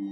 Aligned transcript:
Oh, 0.00 0.04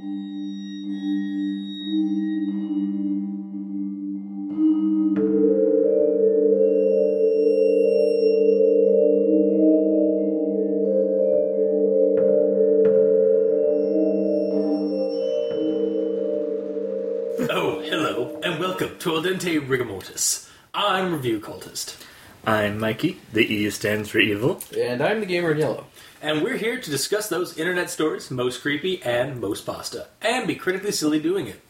hello, 17.84 18.41
and 18.43 18.59
welcome 18.59 18.98
to 18.98 19.14
Al 19.14 19.23
Dente 19.23 19.61
Rigamortis. 19.61 20.50
I'm 20.75 21.12
Review 21.12 21.39
Cultist, 21.39 21.96
I'm 22.45 22.80
Mikey. 22.80 23.21
The 23.32 23.46
E 23.46 23.71
stands 23.71 24.09
for 24.09 24.18
evil. 24.18 24.61
And 24.77 25.00
I'm 25.00 25.21
the 25.21 25.27
gamer 25.27 25.53
in 25.53 25.59
yellow. 25.59 25.87
And 26.23 26.43
we're 26.43 26.57
here 26.57 26.80
to 26.80 26.91
discuss 26.91 27.29
those 27.29 27.59
internet 27.59 27.91
stories 27.91 28.30
most 28.30 28.62
creepy 28.62 29.03
and 29.03 29.41
most 29.41 29.65
pasta, 29.66 30.07
and 30.23 30.46
be 30.46 30.55
critically 30.55 30.93
silly 30.93 31.20
doing 31.20 31.47
it. 31.47 31.61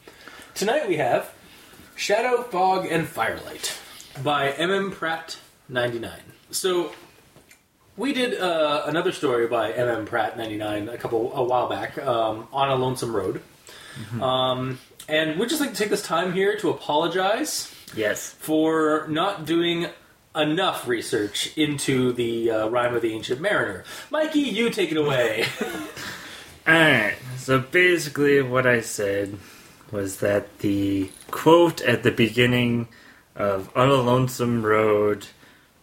Tonight 0.55 0.87
we 0.87 0.97
have 0.97 1.33
Shadow, 1.95 2.43
Fog, 2.43 2.85
and 2.89 3.07
Firelight 3.07 3.77
by 4.23 4.51
MM 4.51 4.91
Pratt 4.91 5.37
99. 5.69 6.11
So, 6.51 6.91
we 7.97 8.13
did 8.13 8.39
uh, 8.39 8.83
another 8.85 9.11
story 9.11 9.47
by 9.47 9.71
MM 9.71 10.05
Pratt 10.05 10.37
99 10.37 10.89
a 10.89 10.97
couple 10.97 11.33
a 11.33 11.43
while 11.43 11.67
back 11.67 11.97
um, 11.97 12.47
on 12.53 12.69
a 12.69 12.75
lonesome 12.75 13.15
road. 13.15 13.41
Um, 14.21 14.77
and 15.09 15.39
we'd 15.39 15.49
just 15.49 15.59
like 15.59 15.71
to 15.71 15.75
take 15.75 15.89
this 15.89 16.03
time 16.03 16.31
here 16.33 16.55
to 16.57 16.69
apologize 16.69 17.73
Yes. 17.95 18.31
for 18.37 19.07
not 19.09 19.45
doing 19.45 19.87
enough 20.37 20.87
research 20.87 21.55
into 21.57 22.11
the 22.13 22.49
uh, 22.51 22.67
rhyme 22.69 22.95
of 22.95 23.01
the 23.01 23.13
ancient 23.13 23.41
mariner. 23.41 23.83
Mikey, 24.11 24.39
you 24.39 24.69
take 24.69 24.91
it 24.91 24.97
away. 24.97 25.45
Alright, 26.67 27.15
so 27.37 27.59
basically 27.59 28.41
what 28.41 28.67
I 28.67 28.81
said 28.81 29.37
was 29.91 30.17
that 30.17 30.59
the 30.59 31.09
quote 31.31 31.81
at 31.81 32.03
the 32.03 32.11
beginning 32.11 32.87
of 33.35 33.69
On 33.75 33.89
a 33.89 33.93
Lonesome 33.93 34.63
Road 34.65 35.27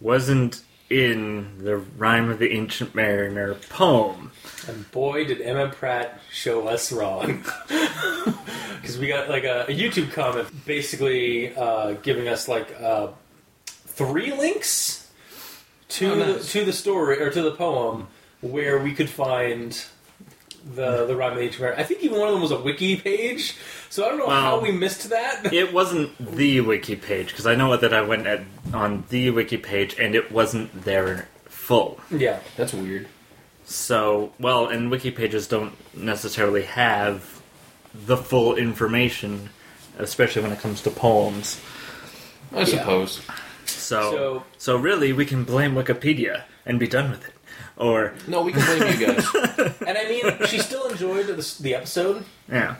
wasn't 0.00 0.62
in 0.90 1.64
the 1.64 1.76
Rhyme 1.78 2.28
of 2.30 2.38
the 2.38 2.52
Ancient 2.52 2.94
Mariner 2.94 3.54
poem. 3.70 4.30
and 4.68 4.90
boy, 4.92 5.24
did 5.24 5.40
Emma 5.40 5.70
Pratt 5.70 6.20
show 6.30 6.68
us 6.68 6.92
wrong. 6.92 7.44
Because 8.80 8.98
we 8.98 9.06
got 9.06 9.30
like 9.30 9.44
a, 9.44 9.62
a 9.62 9.72
YouTube 9.74 10.12
comment 10.12 10.46
basically 10.66 11.56
uh, 11.56 11.92
giving 12.02 12.28
us 12.28 12.48
like 12.48 12.68
uh, 12.78 13.08
three 13.94 14.32
links 14.32 15.10
to 15.88 16.12
Oh, 16.12 16.14
nice. 16.34 16.52
to 16.52 16.64
the 16.64 16.72
story 16.72 17.20
or 17.22 17.30
to 17.30 17.42
the 17.42 17.52
poem 17.52 18.08
where 18.40 18.78
we 18.78 18.92
could 18.94 19.08
find 19.10 19.82
the 20.74 21.06
the 21.06 21.14
rhyme 21.14 21.32
of 21.32 21.38
the 21.38 21.44
ancient. 21.44 21.78
I 21.78 21.84
think 21.84 22.02
even 22.02 22.18
one 22.18 22.28
of 22.28 22.34
them 22.34 22.42
was 22.42 22.50
a 22.50 22.58
wiki 22.58 22.96
page. 22.96 23.56
So 23.90 24.04
I 24.04 24.08
don't 24.08 24.18
know 24.18 24.28
how 24.30 24.60
we 24.60 24.72
missed 24.72 25.10
that. 25.10 25.52
It 25.52 25.72
wasn't 25.72 26.10
the 26.18 26.60
wiki 26.62 26.96
page, 26.96 27.28
because 27.28 27.46
I 27.46 27.54
know 27.54 27.76
that 27.76 27.92
I 27.94 28.00
went 28.02 28.26
at, 28.26 28.40
on 28.72 29.04
the 29.10 29.30
wiki 29.30 29.56
page 29.58 29.96
and 29.98 30.14
it 30.14 30.32
wasn't 30.32 30.84
there 30.84 31.28
full. 31.44 32.00
yeah. 32.10 32.40
That's 32.56 32.72
weird. 32.74 33.06
So, 33.66 34.32
well, 34.40 34.66
and 34.66 34.90
wiki 34.90 35.10
pages 35.10 35.46
don't 35.46 35.74
necessarily 35.96 36.62
have 36.64 37.40
the 37.94 38.16
full 38.16 38.56
information, 38.56 39.50
especially 39.98 40.42
when 40.42 40.52
it 40.52 40.58
comes 40.60 40.80
to 40.82 40.90
poems. 40.90 41.60
I 42.52 42.64
suppose. 42.64 43.20
So, 43.66 44.10
So- 44.10 44.44
so, 44.58 44.76
really, 44.76 45.12
we 45.12 45.24
can 45.26 45.44
blame 45.44 45.74
Wikipedia 45.74 46.42
and 46.66 46.78
be 46.78 46.86
done 46.88 47.10
with 47.10 47.24
it. 47.28 47.34
Or, 47.76 48.14
No, 48.28 48.42
we 48.42 48.52
can 48.52 48.64
blame 48.64 48.98
you 49.00 49.06
guys. 49.06 49.26
And 49.86 49.98
I 49.98 50.08
mean, 50.08 50.46
she 50.46 50.58
still 50.58 50.86
enjoyed 50.88 51.26
the, 51.26 51.56
the 51.60 51.74
episode 51.74 52.24
yeah, 52.50 52.76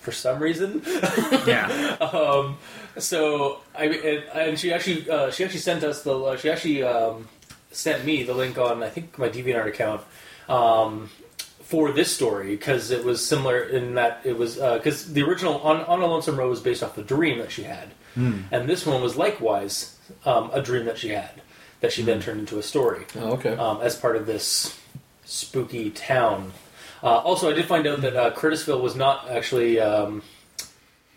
for 0.00 0.12
some 0.12 0.38
reason. 0.38 0.82
yeah, 1.46 1.96
Um, 2.00 2.58
so 2.98 3.60
I 3.74 3.84
and, 3.86 4.24
and 4.34 4.58
she 4.58 4.72
actually 4.72 5.08
uh, 5.10 5.30
she 5.30 5.44
actually 5.44 5.60
sent 5.60 5.82
us 5.82 6.02
the 6.02 6.14
uh, 6.18 6.36
she 6.36 6.50
actually 6.50 6.82
um, 6.82 7.26
sent 7.72 8.04
me 8.04 8.22
the 8.22 8.34
link 8.34 8.58
on 8.58 8.82
I 8.82 8.90
think 8.90 9.18
my 9.18 9.28
DeviantArt 9.28 9.66
account 9.68 10.02
um, 10.48 11.08
for 11.62 11.90
this 11.92 12.14
story 12.14 12.50
because 12.54 12.90
it 12.90 13.02
was 13.04 13.24
similar 13.26 13.62
in 13.62 13.94
that 13.94 14.20
it 14.24 14.36
was 14.38 14.56
because 14.56 15.12
the 15.12 15.22
original 15.22 15.58
on 15.62 15.80
on 15.86 16.00
a 16.02 16.06
lonesome 16.06 16.36
road 16.38 16.50
was 16.50 16.60
based 16.60 16.82
off 16.82 16.94
the 16.94 17.02
dream 17.02 17.38
that 17.38 17.50
she 17.50 17.62
had, 17.64 17.88
and 18.14 18.68
this 18.68 18.84
one 18.86 19.00
was 19.02 19.16
likewise 19.16 19.93
um, 20.24 20.50
a 20.52 20.60
dream 20.62 20.84
that 20.86 20.98
she 20.98 21.10
had 21.10 21.30
that 21.80 21.92
she 21.92 22.02
then 22.02 22.20
turned 22.20 22.40
into 22.40 22.58
a 22.58 22.62
story 22.62 23.04
Oh, 23.16 23.32
okay. 23.32 23.54
um, 23.56 23.80
as 23.82 23.94
part 23.96 24.16
of 24.16 24.26
this 24.26 24.78
spooky 25.24 25.90
town. 25.90 26.52
Uh, 27.02 27.18
also, 27.18 27.50
I 27.50 27.52
did 27.52 27.66
find 27.66 27.86
out 27.86 28.00
that 28.00 28.16
uh, 28.16 28.30
Curtisville 28.34 28.80
was 28.80 28.94
not 28.96 29.28
actually 29.30 29.78
um, 29.80 30.22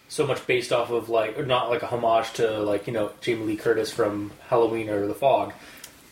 so 0.09 0.25
much 0.27 0.45
based 0.47 0.71
off 0.73 0.89
of 0.91 1.09
like, 1.09 1.37
or 1.37 1.45
not 1.45 1.69
like 1.69 1.83
a 1.83 1.87
homage 1.87 2.33
to 2.33 2.59
like 2.59 2.87
you 2.87 2.93
know 2.93 3.11
Jamie 3.21 3.45
Lee 3.45 3.55
Curtis 3.57 3.91
from 3.91 4.31
Halloween 4.49 4.89
or 4.89 5.07
The 5.07 5.13
Fog, 5.13 5.53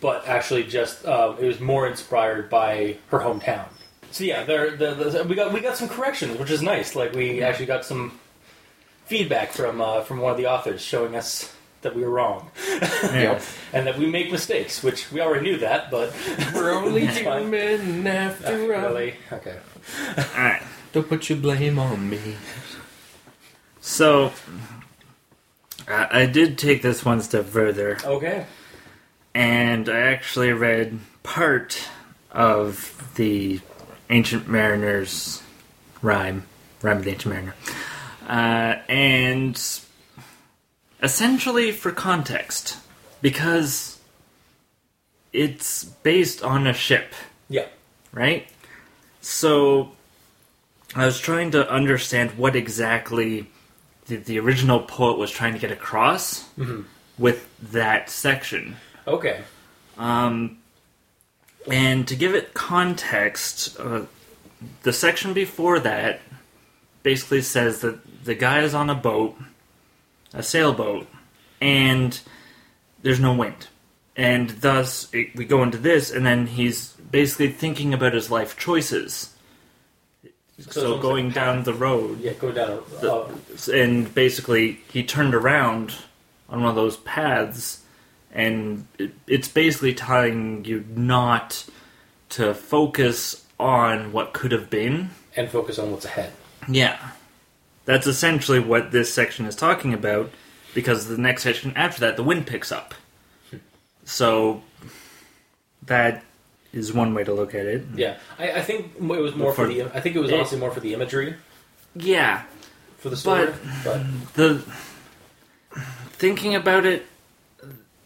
but 0.01 0.27
actually 0.27 0.63
just 0.63 1.05
um, 1.05 1.37
it 1.39 1.45
was 1.45 1.59
more 1.59 1.87
inspired 1.87 2.49
by 2.49 2.97
her 3.09 3.19
hometown. 3.19 3.67
So 4.11 4.23
yeah, 4.23 4.43
there 4.45 4.71
the, 4.77 4.93
the, 4.93 5.23
we 5.25 5.35
got 5.35 5.51
we 5.51 5.59
got 5.59 5.75
some 5.75 5.89
corrections, 5.89 6.37
which 6.37 6.51
is 6.51 6.61
nice. 6.61 6.95
Like 6.95 7.13
we 7.13 7.41
actually 7.41 7.65
got 7.65 7.83
some 7.83 8.17
feedback 9.05 9.51
from 9.51 9.81
uh, 9.81 10.01
from 10.01 10.19
one 10.19 10.31
of 10.31 10.37
the 10.37 10.47
authors 10.47 10.81
showing 10.81 11.15
us 11.15 11.53
that 11.85 11.96
we 11.96 12.03
were 12.03 12.09
wrong 12.09 12.51
yeah. 12.81 13.40
and 13.73 13.88
that 13.88 13.97
we 13.97 14.06
make 14.07 14.31
mistakes, 14.31 14.84
which 14.84 15.09
we 15.12 15.22
already 15.22 15.44
knew 15.50 15.57
that, 15.59 15.90
but 15.90 16.13
We're 16.53 16.73
only 16.73 17.03
It's 17.03 17.19
fine. 17.19 17.44
human 17.44 18.06
after 18.07 18.75
all. 18.75 18.81
really 18.91 19.16
okay. 19.31 19.57
All 20.18 20.23
right. 20.35 20.62
Don't 20.91 21.07
put 21.07 21.29
your 21.29 21.38
blame 21.40 21.79
on 21.79 22.09
me. 22.09 22.35
So, 23.81 24.31
I 25.88 26.22
I 26.22 26.25
did 26.25 26.57
take 26.57 26.81
this 26.81 27.06
one 27.06 27.22
step 27.22 27.46
further, 27.46 27.97
Okay. 28.03 28.46
and 29.34 29.88
I 29.90 30.00
actually 30.00 30.52
read 30.53 31.00
part 31.23 31.88
of 32.31 33.12
the 33.16 33.59
Ancient 34.09 34.47
Mariner's 34.47 35.41
rhyme, 36.02 36.44
rhyme 36.81 36.97
of 36.97 37.03
the 37.06 37.12
Ancient 37.12 37.34
Mariner, 37.34 37.56
uh, 38.28 38.79
and 38.90 39.56
essentially 41.01 41.72
for 41.72 41.91
context, 41.91 42.78
because 43.22 44.00
it's 45.33 45.83
based 45.83 46.41
on 46.44 46.66
a 46.67 46.73
ship, 46.73 47.13
Yeah. 47.50 47.67
right? 48.13 48.47
So 49.22 49.91
I 50.95 51.05
was 51.05 51.19
trying 51.19 51.51
to 51.51 51.69
understand 51.69 52.38
what 52.38 52.55
exactly 52.55 53.47
the, 54.07 54.17
the 54.17 54.39
original 54.39 54.79
poet 54.79 55.17
was 55.17 55.31
trying 55.31 55.53
to 55.53 55.59
get 55.59 55.72
across 55.72 56.47
with 57.17 57.47
that 57.72 58.09
section. 58.09 58.78
Okay. 59.07 59.41
Um, 59.97 60.57
and 61.69 62.07
to 62.07 62.16
give 62.16 62.35
it 62.35 62.53
context, 62.53 63.78
uh, 63.79 64.03
the 64.84 64.94
section 64.94 65.34
before 65.34 65.79
that 65.79 66.22
basically 67.03 67.41
says 67.41 67.81
that 67.81 68.00
the 68.25 68.35
guy 68.35 68.61
is 68.61 68.73
on 68.73 68.89
a 68.89 68.95
boat, 68.95 69.35
a 70.35 70.44
sailboat, 70.44 71.07
and 71.62 72.19
there's 73.01 73.19
no 73.19 73.34
wind. 73.34 73.68
And 74.16 74.50
thus, 74.62 75.07
it, 75.13 75.35
we 75.35 75.46
go 75.46 75.63
into 75.63 75.78
this, 75.78 76.12
and 76.12 76.25
then 76.25 76.47
he's 76.47 76.94
basically 77.12 77.50
thinking 77.51 77.94
about 77.94 78.13
his 78.13 78.29
life 78.31 78.57
choices. 78.57 79.34
it's 80.57 80.73
So, 80.73 81.00
going 81.00 81.28
like 81.28 81.35
down 81.35 81.63
the 81.63 81.73
road, 81.73 82.19
Yeah, 82.22 82.34
go 82.34 82.51
down. 82.51 82.81
The- 83.01 83.12
Uh, 83.13 83.31
and 83.73 84.13
basically 84.13 84.79
he 84.91 85.03
turned 85.03 85.34
around 85.35 85.96
on 86.50 86.62
one 86.62 86.69
of 86.69 86.75
those 86.75 86.97
paths 86.97 87.81
and 88.31 88.85
it, 89.00 89.12
it's 89.28 89.47
basically 89.47 89.94
telling 89.94 90.63
you 90.66 90.85
not 90.96 91.66
to 92.29 92.53
focus 92.53 93.46
on 93.59 94.12
what 94.12 94.34
could 94.34 94.52
have 94.52 94.69
been 94.69 95.09
and 95.35 95.50
focus 95.50 95.79
on 95.79 95.91
what's 95.91 96.06
ahead. 96.06 96.31
yeah 96.69 96.97
that's 97.85 98.08
essentially 98.08 98.59
what 98.59 98.91
this 98.91 99.14
section 99.14 99.46
is 99.46 99.55
talking 99.55 99.93
about 99.93 100.32
because 100.73 101.08
the 101.08 101.17
next 101.17 101.43
section 101.43 101.72
after 101.76 102.02
that 102.02 102.17
the 102.17 102.23
wind 102.23 102.47
picks 102.47 102.72
up. 102.72 102.93
So 104.05 104.61
that 105.85 106.23
is 106.73 106.93
one 106.93 107.14
way 107.14 107.23
to 107.23 107.34
look 107.34 107.55
at 107.55 107.66
it. 107.66 107.84
Yeah, 107.96 108.17
I, 108.37 108.52
I 108.53 108.61
think 108.61 108.93
it 108.97 109.02
was 109.02 109.35
more 109.35 109.53
for, 109.53 109.66
For- 109.67 109.73
the. 109.73 109.84
I 109.96 109.99
think 110.02 110.16
it 110.16 110.20
was 110.20 110.32
honestly 110.32 110.59
more 110.59 110.72
for 110.72 110.79
the 110.79 110.93
imagery. 110.93 111.35
Yeah. 111.96 112.43
For 112.97 113.09
the 113.09 113.17
story. 113.17 113.53
But- 113.84 114.03
But, 114.34 114.34
the 114.34 114.64
thinking 116.17 116.55
about 116.55 116.85
it 116.85 117.05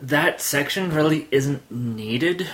that 0.01 0.39
section 0.41 0.91
really 0.93 1.27
isn't 1.31 1.69
needed 1.69 2.47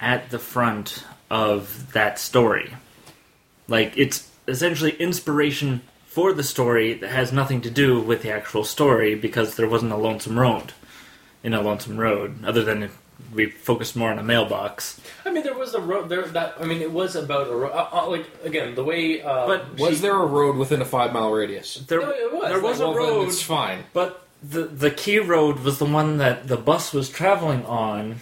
at 0.00 0.30
the 0.30 0.38
front 0.38 1.04
of 1.30 1.92
that 1.92 2.18
story. 2.18 2.74
Like 3.68 3.94
it's 3.96 4.30
essentially 4.46 4.92
inspiration 4.92 5.80
for 6.16 6.32
the 6.32 6.42
story 6.42 6.94
that 6.94 7.10
has 7.10 7.30
nothing 7.30 7.60
to 7.60 7.68
do 7.68 8.00
with 8.00 8.22
the 8.22 8.30
actual 8.32 8.64
story 8.64 9.14
because 9.14 9.56
there 9.56 9.68
wasn't 9.68 9.92
a 9.92 9.96
lonesome 9.96 10.38
road 10.38 10.72
in 11.44 11.52
a 11.52 11.60
lonesome 11.60 11.98
road 11.98 12.42
other 12.42 12.64
than 12.64 12.82
if 12.84 12.96
we 13.34 13.50
focused 13.50 13.94
more 13.94 14.10
on 14.10 14.18
a 14.18 14.22
mailbox. 14.22 14.98
I 15.26 15.30
mean, 15.30 15.42
there 15.44 15.58
was 15.58 15.74
a 15.74 15.80
road 15.80 16.08
there. 16.08 16.22
That 16.22 16.54
I 16.58 16.64
mean, 16.64 16.80
it 16.80 16.90
was 16.90 17.16
about 17.16 17.48
a 17.48 17.54
road. 17.54 17.72
Uh, 17.72 17.88
uh, 17.92 18.08
like 18.08 18.24
again, 18.42 18.74
the 18.74 18.82
way. 18.82 19.20
Uh, 19.20 19.46
But 19.46 19.78
Was 19.78 19.96
she- 19.96 20.00
there 20.04 20.14
a 20.16 20.24
road 20.24 20.56
within 20.56 20.80
a 20.80 20.86
five 20.86 21.12
mile 21.12 21.30
radius? 21.30 21.74
There, 21.86 22.00
No, 22.00 22.08
it 22.08 22.32
was. 22.32 22.48
there 22.48 22.62
was 22.62 22.78
well, 22.78 22.92
a 22.92 22.94
then 22.94 23.02
road, 23.02 23.28
it's 23.28 23.42
fine. 23.42 23.84
but 23.92 24.26
the 24.42 24.62
the 24.62 24.90
key 24.90 25.18
road 25.18 25.58
was 25.66 25.76
the 25.78 25.84
one 26.00 26.16
that 26.16 26.48
the 26.48 26.56
bus 26.56 26.94
was 26.94 27.10
traveling 27.10 27.62
on. 27.66 28.20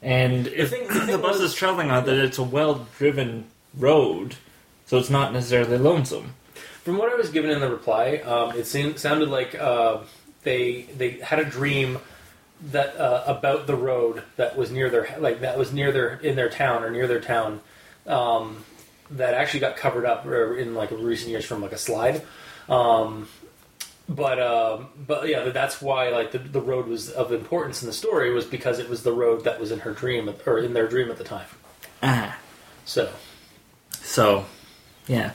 And 0.00 0.46
if 0.46 0.70
thing- 0.70 0.86
the 0.86 1.16
the, 1.16 1.18
bus 1.18 1.40
was- 1.40 1.50
is 1.50 1.54
traveling 1.54 1.90
on, 1.90 2.04
that 2.06 2.14
it's 2.26 2.38
a 2.38 2.44
well 2.44 2.86
driven 2.96 3.46
road, 3.76 4.36
so 4.86 4.98
it's 4.98 5.10
not 5.10 5.32
necessarily 5.32 5.78
lonesome. 5.78 6.34
From 6.84 6.98
what 6.98 7.12
I 7.12 7.14
was 7.14 7.30
given 7.30 7.50
in 7.50 7.60
the 7.60 7.70
reply, 7.70 8.16
um, 8.24 8.56
it 8.56 8.66
seemed, 8.66 8.98
sounded 8.98 9.28
like 9.28 9.54
uh, 9.54 9.98
they 10.42 10.82
they 10.96 11.10
had 11.12 11.38
a 11.38 11.44
dream 11.44 11.98
that 12.70 12.96
uh, 12.96 13.24
about 13.26 13.66
the 13.66 13.76
road 13.76 14.22
that 14.36 14.56
was 14.56 14.70
near 14.70 14.90
their 14.90 15.14
like 15.18 15.40
that 15.40 15.58
was 15.58 15.72
near 15.72 15.92
their 15.92 16.14
in 16.14 16.36
their 16.36 16.48
town 16.48 16.84
or 16.84 16.90
near 16.90 17.06
their 17.06 17.20
town 17.20 17.60
um, 18.06 18.64
that 19.10 19.34
actually 19.34 19.60
got 19.60 19.76
covered 19.76 20.04
up 20.04 20.26
uh, 20.26 20.54
in 20.54 20.74
like 20.74 20.90
recent 20.90 21.30
years 21.30 21.44
from 21.44 21.62
like 21.62 21.72
a 21.72 21.78
slide. 21.78 22.22
Um, 22.68 23.28
but 24.08 24.40
um, 24.40 24.88
but 25.06 25.28
yeah, 25.28 25.48
that's 25.50 25.80
why 25.80 26.10
like 26.10 26.32
the, 26.32 26.38
the 26.38 26.60
road 26.60 26.86
was 26.86 27.10
of 27.10 27.32
importance 27.32 27.82
in 27.82 27.86
the 27.86 27.92
story 27.92 28.32
was 28.32 28.44
because 28.44 28.78
it 28.78 28.88
was 28.88 29.02
the 29.02 29.12
road 29.12 29.44
that 29.44 29.60
was 29.60 29.70
in 29.70 29.80
her 29.80 29.92
dream 29.92 30.32
or 30.46 30.58
in 30.58 30.72
their 30.72 30.88
dream 30.88 31.10
at 31.10 31.18
the 31.18 31.24
time. 31.24 31.46
Ah, 32.02 32.36
So 32.84 33.10
so 33.92 34.44
yeah. 35.06 35.32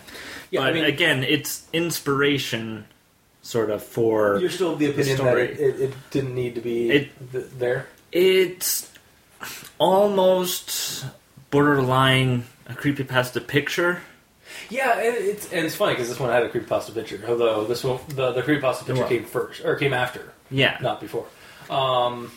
Yeah, 0.51 0.61
but 0.61 0.69
I 0.69 0.73
mean, 0.73 0.85
again, 0.85 1.23
it's 1.23 1.65
inspiration, 1.73 2.85
sort 3.41 3.69
of 3.69 3.83
for 3.83 4.37
you're 4.39 4.49
still 4.49 4.73
of 4.73 4.79
the 4.79 4.89
opinion 4.89 5.17
that 5.17 5.37
it, 5.37 5.59
it, 5.59 5.79
it 5.81 5.93
didn't 6.11 6.35
need 6.35 6.55
to 6.55 6.61
be 6.61 6.89
It- 6.89 7.31
th- 7.31 7.45
there. 7.57 7.87
It's 8.11 8.91
almost 9.79 11.05
borderline 11.51 12.45
a 12.67 12.73
creepypasta 12.73 13.45
picture. 13.45 14.01
Yeah, 14.69 14.97
and 14.99 15.15
it's 15.15 15.51
and 15.53 15.65
it's 15.65 15.75
funny 15.75 15.93
because 15.93 16.09
this 16.09 16.19
one 16.19 16.29
had 16.29 16.43
a 16.43 16.49
creepypasta 16.49 16.93
picture, 16.93 17.21
although 17.27 17.65
this 17.65 17.83
one 17.83 17.99
the 18.09 18.31
the 18.31 18.41
creepypasta 18.41 18.79
picture 18.85 19.01
Well. 19.01 19.09
came 19.09 19.23
first 19.25 19.63
or 19.63 19.75
came 19.75 19.93
after, 19.93 20.33
Yeah. 20.49 20.77
not 20.81 20.99
before. 20.99 21.25
Um, 21.69 22.31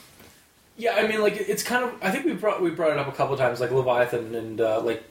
yeah, 0.76 0.94
I 0.96 1.06
mean, 1.06 1.20
like 1.22 1.36
it's 1.36 1.62
kind 1.62 1.84
of. 1.84 1.92
I 2.02 2.10
think 2.10 2.24
we 2.26 2.32
brought 2.32 2.60
we 2.62 2.70
brought 2.70 2.92
it 2.92 2.98
up 2.98 3.08
a 3.08 3.12
couple 3.12 3.36
times, 3.36 3.60
like 3.60 3.70
Leviathan 3.70 4.34
and 4.34 4.60
uh, 4.60 4.80
like 4.80 5.02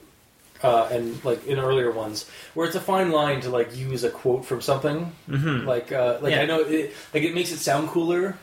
uh, 0.64 0.88
and 0.92 1.24
like 1.24 1.46
in 1.48 1.60
earlier 1.60 1.92
ones, 1.92 2.26
where 2.54 2.68
it's 2.68 2.76
a 2.76 2.82
fine 2.82 3.12
line 3.12 3.42
to 3.42 3.50
like 3.50 3.76
use 3.76 4.04
a 4.04 4.10
quote 4.10 4.46
from 4.46 4.62
something. 4.62 5.12
hmm 5.28 5.66
Like 5.68 5.92
uh, 5.92 6.18
like 6.22 6.32
Yeah. 6.34 6.42
I 6.42 6.46
know 6.46 6.62
it 6.62 6.94
like 7.14 7.24
it 7.24 7.34
makes 7.34 7.52
it 7.52 7.60
sound 7.60 7.90
cooler, 7.90 8.38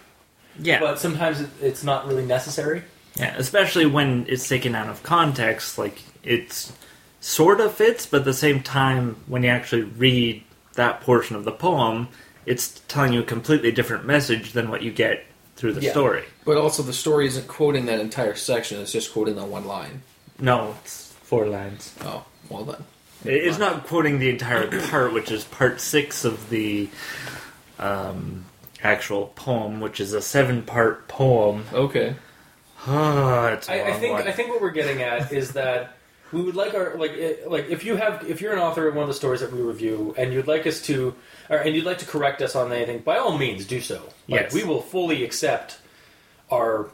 Yeah. 0.58 0.80
but 0.80 0.98
sometimes 0.98 1.40
it, 1.40 1.50
it's 1.60 1.84
not 1.84 2.06
really 2.06 2.24
necessary. 2.24 2.82
Yeah, 3.16 3.34
especially 3.38 3.86
when 3.86 4.26
it's 4.28 4.46
taken 4.48 4.74
out 4.74 4.88
of 4.88 5.02
context, 5.02 5.78
like 5.78 6.02
it's 6.22 6.72
sort 7.20 7.60
of 7.60 7.72
fits, 7.74 8.06
but 8.06 8.18
at 8.18 8.24
the 8.24 8.34
same 8.34 8.62
time, 8.62 9.16
when 9.26 9.42
you 9.42 9.48
actually 9.48 9.82
read 9.82 10.42
that 10.74 11.00
portion 11.00 11.34
of 11.36 11.44
the 11.44 11.52
poem, 11.52 12.08
it's 12.44 12.80
telling 12.88 13.12
you 13.14 13.20
a 13.20 13.24
completely 13.24 13.72
different 13.72 14.04
message 14.04 14.52
than 14.52 14.68
what 14.70 14.82
you 14.82 14.92
get 14.92 15.24
through 15.56 15.72
the 15.72 15.80
Yeah. 15.80 15.90
story. 15.92 16.24
But 16.44 16.58
also, 16.58 16.82
the 16.82 16.92
story 16.92 17.26
isn't 17.26 17.48
quoting 17.48 17.86
that 17.86 17.98
entire 18.00 18.34
section; 18.34 18.80
it's 18.80 18.92
just 18.92 19.12
quoting 19.12 19.36
that 19.36 19.46
one 19.48 19.66
line. 19.66 20.02
No, 20.38 20.76
it's 20.84 21.05
four 21.26 21.46
lines. 21.46 21.94
Oh, 22.02 22.24
well 22.48 22.64
then. 22.64 22.84
It's 23.24 23.58
not 23.58 23.86
quoting 23.86 24.18
the 24.18 24.30
entire 24.30 24.68
part, 24.90 25.12
which 25.12 25.30
is 25.30 25.44
part 25.44 25.80
six 25.80 26.24
of 26.24 26.48
the 26.50 26.88
um, 27.78 28.44
actual 28.82 29.28
poem, 29.34 29.80
which 29.80 30.00
is 30.00 30.12
a 30.12 30.22
seven-part 30.22 31.08
poem. 31.08 31.64
Okay. 31.72 32.14
Ah, 32.86 33.48
it's 33.48 33.68
a 33.68 33.72
I, 33.72 33.76
I 33.86 33.90
long 33.90 34.00
think 34.00 34.12
one. 34.14 34.28
I 34.28 34.32
think 34.32 34.48
what 34.50 34.60
we're 34.60 34.70
getting 34.70 35.02
at 35.02 35.32
is 35.32 35.52
that 35.52 35.96
we 36.32 36.42
would 36.42 36.54
like 36.54 36.74
our 36.74 36.94
like 36.96 37.12
it, 37.12 37.50
like 37.50 37.68
if 37.68 37.84
you 37.84 37.96
have 37.96 38.24
if 38.28 38.40
you're 38.40 38.52
an 38.52 38.58
author 38.60 38.86
of 38.86 38.94
one 38.94 39.02
of 39.02 39.08
the 39.08 39.14
stories 39.14 39.40
that 39.40 39.52
we 39.52 39.60
review 39.60 40.14
and 40.16 40.32
you'd 40.32 40.46
like 40.46 40.66
us 40.66 40.80
to 40.82 41.14
or, 41.50 41.56
and 41.58 41.74
you'd 41.74 41.84
like 41.84 41.98
to 41.98 42.06
correct 42.06 42.42
us 42.42 42.54
on 42.54 42.72
anything, 42.72 43.00
by 43.00 43.16
all 43.16 43.36
means 43.36 43.64
do 43.64 43.80
so. 43.80 43.96
Like, 44.28 44.42
Yes. 44.42 44.54
we 44.54 44.62
will 44.62 44.82
fully 44.82 45.24
accept 45.24 45.78
our 46.50 46.88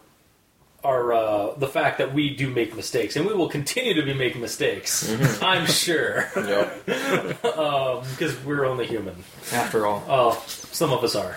our 0.84 1.12
uh, 1.12 1.54
the 1.56 1.68
fact 1.68 1.98
that 1.98 2.12
we 2.12 2.34
do 2.34 2.50
make 2.50 2.74
mistakes 2.74 3.14
and 3.16 3.24
we 3.26 3.32
will 3.34 3.48
continue 3.48 3.94
to 3.94 4.02
be 4.02 4.14
making 4.14 4.40
mistakes. 4.40 5.08
Mm-hmm. 5.08 5.44
I'm 5.44 5.66
sure 5.66 6.28
Yep. 6.36 6.84
because 6.86 8.36
we're 8.44 8.64
only 8.64 8.86
human. 8.86 9.14
After 9.52 9.86
all, 9.86 10.02
Oh, 10.08 10.42
some 10.46 10.92
of 10.92 11.04
us 11.04 11.14
are. 11.14 11.36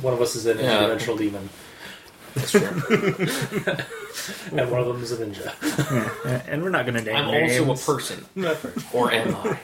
One 0.00 0.12
of 0.14 0.20
us 0.20 0.34
is 0.34 0.46
an 0.46 0.58
Yeah. 0.58 0.82
interdimensional 0.82 1.18
demon, 1.18 1.48
that's 2.34 2.50
true. 2.50 2.60
and 4.58 4.70
one 4.70 4.80
of 4.80 4.86
them 4.88 5.02
is 5.02 5.12
a 5.12 5.16
ninja. 5.18 6.48
and 6.48 6.62
we're 6.62 6.70
not 6.70 6.84
going 6.86 6.94
to 6.96 7.02
name 7.02 7.14
I'm 7.16 7.30
names. 7.30 7.60
also 7.68 7.92
a 7.92 7.96
person, 7.96 8.24
or 8.92 9.12
am 9.12 9.36
I? 9.36 9.58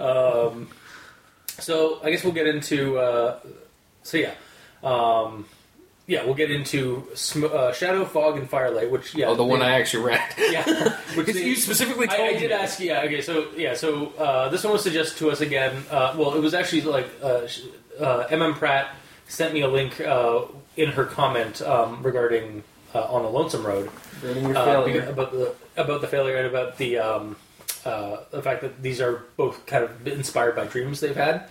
Um, 0.00 0.68
so 1.58 2.00
I 2.02 2.10
guess 2.10 2.24
we'll 2.24 2.32
get 2.32 2.46
into. 2.46 2.98
Uh, 2.98 3.38
so 4.02 4.16
yeah, 4.16 4.34
um, 4.82 5.44
yeah, 6.06 6.24
we'll 6.24 6.34
get 6.34 6.50
into 6.50 7.08
sm- 7.14 7.44
uh, 7.52 7.72
Shadow, 7.72 8.04
Fog, 8.04 8.36
and 8.36 8.48
Firelight. 8.48 8.90
Which 8.90 9.14
yeah, 9.14 9.26
Oh, 9.28 9.34
the 9.34 9.44
one 9.44 9.60
they- 9.60 9.66
I 9.66 9.80
actually 9.80 10.04
read. 10.04 10.20
yeah, 10.38 10.64
which 11.14 11.26
Because 11.26 11.34
they- 11.34 11.46
you 11.46 11.56
specifically 11.56 12.08
I, 12.10 12.16
told 12.16 12.28
I 12.28 12.32
me. 12.34 12.38
did 12.40 12.52
ask. 12.52 12.78
Yeah, 12.80 13.02
okay. 13.02 13.20
So 13.22 13.48
yeah, 13.56 13.74
so 13.74 14.12
uh, 14.18 14.48
this 14.50 14.62
one 14.64 14.72
was 14.74 14.82
suggested 14.82 15.18
to 15.18 15.30
us 15.30 15.40
again. 15.40 15.84
Uh, 15.90 16.14
well, 16.16 16.34
it 16.34 16.40
was 16.40 16.52
actually 16.54 16.82
like 16.82 17.08
uh, 17.22 17.46
sh- 17.46 17.60
uh, 17.98 18.26
MM 18.30 18.54
Pratt 18.54 18.94
sent 19.28 19.54
me 19.54 19.62
a 19.62 19.68
link 19.68 20.00
uh, 20.00 20.42
in 20.76 20.90
her 20.92 21.04
comment 21.06 21.62
um, 21.62 22.02
regarding 22.02 22.62
uh, 22.94 23.02
on 23.04 23.22
the 23.22 23.30
Lonesome 23.30 23.64
Road 23.66 23.90
your 24.22 24.56
uh, 24.56 24.64
failure. 24.64 25.08
about 25.08 25.32
the 25.32 25.54
about 25.76 26.00
the 26.02 26.06
failure 26.08 26.36
and 26.36 26.46
about 26.46 26.76
the 26.78 26.98
um, 26.98 27.36
uh, 27.86 28.18
the 28.30 28.42
fact 28.42 28.60
that 28.62 28.82
these 28.82 29.00
are 29.00 29.22
both 29.36 29.64
kind 29.66 29.84
of 29.84 30.06
inspired 30.06 30.54
by 30.56 30.64
dreams 30.66 31.00
they've 31.00 31.16
had, 31.16 31.48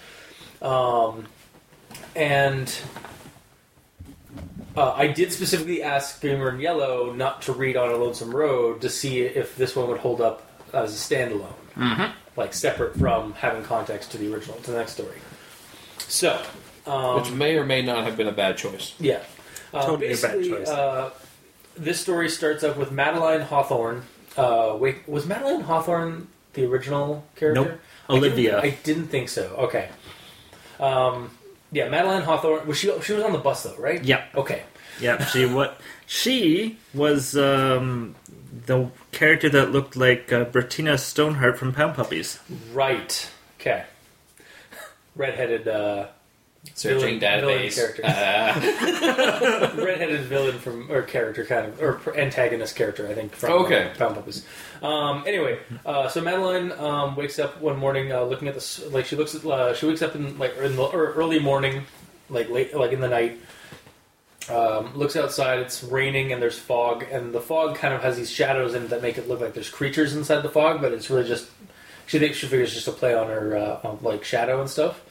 um, 0.61 1.25
and 2.15 2.73
uh, 4.75 4.93
I 4.93 5.07
did 5.07 5.31
specifically 5.31 5.81
ask 5.83 6.21
Gamer 6.21 6.49
in 6.49 6.59
Yellow 6.59 7.13
not 7.13 7.41
to 7.43 7.53
read 7.53 7.77
on 7.77 7.89
a 7.89 7.95
Lonesome 7.95 8.35
Road 8.35 8.81
to 8.81 8.89
see 8.89 9.21
if 9.21 9.55
this 9.55 9.75
one 9.75 9.87
would 9.89 9.99
hold 9.99 10.21
up 10.21 10.47
as 10.73 10.93
a 10.93 11.15
standalone, 11.15 11.53
Mm-hmm. 11.75 12.11
like 12.39 12.53
separate 12.53 12.95
from 12.97 13.33
having 13.33 13.63
context 13.63 14.11
to 14.11 14.17
the 14.17 14.31
original 14.33 14.57
to 14.57 14.71
the 14.71 14.77
next 14.77 14.93
story. 14.93 15.17
So, 15.99 16.39
um, 16.85 17.15
Which 17.21 17.31
may 17.31 17.57
or 17.57 17.65
may 17.65 17.81
not 17.81 18.03
have 18.03 18.15
been 18.17 18.27
a 18.27 18.31
bad 18.31 18.57
choice. 18.57 18.93
yeah. 18.99 19.19
Uh, 19.73 19.85
Totally 19.85 20.13
a 20.13 20.17
bad 20.17 20.43
choice. 20.43 20.67
Uh, 20.69 21.09
this 21.75 21.99
story 21.99 22.29
starts 22.29 22.63
up 22.63 22.77
with 22.77 22.91
Madeline 22.91 23.41
Hawthorne. 23.41 24.03
Uh, 24.37 24.75
wait, 24.79 25.07
was 25.07 25.25
Madeline 25.25 25.61
Hawthorne 25.61 26.27
the 26.53 26.65
original 26.65 27.23
character? 27.35 27.61
Nope. 27.63 27.79
I 28.09 28.13
didn't- 28.13 28.23
Olivia. 28.25 28.61
I 28.61 28.69
didn't 28.83 29.07
think 29.07 29.30
so. 29.30 29.56
Okay. 29.57 29.89
Um, 30.80 31.31
yeah, 31.73 31.89
Madeline 31.89 32.23
Hawthorne. 32.23 32.68
Was 32.68 32.77
she? 32.77 32.92
She 33.01 33.13
was 33.13 33.23
on 33.23 33.33
the 33.33 33.39
bus 33.39 33.63
though, 33.63 33.75
right? 33.77 34.03
Yeah. 34.03 34.25
Okay. 34.35 34.63
Yeah, 35.01 35.25
she 35.25 35.45
what 35.45 35.80
she 36.06 36.77
was 36.94 37.35
um, 37.35 38.15
the 38.65 38.89
character 39.11 39.49
that 39.49 39.71
looked 39.71 39.95
like 39.95 40.31
uh, 40.31 40.45
Brattina 40.45 40.99
Stoneheart 40.99 41.57
from 41.57 41.73
Pound 41.73 41.95
Puppies. 41.95 42.39
Right. 42.71 43.30
Okay. 43.59 43.85
Redheaded, 45.15 45.68
uh, 45.68 46.07
Searching 46.75 47.19
Villain- 47.19 47.41
villain 47.41 47.59
database. 47.69 47.75
character. 47.75 48.03
Uh, 48.05 49.71
redheaded 49.83 50.21
villain 50.21 50.57
from 50.59 50.89
or 50.91 51.01
character 51.01 51.45
kind 51.45 51.67
of 51.67 51.81
or 51.81 52.17
antagonist 52.17 52.75
character 52.75 53.07
I 53.07 53.13
think 53.13 53.35
from 53.35 53.51
Okay. 53.65 53.91
uh, 53.91 53.95
Pound 53.97 54.15
Puppies. 54.15 54.45
Um, 54.81 55.23
anyway, 55.27 55.59
uh, 55.85 56.07
so 56.09 56.21
Madeline 56.21 56.71
um, 56.73 57.15
wakes 57.15 57.37
up 57.37 57.59
one 57.61 57.77
morning 57.77 58.11
uh, 58.11 58.23
looking 58.23 58.47
at 58.47 58.53
this 58.53 58.83
like 58.91 59.05
she 59.05 59.15
looks 59.15 59.35
at 59.35 59.45
uh, 59.45 59.73
she 59.73 59.85
wakes 59.87 60.01
up 60.01 60.15
in 60.15 60.37
like 60.39 60.55
in 60.57 60.75
the 60.75 60.89
early 60.91 61.39
morning 61.39 61.83
like 62.29 62.49
late 62.49 62.75
like 62.75 62.91
in 62.91 63.01
the 63.01 63.09
night. 63.09 63.39
Um, 64.49 64.93
looks 64.97 65.15
outside. 65.15 65.59
It's 65.59 65.83
raining 65.85 66.33
and 66.33 66.41
there's 66.41 66.59
fog, 66.59 67.05
and 67.09 67.31
the 67.33 67.39
fog 67.39 67.77
kind 67.77 67.93
of 67.93 68.01
has 68.01 68.17
these 68.17 68.29
shadows 68.29 68.73
in 68.73 68.83
it 68.83 68.89
that 68.89 69.01
make 69.01 69.17
it 69.17 69.29
look 69.29 69.39
like 69.39 69.53
there's 69.53 69.69
creatures 69.69 70.15
inside 70.17 70.41
the 70.41 70.49
fog, 70.49 70.81
but 70.81 70.91
it's 70.91 71.09
really 71.09 71.25
just 71.27 71.49
she 72.07 72.19
thinks 72.19 72.37
she 72.37 72.47
figures 72.47 72.73
just 72.73 72.87
a 72.89 72.91
play 72.91 73.13
on 73.15 73.27
her 73.27 73.55
uh, 73.55 73.87
on, 73.87 73.99
like 74.01 74.25
shadow 74.25 74.59
and 74.59 74.69
stuff. 74.69 75.01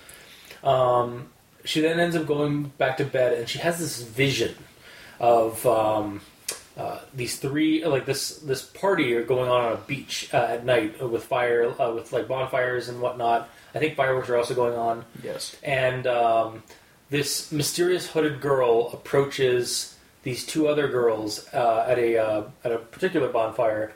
Um, 0.62 1.28
she 1.64 1.80
then 1.80 2.00
ends 2.00 2.16
up 2.16 2.26
going 2.26 2.64
back 2.78 2.96
to 2.98 3.04
bed, 3.04 3.32
and 3.34 3.48
she 3.48 3.58
has 3.58 3.78
this 3.78 4.02
vision 4.02 4.54
of 5.20 5.64
um, 5.66 6.20
uh, 6.76 7.00
these 7.14 7.38
three 7.38 7.84
like 7.84 8.06
this 8.06 8.38
this 8.38 8.62
party 8.62 9.14
are 9.14 9.22
going 9.22 9.48
on 9.48 9.64
on 9.64 9.72
a 9.74 9.76
beach 9.76 10.28
uh, 10.32 10.38
at 10.38 10.64
night 10.64 11.02
with 11.06 11.24
fire 11.24 11.74
uh, 11.80 11.92
with 11.92 12.12
like 12.12 12.26
bonfires 12.26 12.88
and 12.88 13.00
whatnot. 13.00 13.48
I 13.74 13.78
think 13.78 13.94
fireworks 13.94 14.28
are 14.28 14.36
also 14.36 14.54
going 14.54 14.76
on 14.76 15.04
yes. 15.22 15.56
and 15.62 16.06
um, 16.06 16.62
this 17.10 17.52
mysterious 17.52 18.08
hooded 18.08 18.40
girl 18.40 18.90
approaches 18.92 19.96
these 20.22 20.46
two 20.46 20.68
other 20.68 20.88
girls 20.88 21.46
uh, 21.52 21.84
at 21.88 21.98
a 21.98 22.16
uh, 22.16 22.44
at 22.64 22.72
a 22.72 22.78
particular 22.78 23.28
bonfire, 23.28 23.92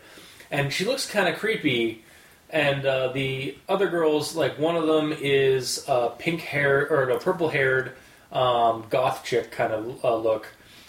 and 0.50 0.72
she 0.72 0.84
looks 0.84 1.10
kind 1.10 1.28
of 1.28 1.38
creepy. 1.38 2.04
And 2.50 2.86
uh, 2.86 3.08
the 3.12 3.56
other 3.68 3.88
girls, 3.88 4.36
like 4.36 4.58
one 4.58 4.76
of 4.76 4.86
them 4.86 5.12
is 5.12 5.84
uh, 5.88 6.08
pink 6.10 6.40
hair 6.42 6.88
or 6.90 7.06
no, 7.06 7.18
purple 7.18 7.48
haired 7.48 7.92
um, 8.32 8.84
goth 8.88 9.24
chick 9.24 9.50
kind 9.50 9.72
of 9.72 10.04
uh, 10.04 10.16
look, 10.16 10.46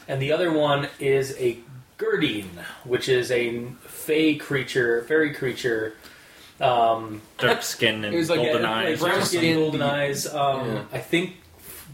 and 0.08 0.22
the 0.22 0.32
other 0.32 0.52
one 0.52 0.88
is 1.00 1.36
a 1.40 1.58
Gerdine, 1.98 2.50
which 2.84 3.10
is 3.10 3.32
a 3.32 3.66
fey 3.82 4.36
creature, 4.36 5.02
fairy 5.04 5.34
creature. 5.34 5.94
Um, 6.62 7.22
Dark 7.40 7.64
skin 7.64 8.04
and 8.06 8.16
like 8.30 8.40
golden 8.40 8.66
a- 8.66 8.68
eyes. 8.68 9.00
brown 9.00 9.14
brown 9.16 9.26
skin, 9.26 9.40
skin, 9.40 9.56
golden 9.58 9.82
eyes. 9.82 10.28
Um, 10.28 10.68
Yeah. 10.68 10.82
I 10.92 11.00
think 11.00 11.38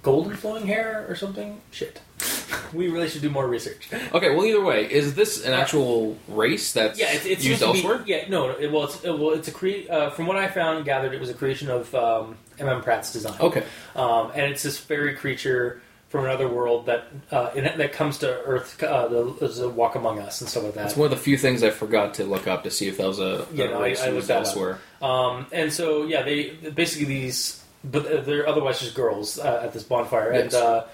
golden 0.01 0.35
flowing 0.35 0.67
hair 0.67 1.05
or 1.07 1.15
something. 1.15 1.61
Shit, 1.71 2.01
we 2.73 2.87
really 2.89 3.07
should 3.09 3.21
do 3.21 3.29
more 3.29 3.47
research. 3.47 3.89
Okay, 4.13 4.35
well, 4.35 4.45
either 4.45 4.61
way, 4.61 4.85
is 4.91 5.15
this 5.15 5.45
an 5.45 5.53
actual 5.53 6.17
race 6.27 6.73
that's 6.73 6.99
Yeah, 6.99 7.11
it's, 7.13 7.25
it's 7.25 7.45
used 7.45 7.61
elsewhere? 7.61 7.99
Be, 7.99 8.11
yeah, 8.11 8.25
no, 8.29 8.49
it, 8.51 8.71
well, 8.71 8.85
it's 8.85 9.03
it, 9.03 9.11
well, 9.11 9.31
it's 9.31 9.47
a 9.47 9.51
cre- 9.51 9.89
uh, 9.89 10.09
From 10.11 10.25
what 10.27 10.37
I 10.37 10.47
found, 10.47 10.85
gathered, 10.85 11.13
it 11.13 11.19
was 11.19 11.29
a 11.29 11.33
creation 11.33 11.69
of 11.69 11.93
um, 11.95 12.37
M. 12.59 12.81
Pratt's 12.81 13.11
design. 13.13 13.35
Okay. 13.39 13.63
um, 13.95 14.31
and 14.35 14.51
it's 14.51 14.63
this 14.63 14.77
fairy 14.77 15.15
creature 15.15 15.81
from 16.09 16.25
another 16.25 16.47
world 16.47 16.85
that 16.85 17.05
uh, 17.31 17.49
in, 17.55 17.63
that 17.63 17.91
comes 17.91 18.19
to 18.19 18.27
Earth 18.27 18.81
uh, 18.83 19.07
the, 19.07 19.47
to 19.49 19.67
walk 19.69 19.95
among 19.95 20.19
us 20.19 20.41
and 20.41 20.49
stuff 20.49 20.63
like 20.63 20.75
that. 20.75 20.85
It's 20.85 20.95
one 20.95 21.05
of 21.05 21.11
the 21.11 21.23
few 21.23 21.37
things 21.37 21.63
I 21.63 21.71
forgot 21.71 22.13
to 22.15 22.23
look 22.25 22.45
up 22.47 22.63
to 22.65 22.71
see 22.71 22.87
if 22.87 22.97
that 22.97 23.07
was 23.07 23.19
a, 23.19 23.47
Yeah, 23.51 23.65
a 23.65 23.69
no, 23.69 23.77
I- 23.79 23.83
race 23.83 24.01
I 24.01 24.05
looked 24.05 24.15
used 24.17 24.29
elsewhere. 24.31 24.79
Um, 25.01 25.47
and 25.51 25.73
so 25.73 26.03
yeah, 26.05 26.21
they 26.21 26.51
basically 26.51 27.05
these, 27.05 27.63
but 27.83 28.25
they're 28.27 28.47
otherwise 28.47 28.79
just 28.79 28.93
girls 28.95 29.39
uh, 29.39 29.61
at 29.63 29.73
this 29.73 29.81
bonfire, 29.83 30.29
and 30.29 30.51
Yes. 30.51 30.53
uh, 30.61 30.87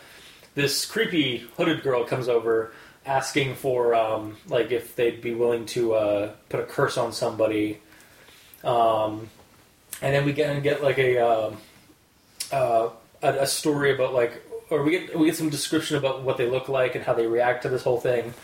this 0.55 0.85
creepy 0.85 1.37
hooded 1.57 1.83
girl 1.83 2.03
comes 2.03 2.27
over 2.27 2.73
asking 3.05 3.55
for 3.55 3.95
um, 3.95 4.37
like 4.47 4.71
if 4.71 4.95
they'd 4.95 5.21
be 5.21 5.33
willing 5.33 5.65
to 5.65 5.93
uh, 5.93 6.31
put 6.49 6.59
a 6.59 6.63
curse 6.63 6.97
on 6.97 7.11
somebody, 7.13 7.79
um, 8.63 9.29
and 10.01 10.13
then 10.13 10.25
we 10.25 10.33
get 10.33 10.49
and 10.49 10.63
get 10.63 10.83
like 10.83 10.97
a, 10.97 11.17
um 11.17 11.57
uh, 12.51 12.89
a 13.21 13.27
a 13.41 13.47
story 13.47 13.93
about 13.93 14.13
like. 14.13 14.43
Or 14.71 14.83
we 14.83 14.91
get 14.91 15.17
we 15.17 15.25
get 15.25 15.35
some 15.35 15.49
description 15.49 15.97
about 15.97 16.21
what 16.21 16.37
they 16.37 16.47
look 16.47 16.69
like 16.69 16.93
and 16.93 17.03
how 17.03 17.13
they 17.13 17.25
react 17.25 17.63
to 17.63 17.69
this 17.69 17.81
whole 17.81 17.99
thing, 17.99 18.35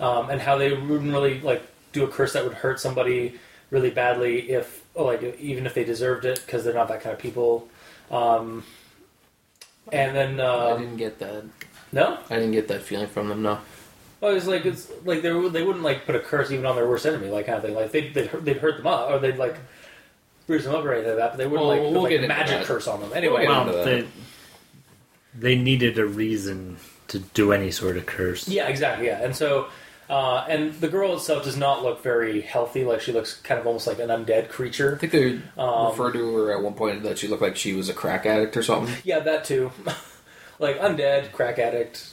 um, 0.00 0.28
and 0.28 0.38
how 0.38 0.58
they 0.58 0.70
wouldn't 0.70 1.10
really 1.10 1.40
like 1.40 1.62
do 1.92 2.04
a 2.04 2.08
curse 2.08 2.34
that 2.34 2.44
would 2.44 2.52
hurt 2.52 2.78
somebody 2.78 3.40
really 3.70 3.88
badly 3.88 4.50
if 4.50 4.84
like 4.94 5.22
even 5.40 5.64
if 5.64 5.72
they 5.72 5.82
deserved 5.82 6.26
it 6.26 6.42
because 6.44 6.62
they're 6.62 6.74
not 6.74 6.88
that 6.88 7.00
kind 7.00 7.14
of 7.14 7.18
people. 7.18 7.68
Um, 8.10 8.64
and 9.90 10.14
then 10.14 10.40
I 10.40 10.44
uh, 10.44 10.78
didn't 10.78 10.96
get 10.96 11.18
that. 11.18 11.44
no, 11.92 12.18
I 12.30 12.34
didn't 12.36 12.52
get 12.52 12.68
that 12.68 12.82
feeling 12.82 13.08
from 13.08 13.28
them. 13.28 13.42
No. 13.42 13.58
well, 14.20 14.36
it's 14.36 14.46
like 14.46 14.64
it's 14.66 14.90
like 15.04 15.22
they 15.22 15.32
would- 15.32 15.52
they 15.52 15.62
wouldn't 15.62 15.84
like 15.84 16.06
put 16.06 16.14
a 16.14 16.20
curse 16.20 16.50
even 16.50 16.66
on 16.66 16.76
their 16.76 16.88
worst 16.88 17.06
enemy, 17.06 17.28
like 17.28 17.46
kind 17.46 17.56
of 17.58 17.64
thing. 17.64 17.74
Like 17.74 17.90
they'd 17.92 18.14
they'd 18.14 18.26
hurt, 18.28 18.44
they'd 18.44 18.58
hurt 18.58 18.76
them 18.78 18.86
up 18.86 19.10
or 19.10 19.18
they'd 19.18 19.36
like 19.36 19.56
bruise 20.46 20.64
them 20.64 20.74
up 20.74 20.84
or 20.84 20.92
anything 20.92 21.10
like 21.10 21.18
that, 21.18 21.30
but 21.32 21.36
they 21.38 21.46
wouldn't 21.46 21.66
Well, 21.66 21.76
like 21.76 21.82
put 21.82 21.92
we'll 21.92 22.02
like 22.02 22.10
get 22.10 22.20
a 22.20 22.22
into 22.24 22.34
magic 22.34 22.58
that. 22.58 22.66
curse 22.66 22.86
on 22.86 23.00
them. 23.00 23.10
Anyway, 23.14 23.42
get 23.42 23.48
well, 23.48 23.62
into 23.62 23.72
that. 23.78 23.84
they, 23.84 24.06
they 25.56 25.56
needed 25.56 25.98
a 25.98 26.04
reason 26.06 26.76
to 27.08 27.18
do 27.20 27.52
any 27.52 27.70
sort 27.70 27.96
of 27.96 28.06
curse. 28.06 28.48
Yeah, 28.48 28.68
exactly. 28.68 29.06
Yeah, 29.06 29.22
and 29.22 29.34
so, 29.36 29.68
uh, 30.12 30.44
and 30.48 30.74
the 30.74 30.88
girl 30.88 31.14
itself 31.16 31.42
does 31.44 31.56
not 31.56 31.82
look 31.82 32.02
very 32.02 32.42
healthy. 32.42 32.84
Like 32.84 33.00
she 33.00 33.12
looks 33.12 33.34
kind 33.40 33.58
of 33.58 33.66
almost 33.66 33.86
like 33.86 33.98
an 33.98 34.08
undead 34.10 34.50
creature. 34.50 34.94
I 34.94 34.98
think 34.98 35.12
they 35.12 35.40
Um, 35.56 35.86
referred 35.90 36.12
to 36.12 36.36
her 36.36 36.52
at 36.52 36.62
one 36.62 36.74
point 36.74 37.02
that 37.04 37.16
she 37.18 37.28
looked 37.28 37.40
like 37.42 37.56
she 37.56 37.72
was 37.72 37.88
a 37.88 37.94
crack 37.94 38.26
addict 38.26 38.56
or 38.56 38.62
something. 38.62 38.94
Yeah, 39.04 39.20
that 39.20 39.44
too. 39.44 39.72
like 40.58 40.78
undead, 40.80 41.32
crack 41.32 41.58
addict. 41.58 42.08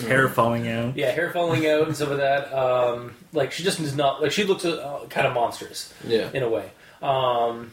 Hair 0.00 0.30
falling 0.30 0.66
out. 0.68 0.96
Yeah, 0.96 1.10
hair 1.10 1.30
falling 1.30 1.66
out 1.68 1.86
and 1.86 1.94
some 1.96 2.10
of 2.10 2.16
that. 2.18 2.50
Um, 2.54 3.14
like 3.34 3.52
she 3.52 3.62
just 3.62 3.78
does 3.78 3.94
not 3.94 4.22
like 4.22 4.32
she 4.32 4.44
looks 4.44 4.64
uh, 4.64 5.04
kind 5.10 5.26
of 5.26 5.34
monstrous 5.34 5.92
Yeah. 6.06 6.30
in 6.32 6.42
a 6.42 6.48
way. 6.48 6.70
Um, 7.02 7.72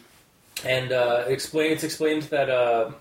and 0.65 0.91
uh, 0.91 1.23
it 1.27 1.31
explain, 1.31 1.71
it's 1.71 1.85
explained 1.85 2.23
that 2.23 2.49
uh, 2.49 2.91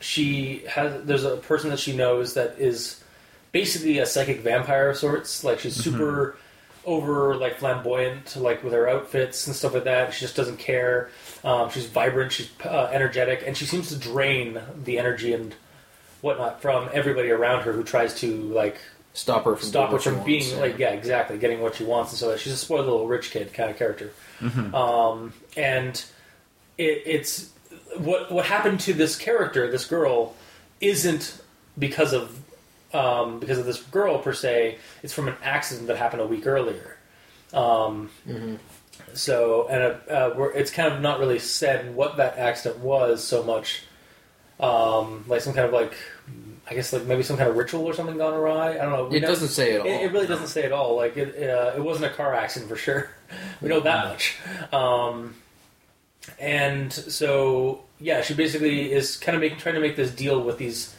she 0.00 0.62
has 0.68 1.04
there's 1.04 1.24
a 1.24 1.36
person 1.36 1.68
that 1.70 1.78
she 1.78 1.94
knows 1.94 2.34
that 2.34 2.56
is 2.58 3.02
basically 3.52 3.98
a 3.98 4.06
psychic 4.06 4.40
vampire 4.40 4.90
of 4.90 4.96
sorts. 4.96 5.44
Like 5.44 5.60
she's 5.60 5.76
super 5.76 6.36
over 6.84 7.36
like 7.36 7.58
flamboyant, 7.58 8.36
like 8.36 8.62
with 8.64 8.72
her 8.72 8.88
outfits 8.88 9.46
and 9.46 9.54
stuff 9.54 9.74
like 9.74 9.84
that. 9.84 10.14
She 10.14 10.20
just 10.20 10.36
doesn't 10.36 10.58
care. 10.58 11.10
Um, 11.44 11.70
she's 11.70 11.86
vibrant. 11.86 12.32
She's 12.32 12.50
uh, 12.64 12.88
energetic, 12.92 13.42
and 13.46 13.56
she 13.56 13.66
seems 13.66 13.88
to 13.88 13.96
drain 13.96 14.60
the 14.84 14.98
energy 14.98 15.32
and 15.32 15.54
whatnot 16.20 16.60
from 16.60 16.88
everybody 16.92 17.30
around 17.30 17.62
her 17.62 17.72
who 17.72 17.84
tries 17.84 18.14
to 18.20 18.42
like 18.42 18.78
Stop 19.18 19.46
her 19.46 19.56
from 19.56 19.68
stop 19.68 19.90
her 19.90 19.98
from 19.98 20.14
wants, 20.14 20.26
being 20.26 20.48
yeah. 20.48 20.60
like 20.60 20.78
yeah 20.78 20.90
exactly 20.90 21.38
getting 21.38 21.60
what 21.60 21.74
she 21.74 21.82
wants 21.82 22.12
and 22.12 22.18
so 22.20 22.36
she's 22.36 22.52
a 22.52 22.56
spoiled 22.56 22.84
little 22.84 23.08
rich 23.08 23.32
kid 23.32 23.52
kind 23.52 23.68
of 23.68 23.76
character 23.76 24.12
um, 24.74 25.32
and 25.56 26.04
it, 26.76 27.02
it's 27.04 27.50
what 27.96 28.30
what 28.30 28.44
happened 28.44 28.78
to 28.78 28.92
this 28.92 29.16
character 29.16 29.68
this 29.72 29.86
girl 29.86 30.36
isn't 30.80 31.42
because 31.76 32.12
of 32.12 32.38
um, 32.94 33.38
because 33.40 33.58
of 33.58 33.66
this 33.66 33.82
girl 33.84 34.18
per 34.18 34.32
se 34.32 34.78
it's 35.02 35.12
from 35.12 35.28
an 35.28 35.36
accident 35.42 35.86
that 35.88 35.96
happened 35.96 36.22
a 36.22 36.26
week 36.26 36.46
earlier 36.46 36.96
um, 37.54 38.10
so 39.14 39.66
and 39.68 39.82
uh, 39.82 40.12
uh, 40.12 40.34
we're, 40.36 40.50
it's 40.52 40.70
kind 40.70 40.92
of 40.92 41.00
not 41.00 41.18
really 41.18 41.38
said 41.38 41.94
what 41.94 42.16
that 42.18 42.36
accident 42.38 42.80
was 42.82 43.22
so 43.22 43.42
much 43.42 43.82
um, 44.60 45.24
like 45.28 45.40
some 45.40 45.52
kind 45.54 45.66
of 45.66 45.72
like 45.72 45.94
I 46.70 46.74
guess 46.74 46.92
like 46.92 47.04
maybe 47.04 47.22
some 47.22 47.36
kind 47.38 47.48
of 47.48 47.56
ritual 47.56 47.86
or 47.86 47.94
something 47.94 48.18
gone 48.18 48.34
awry. 48.34 48.72
I 48.72 48.78
don't 48.78 48.92
know. 48.92 49.04
We 49.06 49.16
It 49.16 49.20
know- 49.20 49.28
doesn't 49.28 49.48
say 49.48 49.76
at 49.76 49.80
all. 49.80 49.86
It, 49.86 50.02
it 50.02 50.12
really 50.12 50.26
doesn't 50.26 50.48
say 50.48 50.64
at 50.64 50.72
all. 50.72 50.96
Like 50.96 51.16
it, 51.16 51.48
uh, 51.48 51.72
it 51.74 51.80
wasn't 51.80 52.12
a 52.12 52.14
car 52.14 52.34
accident 52.34 52.68
for 52.70 52.76
sure. 52.76 53.10
We 53.62 53.70
know 53.70 53.80
that 53.80 54.04
much. 54.08 54.36
Um, 54.70 55.34
and 56.38 56.92
so 56.92 57.84
yeah, 58.00 58.20
she 58.20 58.34
basically 58.34 58.92
is 58.92 59.16
kind 59.16 59.34
of 59.36 59.40
making 59.40 59.58
trying 59.58 59.76
to 59.76 59.80
make 59.80 59.96
this 59.96 60.10
deal 60.10 60.42
with 60.42 60.58
these 60.58 60.94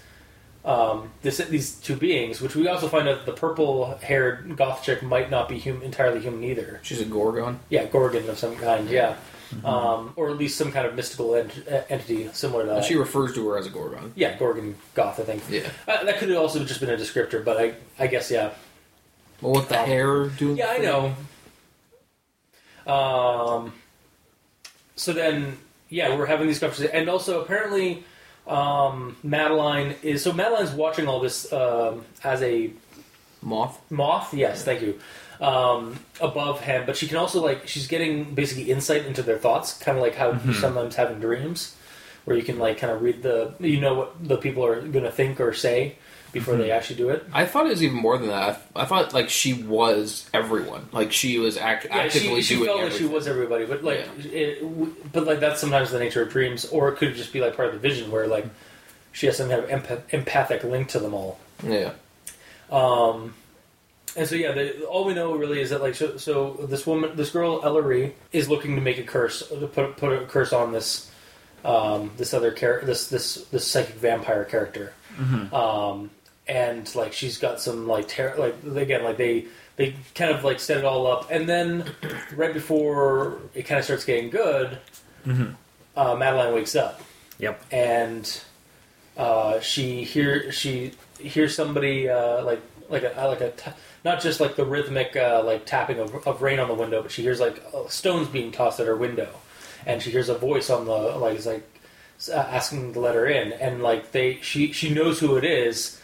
um, 0.69 1.11
this, 1.21 1.37
these 1.37 1.75
two 1.75 1.95
beings, 1.95 2.41
which 2.41 2.55
we 2.55 2.67
also 2.67 2.87
find 2.87 3.07
out 3.07 3.17
that 3.17 3.25
the 3.25 3.37
purple 3.39 3.97
haired 4.01 4.55
goth 4.55 4.83
chick 4.83 5.01
might 5.01 5.29
not 5.31 5.49
be 5.49 5.59
hum- 5.59 5.81
entirely 5.81 6.19
human 6.19 6.43
either. 6.43 6.79
She's 6.83 7.01
a 7.01 7.05
Gorgon. 7.05 7.59
Yeah, 7.69 7.85
Gorgon 7.85 8.29
of 8.29 8.37
some 8.37 8.55
kind. 8.55 8.89
Yeah. 8.89 9.15
Um, 9.65 10.13
or 10.15 10.29
at 10.29 10.37
least 10.37 10.57
some 10.59 10.71
kind 10.71 10.85
of 10.85 10.93
mystical 10.93 11.33
ent- 11.33 11.67
entity 11.89 12.29
similar 12.33 12.63
to 12.65 12.69
that. 12.69 12.83
She 12.85 12.95
refers 12.95 13.33
to 13.33 13.49
her 13.49 13.57
as 13.57 13.65
a 13.65 13.71
Gorgon. 13.71 14.13
yeah, 14.15 14.37
Gorgon 14.37 14.75
Goth, 14.93 15.19
I 15.19 15.23
think. 15.23 15.41
Yeah. 15.49 15.67
Uh, 15.87 16.03
that 16.03 16.19
could 16.19 16.29
have 16.29 16.37
also 16.37 16.63
just 16.63 16.79
been 16.79 16.91
a 16.91 16.95
descriptor, 16.97 17.43
but 17.43 17.57
I, 17.57 17.73
I 17.97 18.05
guess 18.07 18.29
yeah. 18.29 18.51
Well, 19.41 19.53
with 19.53 19.69
the 19.69 19.79
Um, 19.79 19.85
hair 19.87 20.27
doing. 20.27 20.57
Yeah, 20.57 20.69
I 20.69 20.77
know. 20.77 21.15
Um. 22.91 23.73
So 24.95 25.13
then, 25.13 25.57
yeah, 25.89 26.15
we're 26.15 26.25
having 26.25 26.45
these 26.47 26.59
conversations, 26.59 26.93
and 26.93 27.09
also 27.09 27.41
apparently, 27.41 28.03
um, 28.49 29.15
Madeline 29.23 29.95
is 30.01 30.23
so 30.23 30.33
Madeline's 30.33 30.71
watching 30.71 31.07
all 31.07 31.19
this 31.19 31.51
um, 31.53 32.03
as 32.23 32.41
a 32.41 32.71
Moth. 33.41 33.79
moth. 33.89 34.33
Yes, 34.33 34.63
thank 34.63 34.81
you. 34.81 34.99
Um, 35.39 35.97
above 36.19 36.59
him, 36.59 36.85
but 36.85 36.97
she 36.97 37.07
can 37.07 37.15
also 37.15 37.41
like 37.41 37.65
she's 37.67 37.87
getting 37.87 38.35
basically 38.35 38.69
insight 38.69 39.05
into 39.05 39.21
their 39.21 39.37
thoughts, 39.37 39.77
kind 39.77 39.97
of 39.97 40.01
like 40.03 40.15
how 40.15 40.33
you 40.33 40.53
sometimes 40.53 40.95
have 40.95 41.11
in 41.11 41.21
dreams, 41.21 41.77
where 42.25 42.35
you 42.35 42.43
can 42.43 42.59
like 42.59 42.77
kind 42.77 42.91
of 42.91 43.01
read 43.01 43.23
the 43.23 43.53
you 43.61 43.79
know 43.79 43.93
what 43.93 44.27
the 44.27 44.35
people 44.35 44.65
are 44.65 44.81
going 44.81 45.05
to 45.05 45.11
think 45.11 45.39
or 45.39 45.53
say 45.53 45.95
before 46.31 46.55
they 46.57 46.71
actually 46.71 46.97
do 46.97 47.09
it. 47.09 47.25
I 47.33 47.45
thought 47.45 47.65
it 47.65 47.69
was 47.69 47.83
even 47.83 47.97
more 47.97 48.17
than 48.17 48.27
that. 48.27 48.61
I, 48.75 48.81
I 48.81 48.85
thought 48.85 49.13
like 49.13 49.29
she 49.29 49.53
was 49.53 50.29
everyone. 50.33 50.87
Like 50.91 51.11
she 51.11 51.37
was 51.39 51.57
act- 51.57 51.85
Yeah, 51.85 51.97
actively 51.97 52.41
she, 52.41 52.41
she 52.41 52.55
doing 52.55 52.67
felt 52.67 52.81
like 52.83 52.91
she 52.91 53.05
was 53.05 53.27
everybody, 53.27 53.65
but 53.65 53.83
like, 53.83 54.07
it, 54.25 54.61
w- 54.61 54.95
but 55.11 55.25
like 55.25 55.39
that's 55.39 55.59
sometimes 55.59 55.91
the 55.91 55.99
nature 55.99 56.21
of 56.21 56.29
dreams, 56.29 56.65
or 56.65 56.89
it 56.89 56.97
could 56.97 57.15
just 57.15 57.33
be 57.33 57.41
like 57.41 57.55
part 57.55 57.69
of 57.69 57.73
the 57.73 57.79
vision 57.79 58.11
where 58.11 58.27
like 58.27 58.45
she 59.11 59.25
has 59.25 59.37
some 59.37 59.49
kind 59.49 59.63
of 59.63 59.69
empath- 59.69 60.03
empathic 60.13 60.63
link 60.63 60.87
to 60.89 60.99
them 60.99 61.13
all. 61.13 61.39
Yeah. 61.63 61.93
Um, 62.71 63.33
and 64.15 64.27
so 64.27 64.35
yeah, 64.35 64.51
the, 64.51 64.83
all 64.85 65.05
we 65.05 65.13
know 65.13 65.33
really 65.35 65.61
is 65.61 65.69
that 65.71 65.81
like 65.81 65.95
so, 65.95 66.17
so 66.17 66.53
this 66.69 66.85
woman, 66.85 67.15
this 67.15 67.31
girl 67.31 67.61
Ellery, 67.63 68.15
is 68.31 68.49
looking 68.49 68.75
to 68.75 68.81
make 68.81 68.97
a 68.97 69.03
curse, 69.03 69.47
to 69.49 69.67
put 69.67 69.97
put 69.97 70.13
a 70.13 70.25
curse 70.25 70.53
on 70.53 70.71
this 70.71 71.09
um, 71.65 72.11
this 72.17 72.33
other 72.33 72.51
character, 72.51 72.85
this 72.87 73.07
this 73.07 73.35
this 73.51 73.65
psychic 73.67 73.95
vampire 73.95 74.45
character. 74.45 74.93
Um, 75.51 76.11
and 76.49 76.93
like 76.95 77.13
she's 77.13 77.37
got 77.37 77.61
some 77.61 77.87
like 77.87 78.07
ter- 78.09 78.35
like 78.37 78.55
again 78.75 79.03
like 79.05 79.15
they 79.17 79.45
they 79.77 79.95
kind 80.15 80.31
of 80.31 80.43
like 80.43 80.59
set 80.59 80.77
it 80.77 80.83
all 80.85 81.07
up, 81.07 81.29
and 81.31 81.47
then 81.47 81.85
right 82.35 82.53
before 82.53 83.37
it 83.53 83.63
kind 83.63 83.79
of 83.79 83.85
starts 83.85 84.03
getting 84.03 84.29
good, 84.29 84.77
uh, 85.95 86.15
Madeline 86.15 86.53
wakes 86.53 86.75
up 86.75 87.01
Yep. 87.39 87.61
and 87.71 88.41
uh, 89.15 89.59
she 89.61 90.03
hear 90.03 90.51
she 90.51 90.91
hears 91.19 91.55
somebody 91.55 92.09
uh, 92.09 92.43
like 92.43 92.61
like 92.89 93.03
a 93.03 93.27
like 93.27 93.41
a 93.41 93.51
t- 93.51 93.71
not 94.03 94.21
just 94.21 94.39
like 94.39 94.55
the 94.55 94.65
rhythmic 94.65 95.15
uh, 95.15 95.43
like 95.45 95.65
tapping 95.65 95.99
of, 95.99 96.27
of 96.27 96.41
rain 96.41 96.59
on 96.59 96.67
the 96.67 96.73
window, 96.73 97.01
but 97.01 97.11
she 97.11 97.21
hears 97.21 97.39
like 97.39 97.61
uh, 97.73 97.87
stones 97.87 98.27
being 98.27 98.51
tossed 98.51 98.79
at 98.79 98.87
her 98.87 98.95
window, 98.95 99.29
and 99.85 100.01
she 100.01 100.09
hears 100.11 100.29
a 100.29 100.35
voice 100.37 100.69
on 100.69 100.85
the 100.85 100.91
like 100.93 101.35
it's 101.35 101.45
like 101.45 101.63
uh, 102.31 102.35
asking 102.35 102.93
to 102.93 102.99
let 102.99 103.15
her 103.15 103.27
in, 103.27 103.53
and 103.53 103.83
like 103.83 104.11
they 104.11 104.39
she 104.41 104.71
she 104.73 104.93
knows 104.93 105.19
who 105.19 105.35
it 105.37 105.43
is. 105.45 105.98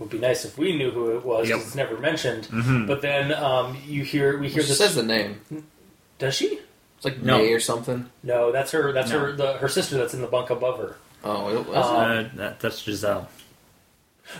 Would 0.00 0.10
be 0.10 0.18
nice 0.18 0.44
if 0.44 0.58
we 0.58 0.74
knew 0.76 0.90
who 0.90 1.16
it 1.16 1.24
was. 1.24 1.42
'cause 1.42 1.48
Yep. 1.50 1.58
It's 1.60 1.74
never 1.76 1.96
mentioned. 1.98 2.48
But 2.88 3.02
then 3.02 3.32
um, 3.32 3.76
you 3.86 4.02
hear 4.02 4.36
we 4.38 4.48
hear 4.48 4.62
She 4.62 4.68
this. 4.70 4.78
says 4.78 4.94
the 4.96 5.02
name. 5.04 5.40
Does 6.18 6.34
she? 6.34 6.58
It's 6.96 7.04
like 7.04 7.22
No. 7.22 7.38
May 7.38 7.52
or 7.52 7.60
something. 7.60 8.10
No, 8.22 8.50
that's 8.50 8.72
her. 8.72 8.92
That's 8.92 9.10
No. 9.12 9.20
her. 9.20 9.32
The, 9.32 9.52
her 9.58 9.68
sister 9.68 9.96
that's 9.98 10.12
in 10.14 10.20
the 10.22 10.26
bunk 10.26 10.50
above 10.50 10.78
her. 10.78 10.96
Oh, 11.22 11.48
it 11.50 11.66
was. 11.66 11.76
Uh, 11.76 11.80
Uh, 11.80 12.28
that, 12.36 12.60
that's 12.60 12.82
Giselle. 12.82 13.28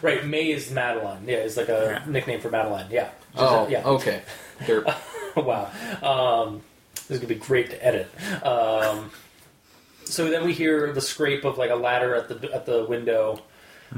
Right, 0.02 0.24
May 0.24 0.50
is 0.50 0.70
Madeline. 0.70 1.24
Yeah, 1.26 1.38
it's 1.38 1.56
like 1.56 1.68
a 1.68 2.00
Yeah. 2.06 2.10
nickname 2.10 2.40
for 2.40 2.48
Madeline. 2.48 2.86
Yeah. 2.90 3.10
Oh, 3.36 3.66
yeah. 3.68 3.84
okay. 3.84 4.22
Derp. 4.60 4.84
wow. 5.36 5.70
Um, 6.02 6.62
this 6.94 7.10
is 7.10 7.18
gonna 7.18 7.28
be 7.28 7.34
great 7.34 7.70
to 7.70 7.84
edit. 7.84 8.08
Um, 8.44 9.10
so 10.04 10.30
then 10.30 10.44
we 10.44 10.52
hear 10.52 10.92
the 10.92 11.00
scrape 11.00 11.44
of 11.44 11.58
like 11.58 11.70
a 11.70 11.74
ladder 11.76 12.14
at 12.14 12.28
the 12.28 12.52
at 12.54 12.66
the 12.66 12.84
window, 12.84 13.42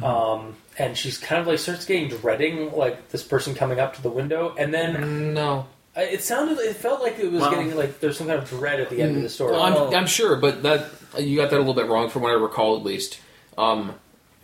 um, 0.00 0.56
and 0.78 0.96
she's 0.96 1.18
kind 1.18 1.40
of 1.40 1.46
like 1.46 1.58
starts 1.58 1.84
getting 1.84 2.08
dreading 2.08 2.72
like 2.72 3.10
this 3.10 3.22
person 3.22 3.54
coming 3.54 3.78
up 3.80 3.94
to 3.96 4.02
the 4.02 4.08
window, 4.08 4.54
and 4.56 4.72
then 4.72 5.34
no. 5.34 5.66
it 5.96 6.22
sounded 6.22 6.58
it 6.58 6.76
felt 6.76 7.02
like 7.02 7.18
it 7.18 7.30
was 7.30 7.42
Well- 7.42 7.50
getting 7.50 7.76
like 7.76 8.00
there's 8.00 8.16
some 8.16 8.26
kind 8.28 8.38
of 8.38 8.48
dread 8.48 8.80
at 8.80 8.90
the 8.90 9.02
end 9.02 9.16
of 9.16 9.22
the 9.22 9.28
story. 9.28 9.54
I'm, 9.56 9.74
Oh. 9.74 9.92
I'm 9.94 10.06
sure, 10.06 10.36
but 10.36 10.62
that 10.62 10.86
you 11.18 11.36
got 11.36 11.50
that 11.50 11.56
a 11.56 11.58
little 11.58 11.74
bit 11.74 11.86
wrong 11.86 12.08
from 12.08 12.22
what 12.22 12.30
I 12.30 12.34
recall, 12.34 12.76
at 12.76 12.82
least. 12.82 13.20
Um, 13.58 13.96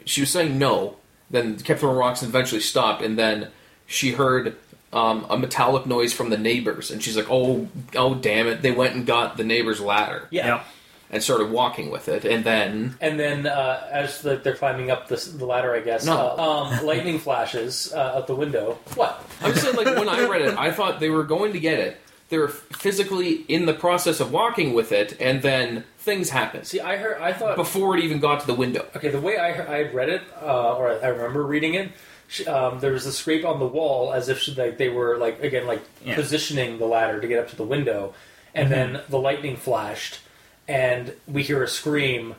she 0.04 0.20
was 0.20 0.30
saying 0.30 0.58
no, 0.58 0.96
then 1.30 1.56
kept 1.58 1.80
throwing 1.80 1.96
rocks 1.96 2.22
and 2.22 2.28
eventually 2.28 2.60
stopped, 2.60 3.02
and 3.02 3.18
then 3.18 3.48
she 3.86 4.12
heard 4.12 4.56
um, 4.92 5.26
a 5.28 5.38
metallic 5.38 5.86
noise 5.86 6.12
from 6.12 6.30
the 6.30 6.38
neighbors, 6.38 6.90
and 6.90 7.02
she's 7.02 7.16
like, 7.16 7.30
"Oh, 7.30 7.68
oh, 7.94 8.14
damn 8.14 8.46
it!" 8.46 8.62
They 8.62 8.70
went 8.72 8.94
and 8.94 9.06
got 9.06 9.36
the 9.36 9.44
neighbor's 9.44 9.80
ladder 9.80 10.28
yeah. 10.30 10.46
Yep. 10.46 10.66
And 11.10 11.22
started 11.22 11.50
walking 11.50 11.90
with 11.90 12.08
it, 12.08 12.24
and 12.24 12.44
then 12.44 12.96
And 13.00 13.18
then, 13.18 13.46
uh, 13.46 13.86
as 13.90 14.20
the, 14.22 14.36
they're 14.36 14.54
climbing 14.56 14.90
up 14.90 15.08
this, 15.08 15.26
the 15.26 15.46
ladder, 15.46 15.74
I 15.74 15.80
guess, 15.80 16.04
No. 16.04 16.34
uh, 16.38 16.42
um, 16.80 16.86
lightning 16.86 17.18
flashes 17.18 17.92
uh, 17.94 18.14
out 18.16 18.26
the 18.26 18.34
window. 18.34 18.78
What? 18.94 19.24
I'm 19.40 19.54
saying, 19.54 19.76
like 19.76 19.86
when 19.96 20.08
I 20.08 20.28
read 20.28 20.42
it, 20.42 20.56
I 20.58 20.70
thought 20.70 21.00
they 21.00 21.10
were 21.10 21.24
going 21.24 21.52
to 21.54 21.60
get 21.60 21.78
it. 21.78 21.96
They 22.28 22.36
were 22.36 22.48
physically 22.48 23.44
in 23.48 23.64
the 23.64 23.72
process 23.72 24.20
of 24.20 24.30
walking 24.32 24.74
with 24.74 24.92
it, 24.92 25.16
and 25.18 25.40
then 25.40 25.84
things 25.98 26.28
happened 26.30 26.66
See, 26.66 26.78
I 26.80 26.96
heard, 26.98 27.20
I 27.22 27.32
thought 27.32 27.56
before 27.56 27.96
it 27.96 28.04
even 28.04 28.20
got 28.20 28.40
to 28.40 28.46
the 28.46 28.54
window. 28.54 28.84
Okay, 28.96 29.08
the 29.08 29.20
way 29.20 29.38
I, 29.38 29.52
I 29.78 29.82
read 29.92 30.10
it, 30.10 30.22
uh, 30.42 30.76
or 30.76 30.90
I 31.02 31.08
remember 31.08 31.42
reading 31.42 31.72
it, 31.74 31.90
she, 32.26 32.46
um, 32.46 32.80
there 32.80 32.92
was 32.92 33.06
a 33.06 33.12
scrape 33.12 33.46
on 33.46 33.58
the 33.58 33.66
wall 33.66 34.12
as 34.12 34.28
if 34.28 34.40
she, 34.40 34.54
like 34.54 34.76
they 34.76 34.90
were 34.90 35.16
like 35.16 35.42
again 35.42 35.66
like 35.66 35.80
Yeah. 36.04 36.14
positioning 36.16 36.76
the 36.78 36.84
ladder 36.84 37.18
to 37.18 37.26
get 37.26 37.38
up 37.38 37.48
to 37.48 37.56
the 37.56 37.64
window, 37.64 38.12
and 38.54 38.70
then 38.70 39.00
the 39.08 39.18
lightning 39.18 39.56
flashed, 39.56 40.20
and 40.68 41.14
we 41.26 41.42
hear 41.42 41.62
a 41.62 41.68
scream, 41.68 42.34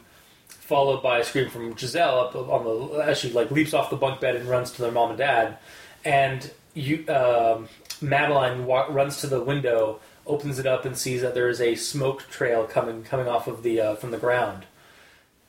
followed 0.47 1.01
by 1.01 1.19
a 1.19 1.23
scream 1.23 1.49
from 1.49 1.75
Giselle 1.75 2.19
up 2.19 2.35
on 2.35 2.63
the 2.63 2.97
as 2.99 3.17
she 3.17 3.31
like 3.31 3.51
leaps 3.51 3.73
off 3.73 3.89
the 3.89 3.95
bunk 3.97 4.21
bed 4.21 4.35
and 4.35 4.47
runs 4.47 4.71
to 4.73 4.81
their 4.81 4.91
mom 4.91 5.09
and 5.09 5.17
dad, 5.17 5.57
and 6.05 6.49
you 6.75 7.03
um, 7.09 7.67
Madeline 8.01 8.65
wa- 8.65 8.87
runs 8.89 9.19
to 9.21 9.27
the 9.27 9.41
window, 9.41 9.99
opens 10.25 10.59
it 10.59 10.65
up, 10.65 10.85
and 10.85 10.95
sees 10.95 11.21
that 11.21 11.33
there 11.33 11.49
is 11.49 11.59
a 11.59 11.75
smoke 11.75 12.29
trail 12.29 12.65
coming 12.65 13.03
coming 13.03 13.27
off 13.27 13.47
of 13.47 13.63
the 13.63 13.81
uh, 13.81 13.95
from 13.95 14.11
the 14.11 14.17
ground, 14.17 14.65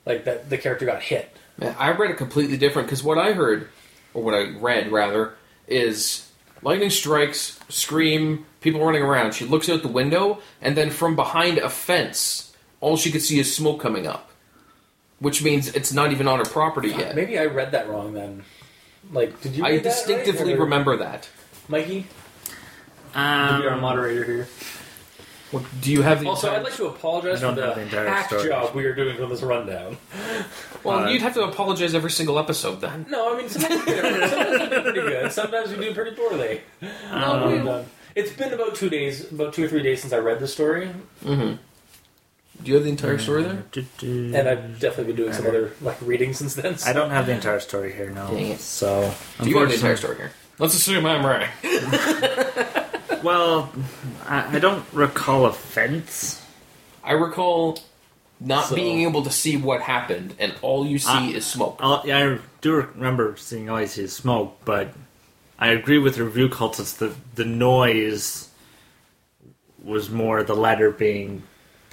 like 0.06 0.24
that 0.24 0.48
the 0.48 0.58
character 0.58 0.86
got 0.86 1.02
hit. 1.02 1.36
Man, 1.58 1.76
I 1.78 1.92
read 1.92 2.10
it 2.10 2.16
completely 2.16 2.56
different 2.56 2.88
because 2.88 3.04
what 3.04 3.18
I 3.18 3.32
heard, 3.32 3.68
or 4.14 4.22
what 4.22 4.34
I 4.34 4.56
read 4.56 4.90
rather, 4.90 5.34
is 5.68 6.30
lightning 6.62 6.90
strikes, 6.90 7.60
scream, 7.68 8.46
people 8.62 8.84
running 8.84 9.02
around. 9.02 9.34
She 9.34 9.44
looks 9.44 9.68
out 9.68 9.82
the 9.82 9.88
window, 9.88 10.40
and 10.62 10.76
then 10.76 10.90
from 10.90 11.16
behind 11.16 11.58
a 11.58 11.68
fence, 11.68 12.49
all 12.80 12.96
she 12.96 13.10
could 13.10 13.22
see 13.22 13.38
is 13.38 13.54
smoke 13.54 13.80
coming 13.80 14.06
up, 14.06 14.30
which 15.18 15.42
means 15.42 15.68
it's 15.68 15.92
not 15.92 16.12
even 16.12 16.26
on 16.28 16.38
her 16.38 16.44
property 16.44 16.88
yet. 16.90 17.14
Maybe 17.14 17.38
I 17.38 17.46
read 17.46 17.72
that 17.72 17.88
wrong 17.88 18.12
then. 18.14 18.44
Like, 19.12 19.40
did 19.40 19.56
you? 19.56 19.64
I 19.64 19.70
read 19.70 19.82
that 19.84 19.88
right? 19.88 19.94
distinctively 20.06 20.54
Or- 20.54 20.60
remember 20.60 20.96
that. 20.98 21.28
Mikey. 21.68 21.92
You'll 21.94 22.02
be 23.12 23.66
our 23.66 23.70
Um, 23.70 23.80
moderator 23.80 24.24
here. 24.24 24.48
What, 25.50 25.64
do 25.80 25.90
you 25.90 26.02
have 26.02 26.20
the 26.20 26.28
Also, 26.28 26.46
entire- 26.46 26.60
I'd 26.60 26.64
like 26.64 26.76
to 26.76 26.86
apologize 26.86 27.42
I 27.42 27.46
don't 27.48 27.56
for 27.56 27.62
have 27.62 27.70
the, 27.74 27.80
the 27.80 27.86
entire 27.86 28.06
hack 28.08 28.26
story. 28.28 28.48
job 28.48 28.72
we 28.72 28.84
are 28.84 28.94
doing 28.94 29.16
for 29.16 29.26
this 29.26 29.42
rundown. 29.42 29.96
Well, 30.84 31.00
uh, 31.00 31.08
you'd 31.10 31.22
have 31.22 31.34
to 31.34 31.42
apologize 31.42 31.92
every 31.92 32.12
single 32.12 32.38
episode 32.38 32.80
then. 32.80 33.06
No, 33.10 33.34
I 33.34 33.38
mean 33.38 33.48
sometimes 33.48 33.84
we 33.84 33.92
do, 33.92 34.00
sometimes 34.28 34.60
we 34.60 34.68
do 34.68 34.82
pretty 34.82 35.00
good. 35.00 35.32
Sometimes 35.32 35.70
we 35.70 35.76
do 35.84 35.92
pretty 35.94 36.12
poorly. 36.16 36.60
Um, 37.10 37.50
We've 37.64 37.86
It's 38.14 38.30
been 38.32 38.52
about 38.52 38.76
two 38.76 38.88
days, 38.90 39.32
about 39.32 39.52
two 39.52 39.64
or 39.64 39.68
three 39.68 39.82
days 39.82 40.00
since 40.02 40.12
I 40.12 40.18
read 40.18 40.38
the 40.38 40.46
story, 40.46 40.90
Mm-hmm. 41.24 41.56
Do 42.62 42.68
you 42.70 42.74
have 42.74 42.84
the 42.84 42.90
entire 42.90 43.18
story 43.18 43.42
there? 43.44 43.64
and 44.02 44.48
I've 44.48 44.78
definitely 44.80 45.12
been 45.12 45.16
doing 45.16 45.32
some 45.32 45.46
other 45.46 45.72
like 45.80 45.96
reading 46.02 46.32
since 46.34 46.54
then. 46.54 46.76
so- 46.78 46.90
I 46.90 46.92
don't 46.92 47.10
have 47.10 47.26
the 47.26 47.32
entire 47.32 47.60
story 47.60 47.92
here 47.92 48.10
now. 48.10 48.28
Dang 48.28 48.52
it. 48.52 48.60
So, 48.60 49.12
Do 49.42 49.48
you 49.50 49.58
have 49.58 49.68
the 49.68 49.74
entire 49.74 49.96
story 49.96 50.16
here? 50.16 50.32
Let's 50.58 50.74
assume 50.74 51.06
I'm 51.06 51.24
right. 51.24 51.48
Well, 53.22 53.70
I, 54.26 54.56
I 54.56 54.58
don't 54.60 54.82
recall 54.94 55.44
a 55.44 55.52
fence. 55.52 56.42
I 57.04 57.12
recall 57.12 57.78
not 58.40 58.66
So- 58.66 58.74
being 58.74 59.02
able 59.02 59.22
to 59.24 59.30
see 59.30 59.58
what 59.58 59.82
happened, 59.82 60.34
and 60.38 60.54
all 60.62 60.86
you 60.86 60.98
see 60.98 61.08
Ah. 61.10 61.28
is 61.28 61.44
smoke. 61.44 61.76
I'll, 61.80 62.02
yeah, 62.06 62.18
I 62.18 62.38
do 62.62 62.72
remember 62.76 63.36
seeing 63.36 63.68
all 63.68 63.76
I 63.76 63.84
see 63.84 64.04
is 64.04 64.14
smoke, 64.14 64.58
but 64.64 64.94
I 65.58 65.68
agree 65.68 65.98
with 65.98 66.14
the 66.16 66.24
review 66.24 66.48
cultists 66.48 66.96
that 66.98 67.12
the 67.34 67.44
noise 67.44 68.48
was 69.82 70.08
more 70.08 70.42
the 70.42 70.56
ladder 70.56 70.90
being 70.90 71.42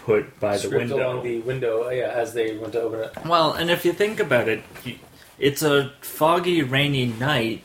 put 0.08 0.40
by 0.40 0.54
the 0.54 0.60
Script 0.60 0.76
window. 0.90 0.96
along 1.12 1.24
the 1.24 1.40
window, 1.42 1.90
yeah, 1.90 2.06
as 2.08 2.34
they 2.34 2.56
went 2.58 2.72
to 2.72 2.82
open 2.82 3.02
it. 3.02 3.12
Well, 3.26 3.52
and 3.52 3.70
if 3.70 3.84
you 3.84 3.92
think 3.92 4.22
about 4.22 4.48
it, 4.48 4.64
you- 4.86 5.00
it's 5.38 5.62
a 5.62 5.92
foggy, 6.02 6.64
rainy 6.64 7.06
night, 7.08 7.62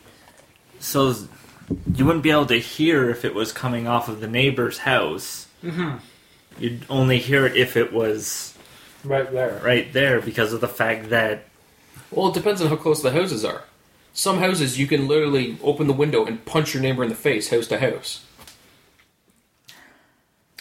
so 0.81 1.15
you 1.95 2.05
wouldn't 2.05 2.25
be 2.25 2.33
able 2.33 2.47
to 2.47 2.59
hear 2.59 3.09
if 3.11 3.25
it 3.25 3.33
was 3.35 3.53
coming 3.53 3.87
off 3.87 4.09
of 4.09 4.21
the 4.21 4.27
neighbor's 4.27 4.79
house. 4.79 5.47
Mm-hmm. 5.65 5.99
You'd 6.59 6.85
only 6.91 7.19
hear 7.19 7.47
it 7.47 7.57
if 7.57 7.77
it 7.77 7.93
was 7.93 8.55
Right 9.05 9.31
there. 9.33 9.61
right 9.65 9.91
there 9.93 10.21
because 10.21 10.53
of 10.53 10.61
the 10.61 10.69
fact 10.69 11.11
that 11.11 11.45
Well, 12.11 12.29
it 12.29 12.35
depends 12.35 12.61
on 12.61 12.69
how 12.69 12.77
close 12.77 13.03
the 13.03 13.13
houses 13.13 13.45
are. 13.45 13.63
Some 14.13 14.39
houses 14.41 14.79
you 14.79 14.87
can 14.89 15.07
literally 15.09 15.57
open 15.63 15.87
the 15.87 15.95
window 15.95 16.27
and 16.27 16.45
punch 16.45 16.75
your 16.75 16.83
neighbor 16.83 17.03
in 17.05 17.09
the 17.09 17.15
face, 17.15 17.49
house 17.51 17.69
to 17.69 17.79
house. 17.79 18.21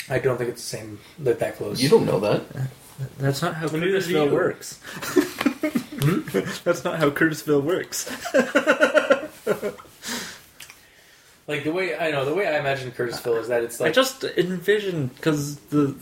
I 0.10 0.20
don't 0.20 0.38
think 0.38 0.50
it's 0.50 0.62
the 0.62 0.78
same 0.78 1.00
that 1.20 1.40
that 1.40 1.58
close. 1.58 1.82
You 1.82 1.90
don't 1.90 2.06
know 2.06 2.20
that. 2.20 2.44
that's 3.18 3.42
not 3.42 3.56
how 3.56 3.68
Well, 3.68 3.78
neither 3.82 4.00
do 4.00 4.14
Curtisville 4.14 4.26
you. 4.26 4.34
works. 4.34 4.80
Hmm? 6.02 6.22
that's 6.64 6.84
not 6.84 7.00
how 7.00 7.10
Curtisville 7.12 7.64
works. 7.64 8.10
like 11.48 11.64
the 11.64 11.72
way 11.72 11.98
I 11.98 12.12
know 12.12 12.26
the 12.26 12.34
way 12.34 12.48
I 12.48 12.60
imagine 12.60 12.92
Curtisville 12.92 13.40
is 13.42 13.48
that 13.48 13.64
it's 13.64 13.80
like 13.80 13.90
I 13.90 13.94
just 13.94 14.24
envision 14.24 15.08
because 15.08 15.58
the 15.58 15.96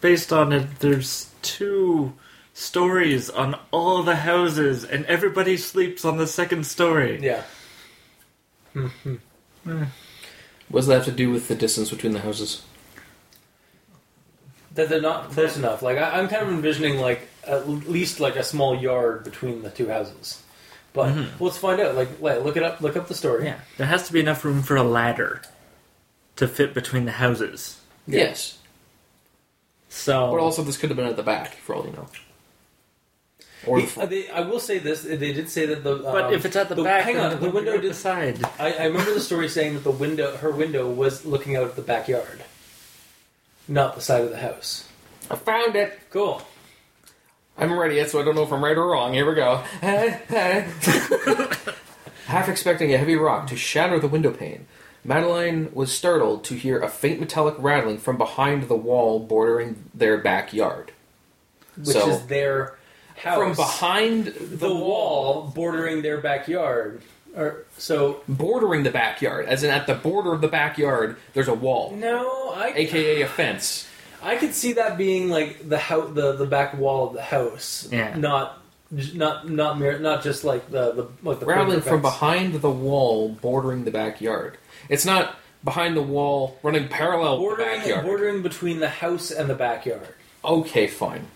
based 0.00 0.32
on 0.32 0.52
it, 0.52 0.80
there's 0.80 1.30
two 1.42 2.12
stories 2.54 3.30
on 3.30 3.58
all 3.70 4.02
the 4.02 4.16
houses, 4.16 4.84
and 4.84 5.04
everybody 5.06 5.56
sleeps 5.56 6.04
on 6.04 6.16
the 6.16 6.26
second 6.26 6.66
story. 6.66 7.20
yeah. 7.22 7.42
Mm-hmm. 8.74 9.14
Eh. 9.70 9.86
What 10.68 10.80
does 10.80 10.86
that 10.88 10.94
have 10.96 11.04
to 11.06 11.12
do 11.12 11.30
with 11.30 11.48
the 11.48 11.54
distance 11.54 11.90
between 11.90 12.12
the 12.12 12.20
houses? 12.20 12.62
That 14.76 14.88
they're 14.88 15.00
not 15.00 15.30
close 15.30 15.56
enough. 15.56 15.82
Like 15.82 15.98
I, 15.98 16.18
I'm 16.18 16.28
kind 16.28 16.42
of 16.42 16.48
envisioning 16.50 16.98
like 17.00 17.28
at 17.46 17.68
least 17.68 18.20
like 18.20 18.36
a 18.36 18.42
small 18.44 18.74
yard 18.76 19.24
between 19.24 19.62
the 19.62 19.70
two 19.70 19.88
houses. 19.88 20.42
But 20.92 21.12
Mhm. 21.14 21.28
let's 21.40 21.58
find 21.58 21.78
out. 21.80 21.94
Like, 21.94 22.20
like, 22.20 22.42
look 22.42 22.56
it 22.56 22.62
up. 22.62 22.80
Look 22.80 22.96
up 22.96 23.06
the 23.08 23.14
story. 23.14 23.44
Yeah, 23.44 23.58
there 23.76 23.86
has 23.86 24.06
to 24.06 24.12
be 24.14 24.20
enough 24.20 24.44
room 24.44 24.62
for 24.62 24.76
a 24.76 24.82
ladder 24.82 25.42
to 26.36 26.48
fit 26.48 26.72
between 26.72 27.04
the 27.04 27.12
houses. 27.12 27.78
Yeah. 28.06 28.20
Yes. 28.20 28.58
So, 29.88 30.30
But 30.30 30.40
also, 30.40 30.62
this 30.62 30.76
could 30.76 30.90
have 30.90 30.96
been 30.96 31.06
at 31.06 31.16
the 31.16 31.22
back, 31.22 31.54
for 31.56 31.74
all 31.74 31.84
you 31.86 31.92
know. 31.92 32.06
Or 33.66 33.80
the 33.80 33.86
He- 33.86 34.00
uh, 34.00 34.06
they, 34.06 34.28
I 34.30 34.40
will 34.40 34.60
say 34.60 34.78
this: 34.78 35.02
they 35.02 35.16
did 35.32 35.48
say 35.50 35.66
that 35.66 35.82
the. 35.84 35.96
but 35.96 36.24
um, 36.26 36.32
if 36.34 36.44
it's 36.44 36.56
at 36.56 36.68
the, 36.68 36.74
the- 36.74 36.84
back, 36.84 37.04
hang 37.04 37.18
on, 37.18 37.32
it 37.32 37.40
the 37.40 37.50
window 37.50 37.72
right 37.72 37.80
did- 37.82 37.88
beside. 37.88 38.42
I, 38.58 38.72
I 38.72 38.84
remember 38.86 39.12
the 39.14 39.20
story 39.20 39.48
saying 39.48 39.74
that 39.74 39.84
the 39.84 39.90
window, 39.90 40.36
her 40.36 40.50
window, 40.50 40.88
was 40.88 41.24
looking 41.24 41.56
out 41.56 41.64
at 41.64 41.76
the 41.76 41.82
backyard, 41.82 42.42
not 43.68 43.94
the 43.94 44.00
side 44.00 44.22
of 44.22 44.30
the 44.30 44.38
house. 44.38 44.88
I 45.30 45.36
found 45.36 45.76
it. 45.76 45.98
Cool. 46.10 46.42
I'm 47.58 47.78
ready 47.78 47.96
yet, 47.96 48.10
so 48.10 48.20
I 48.20 48.24
don't 48.24 48.34
know 48.34 48.42
if 48.42 48.52
I'm 48.52 48.62
right 48.62 48.76
or 48.76 48.86
wrong. 48.86 49.14
Here 49.14 49.26
we 49.28 49.34
go. 49.34 49.56
Half 52.26 52.48
expecting 52.48 52.92
a 52.92 52.98
heavy 52.98 53.16
rock 53.16 53.46
to 53.48 53.56
shatter 53.56 53.98
the 53.98 54.08
window 54.08 54.30
pane, 54.32 54.66
Madeline 55.04 55.70
was 55.72 55.92
startled 55.92 56.44
to 56.44 56.54
hear 56.54 56.80
a 56.80 56.88
faint 56.88 57.20
metallic 57.20 57.54
rattling 57.58 57.98
from 57.98 58.18
behind 58.18 58.64
the 58.64 58.76
wall 58.76 59.20
bordering 59.20 59.84
their 59.94 60.18
backyard. 60.18 60.92
Which 61.76 61.88
So- 61.88 62.08
is 62.10 62.26
their 62.26 62.76
house 63.16 63.38
From 63.38 63.54
behind 63.54 64.26
the, 64.26 64.56
the 64.56 64.74
wall 64.74 65.50
bordering 65.54 66.02
their 66.02 66.18
backyard. 66.20 67.00
Or 67.36 67.64
so 67.76 68.22
bordering 68.28 68.82
the 68.82 68.90
backyard, 68.90 69.46
as 69.46 69.62
in 69.62 69.70
at 69.70 69.86
the 69.86 69.94
border 69.94 70.32
of 70.32 70.40
the 70.40 70.48
backyard, 70.48 71.16
there's 71.34 71.48
a 71.48 71.54
wall, 71.54 71.94
no, 71.94 72.52
I 72.54 72.72
aka 72.74 73.20
a 73.22 73.26
fence. 73.28 73.86
I 74.22 74.36
could 74.36 74.54
see 74.54 74.72
that 74.72 74.96
being 74.96 75.28
like 75.28 75.68
the 75.68 75.76
house, 75.78 76.10
the 76.14 76.32
the 76.32 76.46
back 76.46 76.76
wall 76.78 77.08
of 77.08 77.12
the 77.12 77.22
house. 77.22 77.88
Yeah. 77.92 78.16
Not 78.16 78.62
not 78.90 79.48
not 79.50 79.78
mere, 79.78 79.98
not 79.98 80.22
just 80.22 80.44
like 80.44 80.70
the 80.70 80.92
the 80.92 81.08
like 81.22 81.40
the 81.40 81.46
Rattling 81.46 81.66
perimeter 81.66 81.90
from 81.90 82.02
fence. 82.02 82.14
behind 82.14 82.54
the 82.54 82.70
wall 82.70 83.28
bordering 83.28 83.84
the 83.84 83.90
backyard. 83.90 84.56
It's 84.88 85.04
not 85.04 85.36
behind 85.62 85.94
the 85.96 86.02
wall 86.02 86.58
running 86.62 86.88
parallel 86.88 87.32
with 87.38 87.50
the 87.50 87.56
bordering 87.56 87.78
backyard. 87.80 88.04
bordering 88.06 88.42
between 88.42 88.80
the 88.80 88.88
house 88.88 89.30
and 89.30 89.50
the 89.50 89.54
backyard. 89.54 90.08
Okay, 90.42 90.86
fine. 90.86 91.26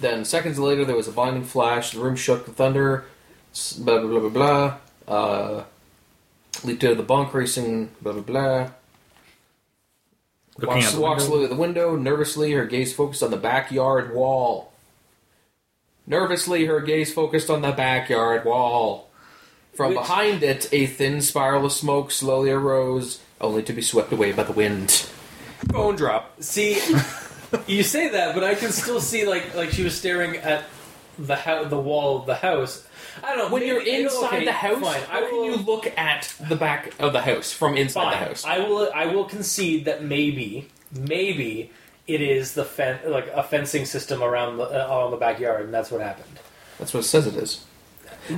then 0.00 0.24
seconds 0.24 0.58
later, 0.58 0.84
there 0.84 0.96
was 0.96 1.06
a 1.06 1.12
blinding 1.12 1.44
flash. 1.44 1.92
The 1.92 2.00
room 2.00 2.16
shook. 2.16 2.44
The 2.46 2.52
thunder 2.52 3.04
s- 3.52 3.74
blah 3.74 4.00
blah 4.00 4.08
blah 4.08 4.20
blah 4.20 4.28
blah. 4.30 4.74
Uh, 5.08 5.64
leaped 6.64 6.84
out 6.84 6.92
of 6.92 6.96
the 6.96 7.02
bunk, 7.02 7.32
racing. 7.34 7.90
Blah 8.00 8.12
blah 8.12 8.22
blah. 8.22 8.70
Looking 10.58 10.74
Walks, 10.76 10.86
out 10.88 10.94
the 10.94 11.00
walks 11.00 11.22
window. 11.22 11.28
slowly 11.30 11.44
at 11.44 11.50
the 11.50 11.56
window, 11.56 11.96
nervously, 11.96 12.52
her 12.52 12.66
gaze 12.66 12.92
focused 12.94 13.22
on 13.22 13.30
the 13.30 13.36
backyard 13.38 14.14
wall. 14.14 14.72
Nervously, 16.06 16.66
her 16.66 16.80
gaze 16.80 17.12
focused 17.12 17.48
on 17.48 17.62
the 17.62 17.72
backyard 17.72 18.44
wall. 18.44 19.08
From 19.74 19.90
Which- 19.90 19.98
behind 20.00 20.42
it, 20.42 20.68
a 20.72 20.86
thin 20.86 21.22
spiral 21.22 21.64
of 21.64 21.72
smoke 21.72 22.10
slowly 22.10 22.50
arose, 22.50 23.20
only 23.40 23.62
to 23.62 23.72
be 23.72 23.80
swept 23.80 24.12
away 24.12 24.32
by 24.32 24.42
the 24.42 24.52
wind. 24.52 24.90
Phone 25.70 25.96
drop. 25.96 26.42
See, 26.42 26.74
you 27.66 27.82
say 27.82 28.08
that, 28.10 28.34
but 28.34 28.44
I 28.44 28.54
can 28.54 28.72
still 28.72 29.00
see 29.00 29.24
like 29.26 29.54
like 29.54 29.70
she 29.70 29.84
was 29.84 29.96
staring 29.96 30.36
at 30.36 30.64
the 31.18 31.36
ho- 31.36 31.64
the 31.64 31.78
wall 31.78 32.18
of 32.20 32.26
the 32.26 32.34
house. 32.36 32.86
I 33.22 33.28
don't 33.34 33.38
know. 33.38 33.48
When 33.52 33.60
maybe- 33.62 33.66
you're 33.66 33.82
inside 34.04 34.26
okay, 34.26 34.44
the 34.44 34.52
house, 34.52 34.82
fine. 34.82 35.02
how 35.02 35.18
I 35.18 35.20
can 35.22 35.32
will, 35.36 35.44
you 35.46 35.56
look 35.56 35.86
at 35.98 36.34
the 36.48 36.56
back 36.56 36.92
of 37.00 37.12
the 37.12 37.20
house 37.22 37.52
from 37.52 37.76
inside 37.76 38.02
fine. 38.04 38.10
the 38.12 38.16
house? 38.28 38.44
I 38.44 38.58
will. 38.58 38.90
I 38.94 39.06
will 39.06 39.24
concede 39.24 39.84
that 39.84 40.02
maybe, 40.04 40.68
maybe 40.90 41.70
it 42.06 42.20
is 42.20 42.54
the 42.54 42.64
fen- 42.64 43.00
like 43.06 43.28
a 43.34 43.42
fencing 43.42 43.84
system 43.86 44.22
around 44.22 44.56
the 44.56 44.64
uh, 44.64 44.88
on 44.92 45.10
the 45.10 45.16
backyard, 45.16 45.64
and 45.64 45.72
that's 45.74 45.90
what 45.90 46.00
happened. 46.00 46.38
That's 46.78 46.92
what 46.94 47.00
it 47.00 47.06
says 47.08 47.26
it 47.26 47.34
is. 47.36 47.64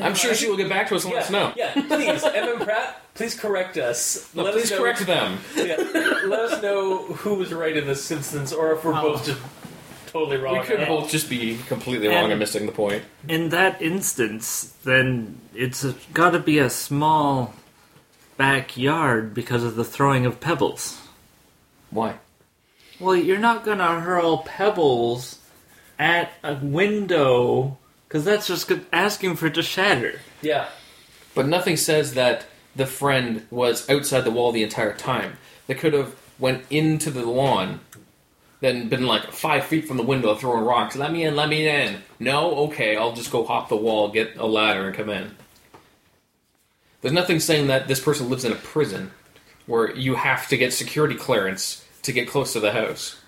I'm 0.00 0.14
sure 0.14 0.32
she 0.34 0.48
will 0.48 0.56
get 0.56 0.68
back 0.70 0.88
to 0.88 0.94
us 0.96 1.04
and 1.04 1.12
Yeah, 1.12 1.18
let 1.18 1.24
us 1.26 1.30
know. 1.30 1.52
yeah. 1.56 1.72
Please, 1.74 2.24
Evan 2.24 2.64
Pratt, 2.64 3.02
please 3.14 3.38
correct 3.38 3.76
us. 3.76 4.34
No, 4.34 4.42
let 4.44 4.54
please 4.54 4.64
us 4.64 4.70
know, 4.70 4.78
correct 4.78 5.00
them. 5.06 5.38
Yeah, 5.56 5.76
let 6.26 6.40
us 6.40 6.62
know 6.62 7.04
who 7.04 7.34
was 7.34 7.52
right 7.52 7.76
in 7.76 7.86
this 7.86 8.10
instance, 8.10 8.50
or 8.52 8.72
if 8.72 8.82
we're 8.84 8.92
both 8.92 9.26
just 9.26 9.38
totally 10.14 10.36
wrong. 10.36 10.60
We 10.60 10.64
could 10.64 10.78
And- 10.78 10.88
both 10.88 11.10
just 11.10 11.28
be 11.28 11.58
completely 11.66 12.06
wrong 12.06 12.24
And- 12.24 12.32
and 12.32 12.38
missing 12.38 12.66
the 12.66 12.72
point. 12.72 13.02
In 13.28 13.48
that 13.48 13.82
instance, 13.82 14.72
then 14.84 15.40
it's 15.54 15.84
got 16.14 16.30
to 16.30 16.38
be 16.38 16.58
a 16.58 16.70
small 16.70 17.52
backyard 18.36 19.34
because 19.34 19.64
of 19.64 19.74
the 19.74 19.84
throwing 19.84 20.24
of 20.24 20.40
pebbles. 20.40 20.98
Why? 21.90 22.14
Well, 23.00 23.16
you're 23.16 23.38
not 23.38 23.64
gonna 23.64 24.00
hurl 24.00 24.38
pebbles 24.38 25.38
at 25.98 26.32
a 26.44 26.54
window 26.54 27.76
because 28.06 28.24
that's 28.24 28.46
just 28.46 28.70
asking 28.92 29.34
for 29.36 29.46
it 29.46 29.54
to 29.54 29.62
shatter. 29.62 30.20
Yeah. 30.42 30.66
But 31.34 31.48
nothing 31.48 31.76
says 31.76 32.14
that 32.14 32.46
the 32.76 32.86
friend 32.86 33.46
was 33.50 33.88
outside 33.90 34.22
the 34.22 34.30
wall 34.30 34.52
the 34.52 34.62
entire 34.62 34.94
time. 34.94 35.38
They 35.66 35.74
could 35.74 35.92
have 35.92 36.14
went 36.38 36.64
into 36.70 37.10
the 37.10 37.24
lawn, 37.24 37.80
then 38.64 38.88
been 38.88 39.06
like 39.06 39.30
five 39.30 39.66
feet 39.66 39.86
from 39.86 39.98
the 39.98 40.02
window 40.02 40.34
throwing 40.34 40.64
rocks. 40.64 40.96
Let 40.96 41.12
me 41.12 41.24
in, 41.24 41.36
let 41.36 41.48
me 41.48 41.68
in. 41.68 41.98
No, 42.18 42.54
okay, 42.66 42.96
I'll 42.96 43.12
just 43.12 43.30
go 43.30 43.44
hop 43.44 43.68
the 43.68 43.76
wall, 43.76 44.08
get 44.08 44.36
a 44.36 44.46
ladder, 44.46 44.86
and 44.86 44.96
come 44.96 45.10
in. 45.10 45.36
There's 47.02 47.12
nothing 47.12 47.40
saying 47.40 47.66
that 47.66 47.86
this 47.86 48.00
person 48.00 48.30
lives 48.30 48.44
in 48.44 48.52
a 48.52 48.56
prison 48.56 49.10
where 49.66 49.94
you 49.94 50.14
have 50.14 50.48
to 50.48 50.56
get 50.56 50.72
security 50.72 51.14
clearance 51.14 51.84
to 52.02 52.12
get 52.12 52.28
close 52.28 52.54
to 52.54 52.60
the 52.60 52.72
house. 52.72 53.20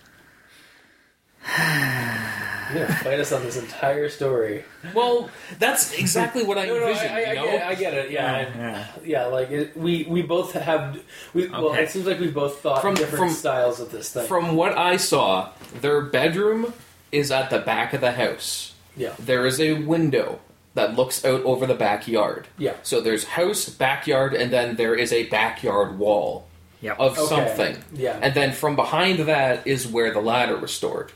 You're 2.74 2.87
gonna 2.87 2.98
fight 3.05 3.20
us 3.20 3.33
on 3.33 3.42
this 3.42 3.57
entire 3.57 4.09
story. 4.09 4.64
Well, 4.94 5.31
that's 5.59 5.92
exactly 5.98 6.42
what 6.44 6.59
I 6.59 6.66
No, 6.66 6.79
no, 6.79 6.87
I, 6.87 6.88
envisioned. 6.90 7.12
I, 7.12 7.22
I 7.22 7.29
you 7.31 7.35
know? 7.37 7.44
get 7.46 7.55
it. 7.55 7.62
I 7.62 7.74
get 7.74 7.94
it. 7.94 8.11
Yeah, 8.11 8.37
and- 8.37 8.55
Yeah. 8.61 8.87
yeah. 9.05 9.24
Like 9.26 9.50
it, 9.50 9.76
we, 9.76 10.05
we 10.09 10.22
both 10.22 10.52
have. 10.52 11.00
We 11.35 11.48
well, 11.48 11.66
Okay. 11.68 11.83
it 11.85 11.90
seems 11.90 12.07
like 12.07 12.18
we 12.20 12.31
both 12.31 12.61
thought 12.61 12.81
From- 12.83 12.94
different 12.94 13.24
from- 13.26 13.31
styles 13.35 13.81
of 13.81 13.90
this 13.92 14.11
thing. 14.12 14.26
From 14.26 14.57
what 14.57 14.76
I 14.76 14.96
saw, 14.96 15.50
their 15.81 16.00
bedroom 16.02 16.72
is 17.12 17.31
at 17.31 17.50
the 17.50 17.59
back 17.61 17.92
of 17.92 18.00
the 18.00 18.12
house. 18.12 18.74
yeah, 18.96 19.12
There 19.18 19.46
is 19.46 19.61
a 19.61 19.74
window 19.74 20.40
that 20.74 20.94
looks 20.96 21.24
out 21.24 21.42
over 21.44 21.66
the 21.66 21.74
backyard. 21.74 22.48
yeah. 22.59 22.74
So 22.83 23.00
there's 23.00 23.24
house, 23.24 23.68
backyard, 23.68 24.35
and 24.35 24.52
then 24.52 24.76
there 24.76 24.94
is 24.94 25.12
a 25.12 25.24
backyard 25.29 25.98
wall 25.98 26.46
Yep. 26.83 27.00
of 27.00 27.18
Okay. 27.18 27.26
something. 27.29 27.85
Yeah. 27.94 28.18
And 28.20 28.35
then 28.35 28.52
from 28.52 28.76
behind 28.76 29.20
that 29.20 29.66
is 29.66 29.87
where 29.87 30.12
the 30.12 30.20
ladder 30.20 30.57
was 30.59 30.74
stored. 30.74 31.12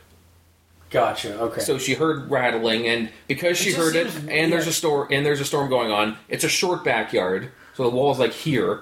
Gotcha. 0.90 1.38
Okay. 1.40 1.60
So 1.60 1.78
she 1.78 1.94
heard 1.94 2.30
rattling, 2.30 2.86
and 2.88 3.10
because 3.28 3.56
she 3.56 3.70
It 3.70 3.76
just 3.76 3.78
heard 3.78 3.96
it, 3.96 4.10
seems- 4.10 4.28
and 4.28 4.52
there's 4.52 4.66
a 4.66 4.72
storm, 4.72 5.08
and 5.12 5.24
there's 5.24 5.40
a 5.40 5.44
storm 5.44 5.68
going 5.68 5.90
on. 5.92 6.16
It's 6.28 6.42
a 6.44 6.48
short 6.48 6.82
backyard, 6.84 7.50
so 7.74 7.84
the 7.84 7.90
wall's 7.90 8.18
like 8.18 8.32
here. 8.32 8.80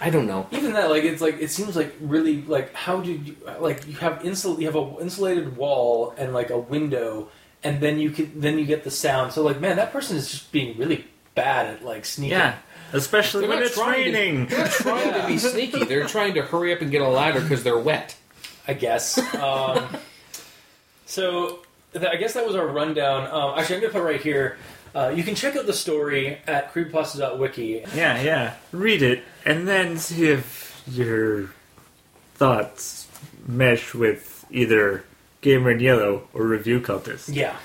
I 0.00 0.10
don't 0.10 0.26
know. 0.26 0.48
even 0.50 0.72
that, 0.72 0.90
like, 0.90 1.04
it's 1.04 1.20
like 1.22 1.40
it 1.40 1.50
seems 1.50 1.76
like 1.76 1.94
really 2.00 2.42
like 2.42 2.74
how 2.74 3.00
did 3.00 3.28
you 3.28 3.36
like 3.60 3.86
you 3.86 3.94
have 3.96 4.20
insul 4.20 4.58
you 4.58 4.66
have 4.66 4.74
a 4.76 4.96
insulated 5.00 5.56
wall 5.56 6.14
and 6.16 6.32
like 6.32 6.50
a 6.50 6.58
window, 6.58 7.28
and 7.62 7.80
then 7.80 7.98
you 8.00 8.10
can 8.10 8.40
then 8.40 8.58
you 8.58 8.64
get 8.64 8.82
the 8.82 8.90
sound. 8.90 9.32
So 9.32 9.42
like, 9.42 9.60
man, 9.60 9.76
that 9.76 9.92
person 9.92 10.16
is 10.16 10.30
just 10.30 10.50
being 10.52 10.76
really 10.78 11.04
bad 11.34 11.66
at 11.66 11.84
like 11.84 12.04
sneaking. 12.06 12.36
Yeah, 12.38 12.56
especially 12.94 13.42
They're 13.42 13.50
when 13.56 13.62
it's 13.62 13.74
trying 13.74 14.04
to- 14.06 14.10
raining. 14.18 14.46
They're 14.46 14.66
trying 14.68 15.20
to 15.20 15.26
be 15.26 15.38
sneaky. 15.52 15.84
They're 15.84 16.06
trying 16.08 16.32
to 16.34 16.42
hurry 16.42 16.72
up 16.72 16.80
and 16.80 16.90
get 16.90 17.02
a 17.02 17.08
ladder 17.08 17.40
because 17.42 17.62
they're 17.62 17.78
wet. 17.78 18.16
I 18.66 18.72
guess. 18.74 19.18
Um, 19.36 19.86
so 21.12 21.58
th- 21.92 22.06
I 22.06 22.16
guess 22.16 22.32
that 22.34 22.46
was 22.46 22.56
our 22.56 22.66
rundown. 22.66 23.30
Um, 23.30 23.58
actually, 23.58 23.76
I'm 23.76 23.80
going 23.82 23.92
to 23.92 23.98
put 23.98 24.04
right 24.04 24.20
here. 24.20 24.56
Uh, 24.94 25.12
you 25.14 25.22
can 25.22 25.34
check 25.34 25.56
out 25.56 25.66
the 25.66 25.72
story 25.72 26.38
at 26.46 26.72
creepypasta.wiki. 26.72 27.84
Yeah, 27.94 28.20
yeah. 28.22 28.54
Read 28.72 29.02
it 29.02 29.22
and 29.44 29.68
then 29.68 29.98
see 29.98 30.28
if 30.28 30.82
your 30.86 31.50
thoughts 32.34 33.08
mesh 33.46 33.94
with 33.94 34.44
either 34.50 35.04
Gamer 35.42 35.70
in 35.72 35.80
Yellow 35.80 36.28
or 36.32 36.46
Review 36.46 36.80
Cultist. 36.80 37.34
Yeah. 37.34 37.56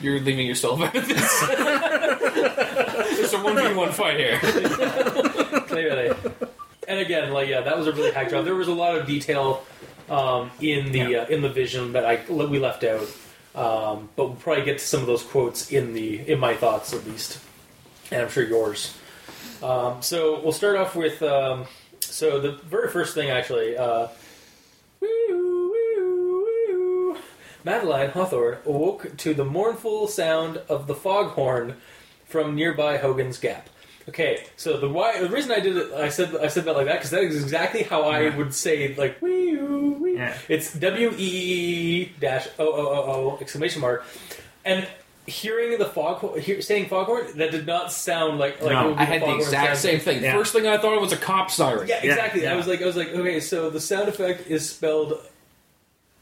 You're 0.00 0.20
leaving 0.20 0.46
yourself 0.46 0.80
out 0.80 0.94
of 0.94 1.08
this. 1.08 1.44
It's 3.18 3.32
a 3.32 3.42
one 3.42 3.56
v 3.56 3.74
one 3.74 3.90
fight 3.92 4.18
here. 4.18 4.38
Clearly. 5.66 6.14
And 6.86 7.00
again, 7.00 7.32
like 7.32 7.48
yeah, 7.48 7.62
that 7.62 7.76
was 7.76 7.86
a 7.88 7.92
really 7.92 8.12
hack 8.12 8.30
job. 8.30 8.44
There 8.44 8.54
was 8.54 8.68
a 8.68 8.74
lot 8.74 8.96
of 8.96 9.06
detail 9.06 9.64
um, 10.08 10.50
in 10.60 10.92
the 10.92 11.16
uh, 11.16 11.26
in 11.26 11.42
the 11.42 11.48
vision 11.48 11.92
that 11.92 12.04
I 12.04 12.20
we 12.30 12.58
left 12.58 12.84
out, 12.84 13.08
um, 13.54 14.08
but 14.16 14.26
we'll 14.26 14.36
probably 14.36 14.64
get 14.64 14.78
to 14.78 14.84
some 14.84 15.00
of 15.00 15.06
those 15.06 15.22
quotes 15.22 15.70
in 15.72 15.92
the 15.92 16.20
in 16.30 16.38
my 16.38 16.54
thoughts 16.54 16.92
at 16.92 17.06
least, 17.06 17.40
and 18.10 18.22
I'm 18.22 18.28
sure 18.28 18.44
yours. 18.44 18.96
Um, 19.62 20.02
so 20.02 20.40
we'll 20.42 20.52
start 20.52 20.76
off 20.76 20.94
with 20.94 21.22
um, 21.22 21.66
so 22.00 22.40
the 22.40 22.52
very 22.52 22.88
first 22.88 23.14
thing 23.14 23.30
actually. 23.30 23.76
Uh. 23.76 24.08
Madeline 27.64 28.10
Hawthorne 28.10 28.58
awoke 28.64 29.16
to 29.16 29.34
the 29.34 29.44
mournful 29.44 30.06
sound 30.06 30.58
of 30.68 30.86
the 30.86 30.94
foghorn 30.94 31.74
from 32.24 32.54
nearby 32.54 32.96
Hogan's 32.96 33.38
Gap. 33.38 33.68
Okay, 34.08 34.44
so 34.56 34.76
the 34.78 34.88
why 34.88 35.20
the 35.20 35.28
reason 35.28 35.50
I 35.50 35.58
did 35.60 35.76
it, 35.76 35.92
I 35.92 36.08
said 36.10 36.36
I 36.36 36.46
said 36.48 36.64
that 36.66 36.76
like 36.76 36.86
that 36.86 36.94
because 36.96 37.10
that 37.10 37.24
is 37.24 37.42
exactly 37.42 37.82
how 37.82 38.02
I 38.02 38.20
Yeah. 38.20 38.36
would 38.36 38.54
say 38.54 38.94
like 38.94 39.20
wee 39.20 39.56
wee. 39.56 40.14
Yeah. 40.14 40.36
It's 40.48 40.72
W 40.74 41.10
E 41.16 41.16
E 41.18 42.12
dash 42.20 42.46
O 42.58 42.64
O 42.66 42.86
O 42.86 43.02
O 43.32 43.38
exclamation 43.40 43.80
mark, 43.80 44.04
and 44.64 44.86
hearing 45.26 45.76
the 45.76 45.84
fog 45.86 46.38
hear, 46.38 46.62
saying 46.62 46.86
foghorn 46.86 47.26
that 47.36 47.50
did 47.50 47.66
not 47.66 47.90
sound 47.90 48.38
like 48.38 48.62
like 48.62 48.70
No, 48.72 48.80
it 48.84 48.88
would 48.90 48.96
be 48.96 49.00
I 49.02 49.04
had 49.06 49.22
the 49.22 49.26
foghorn 49.26 49.40
exact 49.40 49.66
sound. 49.66 49.78
same 49.78 49.98
thing. 50.00 50.22
Yeah. 50.22 50.34
First 50.36 50.52
thing 50.52 50.68
I 50.68 50.78
thought 50.78 50.94
of 50.94 51.00
was 51.00 51.10
a 51.12 51.16
cop 51.16 51.50
siren. 51.50 51.88
Yeah, 51.88 52.00
exactly. 52.00 52.44
yeah. 52.44 52.52
I 52.52 52.56
was 52.56 52.68
like 52.68 52.80
I 52.80 52.86
was 52.86 52.96
like 52.96 53.08
okay, 53.08 53.40
so 53.40 53.70
the 53.70 53.80
sound 53.80 54.08
effect 54.08 54.46
is 54.48 54.70
spelled 54.70 55.18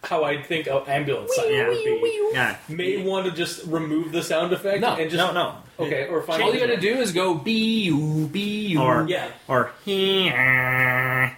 how 0.06 0.24
I 0.24 0.42
think 0.42 0.66
an 0.66 0.82
ambulance 0.86 1.34
siren 1.34 1.52
Yeah. 1.54 1.68
would 1.68 1.84
be. 1.84 2.30
Yeah. 2.32 2.56
May 2.68 3.02
want 3.02 3.26
to 3.26 3.32
just 3.32 3.64
remove 3.66 4.12
the 4.12 4.22
sound 4.22 4.52
effect 4.52 4.80
No, 4.80 4.94
and 4.96 5.10
just 5.10 5.16
No, 5.16 5.32
no. 5.32 5.56
okay 5.84 6.06
or 6.08 6.22
find 6.22 6.42
All 6.42 6.52
you 6.52 6.60
gotta 6.60 6.76
do 6.76 6.94
is 6.96 7.12
go 7.12 7.34
B 7.34 7.84
U 7.84 8.28
B 8.30 8.66
U. 8.68 8.80
Or 8.82 9.06
yeah. 9.08 9.28
or 9.48 9.70
Yeah, 9.84 11.30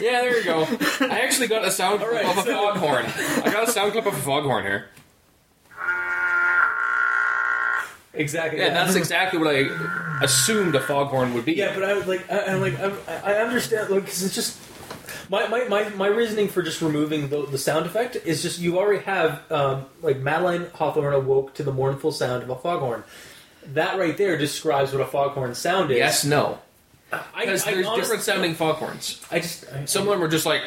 there 0.00 0.36
you 0.38 0.44
go. 0.44 0.66
I 1.00 1.20
actually 1.20 1.48
got 1.48 1.64
a 1.64 1.70
sound 1.70 2.00
clip 2.00 2.12
right, 2.12 2.24
of 2.26 2.38
a 2.38 2.42
so- 2.42 2.52
foghorn. 2.74 3.04
I 3.44 3.50
got 3.52 3.68
a 3.68 3.70
sound 3.70 3.92
clip 3.92 4.06
of 4.06 4.14
a 4.14 4.16
foghorn 4.20 4.64
here. 4.64 4.88
Exactly. 8.16 8.60
Yeah, 8.60 8.70
that's 8.70 8.94
exactly 8.94 9.40
what 9.40 9.48
I 9.54 9.66
assumed 10.22 10.74
a 10.76 10.80
foghorn 10.80 11.34
would 11.34 11.44
be. 11.44 11.54
Yeah, 11.54 11.74
but 11.74 11.82
I 11.84 11.94
would 11.94 12.06
like, 12.06 12.30
I, 12.30 12.44
I'm 12.46 12.60
like, 12.60 12.78
I'm, 12.78 12.96
I 13.08 13.34
understand, 13.38 13.90
like, 13.90 14.04
because 14.04 14.22
it's 14.22 14.34
just 14.36 14.56
my, 15.30 15.46
my, 15.48 15.64
my, 15.64 15.88
my 15.90 16.06
reasoning 16.06 16.48
for 16.48 16.62
just 16.62 16.80
removing 16.82 17.28
the, 17.28 17.46
the 17.46 17.58
sound 17.58 17.86
effect 17.86 18.16
is 18.16 18.42
just 18.42 18.58
you 18.58 18.78
already 18.78 19.04
have 19.04 19.50
um, 19.50 19.86
like 20.02 20.18
Madeline 20.18 20.66
Hawthorne 20.74 21.14
awoke 21.14 21.54
to 21.54 21.62
the 21.62 21.72
mournful 21.72 22.12
sound 22.12 22.42
of 22.42 22.50
a 22.50 22.56
foghorn. 22.56 23.04
That 23.72 23.98
right 23.98 24.16
there 24.16 24.36
describes 24.36 24.92
what 24.92 25.00
a 25.00 25.06
foghorn 25.06 25.54
sound 25.54 25.90
is. 25.90 25.98
Yes, 25.98 26.24
no. 26.24 26.58
I, 27.12 27.22
Because 27.40 27.66
I 27.66 27.72
there's 27.74 27.86
honestly- 27.86 28.02
different 28.02 28.22
sounding 28.22 28.54
foghorns. 28.54 29.24
I 29.30 29.40
just 29.40 29.64
I, 29.72 29.84
Some 29.86 30.02
of 30.02 30.08
them 30.08 30.22
are 30.22 30.28
just 30.28 30.44
like, 30.46 30.62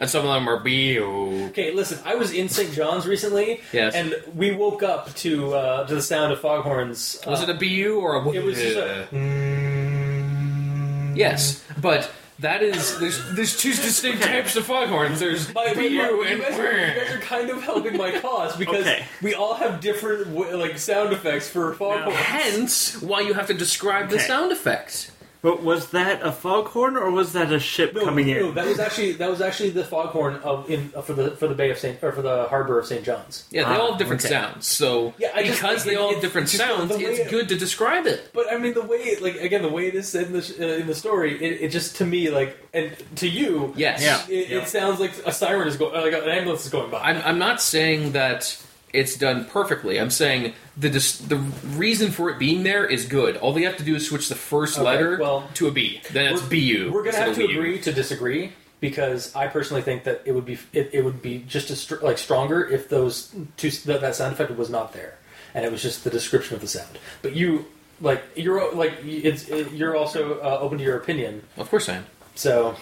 and 0.00 0.08
some 0.10 0.26
of 0.26 0.32
them 0.34 0.48
are 0.48 0.60
B 0.60 0.92
U. 0.94 1.46
okay. 1.50 1.72
Listen, 1.72 1.98
I 2.04 2.16
was 2.16 2.32
in 2.32 2.48
St. 2.48 2.72
John's 2.72 3.06
recently, 3.06 3.60
Yes. 3.72 3.94
and 3.94 4.14
we 4.34 4.54
woke 4.54 4.82
up 4.82 5.14
to 5.16 5.54
uh, 5.54 5.86
to 5.86 5.94
the 5.94 6.02
sound 6.02 6.32
of 6.32 6.40
foghorns. 6.40 7.18
Was 7.26 7.40
uh, 7.40 7.44
it 7.44 7.50
a 7.50 7.54
B 7.54 7.68
U 7.68 8.00
or 8.00 8.16
a? 8.16 8.28
It 8.30 8.44
was 8.44 8.60
just 8.60 8.76
a. 8.76 9.06
Yes, 11.14 11.64
but 11.80 12.10
That 12.40 12.62
is, 12.62 12.98
there's 13.00 13.34
there's 13.34 13.56
two 13.56 13.70
distinct 13.88 14.22
types 14.22 14.54
of 14.54 14.64
foghorns. 14.64 15.18
There's 15.18 15.50
But, 15.50 15.74
but 15.74 15.90
you, 15.90 16.22
and 16.24 16.40
guys 16.40 16.56
are, 16.56 16.72
you 16.86 16.94
guys 16.94 17.10
are 17.10 17.18
kind 17.18 17.50
of 17.50 17.62
helping 17.64 17.96
my 17.96 18.12
cause 18.20 18.56
because 18.56 18.82
Okay. 18.86 19.04
we 19.22 19.34
all 19.34 19.54
have 19.54 19.80
different 19.80 20.32
like 20.56 20.78
sound 20.78 21.12
effects 21.12 21.48
for 21.50 21.74
foghorns. 21.74 22.14
Hence, 22.14 23.02
why 23.02 23.22
you 23.22 23.34
have 23.34 23.48
to 23.48 23.54
describe 23.54 24.08
the 24.10 24.20
sound 24.20 24.52
effects. 24.52 25.10
But 25.40 25.62
was 25.62 25.90
that 25.90 26.20
a 26.22 26.32
foghorn 26.32 26.96
or 26.96 27.12
was 27.12 27.32
that 27.34 27.52
a 27.52 27.60
ship 27.60 27.94
No, 27.94 28.04
coming 28.04 28.26
no, 28.26 28.48
in? 28.48 28.54
that 28.56 28.66
was 28.66 28.80
actually 28.80 29.12
that 29.12 29.30
was 29.30 29.40
actually 29.40 29.70
the 29.70 29.84
foghorn 29.84 30.34
of 30.42 30.68
in 30.68 30.90
uh, 30.96 31.00
for 31.02 31.12
the 31.12 31.30
for 31.32 31.46
the 31.46 31.54
Bay 31.54 31.70
of 31.70 31.78
Saint 31.78 32.02
or 32.02 32.10
for 32.10 32.22
the 32.22 32.46
harbor 32.48 32.76
of 32.78 32.86
St. 32.86 33.04
John's. 33.04 33.44
Yeah, 33.52 33.68
they 33.68 33.76
Ah, 33.76 33.80
all 33.80 33.90
have 33.90 33.98
different 33.98 34.24
okay. 34.24 34.34
sounds. 34.34 34.66
So 34.66 35.14
Yeah, 35.16 35.30
I 35.34 35.44
just- 35.44 35.60
because 35.60 35.86
it- 35.86 35.90
they 35.90 35.94
all 35.96 36.12
have 36.12 36.20
different 36.20 36.48
sounds, 36.48 36.90
it's 36.90 37.20
it- 37.20 37.30
good 37.30 37.48
to 37.50 37.56
describe 37.56 38.06
it. 38.06 38.30
But 38.34 38.52
I 38.52 38.58
mean, 38.58 38.74
the 38.74 38.82
way 38.82 39.14
like 39.20 39.36
again 39.36 39.62
the 39.62 39.68
way 39.68 39.86
it 39.86 39.94
is 39.94 40.08
said 40.08 40.26
in 40.26 40.32
the 40.32 40.56
uh, 40.60 40.80
in 40.80 40.86
the 40.88 40.94
story, 40.94 41.34
it, 41.40 41.62
it 41.62 41.68
just 41.68 41.94
to 41.96 42.04
me 42.04 42.30
like 42.30 42.58
and 42.74 42.96
to 43.16 43.28
you, 43.28 43.72
Yes. 43.76 44.02
Yeah. 44.02 44.20
it, 44.28 44.48
Yeah. 44.48 44.58
it 44.58 44.68
sounds 44.68 44.98
like 44.98 45.12
a 45.24 45.32
siren 45.32 45.68
is 45.68 45.76
going, 45.76 45.94
like 45.94 46.12
an 46.20 46.28
ambulance 46.28 46.64
is 46.66 46.70
going 46.72 46.90
by. 46.90 47.00
I'm, 47.00 47.22
I'm 47.24 47.38
not 47.38 47.62
saying 47.62 48.12
that 48.12 48.60
it's 48.92 49.16
done 49.16 49.44
perfectly. 49.44 49.98
I'm 50.00 50.10
saying 50.10 50.54
the 50.76 50.88
dis- 50.88 51.18
the 51.18 51.36
reason 51.36 52.10
for 52.10 52.30
it 52.30 52.38
being 52.38 52.62
there 52.62 52.86
is 52.86 53.04
good. 53.06 53.36
All 53.36 53.52
they 53.52 53.62
have 53.62 53.76
to 53.78 53.84
do 53.84 53.94
is 53.96 54.06
switch 54.08 54.28
the 54.28 54.34
first 54.34 54.76
Okay, 54.78 54.84
letter 54.84 55.18
well, 55.20 55.48
to 55.54 55.68
a 55.68 55.70
B. 55.70 56.00
Then 56.12 56.32
it's 56.32 56.42
BU. 56.42 56.90
We're 56.92 57.02
gonna 57.04 57.16
have 57.16 57.34
to 57.36 57.46
WU. 57.46 57.58
agree 57.58 57.78
to 57.80 57.92
disagree 57.92 58.52
because 58.80 59.34
I 59.34 59.48
personally 59.48 59.82
think 59.82 60.04
that 60.04 60.22
it 60.24 60.32
would 60.32 60.44
be 60.46 60.58
it, 60.72 60.90
it 60.92 61.04
would 61.04 61.20
be 61.20 61.44
just 61.48 61.70
as 61.70 61.80
str- 61.80 61.96
like 62.02 62.18
stronger 62.18 62.66
if 62.66 62.88
those 62.88 63.34
two 63.56 63.70
that, 63.70 64.00
that 64.00 64.14
sound 64.14 64.32
effect 64.32 64.50
was 64.56 64.70
not 64.70 64.92
there 64.92 65.18
and 65.54 65.64
it 65.64 65.72
was 65.72 65.82
just 65.82 66.04
the 66.04 66.10
description 66.10 66.54
of 66.54 66.60
the 66.60 66.68
sound. 66.68 66.98
But 67.22 67.34
you 67.34 67.66
like 68.00 68.22
you're 68.36 68.72
like 68.74 68.94
it's 69.04 69.48
it, 69.48 69.72
you're 69.72 69.96
also 69.96 70.38
uh, 70.40 70.58
open 70.60 70.78
to 70.78 70.84
your 70.84 70.96
opinion. 70.96 71.42
Of 71.56 71.68
course 71.70 71.88
I 71.88 71.96
am. 71.96 72.06
So 72.36 72.76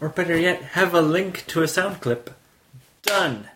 Or 0.00 0.08
better 0.08 0.36
yet, 0.38 0.62
have 0.62 0.94
a 0.94 1.02
link 1.02 1.44
to 1.48 1.62
a 1.62 1.68
sound 1.68 2.00
clip. 2.00 2.30
Done. 3.02 3.48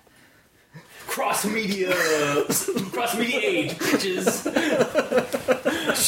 Cross 1.06 1.44
media 1.44 1.88
cross 2.92 3.16
media 3.18 3.40
age 3.42 3.70
bitches. 3.74 4.44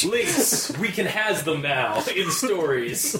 Links 0.09 0.77
we 0.77 0.89
can 0.89 1.05
has 1.05 1.43
them 1.43 1.61
now 1.61 2.03
in 2.15 2.29
stories. 2.31 3.15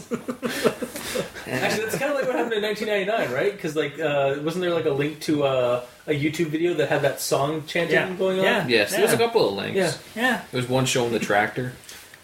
Actually, 1.48 1.84
that's 1.86 1.98
kind 1.98 2.12
of 2.12 2.16
like 2.18 2.26
what 2.28 2.36
happened 2.36 2.54
in 2.54 2.62
1999, 2.64 3.32
right? 3.34 3.52
Because 3.52 3.76
like, 3.76 4.00
uh, 4.00 4.36
wasn't 4.44 4.62
there 4.62 4.74
like 4.74 4.86
a 4.86 4.92
link 4.92 5.20
to 5.22 5.44
uh, 5.44 5.84
a 6.08 6.12
YouTube 6.12 6.48
video 6.48 6.74
that 6.76 6.90
had 6.90 7.02
that 7.02 7.20
song 7.20 7.66
chanting 7.66 7.96
Yeah. 7.96 8.14
going 8.14 8.40
on? 8.40 8.46
Yeah. 8.46 8.68
Yes, 8.68 8.92
there's 8.92 9.14
a 9.14 9.18
couple 9.18 9.48
of 9.50 9.56
links. 9.56 9.76
Yeah. 9.78 10.22
Yeah. 10.22 10.42
There's 10.52 10.70
one 10.70 10.86
showing 10.86 11.12
the 11.12 11.20
tractor. 11.20 11.74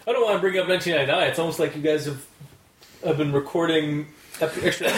I 0.06 0.12
don't 0.12 0.22
want 0.24 0.36
to 0.36 0.40
bring 0.40 0.58
up 0.58 0.68
1999. 0.68 1.28
It's 1.30 1.38
almost 1.40 1.58
like 1.58 1.74
you 1.74 1.82
guys 1.82 2.06
have 2.06 2.24
have 3.04 3.16
been 3.18 3.32
recording 3.32 4.00
ep- 4.02 4.06
extra 4.40 4.88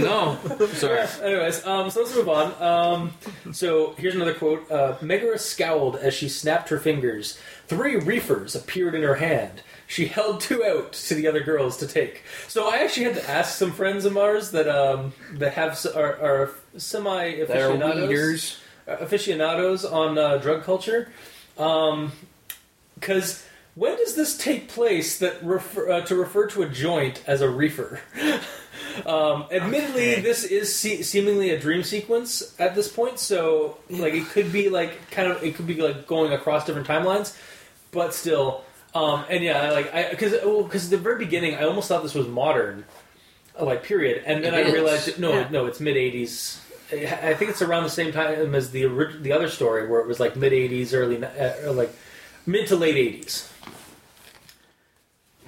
no, 0.00 0.38
sorry. 0.72 1.06
Anyways, 1.22 1.66
um, 1.66 1.90
so 1.90 2.00
let's 2.00 2.14
move 2.14 2.28
on. 2.28 2.62
Um, 2.62 3.12
so 3.52 3.94
here's 3.98 4.14
another 4.14 4.34
quote. 4.34 4.70
Uh, 4.70 4.96
Megara 5.00 5.38
scowled 5.38 5.96
as 5.96 6.14
she 6.14 6.28
snapped 6.28 6.68
her 6.70 6.78
fingers. 6.78 7.38
Three 7.66 7.96
reefers 7.96 8.54
appeared 8.54 8.94
in 8.94 9.02
her 9.02 9.16
hand. 9.16 9.62
She 9.86 10.06
held 10.06 10.40
two 10.40 10.64
out 10.64 10.92
to 10.92 11.14
the 11.14 11.26
other 11.26 11.40
girls 11.40 11.76
to 11.78 11.86
take. 11.86 12.22
So 12.46 12.68
I 12.68 12.78
actually 12.78 13.04
had 13.04 13.14
to 13.14 13.30
ask 13.30 13.56
some 13.56 13.72
friends 13.72 14.04
of 14.04 14.16
ours 14.16 14.50
that 14.52 14.68
um, 14.68 15.12
that 15.34 15.54
have 15.54 15.78
are, 15.94 16.16
are 16.20 16.50
semi 16.76 17.24
aficionados 17.24 18.60
aficionados 18.86 19.84
on 19.84 20.18
uh, 20.18 20.38
drug 20.38 20.62
culture. 20.62 21.10
Um 21.56 22.12
because 22.94 23.44
when 23.78 23.96
does 23.96 24.14
this 24.14 24.36
take 24.36 24.68
place 24.68 25.18
that 25.18 25.42
refer, 25.42 25.90
uh, 25.92 26.00
to 26.02 26.16
refer 26.16 26.46
to 26.48 26.62
a 26.62 26.68
joint 26.68 27.22
as 27.26 27.40
a 27.40 27.48
reefer? 27.48 28.00
um, 29.06 29.46
admittedly, 29.52 30.12
Okay. 30.14 30.20
this 30.20 30.44
is 30.44 30.74
se- 30.74 31.02
seemingly 31.02 31.50
a 31.50 31.58
dream 31.60 31.82
sequence 31.82 32.54
at 32.58 32.74
this 32.74 32.88
point, 32.88 33.18
so 33.18 33.78
like 33.90 34.14
it 34.14 34.26
could 34.26 34.50
be 34.52 34.68
like 34.68 35.10
kind 35.10 35.30
of 35.30 35.42
it 35.42 35.54
could 35.54 35.66
be 35.66 35.80
like 35.80 36.06
going 36.06 36.32
across 36.32 36.64
different 36.66 36.86
timelines, 36.88 37.36
but 37.92 38.12
still. 38.14 38.64
Um, 38.94 39.24
and 39.28 39.44
yeah, 39.44 39.70
like 39.72 39.94
I 39.94 40.08
because 40.10 40.32
because 40.32 40.84
at 40.86 40.90
the 40.90 40.96
very 40.98 41.18
beginning, 41.18 41.54
I 41.54 41.62
almost 41.64 41.88
thought 41.88 42.02
this 42.02 42.14
was 42.14 42.26
modern, 42.26 42.84
like 43.60 43.82
period, 43.84 44.22
and 44.26 44.42
then 44.42 44.54
It 44.54 44.56
I 44.56 44.60
is. 44.62 44.72
realized 44.72 45.18
no, 45.20 45.30
Yeah. 45.32 45.48
no, 45.50 45.66
it's 45.66 45.78
mid 45.78 45.96
'80s. 45.96 46.58
I 46.90 47.34
think 47.34 47.50
it's 47.50 47.60
around 47.60 47.82
the 47.82 47.90
same 47.90 48.12
time 48.12 48.54
as 48.54 48.70
the 48.70 48.86
the 49.20 49.32
other 49.32 49.48
story 49.48 49.86
where 49.86 50.00
it 50.00 50.06
was 50.06 50.18
like 50.18 50.36
mid 50.36 50.52
'80s, 50.52 50.94
early 50.94 51.22
uh, 51.22 51.72
like 51.74 51.92
mid 52.46 52.66
to 52.68 52.76
late 52.76 52.96
'80s. 52.96 53.46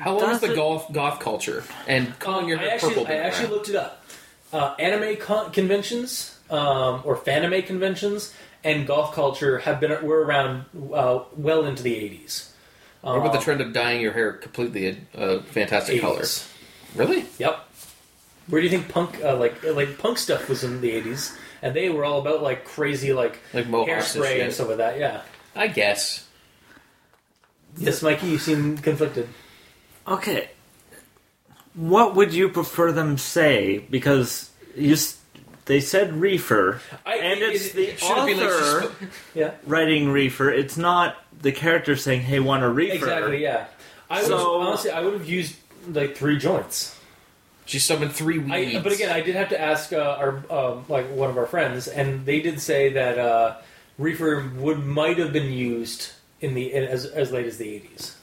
How 0.00 0.18
long 0.18 0.30
is 0.30 0.40
the 0.40 0.54
golf 0.54 0.92
goth 0.92 1.20
culture? 1.20 1.62
And 1.86 2.18
calling 2.18 2.48
your 2.48 2.58
I 2.58 2.62
hair 2.62 2.70
actually, 2.72 2.94
purple. 2.94 3.06
I 3.08 3.16
actually 3.16 3.48
looked 3.48 3.68
it 3.68 3.76
up. 3.76 4.04
Uh, 4.52 4.74
anime 4.78 5.16
con- 5.16 5.52
conventions 5.52 6.38
um, 6.50 7.02
or 7.04 7.16
fanime 7.16 7.64
conventions 7.66 8.34
and 8.64 8.86
goth 8.86 9.14
culture 9.14 9.58
have 9.60 9.80
been 9.80 10.04
were 10.04 10.24
around 10.24 10.64
uh, 10.92 11.20
well 11.36 11.64
into 11.66 11.82
the 11.82 11.94
'80s. 11.94 12.50
What 13.02 13.16
about 13.16 13.32
the 13.32 13.38
trend 13.38 13.60
of 13.60 13.72
dyeing 13.72 14.00
your 14.00 14.12
hair 14.12 14.32
completely 14.32 14.98
a 15.14 15.38
uh, 15.38 15.42
fantastic 15.44 16.00
color? 16.02 16.20
80s. 16.20 16.52
Really? 16.94 17.24
Yep. 17.38 17.66
Where 18.48 18.60
do 18.60 18.66
you 18.66 18.70
think 18.70 18.88
punk 18.90 19.22
uh, 19.22 19.36
like 19.36 19.62
like 19.64 19.98
punk 19.98 20.18
stuff 20.18 20.48
was 20.48 20.64
in 20.64 20.80
the 20.80 20.90
'80s? 20.90 21.36
And 21.62 21.74
they 21.74 21.88
were 21.90 22.04
all 22.04 22.20
about 22.20 22.42
like 22.42 22.64
crazy 22.64 23.12
like 23.12 23.38
Like 23.52 23.68
mohawks 23.68 24.14
and 24.14 24.24
hairspray 24.24 24.28
shit. 24.28 24.40
and 24.40 24.52
stuff 24.52 24.68
like 24.68 24.78
that. 24.78 24.98
Yeah. 24.98 25.22
I 25.54 25.68
guess. 25.68 26.26
Yes, 27.76 28.02
Mikey, 28.02 28.26
you 28.26 28.38
seem 28.38 28.78
conflicted. 28.78 29.28
Okay. 30.10 30.48
What 31.74 32.14
would 32.16 32.34
you 32.34 32.48
prefer 32.48 32.90
them 32.92 33.16
say? 33.16 33.78
Because 33.78 34.50
you, 34.76 34.94
s- 34.94 35.18
they 35.66 35.80
said 35.80 36.14
reefer, 36.14 36.80
I, 37.06 37.16
and 37.16 37.40
it- 37.40 37.54
it's 37.54 37.66
it- 37.66 37.74
the 37.76 37.88
it 37.92 38.00
should 38.00 38.16
have 38.16 38.26
been 38.26 38.38
like 38.38 38.48
author 38.50 38.92
she 39.00 39.06
yeah. 39.40 39.52
writing 39.66 40.10
reefer. 40.10 40.50
It's 40.50 40.76
not 40.76 41.16
the 41.40 41.52
character 41.52 41.94
saying, 41.96 42.22
"Hey, 42.22 42.40
want 42.40 42.64
a 42.64 42.68
reefer?" 42.68 42.94
Exactly. 42.96 43.42
Yeah. 43.42 43.66
I 44.10 44.22
So- 44.24 44.58
would, 44.58 44.66
honestly, 44.66 44.90
I 44.90 45.00
would 45.00 45.12
have 45.14 45.28
used 45.28 45.54
like 45.88 46.16
three 46.16 46.38
joints. 46.38 46.96
She 47.66 47.78
summoned 47.78 48.12
three 48.12 48.38
weeds. 48.38 48.76
I, 48.76 48.80
but 48.82 48.90
again, 48.90 49.12
I 49.12 49.20
did 49.20 49.36
have 49.36 49.50
to 49.50 49.60
ask 49.60 49.92
uh, 49.92 50.16
our 50.18 50.42
um, 50.50 50.84
like 50.88 51.08
one 51.12 51.30
of 51.30 51.38
our 51.38 51.46
friends, 51.46 51.86
and 51.86 52.26
they 52.26 52.40
did 52.40 52.60
say 52.60 52.92
that 52.94 53.16
uh, 53.16 53.56
reefer 53.96 54.50
would 54.56 54.84
might 54.84 55.18
have 55.18 55.32
been 55.32 55.52
used 55.52 56.10
in 56.40 56.54
the 56.54 56.72
in, 56.74 56.82
as 56.82 57.04
as 57.06 57.30
late 57.30 57.46
as 57.46 57.58
the 57.58 57.68
eighties. 57.72 58.16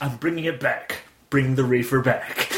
I'm 0.00 0.16
bringing 0.18 0.44
it 0.44 0.60
back. 0.60 0.98
Bring 1.32 1.54
the 1.54 1.64
reefer 1.64 2.02
back. 2.02 2.48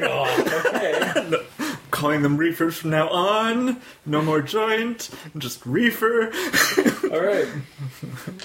God. 0.00 0.48
Okay. 0.66 1.44
Calling 1.90 2.22
them 2.22 2.36
reefers 2.36 2.76
from 2.76 2.90
now 2.90 3.08
on. 3.08 3.80
No 4.06 4.22
more 4.22 4.40
joint. 4.40 5.10
Just 5.36 5.66
reefer. 5.66 6.32
All 7.12 7.20
right. 7.20 7.48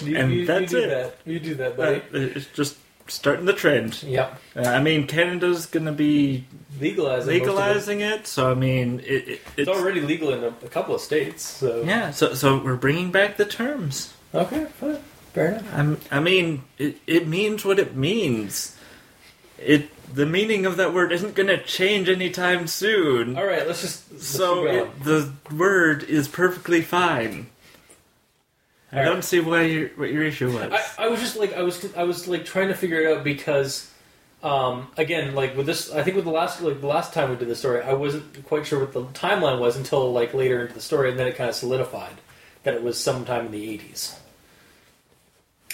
You, 0.02 0.16
And 0.16 0.32
you, 0.32 0.46
that's 0.46 0.72
you 0.72 0.78
do 0.80 0.84
it. 0.84 0.88
that. 0.88 1.16
You 1.24 1.38
do 1.40 1.54
that, 1.54 1.78
Uh, 1.78 2.00
it's 2.12 2.46
just 2.46 2.78
starting 3.06 3.44
the 3.44 3.52
trend. 3.52 4.02
yep. 4.02 4.40
Uh, 4.56 4.62
I 4.62 4.80
mean, 4.82 5.06
Canada's 5.06 5.66
going 5.66 5.86
to 5.86 5.92
be 5.92 6.46
Legalizing. 6.80 7.26
most 7.26 7.26
of 7.26 7.28
it. 7.28 7.32
legalizing 7.52 8.00
it, 8.00 8.26
so 8.26 8.50
I 8.50 8.54
mean, 8.54 9.00
it, 9.00 9.04
it, 9.06 9.28
It's 9.28 9.42
it's 9.56 9.68
already 9.68 10.00
legal 10.00 10.32
in 10.32 10.42
a, 10.42 10.48
a 10.48 10.68
couple 10.68 10.94
of 10.96 11.00
states. 11.00 11.44
So 11.44 11.82
yeah. 11.82 12.10
So 12.10 12.34
so 12.34 12.58
we're 12.58 12.76
bringing 12.76 13.12
back 13.12 13.36
the 13.36 13.44
terms. 13.44 14.14
Okay. 14.34 14.64
Fine. 14.80 14.98
Fair 15.32 15.48
enough. 15.48 15.74
I'm, 15.74 16.00
I 16.10 16.20
mean, 16.20 16.64
it, 16.78 16.98
it 17.06 17.26
means 17.26 17.64
what 17.64 17.78
it 17.78 17.94
means. 17.94 18.76
It 19.58 19.90
the 20.12 20.26
meaning 20.26 20.66
of 20.66 20.76
that 20.76 20.92
word 20.92 21.12
isn't 21.12 21.34
going 21.34 21.46
to 21.46 21.62
change 21.62 22.08
anytime 22.08 22.66
soon. 22.66 23.36
All 23.36 23.46
right. 23.46 23.66
Let's 23.66 23.82
just. 23.82 24.10
Let's 24.10 24.26
so 24.26 24.66
it, 24.66 25.04
the 25.04 25.32
word 25.54 26.02
is 26.02 26.26
perfectly 26.26 26.82
fine. 26.82 27.46
I 28.92 28.96
All 28.96 29.02
right. 29.02 29.08
don't 29.08 29.22
see 29.22 29.40
why 29.40 29.62
your 29.62 29.88
what 29.90 30.10
your 30.10 30.24
issue 30.24 30.52
was. 30.52 30.72
I, 30.72 31.04
I 31.04 31.08
was 31.08 31.20
just 31.20 31.36
like 31.36 31.52
I 31.54 31.62
was 31.62 31.94
I 31.94 32.02
was 32.02 32.26
like 32.26 32.44
trying 32.44 32.68
to 32.68 32.74
figure 32.74 33.00
it 33.00 33.16
out 33.16 33.22
because 33.22 33.88
um, 34.42 34.88
again 34.96 35.34
like 35.36 35.56
with 35.56 35.66
this 35.66 35.92
I 35.92 36.02
think 36.02 36.16
with 36.16 36.24
the 36.24 36.32
last 36.32 36.60
like 36.60 36.80
the 36.80 36.88
last 36.88 37.12
time 37.12 37.30
we 37.30 37.36
did 37.36 37.46
the 37.46 37.54
story 37.54 37.82
I 37.82 37.92
wasn't 37.92 38.44
quite 38.46 38.66
sure 38.66 38.80
what 38.80 38.92
the 38.92 39.04
timeline 39.04 39.60
was 39.60 39.76
until 39.76 40.12
like 40.12 40.34
later 40.34 40.62
into 40.62 40.74
the 40.74 40.80
story 40.80 41.10
and 41.10 41.18
then 41.18 41.28
it 41.28 41.36
kind 41.36 41.48
of 41.48 41.54
solidified 41.54 42.14
that 42.64 42.74
it 42.74 42.82
was 42.82 42.98
sometime 42.98 43.46
in 43.46 43.52
the 43.52 43.78
80s 43.78 44.16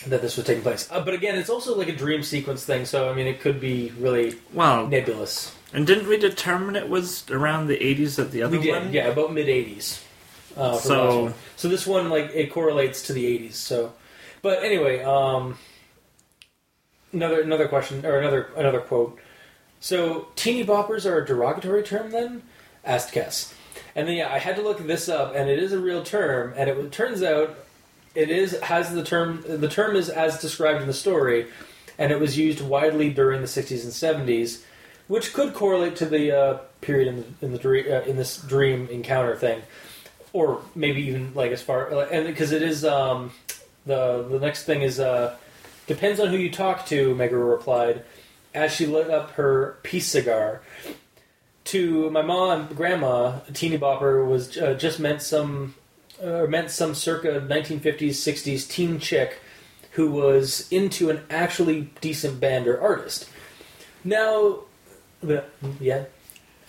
that 0.07 0.21
this 0.23 0.37
was 0.37 0.47
taking 0.47 0.63
place. 0.63 0.89
Uh, 0.91 1.01
but 1.05 1.15
again 1.15 1.37
it's 1.37 1.51
also 1.51 1.75
like 1.77 1.89
a 1.89 1.97
dream 1.97 2.23
sequence 2.23 2.65
thing 2.65 2.85
so 2.85 3.11
I 3.11 3.15
mean 3.15 3.27
it 3.27 3.41
could 3.41 3.61
be 3.61 3.93
really 3.99 4.35
well, 4.53 4.87
nebulous. 4.87 5.55
and 5.73 5.87
didn't 5.87 6.07
we 6.09 6.17
determine 6.19 6.77
it 6.77 6.89
was 6.89 7.29
around 7.31 7.67
the 7.69 7.79
80s 7.79 8.19
at 8.19 8.31
the 8.31 8.43
other 8.43 8.59
we 8.59 8.65
did 8.65 8.83
one? 8.85 8.93
yeah 8.93 9.07
about 9.09 9.33
mid 9.33 9.47
80s 9.47 10.03
uh, 10.57 10.77
So- 10.79 11.33
so 11.57 11.69
this 11.69 11.87
one 11.87 12.09
like 12.11 12.31
it 12.35 12.53
correlates 12.53 13.03
to 13.07 13.13
the 13.13 13.25
80s 13.49 13.55
so 13.55 13.93
but 14.43 14.63
anyway 14.63 15.03
um 15.03 15.57
another 17.13 17.41
another 17.41 17.69
question 17.69 18.05
or 18.05 18.19
another 18.19 18.51
another 18.57 18.81
quote. 18.81 19.19
So 19.81 20.29
teeny 20.37 20.65
boppers 20.65 21.05
are 21.11 21.19
a 21.19 21.27
derogatory 21.27 21.83
term 21.83 22.11
then? 22.11 22.43
Asked 22.85 23.13
Kess 23.13 23.53
and 23.95 24.07
then 24.07 24.17
yeah 24.17 24.33
I 24.33 24.39
had 24.39 24.57
to 24.57 24.63
look 24.63 24.87
this 24.87 25.09
up 25.09 25.35
and 25.35 25.49
it 25.51 25.59
is 25.59 25.73
a 25.73 25.79
real 25.79 26.03
term 26.03 26.53
and 26.57 26.69
it 26.69 26.93
turns 26.93 27.23
out 27.23 27.57
it 28.17 28.31
is 28.31 28.59
has 28.61 28.93
the 28.93 29.05
term 29.05 29.45
the 29.47 29.69
term 29.69 29.95
is 29.95 30.09
as 30.09 30.41
described 30.41 30.81
in 30.81 30.87
the 30.87 30.95
story 30.95 31.47
and 31.99 32.13
it 32.13 32.21
was 32.21 32.37
used 32.37 32.61
widely 32.61 33.11
during 33.11 33.41
the 33.41 33.47
60s 33.47 33.85
and 33.85 34.29
70s, 34.29 34.63
which 35.09 35.33
could 35.33 35.55
correlate 35.55 35.97
to 35.97 36.07
the 36.07 36.31
uh, 36.31 36.59
period 36.81 37.09
in 37.09 37.17
the, 37.17 37.47
in 37.47 37.53
the 37.53 37.59
dream, 37.59 37.87
uh, 37.91 38.01
in 38.03 38.17
this 38.17 38.39
dream 38.39 38.89
encounter 38.91 39.35
thing, 39.37 39.63
or 40.33 40.61
maybe 40.75 41.03
even 41.03 41.33
like 41.35 41.53
as 41.53 41.63
far 41.63 41.89
and 42.11 42.27
because 42.27 42.53
it 42.53 42.63
is 42.63 42.85
um, 42.85 43.33
the 43.87 44.27
the 44.29 44.39
next 44.39 44.65
thing 44.65 44.83
is 44.83 45.01
uh, 45.01 45.37
depends 45.87 46.21
on 46.21 46.29
who 46.29 46.37
you 46.37 46.51
talk 46.51 46.87
to. 46.87 47.15
Megara 47.15 47.45
replied 47.45 48.05
as 48.55 48.73
she 48.73 48.87
lit 48.87 49.11
up 49.11 49.33
her 49.33 49.79
peace 49.83 50.09
cigar. 50.09 50.63
To 51.65 52.11
my 52.11 52.23
mom 52.23 52.61
and 52.61 52.77
grandma, 52.77 53.41
teeny 53.53 53.77
bopper 53.77 54.25
was 54.25 54.57
uh, 54.57 54.75
just 54.75 55.01
meant 55.01 55.21
some 55.21 55.75
Uh, 56.23 56.29
or 56.29 56.49
meant 56.49 56.71
some 56.71 56.95
circa 56.95 57.29
1950s 57.41 58.11
60s 58.11 58.69
teen 58.71 58.99
chick 58.99 59.39
who 59.93 60.11
was 60.11 60.67
into 60.71 61.11
an 61.11 61.21
actually 61.29 61.91
decent 62.01 62.41
band 62.41 62.67
or 62.67 62.81
artist. 62.81 63.29
Now, 64.05 64.61
uh, 65.29 65.41
yeah, 65.81 66.05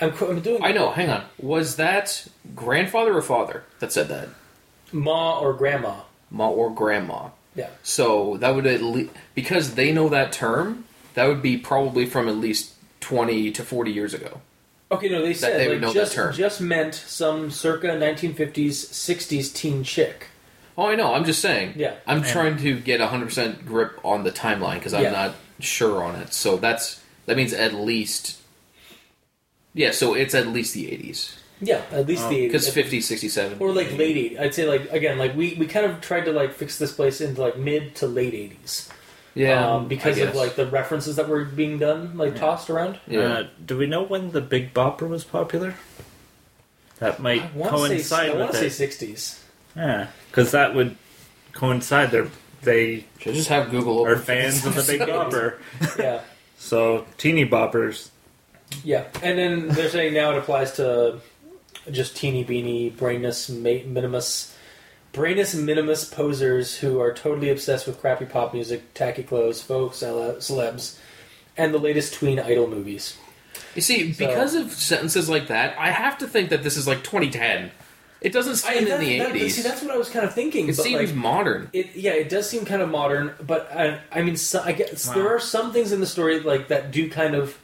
I'm, 0.02 0.14
I'm 0.22 0.42
doing 0.42 0.64
I 0.64 0.72
know. 0.72 0.92
Hang 0.92 1.10
on. 1.10 1.24
Was 1.40 1.76
that 1.78 2.28
grandfather 2.56 3.16
or 3.16 3.22
father 3.22 3.64
that 3.80 3.92
said 3.92 4.08
that? 4.10 4.30
ma 4.92 5.40
or 5.40 5.54
grandma. 5.54 6.02
Ma 6.30 6.50
or 6.50 6.70
grandma? 6.70 7.30
Yeah, 7.56 7.70
So 7.84 8.38
that 8.38 8.54
would 8.54 8.68
at 8.68 8.82
least 8.84 9.12
because 9.34 9.76
they 9.76 9.92
know 9.92 10.10
that 10.10 10.32
term. 10.32 10.86
That 11.16 11.26
would 11.28 11.42
be 11.42 11.58
probably 11.58 12.06
from 12.06 12.28
at 12.28 12.36
least 12.36 12.74
twenty 13.00 13.52
to 13.52 13.64
forty 13.64 13.92
years 13.92 14.14
ago. 14.14 14.42
Okay, 14.90 15.10
no, 15.10 15.22
they 15.22 15.34
said 15.34 15.60
they 15.60 15.68
would 15.68 15.76
like, 15.76 15.82
know 15.82 15.88
that 15.94 16.00
just 16.00 16.14
term. 16.14 16.34
just 16.34 16.62
meant 16.62 16.96
some 16.96 17.52
circa 17.52 17.88
1950s 17.88 18.70
60s 18.72 19.54
teen 19.54 19.84
chick. 19.84 20.28
Oh, 20.78 20.86
I 20.88 20.96
know. 20.96 21.14
I'm 21.14 21.26
just 21.26 21.42
saying. 21.42 21.74
Yeah. 21.76 21.96
I'm 22.06 22.18
And- 22.20 22.26
trying 22.28 22.58
to 22.60 22.80
get 22.80 23.02
a 23.02 23.08
hundred 23.08 23.26
percent 23.26 23.66
grip 23.66 24.00
on 24.06 24.24
the 24.24 24.32
timeline 24.32 24.76
because 24.76 24.94
I'm 24.94 25.04
Yeah. 25.04 25.12
not 25.12 25.36
sure 25.60 26.04
on 26.04 26.16
it. 26.16 26.34
So 26.34 26.56
that's 26.58 27.02
that 27.26 27.36
means 27.36 27.52
at 27.52 27.74
least. 27.74 28.38
Yeah, 29.74 29.92
so 29.92 30.14
it's 30.14 30.34
at 30.34 30.48
least 30.48 30.74
the 30.74 30.86
80s 30.88 31.34
Yeah, 31.62 31.82
at 31.92 32.08
least 32.08 32.30
the 32.30 32.46
because 32.48 32.68
80s. 32.68 32.74
50, 32.74 33.02
67. 33.02 33.58
or 33.60 33.72
like 33.74 33.92
late 33.98 34.16
80s. 34.16 34.40
I'd 34.40 34.54
say 34.54 34.66
like 34.66 34.92
again 34.92 35.18
like 35.18 35.36
we 35.36 35.56
we 35.60 35.66
kind 35.68 35.86
of 35.86 36.00
tried 36.02 36.26
to 36.26 36.32
like 36.32 36.54
fix 36.54 36.78
this 36.78 36.92
place 36.94 37.20
into 37.22 37.42
like 37.42 37.58
mid 37.58 37.94
to 37.96 38.08
late 38.08 38.34
80s. 38.34 38.88
Yeah, 39.38 39.76
um, 39.76 39.88
because 39.88 40.18
of 40.20 40.36
like 40.36 40.56
the 40.56 40.66
references 40.66 41.16
that 41.18 41.30
were 41.30 41.46
being 41.46 41.78
done 41.78 42.18
like 42.18 42.36
tossed 42.36 42.70
around. 42.70 43.00
Yeah. 43.08 43.20
Uh, 43.20 43.48
do 43.64 43.78
we 43.78 43.86
know 43.86 44.04
when 44.04 44.32
the 44.32 44.42
Big 44.42 44.74
Bopper 44.74 45.08
was 45.08 45.24
popular? 45.24 45.76
That 47.00 47.20
might 47.20 47.44
I 47.44 47.52
want 47.56 47.92
to 47.92 48.04
say 48.04 48.32
I 48.32 48.36
want 48.36 48.52
with 48.52 48.62
to 48.62 48.70
say 48.70 48.88
60s. 48.88 49.40
Yeah, 49.76 50.08
because 50.30 50.52
that 50.52 50.74
would 50.74 50.96
coincide. 51.54 52.10
They're, 52.10 52.28
they 52.64 53.06
Should 53.20 53.36
just 53.36 53.50
have 53.50 53.70
Google 53.70 54.00
open 54.00 54.14
are 54.14 54.18
fans 54.18 54.66
of 54.66 54.74
the 54.74 54.82
Big 54.82 55.02
Bopper. 55.02 55.60
yeah. 56.00 56.22
So, 56.58 57.06
teeny 57.18 57.48
boppers. 57.48 58.10
Yeah, 58.84 59.06
and 59.22 59.38
then 59.38 59.68
they're 59.70 59.90
saying 59.90 60.16
now 60.16 60.32
it 60.32 60.40
applies 60.40 60.74
to 60.74 61.20
just 61.92 62.18
teeny 62.18 62.44
beanie, 62.44 62.96
brainless, 62.98 63.50
ma- 63.50 63.86
minimus, 63.86 64.57
brainless 65.18 65.56
minimus 65.56 66.06
posers 66.06 66.78
who 66.78 67.00
are 67.02 67.12
totally 67.12 67.50
obsessed 67.50 67.88
with 67.88 68.00
crappy 68.00 68.26
pop 68.26 68.54
music, 68.54 68.94
tacky 68.94 69.24
clothes, 69.24 69.60
folk 69.64 69.94
celebs, 69.94 71.00
and 71.58 71.74
the 71.74 71.80
latest 71.80 72.14
tween 72.14 72.40
idol 72.40 72.68
movies. 72.68 73.18
You 73.74 73.82
see, 73.82 74.14
So- 74.14 74.28
because 74.28 74.54
of 74.54 74.72
sentences 74.72 75.28
like 75.28 75.48
that, 75.48 75.76
I 75.80 75.90
have 75.90 76.20
to 76.20 76.28
think 76.28 76.50
that 76.52 76.62
this 76.62 76.78
is 76.78 76.88
like 76.88 77.04
2010. 77.04 77.72
It 78.22 78.32
doesn't 78.32 78.58
seem 78.58 78.86
that- 78.86 79.00
in 79.02 79.08
the 79.08 79.18
that- 79.20 79.30
80s. 79.36 79.56
see, 79.56 79.62
that's 79.64 79.82
what 79.82 79.90
I 79.92 79.98
was 79.98 80.10
kind 80.10 80.24
of 80.24 80.36
thinking. 80.36 80.70
it 80.70 80.76
but 80.78 80.84
seems 80.84 81.10
like, 81.10 81.16
modern. 81.16 81.70
it, 81.74 81.96
yeah, 81.96 82.12
it 82.14 82.30
does 82.30 82.48
seem 82.48 82.64
kind 82.64 82.84
of 82.84 82.90
modern, 82.90 83.34
but 83.42 83.72
I, 83.76 84.00
I 84.12 84.22
mean, 84.22 84.38
so, 84.38 84.62
I 84.64 84.72
guess 84.74 85.08
Wow. 85.08 85.14
there 85.16 85.28
are 85.36 85.40
some 85.40 85.74
things 85.74 85.92
in 85.92 86.00
the 86.00 86.06
story 86.08 86.40
like 86.40 86.68
that 86.68 86.92
do 86.92 87.10
kind 87.10 87.34
of 87.34 87.58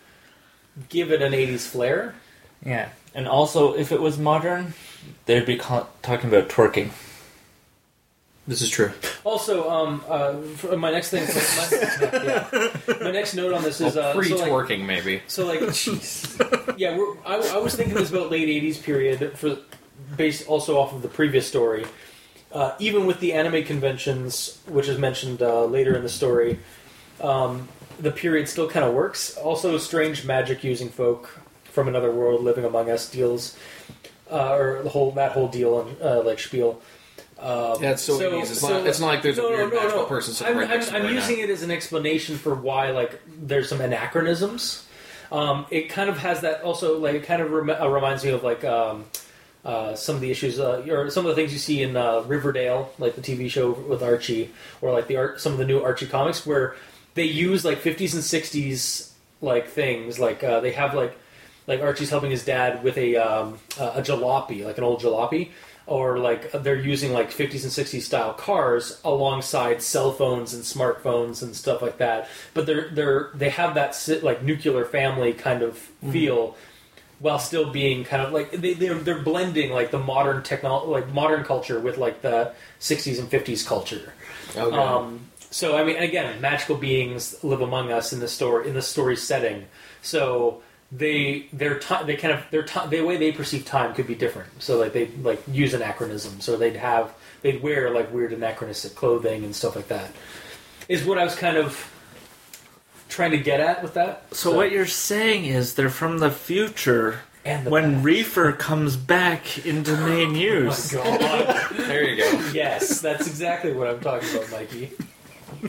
give 0.89 1.11
it 1.11 1.21
an 1.21 1.33
'80s 1.33 1.67
flair. 1.67 2.15
Yeah, 2.65 2.89
and 3.13 3.27
also 3.27 3.73
if 3.75 3.91
it 3.91 4.01
was 4.01 4.17
modern, 4.17 4.73
they'd 5.27 5.45
be 5.45 5.57
ca- 5.57 5.85
talking 6.01 6.29
about 6.33 6.49
twerking. 6.49 6.89
This 8.45 8.61
is 8.61 8.69
true. 8.69 8.91
Also, 9.23 9.69
um, 9.69 10.03
uh, 10.09 10.33
my 10.75 10.91
next 10.91 11.11
thing, 11.11 11.23
my, 11.23 12.23
yeah. 12.23 12.95
my 13.01 13.11
next 13.11 13.35
note 13.35 13.53
on 13.53 13.63
this 13.63 13.79
is 13.79 13.95
uh, 13.95 14.13
Pre 14.13 14.27
so, 14.27 14.35
like, 14.35 14.51
twerking, 14.51 14.85
maybe. 14.85 15.21
so 15.27 15.45
like, 15.45 15.59
jeez, 15.61 16.77
yeah, 16.77 16.97
we're, 16.97 17.15
I, 17.25 17.35
I 17.55 17.57
was 17.59 17.73
thinking 17.73 17.95
this 17.95 18.09
about 18.09 18.29
late 18.29 18.49
'80s 18.49 18.83
period 18.83 19.37
for 19.37 19.59
based 20.17 20.47
also 20.47 20.77
off 20.77 20.93
of 20.93 21.01
the 21.01 21.07
previous 21.07 21.47
story. 21.47 21.85
Uh, 22.51 22.75
even 22.79 23.05
with 23.05 23.19
the 23.19 23.33
anime 23.33 23.63
conventions, 23.63 24.59
which 24.67 24.87
is 24.87 24.99
mentioned 24.99 25.41
uh, 25.41 25.63
later 25.63 25.95
in 25.95 26.03
the 26.03 26.09
story, 26.09 26.59
um, 27.21 27.67
the 27.99 28.11
period 28.11 28.47
still 28.47 28.69
kind 28.69 28.85
of 28.85 28.93
works. 28.93 29.37
Also, 29.37 29.77
strange 29.77 30.25
magic 30.25 30.63
using 30.63 30.89
folk 30.89 31.39
from 31.63 31.87
another 31.87 32.11
world 32.11 32.43
living 32.43 32.65
among 32.65 32.91
us 32.91 33.09
deals, 33.09 33.57
uh, 34.29 34.53
or 34.53 34.83
the 34.83 34.89
whole 34.89 35.11
that 35.11 35.31
whole 35.31 35.47
deal 35.47 35.79
and 35.79 36.01
uh, 36.01 36.21
like 36.21 36.39
spiel. 36.39 36.81
Um, 37.43 37.83
it's 37.83 38.03
so, 38.03 38.17
80s. 38.17 38.41
It's, 38.41 38.63
not, 38.63 38.87
it's 38.87 38.99
not 39.01 39.07
like 39.07 39.21
there's 39.21 39.37
a 39.37 39.41
weird 39.41 39.73
magical 39.73 40.05
person 40.05 40.33
sitting 40.33 40.53
I'm, 40.53 40.59
right 40.59 40.71
I'm, 40.71 40.95
I'm 40.95 41.03
right 41.03 41.11
using 41.11 41.39
now. 41.39 41.43
it 41.43 41.49
as 41.49 41.61
an 41.61 41.71
explanation 41.71 42.37
for 42.37 42.55
why 42.55 42.91
like 42.91 43.19
there's 43.27 43.67
some 43.67 43.81
anachronisms. 43.81 44.87
Um, 45.29 45.65
it 45.69 45.89
kind 45.89 46.09
of 46.09 46.19
has 46.19 46.41
that 46.41 46.61
also 46.61 46.99
like 46.99 47.15
it 47.15 47.23
kind 47.23 47.41
of 47.41 47.51
rem- 47.51 47.69
uh, 47.69 47.87
reminds 47.89 48.23
me 48.23 48.31
of 48.31 48.43
like 48.43 48.63
um, 48.63 49.03
uh, 49.65 49.93
some 49.95 50.15
of 50.15 50.21
the 50.21 50.31
issues 50.31 50.57
uh, 50.57 50.85
or 50.89 51.09
some 51.09 51.25
of 51.25 51.29
the 51.29 51.35
things 51.35 51.51
you 51.51 51.59
see 51.59 51.83
in 51.83 51.97
uh, 51.97 52.21
Riverdale, 52.21 52.93
like 52.97 53.15
the 53.15 53.21
TV 53.21 53.49
show 53.49 53.71
with 53.71 54.01
Archie, 54.01 54.51
or 54.81 54.93
like 54.93 55.07
the 55.07 55.17
art 55.17 55.41
some 55.41 55.51
of 55.51 55.57
the 55.57 55.65
new 55.65 55.81
Archie 55.81 56.07
comics 56.07 56.45
where 56.45 56.77
they 57.15 57.25
use 57.25 57.65
like 57.65 57.79
50s 57.79 58.13
and 58.13 58.23
60s 58.23 59.11
like 59.41 59.67
things 59.67 60.17
like 60.17 60.43
uh, 60.45 60.61
they 60.61 60.71
have 60.71 60.93
like 60.93 61.17
like 61.67 61.81
Archie's 61.81 62.09
helping 62.09 62.31
his 62.31 62.45
dad 62.45 62.83
with 62.83 62.97
a 62.97 63.17
um, 63.17 63.59
a 63.77 64.01
jalopy, 64.01 64.63
like 64.63 64.77
an 64.77 64.83
old 64.85 65.01
jalopy, 65.01 65.49
or 65.85 66.17
like 66.17 66.51
they're 66.51 66.79
using 66.79 67.11
like 67.11 67.31
50s 67.31 67.63
and 67.63 67.71
60s 67.71 68.01
style 68.01 68.33
cars 68.33 69.01
alongside 69.03 69.81
cell 69.81 70.11
phones 70.11 70.53
and 70.53 70.63
smartphones 70.63 71.41
and 71.41 71.55
stuff 71.55 71.81
like 71.81 71.97
that. 71.97 72.29
But 72.53 72.65
they're 72.65 72.89
they're 72.89 73.31
they 73.33 73.49
have 73.49 73.75
that 73.75 73.97
like 74.23 74.43
nuclear 74.43 74.85
family 74.85 75.33
kind 75.33 75.61
of 75.61 75.77
feel. 76.11 76.55
While 77.19 77.39
still 77.39 77.71
being 77.71 78.03
kind 78.03 78.21
of 78.21 78.33
like 78.33 78.51
they, 78.51 78.73
they're 78.73 78.95
they're 78.95 79.21
blending 79.21 79.71
like 79.71 79.91
the 79.91 79.99
modern 79.99 80.43
technology, 80.43 80.91
like 80.91 81.13
modern 81.13 81.45
culture 81.45 81.79
with 81.79 81.97
like 81.97 82.21
the 82.21 82.53
'60s 82.81 83.17
and 83.17 83.29
'50s 83.29 83.65
culture. 83.65 84.11
Okay. 84.57 84.75
Um, 84.75 85.21
so 85.49 85.77
I 85.77 85.85
mean, 85.85 85.97
again, 85.97 86.41
magical 86.41 86.75
beings 86.75 87.41
live 87.41 87.61
among 87.61 87.93
us 87.93 88.11
in 88.11 88.19
the 88.19 88.27
story 88.27 88.67
in 88.67 88.73
the 88.73 88.81
story 88.81 89.15
setting. 89.15 89.67
So 90.01 90.63
they 90.95 91.47
their 91.51 91.79
time 91.79 92.05
they 92.05 92.15
kind 92.15 92.33
of 92.33 92.43
their 92.51 92.63
time 92.63 92.89
the 92.89 93.01
way 93.01 93.17
they 93.17 93.31
perceive 93.31 93.65
time 93.65 93.93
could 93.93 94.07
be 94.07 94.15
different. 94.15 94.49
So 94.61 94.77
like 94.77 94.93
they 94.93 95.07
like 95.21 95.41
use 95.47 95.73
anachronisms, 95.73 96.47
or 96.47 96.57
they'd 96.57 96.75
have 96.75 97.13
they'd 97.41 97.61
wear 97.63 97.89
like 97.89 98.13
weird 98.13 98.33
anachronistic 98.33 98.95
clothing 98.95 99.43
and 99.43 99.55
stuff 99.55 99.75
like 99.75 99.87
that. 99.87 100.11
Is 100.87 101.03
what 101.03 101.17
I 101.17 101.23
was 101.23 101.35
kind 101.35 101.57
of 101.57 101.89
trying 103.09 103.31
to 103.31 103.37
get 103.37 103.59
at 103.59 103.81
with 103.81 103.93
that. 103.93 104.35
So, 104.35 104.53
what 104.55 104.71
you're 104.71 104.85
saying 104.85 105.45
is 105.45 105.75
they're 105.75 105.89
from 105.89 106.17
the 106.19 106.31
future 106.31 107.19
and 107.45 107.65
the 107.65 107.69
when 107.71 107.93
past. 107.95 108.05
reefer 108.05 108.51
comes 108.53 108.95
back 108.95 109.65
into 109.65 109.95
main 109.97 110.29
Oh 110.35 110.39
use. 110.39 110.93
my 110.93 111.03
god. 111.03 111.69
there 111.77 112.03
you 112.03 112.17
go. 112.21 112.51
yes, 112.53 113.01
that's 113.01 113.27
exactly 113.27 113.71
what 113.73 113.87
I'm 113.87 113.99
talking 113.99 114.29
about, 114.35 114.51
Mikey. 114.51 114.91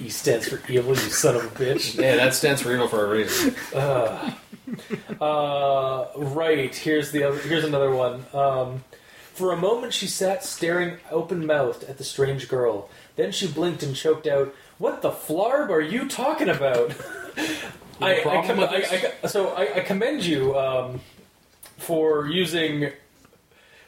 E 0.00 0.08
stands 0.08 0.48
for 0.48 0.60
evil, 0.70 0.90
you 0.90 0.96
son 0.96 1.36
of 1.36 1.44
a 1.44 1.48
bitch. 1.48 2.00
Yeah, 2.00 2.16
that 2.16 2.34
stands 2.34 2.62
for 2.62 2.72
evil 2.72 2.88
for 2.88 3.06
a 3.06 3.10
reason. 3.10 3.54
Uh, 3.74 4.32
uh, 5.20 6.06
right. 6.16 6.74
Here's 6.74 7.10
the 7.12 7.24
other. 7.24 7.38
Here's 7.38 7.64
another 7.64 7.90
one. 7.90 8.24
Um, 8.32 8.84
for 9.32 9.52
a 9.52 9.56
moment, 9.56 9.92
she 9.92 10.06
sat 10.06 10.44
staring 10.44 10.98
open 11.10 11.46
mouthed 11.46 11.84
at 11.84 11.98
the 11.98 12.04
strange 12.04 12.48
girl. 12.48 12.88
Then 13.16 13.32
she 13.32 13.46
blinked 13.46 13.82
and 13.82 13.94
choked 13.94 14.26
out, 14.26 14.54
"What 14.78 15.02
the 15.02 15.10
flarb 15.10 15.70
are 15.70 15.80
you 15.80 16.08
talking 16.08 16.48
about?" 16.48 16.94
I, 18.00 18.20
I, 18.20 18.46
com- 18.46 18.60
I. 18.60 19.12
I, 19.22 19.26
so 19.26 19.48
I, 19.50 19.76
I 19.76 19.80
commend 19.80 20.24
you 20.24 20.56
um, 20.58 21.00
for 21.78 22.26
using. 22.26 22.92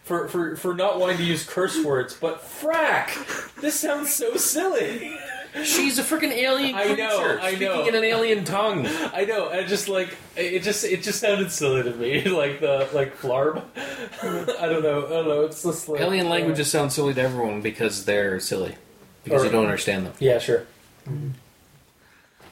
For, 0.05 0.29
for, 0.29 0.55
for 0.55 0.73
not 0.73 1.01
wanting 1.01 1.17
to 1.17 1.25
use 1.25 1.45
curse 1.45 1.85
words, 1.85 2.15
but 2.15 2.41
frack! 2.41 3.53
This 3.61 3.75
sounds 3.75 4.15
so 4.15 4.37
silly. 4.37 5.19
She's 5.65 5.99
a 5.99 6.03
freaking 6.03 6.33
alien 6.33 6.75
I 6.75 6.85
creature 6.87 6.97
know, 6.97 7.39
I 7.41 7.49
speaking 7.55 7.67
know. 7.69 7.87
in 7.89 7.95
an 7.95 8.05
alien 8.05 8.45
tongue. 8.45 8.87
I 8.87 9.25
know, 9.25 9.49
and 9.49 9.67
just 9.69 9.89
like 9.89 10.15
it 10.37 10.63
just 10.63 10.85
it 10.85 11.03
just 11.03 11.21
sounded 11.21 11.51
silly 11.51 11.83
to 11.83 11.93
me, 11.95 12.25
like 12.29 12.61
the 12.61 12.89
like 12.93 13.17
flarb. 13.19 13.63
I 14.23 14.67
don't 14.69 14.83
know, 14.83 15.07
I 15.07 15.11
don't 15.11 15.29
know. 15.29 15.43
It's 15.43 15.63
just 15.63 15.89
like 15.89 16.01
Alien 16.01 16.27
uh, 16.27 16.31
languages 16.31 16.71
sound 16.71 16.93
silly 16.93 17.15
to 17.15 17.21
everyone 17.21 17.63
because 17.63 18.05
they're 18.05 18.39
silly. 18.41 18.77
Because 19.25 19.43
Or- 19.43 19.47
you 19.47 19.53
don't 19.53 19.65
understand 19.65 20.07
them. 20.07 20.13
Yeah, 20.19 20.39
sure. 20.39 20.67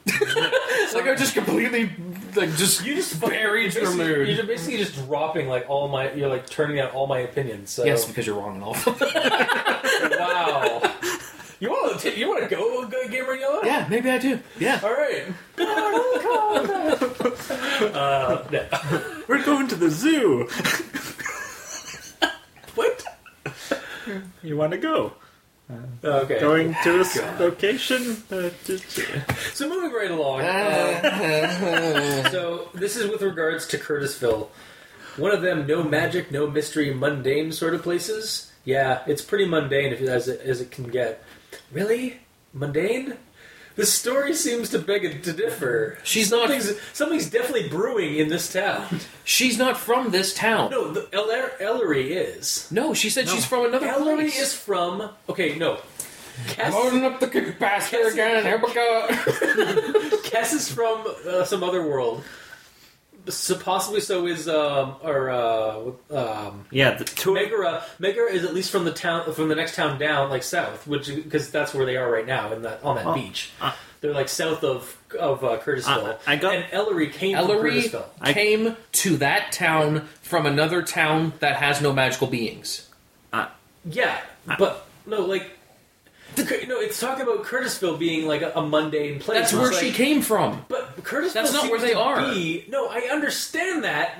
It's 0.06 0.94
like 0.94 1.06
I'm 1.06 1.16
just 1.16 1.32
completely 1.34 1.90
like 2.36 2.54
just 2.56 2.84
You 2.84 2.94
just 2.94 3.18
buried 3.20 3.72
you're 3.74 3.84
your 3.84 3.92
basically, 3.92 4.14
mood. 4.26 4.28
You're 4.36 4.46
basically 4.46 4.76
just 4.78 4.94
dropping 5.06 5.48
like 5.48 5.68
all 5.70 5.88
my. 5.88 6.12
You're 6.12 6.28
like 6.28 6.48
turning 6.48 6.78
out 6.78 6.92
all 6.92 7.06
my 7.06 7.20
opinions. 7.20 7.70
So 7.70 7.84
Yes, 7.84 8.04
because 8.04 8.26
you're 8.26 8.36
wrong 8.38 8.56
and 8.56 8.64
all. 8.64 8.74
wow. 12.10 12.12
You 12.16 12.28
want 12.28 12.48
to 12.48 12.56
you 12.56 12.60
want 12.74 12.90
to 12.90 12.96
go, 12.96 13.02
go 13.02 13.08
Gamer 13.08 13.34
Yellow? 13.34 13.62
Yeah, 13.64 13.86
maybe 13.88 14.10
I 14.10 14.18
do. 14.18 14.40
Yeah. 14.58 14.80
All 14.82 14.92
right. 14.92 15.24
uh, 17.94 18.44
no. 18.50 18.66
We're 19.28 19.44
going 19.44 19.68
to 19.68 19.74
the 19.76 19.90
zoo. 19.90 20.48
What? 22.74 23.04
You 24.42 24.56
want 24.56 24.72
to 24.72 24.78
go? 24.78 25.12
Okay. 26.04 26.40
Going 26.40 26.74
to 26.82 26.98
this 26.98 27.16
location? 27.40 28.22
Uh, 28.30 28.50
d- 28.66 28.76
d- 28.94 29.02
So 29.54 29.68
moving 29.68 29.92
right 29.92 30.10
along. 30.10 30.42
uh, 30.42 32.30
so 32.30 32.68
this 32.74 32.96
is 32.96 33.10
with 33.10 33.22
regards 33.22 33.66
to 33.68 33.78
Curtisville. 33.78 34.48
One 35.16 35.30
of 35.32 35.40
them, 35.42 35.66
no 35.66 35.82
magic, 35.82 36.30
no 36.32 36.46
mystery, 36.50 36.92
mundane 36.92 37.52
sort 37.52 37.74
of 37.74 37.82
places. 37.82 38.50
Yeah, 38.64 39.02
it's 39.06 39.22
pretty 39.22 39.46
mundane 39.46 39.92
if, 39.92 40.00
as 40.02 40.28
it, 40.28 40.40
as 40.42 40.60
it 40.60 40.70
can 40.70 40.88
get. 40.88 41.22
Really, 41.72 42.18
mundane? 42.52 43.16
The 43.76 43.86
story 43.86 44.34
seems 44.34 44.68
to 44.70 44.78
beg 44.78 45.22
to 45.24 45.32
differ. 45.32 45.98
She's 46.04 46.30
not- 46.30 46.48
Something's, 46.48 46.78
something's 46.92 47.28
definitely 47.28 47.68
brewing 47.68 48.14
in 48.16 48.28
this 48.28 48.52
town. 48.52 49.00
She's 49.24 49.58
not 49.58 49.76
from 49.76 50.10
this 50.10 50.32
town. 50.32 50.70
No, 50.70 50.92
the 50.92 51.08
Eller- 51.12 51.52
Ellery 51.58 52.12
is. 52.12 52.68
No, 52.70 52.94
she 52.94 53.10
said 53.10 53.28
she's 53.28 53.44
from 53.44 53.66
another 53.66 53.86
world. 53.88 54.02
Ellery 54.02 54.16
place. 54.30 54.40
is 54.40 54.54
from. 54.54 55.10
Okay, 55.28 55.56
no. 55.58 55.80
Cass, 56.48 56.72
Loading 56.72 57.04
up 57.04 57.18
the 57.20 57.54
basket 57.58 58.12
again. 58.12 58.44
Here 58.44 58.58
we 58.64 58.72
go. 58.74 60.20
Cass 60.24 60.52
is 60.52 60.70
from 60.70 61.04
uh, 61.28 61.44
some 61.44 61.62
other 61.62 61.86
world. 61.86 62.22
So 63.28 63.56
possibly 63.56 64.00
so 64.00 64.26
is 64.26 64.48
um 64.48 64.96
or 65.02 65.30
uh 65.30 65.80
um 66.10 66.66
yeah, 66.70 66.94
the 66.94 67.04
two. 67.04 67.34
Megara. 67.34 67.82
Megara 67.98 68.30
is 68.30 68.44
at 68.44 68.52
least 68.54 68.70
from 68.70 68.84
the 68.84 68.92
town 68.92 69.32
from 69.32 69.48
the 69.48 69.54
next 69.54 69.74
town 69.76 69.98
down, 69.98 70.28
like 70.30 70.42
south, 70.42 70.86
which 70.86 71.06
because 71.08 71.50
that's 71.50 71.72
where 71.72 71.86
they 71.86 71.96
are 71.96 72.10
right 72.10 72.26
now 72.26 72.52
in 72.52 72.62
that 72.62 72.82
on 72.82 72.96
that 72.96 73.06
Oh, 73.06 73.14
beach. 73.14 73.50
uh, 73.60 73.72
They're 74.02 74.12
like 74.12 74.28
south 74.28 74.62
of 74.62 74.96
of 75.18 75.42
uh, 75.42 75.58
Curtisville. 75.58 76.14
Uh, 76.14 76.16
I 76.26 76.36
got- 76.36 76.54
and 76.54 76.66
Ellery 76.70 77.08
came 77.08 77.36
from 77.36 77.50
Ellery 77.50 77.82
Curtisville. 77.82 78.04
I- 78.20 78.32
came 78.34 78.76
to 78.92 79.16
that 79.18 79.52
town 79.52 80.06
from 80.20 80.44
another 80.44 80.82
town 80.82 81.32
that 81.38 81.56
has 81.56 81.80
no 81.80 81.92
magical 81.92 82.26
beings. 82.26 82.88
Yeah, 83.86 84.18
but 84.58 84.86
no, 85.06 85.20
like. 85.26 85.50
The, 86.36 86.64
no, 86.68 86.80
it's 86.80 86.98
talking 87.00 87.22
about 87.22 87.44
Curtisville 87.44 87.98
being 87.98 88.26
like 88.26 88.42
a, 88.42 88.52
a 88.56 88.66
mundane 88.66 89.20
place. 89.20 89.38
That's 89.40 89.52
It's 89.52 89.60
where 89.60 89.70
like- 89.72 89.80
she 89.80 89.92
came 89.92 90.20
from. 90.22 90.64
But 90.68 90.96
Curtisville 91.02 91.32
That's 91.32 91.52
not 91.52 91.70
where 91.70 91.80
they 91.80 91.94
are. 91.94 92.20
Be, 92.32 92.64
no, 92.68 92.88
I 92.88 93.08
understand 93.12 93.84
that. 93.84 94.18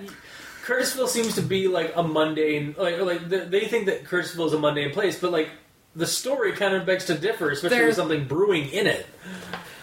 Curtisville 0.64 1.08
seems 1.08 1.34
to 1.34 1.42
be 1.42 1.68
like 1.68 1.92
a 1.96 2.02
mundane, 2.02 2.74
like 2.78 2.98
like 3.00 3.28
they 3.28 3.66
think 3.66 3.86
that 3.86 4.04
Curtisville 4.04 4.46
is 4.46 4.52
a 4.54 4.58
mundane 4.58 4.92
place, 4.92 5.18
but 5.18 5.30
like 5.32 5.50
the 5.94 6.06
story 6.06 6.52
kind 6.52 6.74
of 6.74 6.86
begs 6.86 7.04
to 7.06 7.14
differ, 7.14 7.50
especially 7.50 7.76
There- 7.78 7.86
with 7.86 7.96
something 7.96 8.24
brewing 8.26 8.68
in 8.70 8.86
it. 8.86 9.06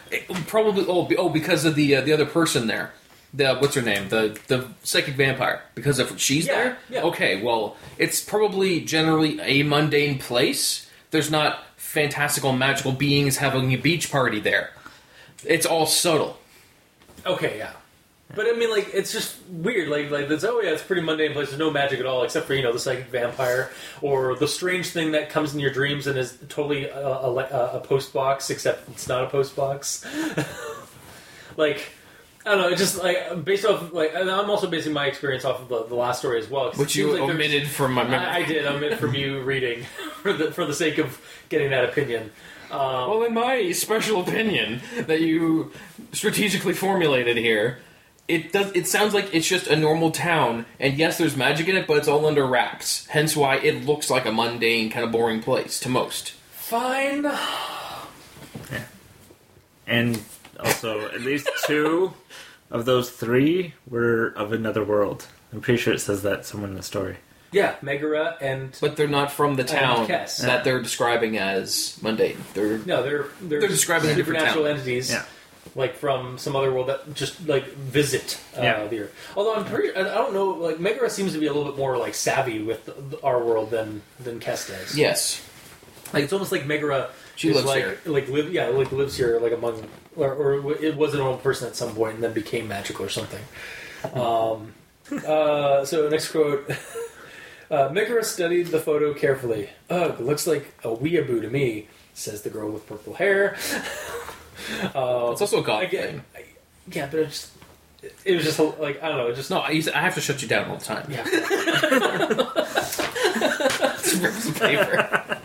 It- 0.09 0.27
probably 0.47 0.86
oh 0.88 1.07
oh 1.17 1.29
because 1.29 1.65
of 1.65 1.75
the 1.75 1.95
uh, 1.97 2.01
the 2.01 2.13
other 2.13 2.25
person 2.25 2.67
there. 2.67 2.93
The 3.34 3.55
what's 3.55 3.75
her 3.75 3.82
name? 3.82 4.09
The 4.09 4.38
the 4.47 4.67
psychic 4.84 5.13
vampire. 5.15 5.61
Because 5.75 5.99
if 5.99 6.19
she's 6.19 6.47
Yeah, 6.47 6.55
there, 6.55 6.77
yeah. 6.89 7.01
okay. 7.03 7.41
Well, 7.41 7.77
it's 7.97 8.21
probably 8.21 8.82
generally 8.82 9.39
a 9.41 9.63
mundane 9.63 10.17
place. 10.17 10.89
There's 11.11 11.29
not 11.32 11.63
fantastical 11.91 12.53
magical 12.53 12.93
beings 12.93 13.37
having 13.37 13.73
a 13.73 13.77
beach 13.77 14.09
party 14.09 14.39
there. 14.39 14.71
It's 15.43 15.65
all 15.65 15.85
subtle. 15.85 16.39
Okay, 17.25 17.57
yeah. 17.57 17.73
But 18.33 18.47
I 18.47 18.53
mean, 18.53 18.69
like, 18.69 18.91
it's 18.93 19.11
just 19.11 19.35
weird. 19.49 19.89
Like, 19.89 20.09
like 20.09 20.29
this. 20.29 20.45
Oh 20.45 20.61
yeah, 20.61 20.69
it's 20.69 20.81
pretty 20.81 21.01
mundane 21.01 21.33
place. 21.33 21.49
There's 21.49 21.59
no 21.59 21.69
magic 21.69 21.99
at 21.99 22.05
all, 22.05 22.23
except 22.23 22.47
for 22.47 22.53
you 22.53 22.61
know 22.61 22.71
the 22.71 22.79
psychic 22.79 23.07
vampire 23.07 23.71
or 24.01 24.35
the 24.35 24.47
strange 24.47 24.87
thing 24.87 25.11
that 25.11 25.29
comes 25.29 25.53
in 25.53 25.59
your 25.59 25.71
dreams 25.71 26.07
and 26.07 26.17
is 26.17 26.37
totally 26.47 26.85
a, 26.85 27.07
a, 27.07 27.33
a 27.73 27.79
post 27.81 28.13
box, 28.13 28.49
except 28.49 28.87
it's 28.87 29.09
not 29.09 29.25
a 29.25 29.27
post 29.27 29.53
box. 29.57 30.05
like, 31.57 31.91
I 32.45 32.49
don't 32.49 32.59
know. 32.59 32.67
It's 32.69 32.81
just 32.81 32.97
like 32.97 33.43
based 33.45 33.65
off 33.65 33.93
like, 33.93 34.13
and 34.15 34.29
I'm 34.29 34.49
also 34.49 34.67
basing 34.67 34.93
my 34.93 35.05
experience 35.05 35.45
off 35.45 35.61
of 35.61 35.69
the, 35.69 35.83
the 35.85 35.95
last 35.95 36.19
story 36.19 36.39
as 36.39 36.49
well. 36.49 36.69
it 36.69 36.77
Which 36.77 36.95
you 36.95 37.11
like 37.11 37.21
omitted 37.21 37.67
from 37.67 37.93
my 37.93 38.03
memory. 38.03 38.25
I, 38.27 38.37
I 38.37 38.45
did 38.45 38.65
omit 38.65 38.97
from 38.99 39.13
you 39.13 39.41
reading 39.43 39.83
for 40.21 40.33
the 40.33 40.51
for 40.51 40.65
the 40.65 40.73
sake 40.73 40.97
of 40.97 41.21
getting 41.49 41.69
that 41.69 41.85
opinion. 41.85 42.31
Um, 42.71 42.79
Well, 43.09 43.23
in 43.23 43.33
my 43.33 43.71
special 43.73 44.21
opinion 44.21 44.81
that 44.97 45.21
you 45.21 45.71
strategically 46.13 46.73
formulated 46.73 47.37
here, 47.37 47.79
it 48.27 48.51
does. 48.53 48.71
It 48.73 48.87
sounds 48.87 49.13
like 49.13 49.33
it's 49.35 49.47
just 49.47 49.67
a 49.67 49.75
normal 49.75 50.09
town, 50.11 50.65
and 50.79 50.95
yes, 50.97 51.17
there's 51.17 51.35
magic 51.35 51.67
in 51.67 51.75
it, 51.75 51.85
but 51.85 51.97
it's 51.97 52.07
all 52.07 52.25
under 52.25 52.45
wraps. 52.45 53.05
Hence, 53.07 53.35
why 53.35 53.57
it 53.57 53.85
looks 53.85 54.09
like 54.09 54.25
a 54.25 54.31
mundane, 54.31 54.89
kind 54.89 55.05
of 55.05 55.11
boring 55.11 55.41
place 55.41 55.79
to 55.81 55.89
most. 55.89 56.31
fine. 56.49 57.23
Yeah. 57.23 58.85
And 59.85 60.21
also, 60.59 61.07
at 61.09 61.21
least 61.21 61.49
two 61.65 62.13
of 62.72 62.86
those 62.86 63.09
three 63.09 63.74
were 63.89 64.28
of 64.36 64.51
another 64.53 64.84
world. 64.84 65.28
I'm 65.53 65.61
pretty 65.61 65.82
sure 65.82 65.93
it 65.93 65.99
says 65.99 66.24
that 66.24 66.45
somewhere 66.45 66.69
in 66.69 66.76
the 66.76 66.84
story. 66.84 67.17
Yeah, 67.51 67.76
Megara 67.82 68.38
and 68.39 68.76
But 68.80 68.95
they're 68.95 69.09
not 69.09 69.30
from 69.32 69.55
the 69.57 69.65
town 69.65 70.07
Kess. 70.07 70.38
that 70.41 70.63
they're 70.63 70.82
describing 70.82 71.38
as 71.38 71.99
mundane. 72.01 72.38
They're 72.53 72.78
no, 72.80 73.03
they're 73.03 73.26
they're, 73.41 73.59
They're 73.59 73.67
describing 73.69 74.09
a 74.11 74.15
different 74.15 74.39
supernatural 74.39 74.65
town. 74.65 74.74
entities. 74.76 75.11
Yeah. 75.11 75.26
Like 75.76 75.95
from 75.97 76.38
some 76.38 76.55
other 76.55 76.72
world 76.74 76.88
that 76.88 77.13
just 77.13 77.45
like 77.47 77.67
visit 77.74 78.39
uh, 78.57 78.61
Yeah. 78.61 78.88
the 78.88 79.01
Earth. 79.01 79.15
Although 79.36 79.55
I'm 79.55 79.65
pretty, 79.65 79.93
I 79.93 80.01
I 80.01 80.15
don't 80.17 80.34
know. 80.34 80.45
Like 80.51 80.80
Megara 80.80 81.09
seems 81.09 81.34
to 81.34 81.39
be 81.39 81.47
a 81.47 81.53
little 81.53 81.69
bit 81.69 81.78
more 81.78 81.97
like 81.97 82.15
savvy 82.15 82.63
with 82.63 82.86
the, 82.86 83.19
our 83.22 83.43
world 83.43 83.69
than 83.69 84.01
than 84.19 84.39
Kess 84.39 84.69
does. 84.69 84.97
yes, 84.97 85.45
Like 86.13 86.24
it's 86.24 86.34
almost 86.34 86.51
like 86.53 86.65
Megara. 86.65 87.09
She 87.41 87.49
is 87.49 87.55
lives 87.55 87.67
like, 87.67 87.83
here. 87.83 87.97
Like 88.05 88.27
live, 88.29 88.53
yeah, 88.53 88.67
like 88.67 88.91
lives 88.91 89.17
here, 89.17 89.39
like 89.39 89.51
among, 89.51 89.83
or, 90.15 90.31
or 90.31 90.73
it 90.75 90.95
was 90.95 91.15
a 91.15 91.17
normal 91.17 91.39
person 91.39 91.67
at 91.67 91.75
some 91.75 91.95
point 91.95 92.15
and 92.15 92.23
then 92.23 92.33
became 92.33 92.67
magical 92.67 93.03
or 93.03 93.09
something. 93.09 93.43
Um, 94.13 94.73
uh, 95.25 95.83
so 95.83 96.07
next 96.09 96.31
quote. 96.31 96.69
Uh, 97.71 97.89
Megara 97.89 98.21
studied 98.21 98.67
the 98.67 98.81
photo 98.81 99.13
carefully. 99.13 99.69
Ugh, 99.89 100.19
looks 100.19 100.45
like 100.45 100.73
a 100.83 100.89
weeaboo 100.89 101.41
to 101.41 101.49
me, 101.49 101.87
says 102.13 102.41
the 102.41 102.49
girl 102.49 102.69
with 102.69 102.85
purple 102.85 103.13
hair. 103.13 103.55
uh, 104.93 105.29
it's 105.31 105.39
also 105.39 105.61
a 105.61 105.63
god 105.63 105.83
again, 105.83 106.21
thing. 106.33 106.43
I, 106.43 106.43
yeah, 106.91 107.07
but 107.09 107.19
it 108.25 108.35
was 108.35 108.43
just 108.43 108.59
like 108.59 109.01
I 109.01 109.07
don't 109.07 109.17
know, 109.19 109.27
it 109.27 109.35
just 109.35 109.49
No, 109.49 109.59
I, 109.59 109.81
I 109.95 110.01
have 110.01 110.15
to 110.15 110.21
shut 110.21 110.41
you 110.41 110.49
down 110.49 110.69
all 110.69 110.75
the 110.75 110.83
time. 110.83 111.09
yeah. 111.09 111.23
Rips 114.19 114.45
the 114.45 114.53
paper. 114.59 115.40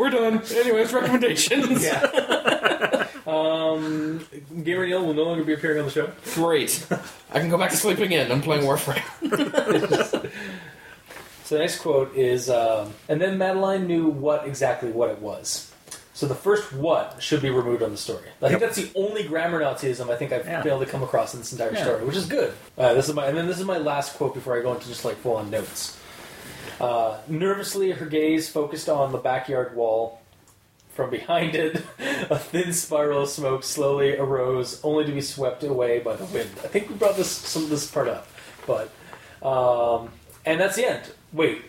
We're 0.00 0.10
done. 0.10 0.42
Anyways, 0.50 0.92
recommendations. 0.94 1.84
yeah. 1.84 3.06
um, 3.26 4.26
Gamer 4.64 4.86
Neil 4.86 5.04
will 5.04 5.12
no 5.14 5.24
longer 5.24 5.44
be 5.44 5.52
appearing 5.52 5.78
on 5.80 5.84
the 5.84 5.90
show. 5.90 6.10
Great. 6.34 6.86
I 7.30 7.38
can 7.38 7.50
go 7.50 7.58
back 7.58 7.70
to 7.70 7.76
sleeping 7.76 8.12
in. 8.12 8.32
I'm 8.32 8.40
playing 8.40 8.62
Warframe. 8.64 9.02
So 11.44 11.56
the 11.56 11.62
next 11.62 11.80
quote 11.80 12.14
is, 12.14 12.48
um, 12.48 12.94
and 13.08 13.20
then 13.20 13.36
Madeline 13.36 13.88
knew 13.88 14.06
what 14.06 14.46
exactly 14.46 14.92
what 14.92 15.10
it 15.10 15.18
was. 15.20 15.68
So 16.14 16.26
the 16.28 16.34
first 16.36 16.72
"what" 16.72 17.16
should 17.20 17.42
be 17.42 17.50
removed 17.50 17.82
on 17.82 17.90
the 17.90 17.96
story. 17.96 18.22
I 18.40 18.50
think 18.50 18.60
that's 18.60 18.76
the 18.76 18.88
only 18.94 19.24
grammar 19.24 19.60
Nazism 19.60 20.10
I 20.10 20.16
think 20.16 20.30
I've 20.30 20.46
Yeah. 20.46 20.62
been 20.62 20.68
able 20.74 20.84
to 20.84 20.90
come 20.90 21.02
across 21.02 21.34
in 21.34 21.40
this 21.40 21.50
entire 21.50 21.72
Yeah. 21.72 21.82
story, 21.82 22.04
which 22.04 22.14
is 22.14 22.26
good. 22.26 22.52
Uh, 22.78 22.94
this 22.94 23.08
is 23.08 23.14
my, 23.16 23.26
and 23.26 23.36
then 23.36 23.48
this 23.48 23.58
is 23.58 23.64
my 23.64 23.78
last 23.78 24.14
quote 24.16 24.32
before 24.32 24.56
I 24.56 24.62
go 24.62 24.72
into 24.74 24.86
just 24.86 25.04
like 25.04 25.16
full 25.16 25.34
on 25.38 25.50
notes. 25.50 25.96
Uh, 26.80 27.18
nervously, 27.28 27.90
her 27.92 28.06
gaze 28.06 28.48
focused 28.48 28.88
on 28.88 29.12
the 29.12 29.18
backyard 29.18 29.74
wall. 29.76 30.18
From 30.94 31.08
behind 31.10 31.54
it, 31.54 31.76
a 32.30 32.38
thin 32.38 32.72
spiral 32.72 33.22
of 33.22 33.28
smoke 33.30 33.62
slowly 33.62 34.16
arose, 34.18 34.80
only 34.84 35.04
to 35.06 35.12
be 35.12 35.20
swept 35.20 35.62
away 35.62 36.00
by 36.00 36.16
the 36.16 36.24
wind. 36.26 36.50
I 36.64 36.66
think 36.66 36.88
we 36.90 36.96
brought 36.96 37.16
this 37.16 37.30
some 37.30 37.62
of 37.62 37.70
this 37.70 37.88
part 37.90 38.08
up, 38.08 38.26
but 38.66 38.90
um, 39.40 40.10
and 40.44 40.60
that's 40.60 40.76
the 40.76 40.86
end. 40.90 41.02
Wait, 41.32 41.62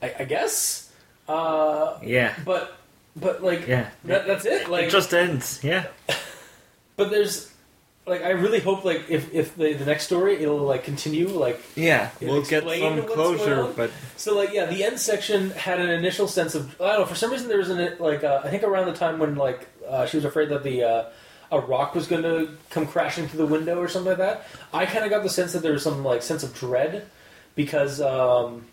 I, 0.00 0.14
I 0.20 0.24
guess. 0.24 0.92
Uh, 1.28 1.98
Yeah. 2.02 2.34
but 2.44 2.78
but 3.16 3.42
like 3.42 3.66
Yeah. 3.66 3.90
that, 4.04 4.26
that's 4.28 4.46
it. 4.46 4.68
Like 4.70 4.84
it 4.86 4.90
just 4.90 5.12
ends. 5.12 5.60
Yeah. 5.62 5.88
but 6.96 7.10
there's 7.10 7.49
like 8.10 8.22
I 8.24 8.30
really 8.30 8.58
hope 8.58 8.84
like 8.84 9.08
if 9.08 9.32
if 9.32 9.54
the, 9.56 9.72
the 9.72 9.84
next 9.84 10.04
story 10.04 10.34
it'll 10.42 10.58
like 10.58 10.82
continue 10.82 11.28
like 11.28 11.62
Yeah. 11.76 12.10
We'll 12.20 12.42
get 12.42 12.64
some 12.64 13.06
closure, 13.06 13.72
but 13.76 13.92
so 14.16 14.36
like 14.36 14.52
yeah 14.52 14.66
the 14.66 14.82
end 14.82 14.98
section 14.98 15.50
had 15.52 15.78
an 15.80 15.88
initial 15.88 16.26
sense 16.26 16.56
of 16.56 16.78
I 16.80 16.88
don't 16.88 17.00
know 17.00 17.06
for 17.06 17.14
some 17.14 17.30
reason 17.30 17.48
there 17.48 17.58
was 17.58 17.70
an 17.70 17.96
like 18.00 18.24
uh, 18.24 18.40
I 18.42 18.50
think 18.50 18.64
around 18.64 18.86
the 18.86 18.94
time 18.94 19.20
when 19.20 19.36
like 19.36 19.68
uh, 19.88 20.06
she 20.06 20.16
was 20.16 20.24
afraid 20.24 20.48
that 20.48 20.64
the 20.64 20.82
uh, 20.82 21.04
a 21.52 21.60
rock 21.60 21.94
was 21.94 22.08
going 22.08 22.22
to 22.22 22.50
come 22.68 22.86
crashing 22.86 23.28
through 23.28 23.46
the 23.46 23.52
window 23.52 23.78
or 23.78 23.88
something 23.88 24.10
like 24.10 24.18
that 24.18 24.46
I 24.74 24.86
kind 24.86 25.04
of 25.04 25.10
got 25.10 25.22
the 25.22 25.30
sense 25.30 25.52
that 25.52 25.62
there 25.62 25.72
was 25.72 25.84
some 25.84 26.04
like 26.04 26.22
sense 26.22 26.42
of 26.42 26.52
dread 26.52 27.06
because 27.54 28.00
um, 28.00 28.66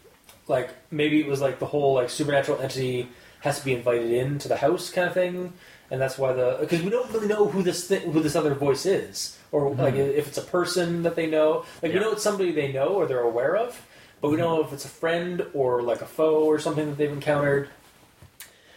like 0.48 0.72
maybe 0.90 1.22
it 1.22 1.28
was 1.28 1.42
like 1.42 1.60
the 1.60 1.68
whole 1.68 1.94
like 1.94 2.10
supernatural 2.10 2.60
entity 2.60 3.08
has 3.42 3.60
to 3.60 3.66
be 3.66 3.74
invited 3.76 4.12
into 4.12 4.48
the 4.48 4.58
house 4.58 4.90
kind 4.90 5.08
of 5.08 5.14
thing 5.14 5.54
and 5.90 6.02
that's 6.02 6.18
why 6.18 6.34
the 6.34 6.58
because 6.60 6.82
we 6.82 6.90
don't 6.90 7.12
really 7.12 7.28
know 7.28 7.48
who 7.48 7.64
this 7.64 7.88
thi- 7.88 8.00
who 8.00 8.22
this 8.22 8.36
other 8.36 8.54
voice 8.54 8.86
is 8.86 9.38
or 9.52 9.74
like 9.74 9.96
if 9.96 10.28
it's 10.28 10.38
a 10.38 10.42
person 10.42 11.04
that 11.04 11.16
they 11.16 11.28
know. 11.28 11.66
Like 11.82 11.94
we 11.94 12.00
know 12.00 12.12
it's 12.12 12.24
somebody 12.24 12.52
they 12.52 12.72
know 12.72 12.88
or 12.90 13.06
they're 13.06 13.22
aware 13.22 13.56
of 13.56 13.82
but 14.22 14.32
we 14.32 14.38
don't 14.38 14.58
know 14.58 14.64
if 14.66 14.74
it's 14.74 14.86
a 14.86 14.90
friend 14.90 15.46
or 15.54 15.82
like 15.82 16.02
a 16.02 16.06
foe 16.06 16.44
or 16.46 16.60
something 16.60 16.88
that 16.88 16.98
they've 16.98 17.12
encountered. 17.12 17.70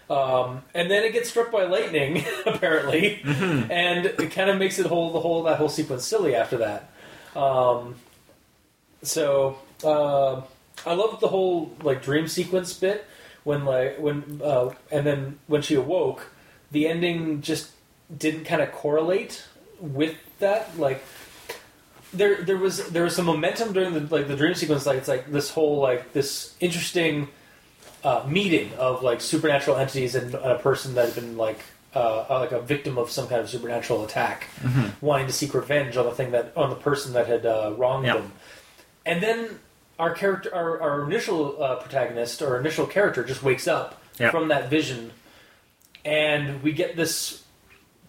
Um, 0.09 0.63
and 0.75 0.91
then 0.91 1.05
it 1.05 1.13
gets 1.13 1.31
struck 1.31 1.53
by 1.53 1.65
lightning, 1.65 2.25
apparently, 2.47 3.21
and 3.25 4.07
it 4.07 4.33
kind 4.33 4.51
of 4.51 4.59
makes 4.59 4.79
it 4.79 4.87
whole 4.87 5.13
the 5.13 5.21
whole 5.21 5.45
that 5.45 5.57
whole 5.57 5.69
sequence 5.69 6.05
silly 6.05 6.35
after 6.35 6.59
that. 6.59 6.91
Um, 7.37 7.95
so 9.03 9.59
uh, 9.85 10.43
I 10.85 10.95
love 10.95 11.21
the 11.21 11.29
whole 11.29 11.73
like 11.83 12.03
dream 12.03 12.27
sequence 12.27 12.75
bit 12.75 13.07
when 13.45 13.65
like 13.65 13.99
when 14.01 14.41
uh, 14.43 14.75
and 14.91 15.07
then 15.07 15.39
when 15.47 15.63
she 15.63 15.77
awoke, 15.77 16.27
the 16.71 16.87
ending 16.87 17.41
just 17.43 17.71
didn't 18.17 18.45
kind 18.45 18.61
of 18.63 18.73
correlate 18.73 19.45
with 19.81 20.17
that. 20.39 20.79
Like 20.79 21.03
there 22.13 22.43
there 22.43 22.57
was 22.57 22.89
there 22.91 23.05
was 23.05 23.15
some 23.15 23.27
momentum 23.27 23.73
during 23.73 23.95
the 23.95 24.01
like 24.15 24.29
the 24.29 24.37
dream 24.37 24.55
sequence. 24.55 24.87
Like 24.87 24.99
it's 24.99 25.09
like 25.09 25.31
this 25.31 25.51
whole 25.51 25.79
like 25.79 26.13
this 26.13 26.55
interesting 26.61 27.29
uh, 28.05 28.25
meeting 28.29 28.73
of 28.79 29.03
like 29.03 29.21
supernatural 29.21 29.77
entities 29.77 30.15
and 30.15 30.35
a 30.35 30.59
person 30.59 30.95
that 30.95 31.07
had 31.07 31.15
been 31.15 31.37
like. 31.37 31.59
Uh, 31.93 32.25
like 32.39 32.53
a 32.53 32.61
victim 32.61 32.97
of 32.99 33.11
some 33.11 33.27
kind 33.27 33.41
of 33.41 33.51
supernatural 33.51 34.05
attack, 34.05 34.47
wanting 35.01 35.27
to 35.27 35.33
seek 35.33 35.53
revenge 35.55 35.97
on 35.97 36.05
the 36.05 36.13
thing 36.13 36.31
that 36.31 36.53
on 36.57 36.71
the 36.71 36.77
person 36.77 37.15
that 37.15 37.27
had 37.27 37.45
uh, 37.45 37.75
wronged 37.77 38.07
Yeah. 38.07 38.15
them, 38.19 38.31
and 39.05 39.21
then 39.21 39.59
our 39.99 40.15
character, 40.15 40.55
our, 40.55 40.81
our 40.81 41.03
initial 41.03 41.61
uh, 41.61 41.75
protagonist, 41.83 42.43
or 42.43 42.61
initial 42.61 42.87
character, 42.87 43.25
just 43.25 43.43
wakes 43.43 43.67
up 43.67 44.01
Yeah. 44.21 44.31
from 44.31 44.47
that 44.47 44.71
vision, 44.71 45.11
and 46.05 46.63
we 46.63 46.73
get 46.73 46.97
this 46.97 47.45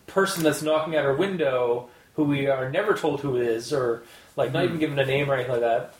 person 0.08 0.44
that's 0.44 0.62
knocking 0.62 0.96
at 0.96 1.06
our 1.06 1.14
window, 1.16 1.90
who 2.16 2.24
we 2.24 2.48
are 2.48 2.70
never 2.70 2.94
told 2.94 3.22
who 3.22 3.38
it 3.38 3.44
is, 3.48 3.74
or 3.74 4.04
like 4.36 4.52
not 4.52 4.64
even 4.64 4.80
given 4.80 5.00
a 5.00 5.06
name 5.06 5.30
or 5.30 5.36
anything 5.36 5.52
like 5.52 5.62
that. 5.62 5.94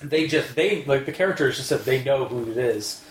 They 0.00 0.26
just 0.26 0.54
they 0.54 0.84
like 0.84 1.06
the 1.06 1.12
characters 1.12 1.56
just 1.56 1.68
said 1.68 1.80
they 1.80 2.02
know 2.02 2.24
who 2.24 2.50
it 2.50 2.56
is, 2.56 3.04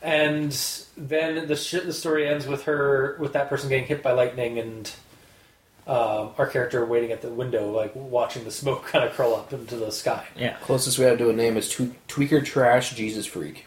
and 0.00 0.52
then 0.96 1.46
the 1.46 1.56
sh- 1.56 1.84
the 1.84 1.92
story 1.92 2.28
ends 2.28 2.46
with 2.46 2.64
her 2.64 3.16
with 3.20 3.32
that 3.34 3.48
person 3.48 3.68
getting 3.68 3.86
hit 3.86 4.02
by 4.02 4.12
lightning 4.12 4.58
and. 4.58 4.90
Um, 5.84 6.30
our 6.38 6.46
character 6.46 6.86
waiting 6.86 7.10
at 7.10 7.22
the 7.22 7.28
window, 7.28 7.72
like 7.72 7.90
watching 7.96 8.44
the 8.44 8.52
smoke 8.52 8.86
kind 8.92 9.04
of 9.04 9.14
curl 9.14 9.34
up 9.34 9.52
into 9.52 9.74
the 9.74 9.90
sky. 9.90 10.24
Yeah. 10.36 10.54
Closest 10.58 10.96
we 10.96 11.06
have 11.06 11.18
to 11.18 11.28
a 11.28 11.32
name 11.32 11.56
is 11.56 11.68
Twe- 11.68 11.90
Tweaker 12.06 12.44
Trash 12.44 12.94
Jesus 12.94 13.26
Freak. 13.26 13.66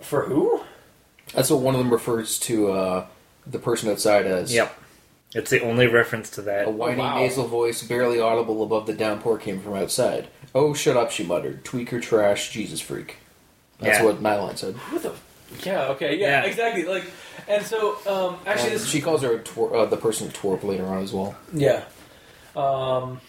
For 0.00 0.22
who? 0.22 0.62
That's 1.34 1.50
what 1.50 1.60
one 1.60 1.74
of 1.74 1.78
them 1.78 1.92
refers 1.92 2.38
to 2.40 2.72
uh, 2.72 3.06
the 3.46 3.58
person 3.58 3.90
outside 3.90 4.26
as. 4.26 4.52
Yep. 4.54 4.76
It's 5.34 5.50
the 5.50 5.62
only 5.62 5.86
reference 5.86 6.28
to 6.30 6.42
that. 6.42 6.66
A 6.66 6.70
whiny 6.70 6.96
Oh, 7.00 7.04
wow. 7.04 7.18
nasal 7.20 7.46
voice, 7.46 7.82
barely 7.84 8.18
audible 8.20 8.62
above 8.64 8.86
the 8.86 8.92
downpour, 8.92 9.38
came 9.38 9.60
from 9.60 9.74
outside. 9.74 10.26
Oh, 10.54 10.74
shut 10.74 10.96
up, 10.96 11.10
she 11.12 11.22
muttered. 11.24 11.64
Tweaker 11.64 12.02
Trash 12.02 12.50
Jesus 12.50 12.80
Freak. 12.80 13.18
That's 13.78 13.98
Yeah. 14.00 14.04
what 14.04 14.20
Madeline 14.20 14.56
said. 14.56 14.74
What 14.74 15.02
the? 15.04 15.12
Yeah. 15.64 15.88
Okay. 15.90 16.16
Yeah. 16.16 16.42
Yeah. 16.42 16.48
Exactly. 16.48 16.84
Like, 16.84 17.04
and 17.48 17.64
so 17.64 17.96
um, 18.06 18.36
actually, 18.46 18.70
And 18.72 18.80
this 18.80 18.88
she 18.88 19.00
calls 19.00 19.22
her 19.22 19.34
a 19.34 19.38
twor- 19.38 19.72
uh, 19.74 19.84
the 19.86 19.96
person 19.96 20.28
twerp 20.30 20.64
later 20.64 20.84
on 20.86 21.02
as 21.02 21.12
well. 21.12 21.36
Yeah. 21.54 21.84
Um, 22.56 23.20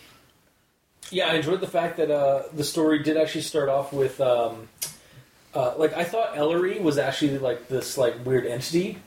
yeah, 1.11 1.27
I 1.27 1.35
enjoyed 1.35 1.61
the 1.61 1.67
fact 1.67 1.97
that 1.97 2.09
uh, 2.09 2.43
the 2.53 2.63
story 2.63 3.03
did 3.03 3.17
actually 3.17 3.41
start 3.41 3.69
off 3.69 3.93
with 3.93 4.19
um, 4.21 4.67
uh, 5.53 5.73
like 5.77 5.93
I 5.93 6.03
thought 6.03 6.35
Ellery 6.37 6.79
was 6.79 6.97
actually 6.97 7.37
like 7.37 7.67
this 7.67 7.97
like 7.97 8.25
weird 8.25 8.45
entity, 8.47 8.97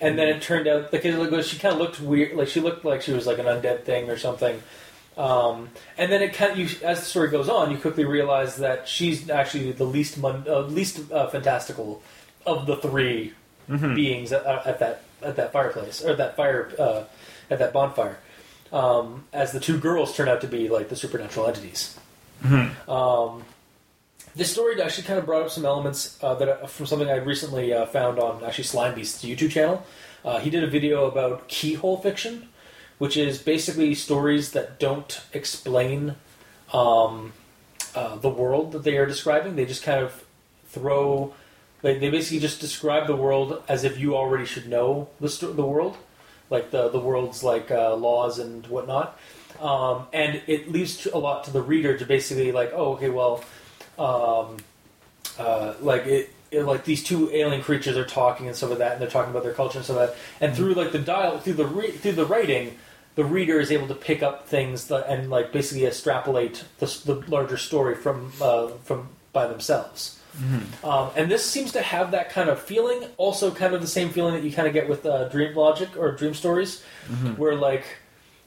and 0.00 0.18
then 0.18 0.28
it 0.28 0.42
turned 0.42 0.68
out 0.68 0.92
it, 0.92 1.32
like 1.32 1.44
she 1.44 1.58
kind 1.58 1.74
of 1.74 1.80
looked 1.80 2.00
weird, 2.00 2.36
like 2.36 2.48
she 2.48 2.60
looked 2.60 2.84
like 2.84 3.02
she 3.02 3.12
was 3.12 3.26
like 3.26 3.38
an 3.38 3.46
undead 3.46 3.84
thing 3.84 4.10
or 4.10 4.16
something. 4.16 4.62
Um, 5.16 5.70
and 5.96 6.12
then 6.12 6.22
it 6.22 6.34
kind 6.34 6.52
of, 6.52 6.58
you, 6.58 6.68
as 6.86 7.00
the 7.00 7.06
story 7.06 7.30
goes 7.30 7.48
on, 7.48 7.70
you 7.70 7.78
quickly 7.78 8.04
realize 8.04 8.56
that 8.56 8.86
she's 8.86 9.30
actually 9.30 9.72
the 9.72 9.84
least 9.86 10.18
mon- 10.18 10.44
uh, 10.46 10.60
least 10.60 11.10
uh, 11.10 11.28
fantastical 11.28 12.02
of 12.44 12.66
the 12.66 12.76
3 12.76 13.32
beings 13.94 14.32
at, 14.32 14.44
uh, 14.44 14.62
at 14.64 14.78
that 14.78 15.02
at 15.22 15.36
that 15.36 15.52
fireplace 15.52 16.04
or 16.04 16.14
that 16.14 16.36
fire 16.36 16.70
uh, 16.78 17.04
at 17.50 17.58
that 17.58 17.72
bonfire. 17.72 18.18
Um, 18.72 19.24
as 19.32 19.52
the 19.52 19.60
two 19.60 19.78
girls 19.78 20.14
turn 20.14 20.28
out 20.28 20.40
to 20.42 20.48
be 20.48 20.68
like 20.68 20.88
the 20.88 20.96
supernatural 20.96 21.46
entities. 21.46 21.98
Um, 22.88 23.44
this 24.36 24.52
story 24.52 24.80
actually 24.80 25.04
kind 25.04 25.18
of 25.18 25.24
brought 25.24 25.42
up 25.42 25.50
some 25.50 25.64
elements 25.64 26.18
uh, 26.22 26.34
that 26.34 26.48
uh, 26.48 26.66
from 26.66 26.84
something 26.84 27.08
I 27.08 27.16
recently 27.16 27.72
uh, 27.72 27.86
found 27.86 28.18
on 28.18 28.44
actually 28.44 28.64
Slime 28.64 28.94
Beast's 28.94 29.24
YouTube 29.24 29.50
channel. 29.50 29.84
Uh, 30.24 30.38
he 30.38 30.50
did 30.50 30.62
a 30.62 30.66
video 30.66 31.06
about 31.06 31.48
keyhole 31.48 31.96
fiction, 31.96 32.50
which 32.98 33.16
is 33.16 33.38
basically 33.38 33.94
stories 33.94 34.52
that 34.52 34.78
don't 34.78 35.22
explain 35.32 36.16
um, 36.72 37.32
uh, 37.94 38.16
the 38.16 38.28
world 38.28 38.72
that 38.72 38.84
they 38.84 38.98
are 38.98 39.06
describing. 39.06 39.56
They 39.56 39.64
just 39.64 39.82
kind 39.82 40.04
of 40.04 40.24
throw. 40.66 41.34
They, 41.80 41.98
they 41.98 42.10
basically 42.10 42.40
just 42.40 42.60
describe 42.60 43.06
the 43.06 43.16
world 43.16 43.62
as 43.68 43.84
if 43.84 43.98
you 43.98 44.14
already 44.14 44.44
should 44.44 44.68
know 44.68 45.08
the 45.18 45.30
sto- 45.30 45.54
the 45.54 45.64
world, 45.64 45.96
like 46.50 46.70
the 46.72 46.90
the 46.90 47.00
world's 47.00 47.42
like 47.42 47.70
laws 47.70 48.38
and 48.38 48.66
whatnot. 48.66 49.18
Um, 49.60 50.08
and 50.12 50.42
it 50.46 50.70
leaves 50.70 51.06
a 51.06 51.16
lot 51.16 51.44
to 51.44 51.50
the 51.50 51.62
reader 51.62 51.96
to 51.96 52.04
basically 52.04 52.52
like, 52.52 52.72
oh, 52.74 52.92
okay, 52.94 53.08
well, 53.08 53.42
um, 53.98 54.56
uh, 55.38 55.74
like 55.80 56.06
it, 56.06 56.30
it, 56.50 56.62
like 56.62 56.84
these 56.84 57.02
two 57.02 57.30
alien 57.32 57.62
creatures 57.62 57.96
are 57.96 58.04
talking 58.04 58.46
and 58.46 58.56
stuff 58.56 58.70
like 58.70 58.78
that, 58.78 58.92
and 58.92 59.00
they're 59.00 59.10
talking 59.10 59.30
about 59.30 59.42
their 59.42 59.54
culture 59.54 59.78
and 59.78 59.84
stuff 59.84 59.96
like 59.96 60.10
that. 60.10 60.16
And 60.40 60.56
through 60.56 60.74
like 60.74 60.92
the 60.92 60.98
dial, 60.98 61.38
through 61.38 61.54
the 61.54 61.66
re- 61.66 61.90
through 61.90 62.12
the 62.12 62.26
writing, 62.26 62.78
the 63.14 63.24
reader 63.24 63.58
is 63.60 63.70
able 63.72 63.88
to 63.88 63.94
pick 63.94 64.22
up 64.22 64.46
things 64.46 64.88
that, 64.88 65.08
and 65.08 65.30
like 65.30 65.52
basically 65.52 65.86
extrapolate 65.86 66.64
the, 66.78 66.86
the 67.04 67.14
larger 67.28 67.56
story 67.56 67.94
from 67.94 68.32
uh, 68.40 68.68
from 68.84 69.08
by 69.32 69.46
themselves. 69.46 70.18
Um, 70.84 71.10
and 71.16 71.30
this 71.30 71.44
seems 71.44 71.72
to 71.72 71.80
have 71.80 72.10
that 72.10 72.28
kind 72.28 72.50
of 72.50 72.60
feeling, 72.60 73.08
also 73.16 73.50
kind 73.50 73.74
of 73.74 73.80
the 73.80 73.86
same 73.86 74.10
feeling 74.10 74.34
that 74.34 74.42
you 74.42 74.52
kind 74.52 74.68
of 74.68 74.74
get 74.74 74.86
with 74.86 75.06
uh, 75.06 75.28
Dream 75.30 75.56
Logic 75.56 75.88
or 75.96 76.12
Dream 76.12 76.34
Stories, 76.34 76.84
where 77.36 77.54
like 77.54 77.84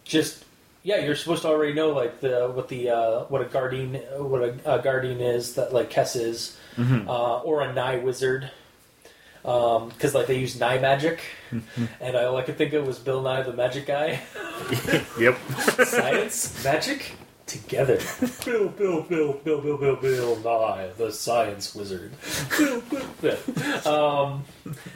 just 0.03 0.45
yeah, 0.89 0.97
you're 1.05 1.15
supposed 1.15 1.43
to 1.43 1.49
already 1.49 1.73
know 1.73 1.91
like 1.91 2.19
the 2.19 2.49
what 2.51 2.67
the 2.67 2.89
uh, 2.89 3.19
what 3.25 3.43
a 3.43 3.45
guardian 3.45 3.93
what 4.17 4.41
a, 4.41 4.77
a 4.77 4.81
guardian 4.81 5.21
is 5.21 5.53
that 5.53 5.71
like 5.71 5.91
Kess 5.91 6.15
is, 6.15 6.57
uh, 6.79 7.41
or 7.41 7.61
a 7.61 7.71
Nye 7.71 7.97
wizard, 7.97 8.49
because 9.43 10.15
like 10.15 10.25
they 10.25 10.39
use 10.39 10.59
Nye 10.59 10.79
magic, 10.79 11.21
and 12.01 12.15
all 12.15 12.37
I 12.37 12.41
could 12.41 12.57
think 12.57 12.73
of 12.73 12.87
was 12.87 12.97
Bill 12.97 13.21
Nye 13.21 13.43
the 13.43 13.53
Magic 13.53 13.85
Guy. 13.85 14.19
Yep. 15.19 15.37
Science, 15.85 16.63
magic, 16.63 17.11
together. 17.45 17.99
Bill, 18.43 18.69
Bill, 18.69 19.03
Bill, 19.03 19.33
Bill, 19.33 19.61
Bill, 19.61 19.77
Bill, 19.77 19.95
Bill 19.95 20.35
Nye, 20.37 20.89
the 20.97 21.11
science 21.11 21.75
wizard. 21.75 22.11
Bill, 22.57 22.81
Bill, 22.89 23.05
Bill. 23.21 23.87
Um, 23.87 24.43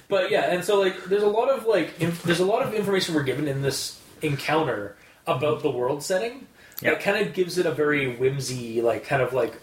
but 0.09 0.31
yeah, 0.31 0.51
and 0.53 0.63
so 0.63 0.79
like, 0.79 1.05
there's 1.05 1.23
a 1.23 1.27
lot 1.27 1.49
of 1.49 1.65
like, 1.65 1.99
inf- 2.01 2.23
there's 2.23 2.39
a 2.41 2.45
lot 2.45 2.63
of 2.65 2.73
information 2.73 3.15
we're 3.15 3.23
given 3.23 3.47
in 3.47 3.61
this 3.61 3.99
encounter 4.21 4.95
about 5.27 5.61
the 5.61 5.69
world 5.69 6.03
setting. 6.03 6.47
Yeah. 6.81 6.91
That 6.91 7.01
kind 7.01 7.25
of 7.25 7.33
gives 7.33 7.57
it 7.57 7.65
a 7.65 7.71
very 7.71 8.15
whimsy, 8.15 8.81
like 8.81 9.05
kind 9.05 9.21
of 9.21 9.33
like, 9.33 9.53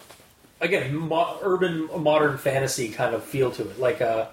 again, 0.59 0.95
mo- 0.95 1.37
urban 1.41 1.89
modern 2.01 2.37
fantasy 2.37 2.89
kind 2.89 3.13
of 3.13 3.23
feel 3.23 3.51
to 3.51 3.69
it, 3.69 3.79
like 3.79 4.01
a. 4.01 4.29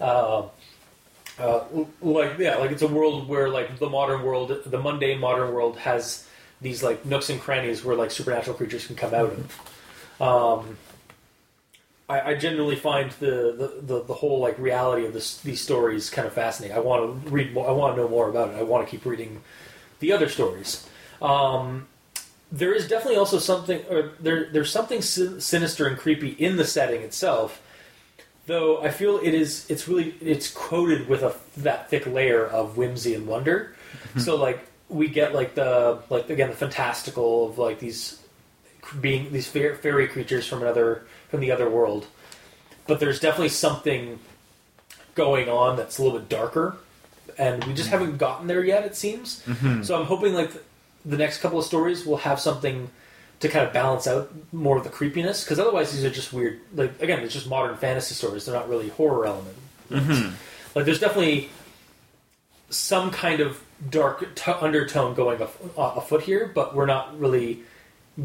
Uh, 0.00 0.48
uh, 1.38 1.64
like 2.02 2.36
yeah, 2.38 2.56
like 2.56 2.72
it's 2.72 2.82
a 2.82 2.88
world 2.88 3.28
where 3.28 3.48
like 3.48 3.78
the 3.78 3.88
modern 3.88 4.22
world, 4.22 4.52
the 4.66 4.78
mundane 4.78 5.20
modern 5.20 5.54
world 5.54 5.78
has 5.78 6.26
these 6.60 6.82
like 6.82 7.04
nooks 7.04 7.30
and 7.30 7.40
crannies 7.40 7.84
where 7.84 7.94
like 7.94 8.10
supernatural 8.10 8.56
creatures 8.56 8.86
can 8.86 8.96
come 8.96 9.14
out 9.14 9.30
of. 9.30 10.20
Um, 10.20 10.76
I, 12.08 12.32
I 12.32 12.34
genuinely 12.34 12.76
find 12.76 13.10
the, 13.12 13.54
the, 13.56 13.80
the, 13.82 14.02
the 14.04 14.14
whole 14.14 14.40
like 14.40 14.58
reality 14.58 15.06
of 15.06 15.12
this, 15.12 15.40
these 15.42 15.60
stories 15.60 16.10
kind 16.10 16.26
of 16.26 16.32
fascinating. 16.32 16.76
I 16.76 16.80
want 16.80 17.24
to 17.24 17.30
read 17.30 17.52
more. 17.52 17.68
I 17.68 17.72
want 17.72 17.94
to 17.94 18.02
know 18.02 18.08
more 18.08 18.28
about 18.28 18.50
it. 18.50 18.56
I 18.56 18.62
want 18.62 18.86
to 18.86 18.90
keep 18.90 19.04
reading 19.04 19.40
the 20.00 20.12
other 20.12 20.28
stories. 20.28 20.88
Um, 21.20 21.88
there 22.50 22.72
is 22.72 22.88
definitely 22.88 23.16
also 23.16 23.38
something, 23.38 23.82
or 23.90 24.12
there 24.20 24.48
there's 24.50 24.70
something 24.70 25.02
sinister 25.02 25.86
and 25.86 25.98
creepy 25.98 26.30
in 26.30 26.56
the 26.56 26.64
setting 26.64 27.02
itself 27.02 27.62
though 28.48 28.82
I 28.82 28.90
feel 28.90 29.20
it 29.22 29.34
is 29.34 29.70
it's 29.70 29.86
really 29.86 30.14
it's 30.20 30.50
coated 30.50 31.06
with 31.08 31.22
a 31.22 31.34
that 31.58 31.88
thick 31.88 32.06
layer 32.06 32.44
of 32.44 32.76
whimsy 32.76 33.14
and 33.14 33.26
wonder. 33.28 33.76
So 34.16 34.34
like 34.34 34.66
we 34.88 35.08
get 35.08 35.34
like 35.34 35.54
the 35.54 36.00
like 36.08 36.28
again 36.30 36.50
the 36.50 36.56
fantastical 36.56 37.50
of 37.50 37.58
like 37.58 37.78
these 37.78 38.20
being 39.00 39.30
these 39.30 39.46
fa- 39.46 39.76
fairy 39.76 40.08
creatures 40.08 40.46
from 40.46 40.62
another 40.62 41.04
from 41.28 41.40
the 41.40 41.52
other 41.52 41.70
world, 41.70 42.06
but 42.86 42.98
there's 42.98 43.20
definitely 43.20 43.50
something 43.50 44.18
going 45.14 45.48
on 45.48 45.76
that's 45.76 45.98
a 45.98 46.02
little 46.02 46.18
bit 46.18 46.28
darker, 46.28 46.76
and 47.38 47.64
we 47.64 47.72
just 47.74 47.88
haven't 47.88 48.18
gotten 48.18 48.46
there 48.46 48.64
yet. 48.64 48.84
It 48.84 48.96
seems. 48.96 49.42
Mm-hmm. 49.44 49.82
So 49.82 49.98
I'm 49.98 50.06
hoping 50.06 50.34
like 50.34 50.50
the 51.04 51.16
next 51.16 51.38
couple 51.38 51.58
of 51.58 51.64
stories 51.64 52.04
will 52.04 52.16
have 52.18 52.40
something 52.40 52.90
to 53.40 53.48
kind 53.48 53.66
of 53.66 53.72
balance 53.72 54.06
out 54.06 54.30
more 54.52 54.76
of 54.76 54.84
the 54.84 54.90
creepiness 54.90 55.44
because 55.44 55.60
otherwise 55.60 55.92
these 55.92 56.04
are 56.04 56.10
just 56.10 56.32
weird 56.32 56.58
like 56.74 57.00
again 57.00 57.20
it's 57.20 57.32
just 57.32 57.48
modern 57.48 57.76
fantasy 57.76 58.14
stories. 58.14 58.46
They're 58.46 58.54
not 58.54 58.68
really 58.68 58.88
horror 58.88 59.26
element. 59.26 59.56
Mm-hmm. 59.90 60.34
Like 60.74 60.84
there's 60.84 61.00
definitely 61.00 61.48
some 62.70 63.10
kind 63.10 63.40
of 63.40 63.62
dark 63.88 64.34
t- 64.34 64.52
undertone 64.52 65.14
going 65.14 65.40
af- 65.40 65.56
afoot 65.76 66.22
here 66.22 66.50
but 66.52 66.74
we're 66.74 66.84
not 66.84 67.18
really 67.18 67.62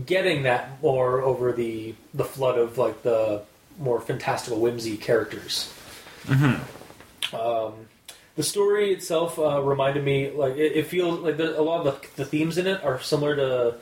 getting 0.06 0.44
that 0.44 0.82
more 0.82 1.22
over 1.22 1.52
the 1.52 1.94
the 2.14 2.26
flood 2.26 2.58
of 2.58 2.78
like 2.78 3.04
the 3.04 3.42
more 3.80 4.02
fantastical 4.02 4.60
whimsy 4.60 4.98
characters. 4.98 5.74
Mm-hmm. 6.26 7.36
Um, 7.36 7.74
The 8.36 8.44
story 8.44 8.92
itself 8.94 9.38
uh, 9.38 9.62
reminded 9.62 10.04
me 10.04 10.32
like 10.32 10.56
it, 10.56 10.74
it 10.74 10.88
feels 10.88 11.20
like 11.20 11.38
the, 11.38 11.60
a 11.60 11.62
lot 11.62 11.86
of 11.86 12.02
the, 12.02 12.24
the 12.24 12.26
themes 12.26 12.58
in 12.58 12.68
it 12.68 12.84
are 12.84 13.00
similar 13.00 13.36
to 13.36 13.76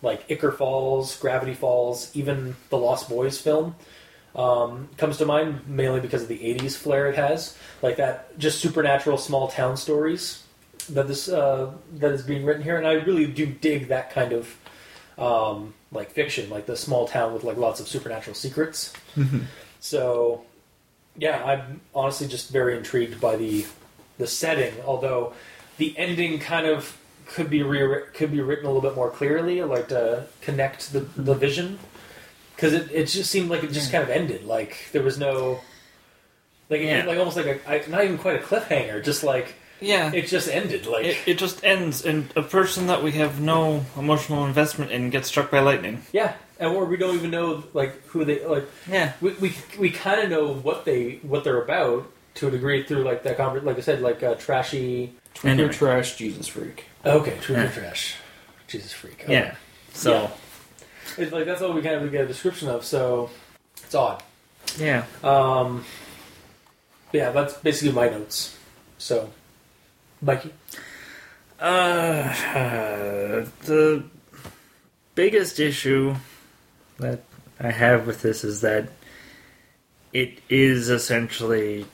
like 0.00 0.26
Icar 0.28 0.56
Falls, 0.56 1.18
Gravity 1.18 1.54
Falls, 1.54 2.14
even 2.16 2.56
the 2.70 2.78
Lost 2.78 3.08
Boys 3.08 3.38
film. 3.40 3.74
Um, 4.34 4.88
comes 4.96 5.16
to 5.18 5.26
mind 5.26 5.66
mainly 5.66 6.00
because 6.00 6.22
of 6.22 6.28
the 6.28 6.38
'80s 6.38 6.76
flair 6.76 7.08
it 7.08 7.16
has, 7.16 7.56
like 7.82 7.96
that 7.96 8.38
just 8.38 8.60
supernatural 8.60 9.18
small 9.18 9.48
town 9.48 9.76
stories 9.76 10.44
that 10.90 11.08
this 11.08 11.28
uh, 11.28 11.72
that 11.94 12.12
is 12.12 12.22
being 12.22 12.44
written 12.44 12.62
here, 12.62 12.76
and 12.76 12.86
I 12.86 12.92
really 12.92 13.26
do 13.26 13.46
dig 13.46 13.88
that 13.88 14.10
kind 14.10 14.32
of 14.32 14.56
um, 15.18 15.74
like 15.92 16.12
fiction, 16.12 16.50
like 16.50 16.66
the 16.66 16.76
small 16.76 17.08
town 17.08 17.34
with 17.34 17.44
like 17.44 17.56
lots 17.56 17.80
of 17.80 17.88
supernatural 17.88 18.34
secrets. 18.34 18.92
So, 19.80 20.44
yeah, 21.16 21.42
I'm 21.44 21.80
honestly 21.94 22.26
just 22.26 22.50
very 22.50 22.76
intrigued 22.76 23.20
by 23.20 23.36
the 23.36 23.64
the 24.18 24.26
setting. 24.26 24.74
Although 24.84 25.32
the 25.78 25.96
ending 25.96 26.38
kind 26.38 26.66
of 26.66 26.98
could 27.26 27.50
be 27.50 27.62
re- 27.62 28.02
could 28.14 28.30
be 28.30 28.40
written 28.40 28.66
a 28.66 28.68
little 28.68 28.82
bit 28.82 28.96
more 28.96 29.10
clearly, 29.10 29.62
like 29.62 29.88
to 29.88 30.26
connect 30.40 30.92
the 30.92 31.00
mm-hmm. 31.00 31.24
the 31.24 31.34
vision, 31.34 31.78
because 32.54 32.72
it, 32.72 32.90
it 32.92 33.04
just 33.06 33.30
seemed 33.30 33.50
like 33.50 33.62
it 33.62 33.72
just 33.72 33.88
mm. 33.88 33.92
kind 33.92 34.04
of 34.04 34.10
ended. 34.10 34.44
Like 34.44 34.88
there 34.92 35.02
was 35.02 35.18
no. 35.18 35.60
Like, 36.70 36.82
Yeah. 36.82 37.04
like 37.06 37.18
almost 37.18 37.38
like 37.38 37.46
a, 37.46 37.70
I, 37.70 37.82
not 37.88 38.04
even 38.04 38.18
quite 38.18 38.36
a 38.36 38.44
cliffhanger, 38.44 39.02
just 39.02 39.24
like 39.24 39.54
Yeah. 39.80 40.12
it 40.12 40.26
just 40.26 40.50
ended. 40.50 40.84
Like 40.84 41.06
It, 41.06 41.16
it 41.26 41.38
just 41.38 41.64
ends, 41.64 42.04
and 42.04 42.30
a 42.36 42.42
person 42.42 42.88
that 42.88 43.02
we 43.02 43.12
have 43.12 43.40
no 43.40 43.86
emotional 43.96 44.44
investment 44.44 44.90
in 44.90 45.08
gets 45.08 45.28
struck 45.28 45.50
by 45.50 45.60
lightning. 45.60 46.02
Yeah, 46.12 46.34
and 46.60 46.76
or 46.76 46.84
we 46.84 46.98
don't 46.98 47.14
even 47.14 47.30
know 47.30 47.64
like 47.72 48.04
who 48.08 48.22
they 48.26 48.44
like. 48.44 48.68
Yeah. 48.86 49.14
We 49.22 49.32
we, 49.40 49.56
we 49.78 49.90
kind 49.90 50.20
of 50.20 50.28
know 50.28 50.52
what 50.52 50.84
they 50.84 51.20
what 51.22 51.42
they're 51.42 51.62
about 51.62 52.10
to 52.38 52.48
a 52.48 52.50
degree 52.50 52.82
through 52.84 53.02
like 53.04 53.22
that 53.24 53.36
conver- 53.38 53.62
like 53.64 53.76
I 53.78 53.80
said 53.80 54.00
like 54.00 54.22
uh, 54.22 54.34
trashy. 54.36 55.12
Twinkle 55.34 55.64
Anyway. 55.66 55.72
trash, 55.72 56.16
Jesus 56.16 56.48
freak. 56.48 56.84
Okay, 57.06 57.36
true 57.40 57.54
Yeah. 57.56 57.70
trash. 57.70 58.16
Jesus 58.66 58.92
freak. 58.92 59.20
Okay. 59.24 59.32
Yeah. 59.32 59.54
So, 59.92 60.12
Yeah. 60.12 60.30
It's 61.16 61.32
like 61.32 61.44
that's 61.46 61.62
all 61.62 61.72
we 61.72 61.82
kind 61.82 61.96
of 62.04 62.10
get 62.12 62.24
a 62.24 62.26
description 62.26 62.68
of. 62.68 62.84
So 62.84 63.30
it's 63.82 63.94
odd. 63.94 64.22
yeah. 64.78 65.04
Um, 65.22 65.84
yeah, 67.12 67.30
that's 67.30 67.54
basically 67.54 67.92
my 67.92 68.08
notes. 68.08 68.56
So, 68.98 69.30
Mikey. 70.20 70.52
Uh, 71.60 71.64
uh, 72.54 73.46
the 73.64 74.04
biggest 75.14 75.58
issue 75.60 76.14
that 76.98 77.22
I 77.60 77.70
have 77.70 78.06
with 78.06 78.22
this 78.22 78.44
is 78.44 78.60
that 78.60 78.88
it 80.12 80.38
is 80.48 80.88
essentially 80.90 81.86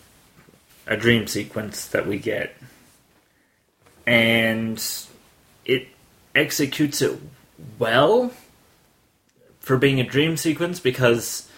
a 0.86 0.96
dream 0.96 1.26
sequence 1.26 1.86
that 1.88 2.06
we 2.06 2.18
get, 2.18 2.56
and 4.06 4.82
it 5.64 5.88
executes 6.34 7.00
it 7.00 7.18
well 7.78 8.32
for 9.60 9.76
being 9.76 10.00
a 10.00 10.04
dream 10.04 10.36
sequence 10.36 10.78
because 10.80 11.48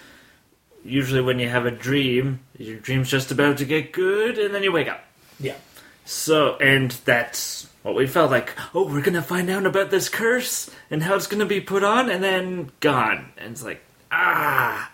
usually 0.85 1.21
when 1.21 1.39
you 1.39 1.49
have 1.49 1.67
a 1.67 1.71
dream, 1.71 2.41
your 2.57 2.79
dream's 2.79 3.11
just 3.11 3.31
about 3.31 3.59
to 3.59 3.65
get 3.65 3.93
good, 3.93 4.39
and 4.39 4.55
then 4.55 4.63
you 4.63 4.73
wake 4.73 4.89
up. 4.89 5.05
Yeah. 5.41 5.57
So, 6.05 6.57
and 6.57 6.93
that's 7.05 7.69
what 7.83 7.97
we 7.97 8.07
felt 8.07 8.31
like. 8.31 8.55
Oh, 8.75 8.87
we're 8.87 9.03
gonna 9.03 9.23
find 9.23 9.51
out 9.51 9.67
about 9.67 9.91
this 9.91 10.09
curse 10.09 10.71
and 10.91 11.03
how 11.03 11.17
it's 11.17 11.27
gonna 11.27 11.47
be 11.47 11.61
put 11.61 11.83
on, 11.83 12.09
and 12.09 12.23
then 12.23 12.71
gone. 12.81 13.33
And 13.37 13.53
it's 13.53 13.65
like, 13.65 13.83
ah. 14.11 14.91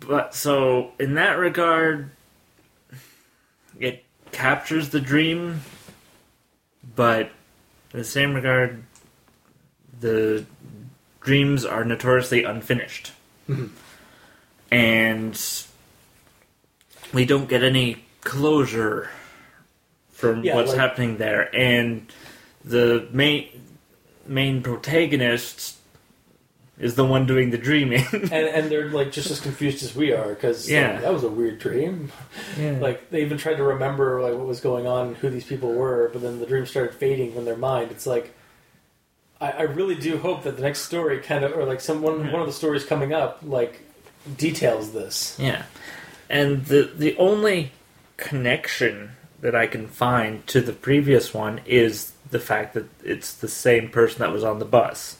But 0.00 0.34
so, 0.34 0.92
in 0.98 1.14
that 1.14 1.38
regard, 1.38 2.10
captures 4.32 4.90
the 4.90 5.00
dream, 5.00 5.60
but 6.96 7.30
in 7.92 7.98
the 8.00 8.04
same 8.04 8.34
regard, 8.34 8.82
the 10.00 10.44
dreams 11.20 11.64
are 11.64 11.84
notoriously 11.84 12.44
unfinished. 12.44 13.12
Mm-hmm. 13.48 13.66
And 14.70 15.40
we 17.12 17.24
don't 17.24 17.48
get 17.48 17.62
any 17.62 18.04
closure 18.22 19.10
from 20.10 20.42
Yeah, 20.44 20.56
what's 20.56 20.70
like- 20.70 20.78
happening 20.80 21.18
there, 21.18 21.54
and 21.54 22.10
the 22.64 23.06
main 23.12 23.48
main 24.26 24.62
protagonist 24.62 25.76
is 26.78 26.96
the 26.96 27.04
one 27.04 27.24
doing 27.26 27.50
the 27.50 27.58
dreaming. 27.58 28.04
And 28.12 28.32
and 28.32 28.70
they're 28.70 28.88
like 28.90 29.12
just 29.12 29.30
as 29.30 29.40
confused 29.40 29.82
as 29.84 29.94
we 29.94 30.12
are 30.12 30.30
because 30.30 30.68
Yeah. 30.70 31.00
that 31.00 31.12
was 31.12 31.22
a 31.24 31.28
weird 31.28 31.58
dream. 31.60 32.10
yeah. 32.58 32.78
Like 32.80 33.10
they 33.10 33.22
even 33.22 33.38
tried 33.38 33.56
to 33.56 33.62
remember 33.64 34.20
like 34.20 34.34
what 34.34 34.46
was 34.46 34.60
going 34.60 34.86
on, 34.86 35.14
who 35.16 35.30
these 35.30 35.44
people 35.44 35.72
were, 35.72 36.10
but 36.12 36.22
then 36.22 36.40
the 36.40 36.46
dream 36.46 36.66
started 36.66 36.94
fading 36.94 37.32
from 37.32 37.44
their 37.44 37.56
mind. 37.56 37.90
It's 37.92 38.06
like 38.06 38.34
I, 39.40 39.50
I 39.50 39.62
really 39.62 39.94
do 39.94 40.18
hope 40.18 40.42
that 40.44 40.56
the 40.56 40.62
next 40.62 40.80
story 40.82 41.18
kind 41.20 41.44
of 41.44 41.56
or 41.56 41.64
like 41.64 41.80
some 41.80 42.02
one, 42.02 42.30
one 42.32 42.40
of 42.40 42.46
the 42.46 42.52
stories 42.52 42.84
coming 42.84 43.12
up 43.12 43.38
like 43.42 43.80
details 44.36 44.92
this. 44.92 45.36
Yeah. 45.38 45.64
And 46.28 46.64
the 46.66 46.90
the 46.96 47.16
only 47.18 47.70
connection 48.16 49.10
that 49.40 49.54
I 49.54 49.66
can 49.66 49.86
find 49.88 50.46
to 50.48 50.60
the 50.60 50.72
previous 50.72 51.34
one 51.34 51.60
is 51.66 52.12
the 52.30 52.38
fact 52.40 52.74
that 52.74 52.86
it's 53.04 53.34
the 53.34 53.48
same 53.48 53.90
person 53.90 54.20
that 54.20 54.32
was 54.32 54.42
on 54.42 54.58
the 54.58 54.64
bus. 54.64 55.18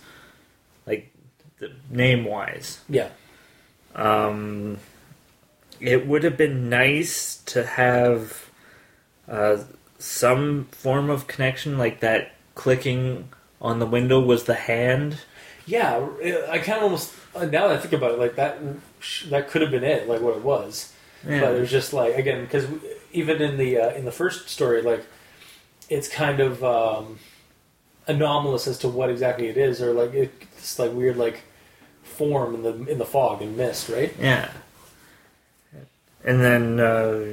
Name 1.90 2.24
wise. 2.24 2.80
Yeah. 2.88 3.08
Um 3.94 4.78
it 5.80 6.06
would 6.06 6.24
have 6.24 6.36
been 6.36 6.68
nice 6.68 7.36
to 7.46 7.64
have 7.64 8.48
uh, 9.28 9.58
some 9.98 10.66
form 10.70 11.10
of 11.10 11.26
connection 11.26 11.78
like 11.78 12.00
that 12.00 12.32
clicking 12.54 13.28
on 13.60 13.78
the 13.78 13.86
window 13.86 14.20
was 14.20 14.44
the 14.44 14.54
hand. 14.54 15.18
Yeah, 15.66 16.06
I 16.48 16.58
kind 16.58 16.78
of 16.78 16.84
almost 16.84 17.12
now 17.34 17.68
that 17.68 17.70
I 17.70 17.76
think 17.78 17.94
about 17.94 18.12
it, 18.12 18.18
like 18.18 18.36
that 18.36 18.58
that 19.30 19.48
could 19.48 19.62
have 19.62 19.70
been 19.70 19.84
it, 19.84 20.08
like 20.08 20.20
what 20.20 20.36
it 20.36 20.42
was. 20.42 20.92
Yeah. 21.26 21.40
But 21.40 21.54
it 21.54 21.60
was 21.60 21.70
just 21.70 21.92
like 21.92 22.16
again 22.16 22.44
because 22.44 22.66
even 23.12 23.40
in 23.40 23.56
the 23.56 23.78
uh, 23.78 23.90
in 23.92 24.04
the 24.04 24.12
first 24.12 24.50
story, 24.50 24.82
like 24.82 25.06
it's 25.88 26.08
kind 26.08 26.40
of 26.40 26.62
um, 26.62 27.18
anomalous 28.06 28.66
as 28.66 28.78
to 28.80 28.88
what 28.88 29.08
exactly 29.08 29.48
it 29.48 29.56
is, 29.56 29.80
or 29.80 29.94
like 29.94 30.12
it's 30.12 30.78
like 30.78 30.92
weird 30.92 31.16
like 31.16 31.42
form 32.04 32.54
in 32.54 32.62
the 32.62 32.90
in 32.92 32.98
the 32.98 33.04
fog 33.04 33.42
and 33.42 33.56
mist, 33.56 33.88
right? 33.88 34.14
Yeah. 34.20 34.50
And 36.24 36.40
then 36.40 36.80
uh, 36.80 37.24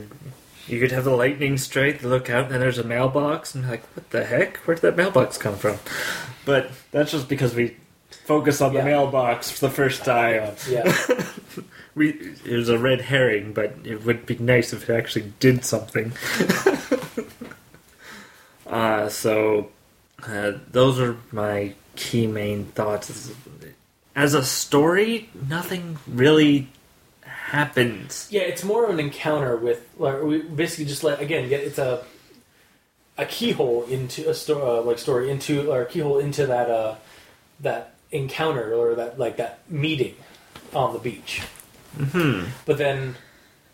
you 0.68 0.80
could 0.80 0.92
have 0.92 1.06
the 1.06 1.16
lightning 1.16 1.58
strike, 1.58 2.04
look 2.04 2.30
out, 2.30 2.52
and 2.52 2.62
there's 2.62 2.78
a 2.78 2.84
mailbox, 2.84 3.56
and 3.56 3.64
you're 3.64 3.72
like, 3.72 3.84
what 3.96 4.10
the 4.10 4.26
heck? 4.26 4.58
Where 4.58 4.76
did 4.76 4.82
that 4.82 4.98
mailbox 4.98 5.38
come 5.38 5.56
from? 5.56 5.78
But 6.44 6.72
that's 6.92 7.12
just 7.12 7.30
because 7.30 7.56
we 7.56 7.78
focus 8.26 8.60
on 8.62 8.74
Yeah. 8.74 8.82
the 8.82 8.86
mailbox 8.88 9.50
for 9.50 9.68
the 9.68 9.74
first 9.74 10.04
time. 10.04 10.56
yeah, 10.70 10.94
We 11.96 12.10
it 12.46 12.56
was 12.56 12.68
a 12.70 12.78
red 12.78 13.02
herring, 13.02 13.54
but 13.54 13.76
it 13.86 14.04
would 14.06 14.26
be 14.26 14.38
nice 14.38 14.74
if 14.74 14.90
it 14.90 14.94
actually 14.94 15.32
did 15.40 15.64
something. 15.64 16.12
uh, 18.68 19.10
so 19.10 19.70
uh, 20.24 20.54
those 20.72 21.00
are 21.00 21.18
my 21.32 21.74
key 21.96 22.28
main 22.28 22.66
thoughts. 22.66 23.32
As 24.16 24.34
a 24.34 24.44
story, 24.44 25.30
nothing 25.48 25.98
really 26.08 26.68
happens. 27.22 28.28
yeah. 28.32 28.42
It's 28.42 28.64
more 28.64 28.86
of 28.86 28.92
an 28.92 29.00
encounter 29.00 29.56
with 29.58 29.88
like 29.98 30.22
we 30.22 30.42
basically 30.42 30.86
just 30.86 31.04
let 31.04 31.22
again 31.22 31.50
get 31.50 31.62
it's 31.62 31.78
a 31.78 32.04
a 33.18 33.26
keyhole 33.26 33.84
into 33.86 34.30
a 34.30 34.34
story 34.34 34.62
uh, 34.62 34.82
like 34.82 34.98
story 34.98 35.30
into 35.30 35.72
or 35.72 35.82
a 35.82 35.86
keyhole 35.86 36.20
into 36.20 36.48
that 36.48 36.70
uh 36.70 36.96
that 37.60 37.94
encounter 38.12 38.74
or 38.74 38.96
that 38.96 39.20
like 39.20 39.38
that 39.38 39.60
meeting 39.70 40.16
on 40.74 40.94
the 40.94 41.00
beach. 41.00 41.42
Hmm. 41.98 42.46
but 42.66 42.78
then 42.78 43.16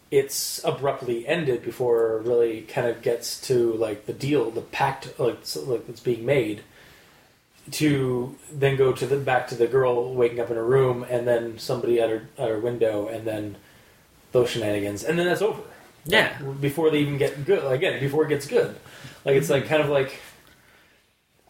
it's 0.10 0.64
abruptly 0.64 1.28
ended 1.28 1.64
before 1.64 2.18
it 2.18 2.28
really 2.28 2.62
kind 2.62 2.88
of 2.88 3.02
gets 3.02 3.40
to 3.42 3.74
like 3.74 4.06
the 4.06 4.14
deal, 4.14 4.50
the 4.52 4.62
pact 4.62 5.20
like 5.20 5.40
like 5.56 5.86
that's 5.88 6.00
being 6.00 6.26
made. 6.26 6.62
To 7.72 8.36
then 8.52 8.78
go 8.78 8.94
to 8.94 9.06
the 9.06 9.18
back 9.18 9.48
to 9.50 9.56
the 9.56 9.68
girl 9.68 10.14
waking 10.14 10.40
up 10.40 10.50
in 10.50 10.56
her 10.56 10.66
room, 10.66 11.06
and 11.10 11.28
then 11.28 11.60
somebody 11.60 12.00
at 12.00 12.10
her 12.10 12.30
at 12.38 12.50
her 12.50 12.60
window, 12.60 13.08
and 13.08 13.28
then 13.28 13.58
those 14.32 14.50
shenanigans, 14.52 15.04
and 15.04 15.20
then 15.20 15.26
that's 15.28 15.42
over. 15.42 15.62
Yeah. 16.06 16.38
Like, 16.42 16.62
before 16.62 16.90
they 16.92 17.00
even 17.00 17.18
get 17.18 17.46
good 17.46 17.70
again, 17.70 18.00
before 18.00 18.24
it 18.26 18.30
gets 18.30 18.48
good, 18.48 18.76
like 19.26 19.36
it's 19.36 19.50
like 19.50 19.68
kind 19.68 19.82
of 19.82 19.90
like. 19.90 20.20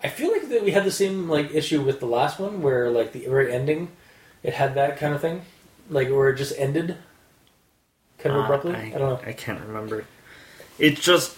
I 0.03 0.09
feel 0.09 0.31
like 0.31 0.49
that 0.49 0.63
we 0.63 0.71
had 0.71 0.85
the 0.85 0.91
same 0.91 1.29
like 1.29 1.53
issue 1.53 1.81
with 1.81 1.99
the 1.99 2.05
last 2.07 2.39
one, 2.39 2.61
where 2.61 2.89
like 2.89 3.11
the 3.13 3.25
very 3.27 3.53
ending, 3.53 3.89
it 4.43 4.53
had 4.53 4.75
that 4.75 4.97
kind 4.97 5.13
of 5.13 5.21
thing, 5.21 5.41
like 5.89 6.09
where 6.09 6.29
it 6.29 6.37
just 6.37 6.53
ended, 6.57 6.97
kind 8.17 8.35
of 8.35 8.41
Uh, 8.41 8.45
abruptly. 8.45 8.75
I, 8.75 8.85
I, 8.85 8.89
don't 8.97 8.99
know. 8.99 9.19
I 9.23 9.33
can't 9.33 9.59
remember. 9.61 10.05
it 10.79 10.95
just 10.97 11.37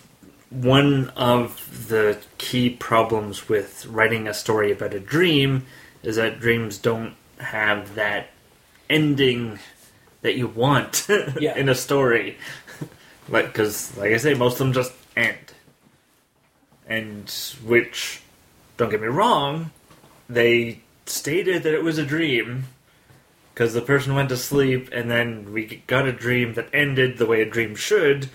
one 0.50 1.10
of 1.10 1.88
the 1.90 2.18
key 2.38 2.70
problems 2.72 3.48
with 3.48 3.86
writing 3.86 4.28
a 4.28 4.34
story 4.34 4.72
about 4.72 4.94
a 4.94 5.00
dream 5.00 5.66
is 6.02 6.16
that 6.16 6.40
dreams 6.40 6.78
don't 6.78 7.14
have 7.40 7.96
that 7.96 8.30
ending 8.90 9.60
that 10.22 10.36
you 10.36 10.48
want 10.48 11.08
Yeah. 11.40 11.56
in 11.56 11.70
a 11.70 11.76
story. 11.76 12.38
like, 13.30 13.48
because, 13.48 13.96
like 13.98 14.12
I 14.12 14.18
say, 14.18 14.34
most 14.34 14.54
of 14.54 14.60
them 14.60 14.74
just 14.74 14.94
end. 15.16 15.38
And 16.88 17.30
which, 17.64 18.22
don't 18.78 18.90
get 18.90 19.02
me 19.02 19.08
wrong, 19.08 19.72
they 20.28 20.82
stated 21.06 21.64
that 21.64 21.74
it 21.74 21.84
was 21.84 21.98
a 21.98 22.06
dream 22.06 22.66
because 23.54 23.74
the 23.74 23.82
person 23.82 24.16
went 24.16 24.30
to 24.30 24.38
sleep 24.38 24.90
and 24.92 25.12
then 25.12 25.54
we 25.54 25.84
got 25.86 26.08
a 26.08 26.12
dream 26.14 26.54
that 26.56 26.70
ended 26.74 27.18
the 27.18 27.26
way 27.26 27.42
a 27.42 27.50
dream 27.50 27.76
should, 27.76 28.30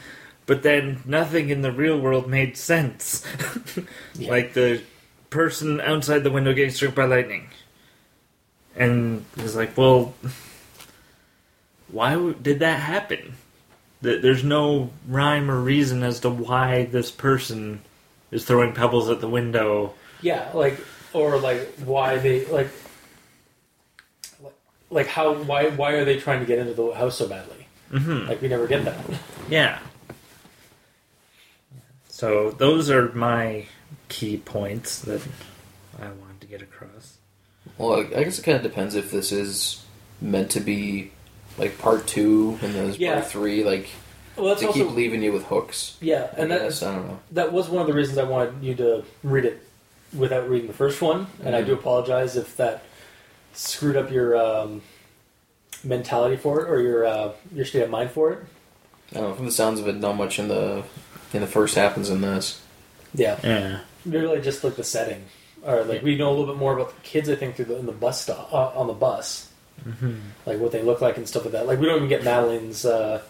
but 0.47 0.63
then 0.63 1.01
nothing 1.05 1.49
in 1.51 1.63
the 1.63 1.73
real 1.73 1.99
world 1.99 2.29
made 2.29 2.57
sense. 2.57 3.25
Yeah. 4.17 4.31
Like 4.31 4.55
the 4.55 4.83
person 5.31 5.81
outside 5.81 6.21
the 6.23 6.31
window 6.31 6.53
getting 6.55 6.71
struck 6.71 6.95
by 6.95 7.05
lightning. 7.07 7.49
And 8.77 9.25
it's 9.37 9.57
like, 9.57 9.77
well, 9.77 10.15
why 11.89 12.33
did 12.41 12.61
that 12.61 12.79
happen? 12.81 13.35
Th- 14.03 14.23
There's 14.23 14.45
no 14.45 14.91
rhyme 15.09 15.51
or 15.51 15.59
reason 15.61 16.03
as 16.03 16.21
to 16.21 16.31
why 16.31 16.85
this 16.85 17.11
person 17.11 17.81
is 18.31 18.45
throwing 18.45 18.73
pebbles 18.73 19.09
at 19.11 19.21
the 19.21 19.29
window. 19.29 19.95
Yeah, 20.23 20.49
like 20.55 20.79
or 21.13 21.39
like 21.39 21.69
why 21.85 22.19
they 22.19 22.45
like 22.47 22.69
like- 24.91 25.07
how 25.09 25.35
why 25.35 25.71
why 25.71 25.93
are 25.93 26.05
they 26.05 26.19
trying 26.19 26.41
to 26.41 26.47
get 26.47 26.59
into 26.59 26.75
the 26.75 26.91
house 26.93 27.19
so 27.19 27.29
badly? 27.29 27.67
hmm 27.91 28.27
Like 28.29 28.41
we 28.41 28.49
never 28.49 28.67
get 28.67 28.85
that. 28.85 28.99
Yeah. 29.49 29.79
So 32.25 32.51
those 32.53 32.89
are 32.89 33.13
my 33.13 33.67
key 34.09 34.39
points 34.39 35.01
that 35.01 35.21
I 36.01 36.07
wanted 36.07 36.41
to 36.41 36.47
get 36.47 36.63
across. 36.63 37.19
Well, 37.77 37.97
I 37.97 37.99
I 38.19 38.25
guess 38.25 38.39
it 38.39 38.43
kind 38.45 38.57
of 38.57 38.63
depends 38.63 38.95
if 38.95 39.11
this 39.11 39.31
is 39.31 39.85
meant 40.23 40.51
to 40.53 40.61
be 40.61 41.11
like 41.59 41.77
part 41.77 42.07
two 42.07 42.59
and 42.63 42.75
then 42.75 42.85
there's 42.87 42.99
Yeah. 42.99 43.17
part 43.21 43.27
three. 43.31 43.63
Like 43.63 43.89
Well, 44.37 44.47
that's 44.49 44.63
to 44.63 44.69
also 44.69 44.85
keep 44.87 44.95
leaving 44.97 45.23
you 45.23 45.33
with 45.35 45.45
hooks. 45.45 45.99
yeah, 46.01 46.29
and 46.39 46.51
I 46.51 46.59
that's 46.61 46.83
I 46.83 46.95
don't 46.95 47.09
know. 47.09 47.19
that 47.33 47.53
was 47.53 47.69
one 47.69 47.83
of 47.83 47.87
the 47.89 47.93
reasons 47.93 48.17
I 48.17 48.25
wanted 48.25 48.55
you 48.63 48.75
to 48.77 49.05
read 49.23 49.45
it 49.45 49.61
without 50.17 50.49
reading 50.49 50.69
the 50.69 50.73
first 50.75 51.03
one, 51.03 51.27
and 51.45 51.55
I 51.55 51.61
Mhm. 51.63 51.67
do 51.67 51.73
apologize 51.75 52.37
if 52.39 52.57
that 52.57 52.85
screwed 53.53 53.97
up 53.99 54.11
your 54.11 54.35
um, 54.35 54.81
mentality 55.85 56.37
for 56.37 56.63
it 56.65 56.71
or 56.71 56.81
your 56.81 57.05
uh, 57.05 57.33
your 57.55 57.67
state 57.67 57.83
of 57.83 57.91
mind 57.91 58.13
for 58.13 58.33
it. 58.33 58.39
I 59.13 59.21
don't 59.21 59.29
know. 59.29 59.35
From 59.35 59.45
the 59.45 59.53
sounds 59.53 59.79
of 59.79 59.87
it, 59.89 59.97
not 59.97 60.17
much 60.17 60.39
in 60.39 60.49
the 60.49 60.85
in 61.35 61.41
the 61.41 61.47
first 61.47 61.75
happens 61.75 62.09
in 62.11 62.21
this. 62.21 62.61
Yeah, 63.15 63.39
Yeah. 63.45 63.81
really 64.07 64.41
just 64.41 64.65
like 64.65 64.77
the 64.77 64.85
setting, 64.85 65.25
or 65.65 65.85
like 65.85 66.03
we 66.03 66.17
know 66.17 66.31
a 66.31 66.35
little 66.35 66.47
bit 66.47 66.57
more 66.57 66.73
about 66.75 66.95
the 66.95 67.01
kids. 67.03 67.29
I 67.29 67.35
think 67.37 67.57
through 67.57 67.67
the 67.67 67.77
in 67.79 67.87
the 67.87 67.93
bus 67.93 68.23
stop 68.23 68.53
uh, 68.53 68.71
on 68.79 68.87
the 68.87 68.93
bus, 68.95 69.49
hmm 69.83 70.15
like 70.47 70.59
what 70.59 70.73
they 70.73 70.83
look 70.83 71.01
like 71.01 71.17
and 71.17 71.29
stuff 71.29 71.45
like 71.45 71.53
that. 71.53 71.67
Like 71.67 71.79
we 71.81 71.87
don't 71.87 71.97
even 71.97 72.09
get 72.09 72.25
Madeline's 72.25 72.85
uh, 72.85 73.23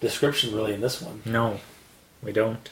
description 0.00 0.54
really 0.54 0.74
in 0.74 0.80
this 0.80 1.00
one. 1.00 1.22
No, 1.24 1.60
we 2.22 2.32
don't. 2.32 2.68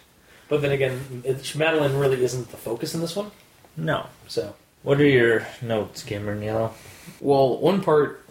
But 0.48 0.62
then 0.62 0.72
again, 0.72 1.22
it, 1.24 1.54
Madeline 1.54 1.96
really 1.96 2.22
isn't 2.24 2.50
the 2.50 2.56
focus 2.56 2.94
in 2.94 3.00
this 3.00 3.14
one. 3.14 3.30
No. 3.76 4.06
So 4.26 4.54
What 4.82 5.00
are 5.00 5.06
your 5.06 5.46
notes, 5.62 6.02
Cameron 6.02 6.42
Yellow? 6.42 6.74
Well, 7.20 7.58
one 7.58 7.82
part, 7.82 8.24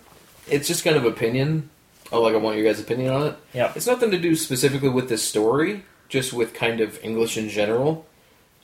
it's 0.48 0.68
just 0.68 0.84
kind 0.84 0.98
of 0.98 1.06
opinion. 1.06 1.70
Oh, 2.12 2.22
like 2.22 2.34
I 2.34 2.38
want 2.38 2.58
your 2.58 2.66
guys' 2.66 2.82
opinion 2.82 3.14
on 3.14 3.28
it. 3.28 3.36
Yeah. 3.54 3.72
It's 3.76 3.88
nothing 3.88 4.12
to 4.12 4.18
do 4.20 4.36
specifically 4.36 4.90
with 4.90 5.08
this 5.08 5.24
story, 5.24 5.84
just 6.10 6.34
with 6.34 6.53
kind 6.53 6.82
of 6.82 6.99
English 7.03 7.38
in 7.38 7.47
general. 7.49 8.05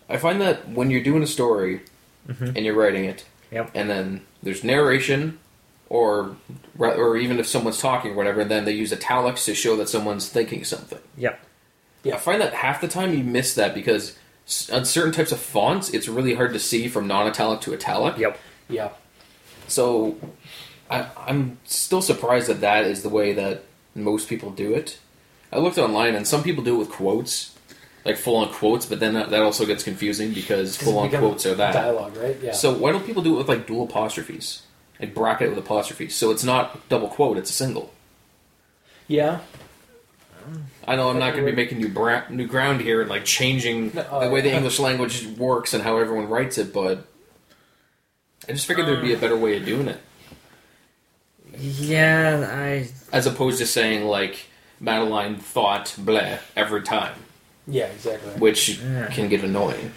I 0.09 0.17
find 0.17 0.41
that 0.41 0.69
when 0.69 0.91
you're 0.91 1.01
doing 1.03 1.23
a 1.23 1.27
story 1.27 1.81
Mhm. 2.27 2.55
and 2.55 2.65
you're 2.65 2.75
writing 2.75 3.05
it, 3.05 3.23
Yep. 3.51 3.71
and 3.73 3.89
then 3.89 4.21
there's 4.43 4.63
narration, 4.63 5.39
or 5.89 6.35
or 6.79 7.15
even 7.17 7.39
if 7.39 7.47
someone's 7.47 7.79
talking 7.79 8.11
or 8.11 8.15
whatever, 8.15 8.41
and 8.41 8.51
then 8.51 8.65
they 8.65 8.71
use 8.73 8.91
italics 8.91 9.45
to 9.45 9.55
show 9.55 9.75
that 9.77 9.87
someone's 9.87 10.27
thinking 10.29 10.63
something. 10.63 10.99
Yep. 11.17 11.39
Yeah, 12.03 12.15
I 12.15 12.17
find 12.17 12.41
that 12.41 12.53
half 12.53 12.81
the 12.81 12.87
time 12.87 13.13
you 13.17 13.23
miss 13.23 13.53
that 13.55 13.73
because 13.73 14.17
on 14.71 14.85
certain 14.85 15.11
types 15.11 15.31
of 15.31 15.39
fonts, 15.39 15.89
it's 15.91 16.07
really 16.07 16.35
hard 16.35 16.53
to 16.53 16.59
see 16.59 16.87
from 16.87 17.07
non-italic 17.07 17.61
to 17.61 17.73
italic. 17.73 18.17
Yep. 18.17 18.39
yeah, 18.69 18.89
So 19.67 20.17
I, 20.89 21.07
I'm 21.17 21.57
still 21.65 22.01
surprised 22.01 22.47
that 22.47 22.61
that 22.61 22.85
is 22.85 23.01
the 23.01 23.09
way 23.09 23.33
that 23.33 23.63
most 23.95 24.27
people 24.27 24.51
do 24.51 24.73
it. 24.75 24.97
I 25.55 25.59
looked 25.59 25.77
online 25.77 26.15
and 26.15 26.27
some 26.27 26.43
people 26.43 26.63
do 26.63 26.75
it 26.75 26.79
with 26.79 26.89
quotes, 26.89 27.55
like 28.03 28.17
full 28.17 28.35
on 28.35 28.49
quotes, 28.53 28.85
but 28.85 28.99
then 28.99 29.13
that, 29.13 29.29
that 29.29 29.41
also 29.41 29.65
gets 29.65 29.83
confusing 29.83 30.33
because 30.33 30.75
full 30.77 30.97
on 30.99 31.09
quotes 31.09 31.45
are 31.45 31.55
that. 31.55 31.73
dialogue, 31.73 32.15
right? 32.17 32.37
Yeah. 32.41 32.51
So 32.51 32.73
why 32.73 32.91
don't 32.91 33.05
people 33.05 33.23
do 33.23 33.35
it 33.35 33.37
with 33.37 33.47
like 33.47 33.65
dual 33.65 33.85
apostrophes? 33.85 34.63
Like 34.99 35.13
bracket 35.15 35.47
it 35.47 35.49
with 35.49 35.59
apostrophes. 35.59 36.13
So 36.15 36.31
it's 36.31 36.43
not 36.43 36.87
double 36.89 37.07
quote, 37.07 37.37
it's 37.37 37.49
a 37.49 37.53
single. 37.53 37.93
yeah, 39.07 39.39
I 40.87 40.95
know 40.95 41.09
I'm 41.09 41.17
not 41.17 41.33
going 41.33 41.43
to 41.45 41.51
be 41.51 41.55
making 41.55 41.79
new 41.79 41.89
bra- 41.89 42.29
new 42.29 42.45
ground 42.47 42.81
here 42.81 43.01
and 43.01 43.09
like 43.09 43.25
changing 43.25 43.91
No, 43.95 44.01
uh, 44.01 44.25
the 44.25 44.29
way 44.29 44.41
the 44.41 44.53
English 44.53 44.77
language 44.79 45.25
works 45.37 45.73
and 45.73 45.81
how 45.83 45.97
everyone 45.97 46.27
writes 46.29 46.57
it, 46.59 46.71
but 46.71 47.07
I 48.47 48.51
just 48.51 48.67
figured 48.67 48.85
there'd 48.87 49.01
be 49.01 49.13
a 49.13 49.17
better 49.17 49.35
way 49.37 49.57
of 49.57 49.65
doing 49.65 49.87
it. 49.87 49.99
Yeah, 51.57 52.47
I. 52.51 52.89
as 53.11 53.25
opposed 53.25 53.57
to 53.59 53.65
saying 53.65 54.05
like 54.05 54.45
Madeline 54.79 55.37
thought 55.37 55.87
bleh 55.99 56.39
every 56.55 56.81
time, 56.83 57.15
yeah, 57.67 57.85
exactly. 57.85 58.31
which 58.33 58.77
Yeah. 58.79 59.07
can 59.07 59.29
get 59.29 59.43
annoying. 59.43 59.91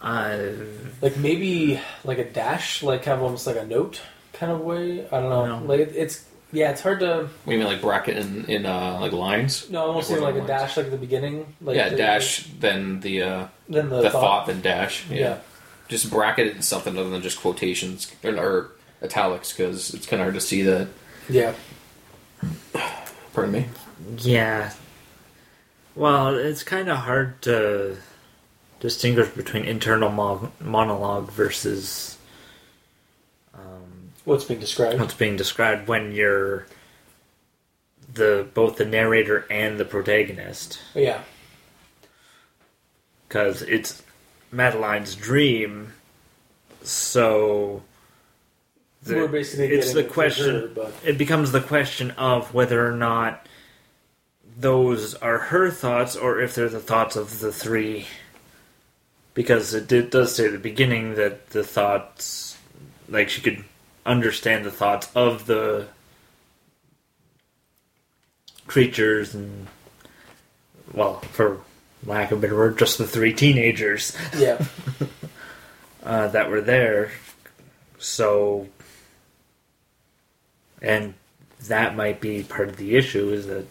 I. 0.00 0.54
Like 1.00 1.16
maybe 1.16 1.80
like 2.04 2.18
a 2.18 2.24
dash, 2.24 2.82
like 2.82 3.04
have 3.04 3.22
almost 3.22 3.46
like 3.46 3.56
a 3.56 3.66
note 3.66 4.00
kind 4.32 4.52
of 4.52 4.60
way. 4.60 5.06
I 5.06 5.20
don't 5.20 5.30
know. 5.30 5.58
No. 5.60 5.64
Like 5.66 5.80
it, 5.80 5.92
it's 5.96 6.24
yeah, 6.52 6.70
it's 6.70 6.80
hard 6.82 7.00
to. 7.00 7.06
What 7.24 7.28
do 7.46 7.52
you 7.52 7.58
mean 7.58 7.66
like 7.66 7.80
bracket 7.80 8.16
in 8.18 8.44
in 8.46 8.66
uh, 8.66 8.98
like 9.00 9.12
lines? 9.12 9.68
No, 9.70 9.80
I 9.82 9.86
almost 9.86 10.10
Like 10.10 10.18
saying 10.20 10.24
like 10.24 10.34
a 10.34 10.38
lines. 10.46 10.48
dash, 10.48 10.76
like 10.76 10.86
at 10.86 10.92
the 10.92 10.98
beginning. 10.98 11.54
Like 11.60 11.76
yeah, 11.76 11.88
the- 11.88 11.96
dash 11.96 12.46
then 12.60 13.00
the 13.00 13.22
uh, 13.22 13.46
Then 13.68 13.88
the, 13.88 14.02
the, 14.02 14.10
thought. 14.10 14.20
thought. 14.22 14.46
then 14.46 14.60
dash. 14.60 15.04
Yeah. 15.10 15.16
Yeah. 15.18 15.38
just 15.88 16.10
bracket 16.10 16.46
it 16.48 16.56
in 16.56 16.62
something 16.62 16.96
other 16.96 17.10
than 17.10 17.20
just 17.22 17.40
quotations 17.40 18.10
or, 18.22 18.36
or 18.38 18.70
italics 19.02 19.52
because 19.52 19.92
it's 19.94 20.06
kind 20.06 20.20
of 20.22 20.26
hard 20.26 20.34
to 20.34 20.40
see 20.40 20.62
that. 20.62 20.88
Yeah. 21.28 21.54
Pardon 23.34 23.52
me. 23.52 23.66
Yeah. 24.18 24.72
Well, 25.94 26.34
it's 26.36 26.62
kind 26.62 26.88
of 26.88 26.98
hard 26.98 27.42
to 27.42 27.96
distinguish 28.80 29.28
between 29.30 29.64
internal 29.64 30.10
mo- 30.10 30.52
monologue 30.60 31.30
versus 31.30 32.16
um, 33.54 34.10
What's 34.24 34.44
being 34.44 34.60
described? 34.60 35.00
what's 35.00 35.14
being 35.14 35.36
described 35.36 35.88
when 35.88 36.12
you're 36.12 36.66
the 38.12 38.46
both 38.54 38.76
the 38.76 38.84
narrator 38.84 39.46
and 39.50 39.78
the 39.78 39.84
protagonist 39.84 40.78
Yeah. 40.94 41.20
because 43.28 43.62
it's 43.62 44.02
Madeline's 44.52 45.16
dream. 45.16 45.92
So 46.82 47.82
the- 49.04 49.16
We're 49.16 49.28
basically 49.28 49.68
it's 49.68 49.92
the 49.92 50.00
it 50.00 50.10
question. 50.10 50.54
her, 50.54 50.66
but 50.68 50.92
it 51.04 51.18
becomes 51.18 51.52
the 51.52 51.60
question 51.60 52.10
of 52.12 52.52
whether 52.54 52.86
or 52.86 52.96
not 52.96 53.46
those 54.56 55.14
are 55.16 55.38
her 55.38 55.70
thoughts 55.70 56.16
or 56.16 56.40
if 56.40 56.54
they're 56.54 56.68
the 56.68 56.80
thoughts 56.80 57.16
of 57.16 57.40
the 57.40 57.52
three. 57.52 58.06
Because 59.34 59.74
it 59.74 59.88
did, 59.88 60.10
does 60.10 60.34
say 60.34 60.46
at 60.46 60.52
the 60.52 60.58
beginning 60.58 61.16
that 61.16 61.50
the 61.50 61.64
thoughts, 61.64 62.56
like 63.08 63.28
she 63.28 63.40
could 63.40 63.64
understand 64.06 64.64
the 64.64 64.70
thoughts 64.70 65.10
of 65.14 65.46
the 65.46 65.88
creatures 68.66 69.34
and, 69.34 69.66
well, 70.92 71.20
for 71.32 71.60
lack 72.06 72.30
of 72.30 72.38
a 72.38 72.40
better 72.40 72.56
word, 72.56 72.78
just 72.78 72.98
the 72.98 73.06
three 73.06 73.32
teenagers 73.32 74.16
yeah. 74.36 74.64
uh, 76.04 76.28
that 76.28 76.50
were 76.50 76.60
there. 76.60 77.10
So, 77.98 78.68
and 80.84 81.14
that 81.68 81.96
might 81.96 82.20
be 82.20 82.42
part 82.42 82.68
of 82.68 82.76
the 82.76 82.94
issue 82.96 83.30
is 83.32 83.46
that 83.46 83.66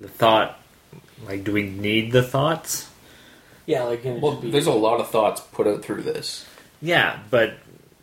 the 0.00 0.08
thought, 0.08 0.58
like, 1.26 1.44
do 1.44 1.52
we 1.52 1.62
need 1.64 2.12
the 2.12 2.22
thoughts? 2.22 2.88
Yeah, 3.66 3.82
like 3.82 4.04
it 4.04 4.20
Well, 4.22 4.36
be- 4.36 4.50
there's 4.50 4.66
a 4.66 4.72
lot 4.72 5.00
of 5.00 5.10
thoughts 5.10 5.40
put 5.52 5.66
out 5.66 5.82
through 5.82 6.02
this, 6.02 6.46
Yeah, 6.80 7.18
but 7.30 7.54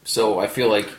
so 0.04 0.38
I 0.40 0.48
feel 0.48 0.70
like 0.70 0.90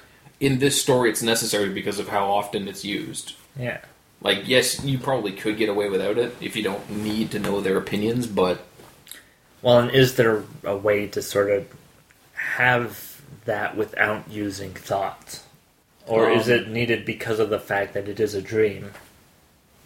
in 0.41 0.59
this 0.59 0.81
story 0.81 1.11
it's 1.11 1.23
necessary 1.23 1.69
because 1.69 1.99
of 1.99 2.09
how 2.09 2.27
often 2.31 2.67
it's 2.69 2.85
used. 2.85 3.35
yeah, 3.59 3.79
Like, 4.21 4.49
yes, 4.49 4.83
you 4.83 4.99
probably 4.99 5.33
could 5.33 5.57
get 5.57 5.69
away 5.69 5.89
without 5.89 6.19
it 6.19 6.35
if 6.41 6.57
you 6.57 6.63
don't 6.63 6.91
need 6.91 7.31
to 7.31 7.39
know 7.39 7.61
their 7.61 7.77
opinions, 7.77 8.27
but 8.27 8.65
well, 9.63 9.79
and 9.79 9.91
is 9.91 10.17
there 10.17 10.43
a 10.65 10.77
way 10.77 11.07
to 11.09 11.23
sort 11.23 11.51
of 11.51 11.67
have 12.35 13.21
that 13.45 13.77
without 13.77 14.29
using 14.31 14.73
thoughts, 14.73 15.43
or 16.07 16.31
is 16.31 16.47
Um, 16.49 16.55
it 16.55 16.69
needed 16.69 17.05
because 17.05 17.39
of 17.39 17.51
the 17.51 17.59
fact 17.59 17.95
that 17.95 18.09
it 18.09 18.21
is 18.21 18.35
a 18.35 18.43
dream, 18.43 18.93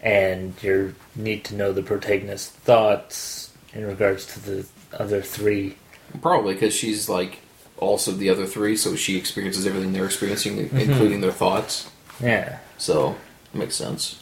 and 0.03 0.55
you 0.62 0.95
need 1.16 1.45
to 1.45 1.55
know 1.55 1.73
the 1.73 1.83
protagonist's 1.83 2.49
thoughts 2.49 3.51
in 3.73 3.87
regards 3.87 4.27
to 4.35 4.41
the 4.41 4.66
other 4.93 5.23
three? 5.23 5.77
probably 6.23 6.55
because 6.55 6.75
she's 6.75 7.09
like 7.09 7.39
also 7.77 8.11
the 8.11 8.29
other 8.29 8.45
three, 8.47 8.77
so 8.77 8.97
she 8.97 9.16
experiences 9.16 9.64
everything 9.66 9.93
they're 9.93 10.05
experiencing, 10.05 10.59
including 10.73 11.21
their 11.21 11.31
thoughts. 11.33 11.89
Yeah. 12.21 12.59
So, 12.79 13.16
makes 13.55 13.77
sense. 13.77 14.18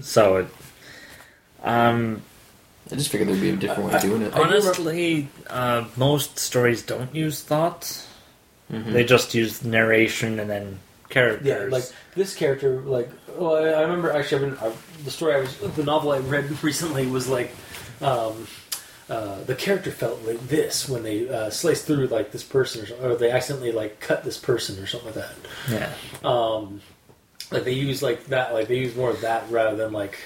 So 0.00 0.36
it, 0.36 0.46
Um, 1.64 2.22
I 2.92 2.94
just 2.96 3.08
figured 3.10 3.28
there'd 3.28 3.40
be 3.40 3.50
a 3.50 3.56
different 3.56 3.88
way 3.90 3.96
of 3.96 4.02
doing 4.02 4.22
it. 4.22 4.32
I 4.34 4.36
do 4.36 4.42
remember- 4.44 4.68
honestly, 4.68 5.28
uh, 5.48 5.84
most 5.96 6.38
stories 6.38 6.82
don't 6.82 7.12
use 7.14 7.40
thoughts. 7.40 8.06
Mhm. 8.72 8.92
They 8.92 9.04
just 9.04 9.34
use 9.34 9.64
narration 9.64 10.40
and 10.40 10.50
then 10.50 10.78
characters. 11.08 11.46
Yeah, 11.46 11.66
like 11.70 11.84
this 12.16 12.34
character, 12.34 12.80
like 12.80 13.08
well, 13.36 13.54
I, 13.56 13.68
I 13.68 13.82
remember 13.82 14.10
actually 14.10 14.50
uh, 14.60 14.72
the 15.04 15.10
story 15.10 15.34
I 15.34 15.40
was 15.40 15.56
the 15.58 15.84
novel 15.84 16.10
I 16.12 16.18
read 16.18 16.62
recently 16.64 17.06
was 17.06 17.28
like 17.28 17.52
um, 18.00 18.46
uh, 19.08 19.40
the 19.44 19.54
character 19.54 19.92
felt 19.92 20.20
like 20.26 20.40
this 20.48 20.88
when 20.88 21.04
they 21.04 21.28
uh, 21.28 21.48
sliced 21.50 21.86
through 21.86 22.08
like 22.08 22.32
this 22.32 22.42
person 22.42 22.84
or, 23.00 23.12
or 23.12 23.14
they 23.14 23.30
accidentally 23.30 23.70
like 23.72 24.00
cut 24.00 24.24
this 24.24 24.36
person 24.36 24.82
or 24.82 24.86
something 24.86 25.14
like 25.14 25.14
that. 25.14 25.34
yeah, 25.70 25.92
Um, 26.28 26.80
like 27.52 27.62
they 27.64 27.72
use 27.72 28.02
like 28.02 28.26
that, 28.26 28.52
like 28.52 28.66
they 28.66 28.78
use 28.78 28.96
more 28.96 29.10
of 29.10 29.20
that 29.20 29.48
rather 29.48 29.76
than 29.76 29.92
like 29.92 30.18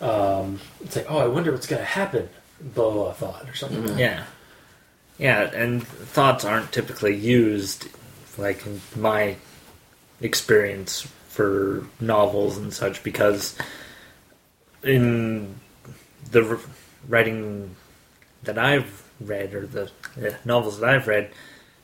um, 0.00 0.58
it's 0.80 0.96
like 0.96 1.06
oh 1.08 1.18
I 1.18 1.28
wonder 1.28 1.52
what's 1.52 1.66
gonna 1.68 1.84
happen. 1.84 2.28
Blah 2.60 2.90
blah, 2.90 3.02
blah 3.04 3.12
thought 3.12 3.48
or 3.48 3.54
something. 3.54 3.86
like 3.86 3.98
yeah, 3.98 4.24
yeah. 5.18 5.42
And 5.42 5.86
thoughts 5.86 6.44
aren't 6.44 6.72
typically 6.72 7.14
used, 7.14 7.88
like 8.36 8.66
in 8.66 8.80
my 8.96 9.36
experience 10.20 11.06
for 11.28 11.84
novels 12.00 12.56
and 12.56 12.72
such, 12.72 13.02
because 13.02 13.56
in 14.82 15.54
the 16.30 16.58
writing 17.08 17.74
that 18.44 18.58
I've 18.58 19.02
read 19.20 19.54
or 19.54 19.66
the 19.66 19.90
novels 20.44 20.80
that 20.80 20.88
I've 20.88 21.06
read, 21.06 21.30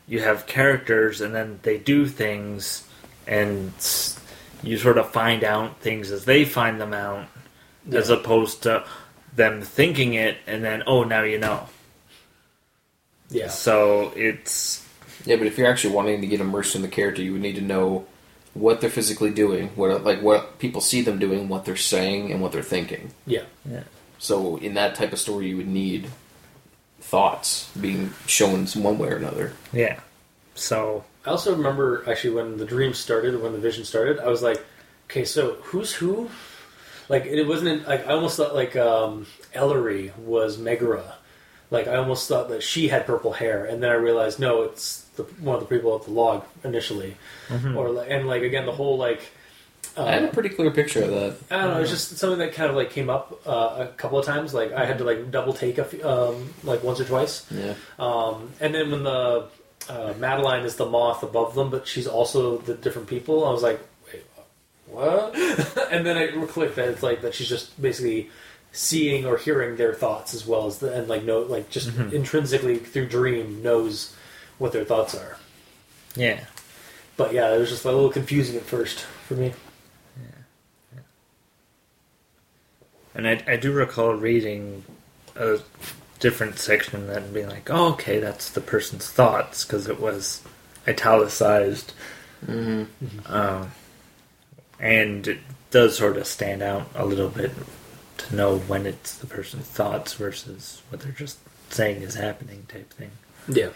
you 0.06 0.20
have 0.20 0.46
characters 0.46 1.20
and 1.20 1.34
then 1.34 1.60
they 1.62 1.78
do 1.78 2.06
things, 2.06 2.86
and 3.26 3.72
you 4.62 4.76
sort 4.78 4.98
of 4.98 5.10
find 5.10 5.44
out 5.44 5.80
things 5.80 6.10
as 6.10 6.24
they 6.24 6.44
find 6.44 6.80
them 6.80 6.92
out, 6.92 7.26
as 7.90 8.10
opposed 8.10 8.62
to 8.62 8.84
them 9.34 9.62
thinking 9.62 10.14
it 10.14 10.36
and 10.46 10.62
then 10.62 10.82
oh 10.86 11.04
now 11.04 11.22
you 11.22 11.38
know. 11.38 11.66
Yeah, 13.32 13.48
So 13.48 14.12
it's 14.14 14.86
Yeah, 15.24 15.36
but 15.36 15.46
if 15.46 15.58
you're 15.58 15.68
actually 15.68 15.94
wanting 15.94 16.20
to 16.20 16.26
get 16.26 16.40
immersed 16.40 16.74
in 16.74 16.82
the 16.82 16.88
character, 16.88 17.22
you 17.22 17.32
would 17.32 17.42
need 17.42 17.56
to 17.56 17.62
know 17.62 18.06
what 18.54 18.80
they're 18.80 18.90
physically 18.90 19.30
doing, 19.30 19.68
what 19.68 20.04
like 20.04 20.20
what 20.22 20.58
people 20.58 20.80
see 20.80 21.02
them 21.02 21.18
doing, 21.18 21.48
what 21.48 21.64
they're 21.64 21.76
saying, 21.76 22.32
and 22.32 22.40
what 22.40 22.52
they're 22.52 22.62
thinking. 22.62 23.10
yeah. 23.26 23.44
yeah. 23.68 23.84
So 24.18 24.56
in 24.58 24.74
that 24.74 24.94
type 24.94 25.12
of 25.12 25.18
story, 25.18 25.48
you 25.48 25.56
would 25.56 25.66
need 25.66 26.08
thoughts 27.00 27.68
being 27.78 28.12
shown 28.26 28.66
one 28.66 28.96
way 28.96 29.08
or 29.08 29.16
another. 29.16 29.52
Yeah. 29.72 29.98
So 30.54 31.04
I 31.26 31.30
also 31.30 31.56
remember 31.56 32.04
actually 32.08 32.34
when 32.34 32.56
the 32.56 32.64
dream 32.64 32.94
started, 32.94 33.40
when 33.42 33.52
the 33.52 33.58
vision 33.58 33.84
started, 33.84 34.20
I 34.20 34.28
was 34.28 34.42
like, 34.42 34.64
okay, 35.10 35.24
so 35.24 35.54
who's 35.62 35.92
who? 35.92 36.30
Like 37.08 37.26
it 37.26 37.44
wasn't 37.44 37.86
like 37.86 38.06
I 38.06 38.12
almost 38.12 38.36
thought 38.36 38.54
like 38.54 38.76
um, 38.76 39.26
Ellery 39.54 40.12
was 40.18 40.56
Megara. 40.56 41.16
Like 41.72 41.88
I 41.88 41.96
almost 41.96 42.28
thought 42.28 42.50
that 42.50 42.62
she 42.62 42.88
had 42.88 43.06
purple 43.06 43.32
hair, 43.32 43.64
and 43.64 43.82
then 43.82 43.88
I 43.88 43.94
realized 43.94 44.38
no, 44.38 44.62
it's 44.62 45.06
the, 45.16 45.22
one 45.40 45.56
of 45.56 45.66
the 45.66 45.74
people 45.74 45.96
at 45.96 46.04
the 46.04 46.10
log 46.10 46.44
initially. 46.62 47.16
Or 47.74 47.88
like, 47.88 48.10
and 48.10 48.28
like 48.28 48.42
again 48.42 48.66
the 48.66 48.72
whole 48.72 48.98
like. 48.98 49.32
Uh, 49.96 50.04
I 50.04 50.12
had 50.12 50.24
a 50.24 50.28
pretty 50.28 50.50
clear 50.50 50.70
picture 50.70 51.02
of 51.02 51.10
that. 51.10 51.36
I 51.50 51.62
don't 51.62 51.74
know. 51.74 51.80
It's 51.80 51.90
just 51.90 52.18
something 52.18 52.38
that 52.40 52.52
kind 52.52 52.68
of 52.68 52.76
like 52.76 52.90
came 52.90 53.08
up 53.08 53.40
uh, 53.46 53.86
a 53.86 53.86
couple 53.96 54.18
of 54.18 54.26
times. 54.26 54.52
Like 54.52 54.72
I 54.72 54.84
had 54.84 54.98
to 54.98 55.04
like 55.04 55.30
double 55.30 55.54
take 55.54 55.78
a 55.78 55.84
few, 55.84 56.06
um, 56.06 56.52
like 56.62 56.82
once 56.82 57.00
or 57.00 57.06
twice. 57.06 57.46
Yeah. 57.50 57.74
Um, 57.98 58.50
and 58.60 58.74
then 58.74 58.90
when 58.90 59.02
the 59.04 59.48
uh, 59.88 60.12
Madeline 60.18 60.64
is 60.64 60.76
the 60.76 60.86
moth 60.86 61.22
above 61.22 61.54
them, 61.54 61.70
but 61.70 61.86
she's 61.86 62.06
also 62.06 62.58
the 62.58 62.74
different 62.74 63.08
people, 63.08 63.46
I 63.46 63.50
was 63.50 63.62
like, 63.62 63.80
wait, 64.12 64.24
what? 64.86 65.34
and 65.90 66.06
then 66.06 66.18
I 66.18 66.46
clicked 66.46 66.76
that 66.76 66.88
it's 66.90 67.02
like 67.02 67.22
that 67.22 67.34
she's 67.34 67.48
just 67.48 67.80
basically 67.80 68.30
seeing 68.72 69.26
or 69.26 69.36
hearing 69.36 69.76
their 69.76 69.94
thoughts 69.94 70.34
as 70.34 70.46
well 70.46 70.66
as 70.66 70.78
the 70.78 70.92
and 70.92 71.06
like 71.06 71.24
no 71.24 71.40
like 71.40 71.68
just 71.70 71.94
intrinsically 72.12 72.78
through 72.78 73.06
dream 73.06 73.62
knows 73.62 74.16
what 74.58 74.72
their 74.72 74.84
thoughts 74.84 75.14
are. 75.14 75.36
yeah. 76.16 76.44
But 77.16 77.34
yeah, 77.34 77.54
it 77.54 77.58
was 77.58 77.68
just 77.68 77.84
a 77.84 77.92
little 77.92 78.10
confusing 78.10 78.56
at 78.56 78.62
first 78.62 79.00
for 79.00 79.34
me. 79.34 79.52
Yeah. 80.16 80.38
yeah. 80.94 81.00
And 83.14 83.28
I, 83.28 83.42
I 83.46 83.56
do 83.56 83.70
recall 83.70 84.14
reading 84.14 84.82
a 85.36 85.58
different 86.20 86.58
section 86.58 87.06
that 87.08 87.22
and 87.22 87.34
being 87.34 87.48
like, 87.48 87.68
oh, 87.70 87.92
okay, 87.92 88.18
that's 88.18 88.50
the 88.50 88.62
person's 88.62 89.10
thoughts 89.10 89.64
because 89.64 89.88
it 89.88 90.00
was 90.00 90.40
italicized. 90.88 91.92
Mm-hmm. 92.46 93.32
Um, 93.32 93.72
and 94.80 95.28
it 95.28 95.38
does 95.70 95.98
sort 95.98 96.16
of 96.16 96.26
stand 96.26 96.62
out 96.62 96.88
a 96.94 97.04
little 97.04 97.28
bit 97.28 97.52
to 98.18 98.36
know 98.36 98.58
when 98.58 98.86
it's 98.86 99.16
the 99.16 99.26
person's 99.26 99.66
thoughts 99.66 100.14
versus 100.14 100.82
what 100.88 101.00
they're 101.00 101.12
just 101.12 101.38
saying 101.70 102.02
is 102.02 102.14
happening 102.14 102.66
type 102.68 102.92
thing. 102.92 103.10
Yeah. 103.48 103.70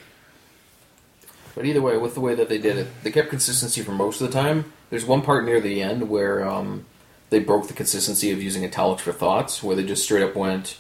But 1.55 1.64
either 1.64 1.80
way, 1.80 1.97
with 1.97 2.14
the 2.14 2.20
way 2.20 2.34
that 2.34 2.49
they 2.51 2.59
did 2.59 2.76
it, 2.76 2.89
they 3.03 3.11
kept 3.11 3.30
consistency 3.30 3.82
for 3.82 3.93
most 3.93 4.20
of 4.20 4.26
the 4.26 4.32
time. 4.32 4.72
There's 4.91 5.07
one 5.07 5.22
part 5.22 5.45
near 5.45 5.61
the 5.61 5.82
end 5.82 6.11
where 6.11 6.47
um, 6.47 6.84
they 7.30 7.39
broke 7.39 7.66
the 7.68 7.74
consistency 7.74 8.30
of 8.30 8.43
using 8.43 8.64
italics 8.64 9.03
for 9.03 9.12
thoughts, 9.12 9.62
where 9.62 9.74
they 9.74 9.84
just 9.84 10.05
straight 10.05 10.22
up 10.22 10.37
went, 10.37 10.76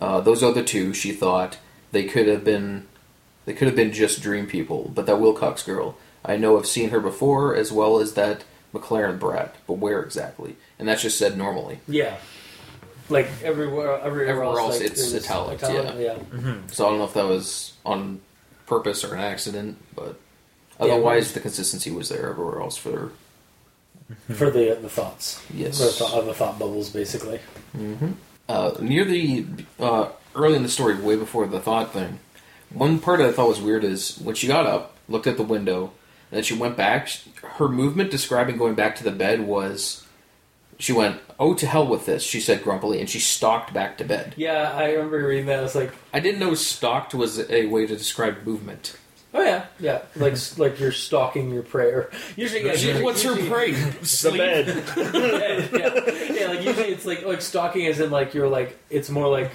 uh, 0.00 0.20
"Those 0.22 0.42
other 0.42 0.62
two, 0.62 0.94
she 0.94 1.12
thought 1.12 1.58
they 1.92 2.04
could 2.04 2.26
have 2.26 2.44
been, 2.44 2.86
they 3.44 3.52
could 3.52 3.68
have 3.68 3.76
been 3.76 3.92
just 3.92 4.22
dream 4.22 4.46
people, 4.46 4.90
but 4.94 5.04
that 5.06 5.20
Wilcox 5.20 5.62
girl, 5.62 5.98
I 6.24 6.36
know 6.38 6.58
I've 6.58 6.66
seen 6.66 6.90
her 6.90 7.00
before, 7.00 7.54
as 7.54 7.70
well 7.70 8.00
as 8.00 8.14
that 8.14 8.44
McLaren 8.72 9.18
brat, 9.18 9.54
but 9.66 9.74
where 9.74 10.02
exactly?" 10.02 10.56
And 10.78 10.88
that's 10.88 11.02
just 11.02 11.18
said 11.18 11.36
normally. 11.36 11.80
Yeah. 11.86 12.16
Like 13.08 13.28
everywhere, 13.42 14.00
everywhere, 14.00 14.26
Everywhere 14.28 14.58
else, 14.58 14.58
else 14.74 14.80
like, 14.80 14.90
it's 14.90 15.12
it 15.12 15.14
was 15.14 15.24
italics, 15.24 15.62
italic, 15.62 15.94
yeah. 15.98 16.54
So 16.72 16.86
I 16.86 16.90
don't 16.90 16.98
know 16.98 17.04
if 17.04 17.14
that 17.14 17.26
was 17.26 17.74
on 17.84 18.20
purpose 18.66 19.04
or 19.04 19.14
an 19.14 19.20
accident, 19.20 19.78
but 19.94 20.18
Yeah, 20.80 20.86
otherwise 20.86 21.26
well- 21.26 21.34
the 21.34 21.40
consistency 21.40 21.90
was 21.90 22.08
there 22.08 22.30
everywhere 22.30 22.60
else 22.60 22.76
for 22.76 23.12
for 24.34 24.50
the 24.50 24.78
the 24.80 24.88
thoughts. 24.88 25.40
Yes. 25.52 25.78
the, 25.78 25.86
thought, 25.86 26.24
the 26.24 26.34
thought 26.34 26.58
bubbles, 26.58 26.90
basically. 26.90 27.40
uh, 28.48 28.72
near 28.80 29.04
the 29.04 29.46
uh, 29.80 30.08
early 30.34 30.56
in 30.56 30.62
the 30.62 30.68
story, 30.68 30.94
way 31.00 31.16
before 31.16 31.46
the 31.46 31.60
thought 31.60 31.92
thing. 31.92 32.18
One 32.70 32.98
part 32.98 33.20
I 33.20 33.32
thought 33.32 33.48
was 33.48 33.60
weird 33.60 33.84
is 33.84 34.18
when 34.18 34.34
she 34.34 34.46
got 34.48 34.66
up, 34.66 34.96
looked 35.08 35.26
at 35.26 35.36
the 35.36 35.42
window, 35.42 35.92
and 36.30 36.38
then 36.38 36.42
she 36.42 36.54
went 36.54 36.76
back. 36.76 37.08
Her 37.42 37.68
movement 37.68 38.10
describing 38.10 38.56
going 38.56 38.74
back 38.74 38.96
to 38.96 39.04
the 39.04 39.10
bed 39.12 39.40
was, 39.46 40.05
she 40.78 40.92
went, 40.92 41.20
"Oh 41.38 41.54
to 41.54 41.66
hell 41.66 41.86
with 41.86 42.06
this," 42.06 42.22
she 42.22 42.40
said 42.40 42.62
grumpily, 42.62 43.00
and 43.00 43.08
she 43.08 43.18
stalked 43.18 43.72
back 43.72 43.98
to 43.98 44.04
bed. 44.04 44.34
Yeah, 44.36 44.72
I 44.74 44.92
remember 44.92 45.26
reading 45.26 45.46
that. 45.46 45.58
I 45.58 45.62
was 45.62 45.74
like, 45.74 45.92
I 46.12 46.20
didn't 46.20 46.40
know 46.40 46.54
stalked 46.54 47.14
was 47.14 47.38
a 47.50 47.66
way 47.66 47.86
to 47.86 47.96
describe 47.96 48.44
movement. 48.46 48.96
oh 49.34 49.42
yeah, 49.42 49.66
yeah, 49.80 50.02
like 50.16 50.34
like 50.58 50.78
you're 50.80 50.92
stalking 50.92 51.50
your 51.50 51.62
prey. 51.62 51.88
Or 51.88 52.10
usually, 52.36 52.64
yeah, 52.64 52.72
usually, 52.72 53.02
What's 53.02 53.22
her 53.22 53.30
usually- 53.34 53.48
prey? 53.50 53.72
The 54.00 54.06
Sleep? 54.06 54.38
bed. 54.38 54.66
yeah, 54.96 55.78
yeah, 55.78 56.32
yeah, 56.40 56.46
like 56.48 56.62
usually 56.64 56.88
it's 56.88 57.04
like 57.06 57.24
like 57.24 57.42
stalking, 57.42 57.86
as 57.86 58.00
in 58.00 58.10
like 58.10 58.34
you're 58.34 58.48
like 58.48 58.78
it's 58.90 59.08
more 59.10 59.28
like 59.28 59.50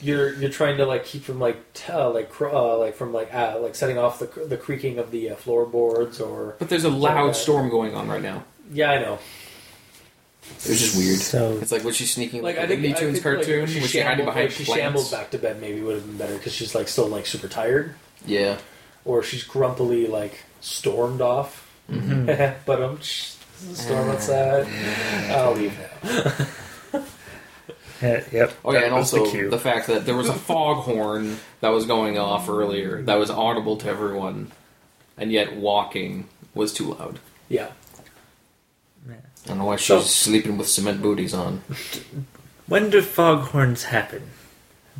you're 0.00 0.34
you're 0.34 0.50
trying 0.50 0.76
to 0.76 0.86
like 0.86 1.04
keep 1.04 1.22
from 1.24 1.40
like 1.40 1.72
t- 1.72 1.90
uh, 1.92 2.10
like 2.10 2.30
cr- 2.30 2.48
uh, 2.48 2.76
like 2.76 2.94
from 2.94 3.12
like 3.12 3.32
uh, 3.34 3.58
like 3.60 3.74
setting 3.74 3.96
off 3.98 4.18
the 4.18 4.26
the 4.46 4.56
creaking 4.56 4.98
of 4.98 5.10
the 5.10 5.30
uh, 5.30 5.36
floorboards 5.36 6.20
or 6.20 6.54
But 6.58 6.68
there's 6.68 6.84
a 6.84 6.90
loud 6.90 7.34
storm 7.34 7.70
going 7.70 7.94
on 7.94 8.08
right 8.08 8.22
now. 8.22 8.44
yeah, 8.70 8.90
I 8.90 8.98
know. 9.00 9.18
It 10.64 10.68
was 10.70 10.80
just 10.80 10.96
weird. 10.96 11.18
So 11.18 11.58
It's 11.60 11.70
like 11.72 11.84
was 11.84 11.96
she 11.96 12.06
sneaking 12.06 12.42
Like 12.42 12.56
like, 12.56 12.64
I 12.64 12.68
think 12.68 12.80
a 12.80 12.82
Looney 12.82 12.94
I 12.94 12.98
Tunes 12.98 13.12
think, 13.20 13.22
cartoon? 13.22 13.60
Like, 13.66 13.82
was 13.82 13.90
she 13.90 14.00
hiding 14.00 14.18
shambled- 14.18 14.26
behind 14.26 14.44
like, 14.48 14.56
she 14.56 14.64
plants? 14.64 14.82
shambled 14.82 15.10
back 15.10 15.30
to 15.30 15.38
bed. 15.38 15.60
Maybe 15.60 15.80
would 15.82 15.94
have 15.96 16.06
been 16.06 16.16
better 16.16 16.34
because 16.36 16.52
she's 16.54 16.74
like 16.74 16.88
still 16.88 17.08
like 17.08 17.26
super 17.26 17.48
tired, 17.48 17.94
Yeah. 18.24 18.58
or 19.04 19.22
she's 19.22 19.44
grumpily 19.44 20.06
like 20.06 20.40
stormed 20.60 21.20
off. 21.20 21.70
Mm-hmm. 21.90 22.26
but 22.66 22.82
um, 22.82 23.00
sh- 23.00 23.34
there's 23.62 23.78
a 23.78 23.82
storm 23.82 24.08
ah. 24.08 24.12
outside. 24.12 24.66
I'll 25.30 25.52
leave 25.54 25.78
now. 25.78 26.46
yeah, 28.02 28.24
yep. 28.32 28.52
Oh 28.64 28.72
yeah, 28.72 28.80
that 28.80 28.86
and 28.86 28.94
was 28.96 29.12
also 29.14 29.24
the 29.24 29.30
cue. 29.30 29.50
the 29.50 29.58
fact 29.58 29.86
that 29.86 30.04
there 30.04 30.16
was 30.16 30.28
a 30.28 30.34
foghorn 30.34 31.38
that 31.60 31.68
was 31.70 31.86
going 31.86 32.18
off 32.18 32.48
earlier 32.48 33.02
that 33.02 33.14
was 33.18 33.30
audible 33.30 33.76
to 33.78 33.88
everyone, 33.88 34.50
and 35.16 35.32
yet 35.32 35.54
walking 35.56 36.28
was 36.54 36.72
too 36.72 36.92
loud. 36.94 37.18
Yeah. 37.48 37.68
I 39.46 39.50
don't 39.50 39.58
know 39.58 39.64
why 39.66 39.76
she's 39.76 39.86
So- 39.86 40.00
sleeping 40.00 40.58
with 40.58 40.68
cement 40.68 41.00
booties 41.00 41.32
on. 41.32 41.62
when 42.66 42.90
do 42.90 43.00
foghorns 43.00 43.84
happen? 43.84 44.30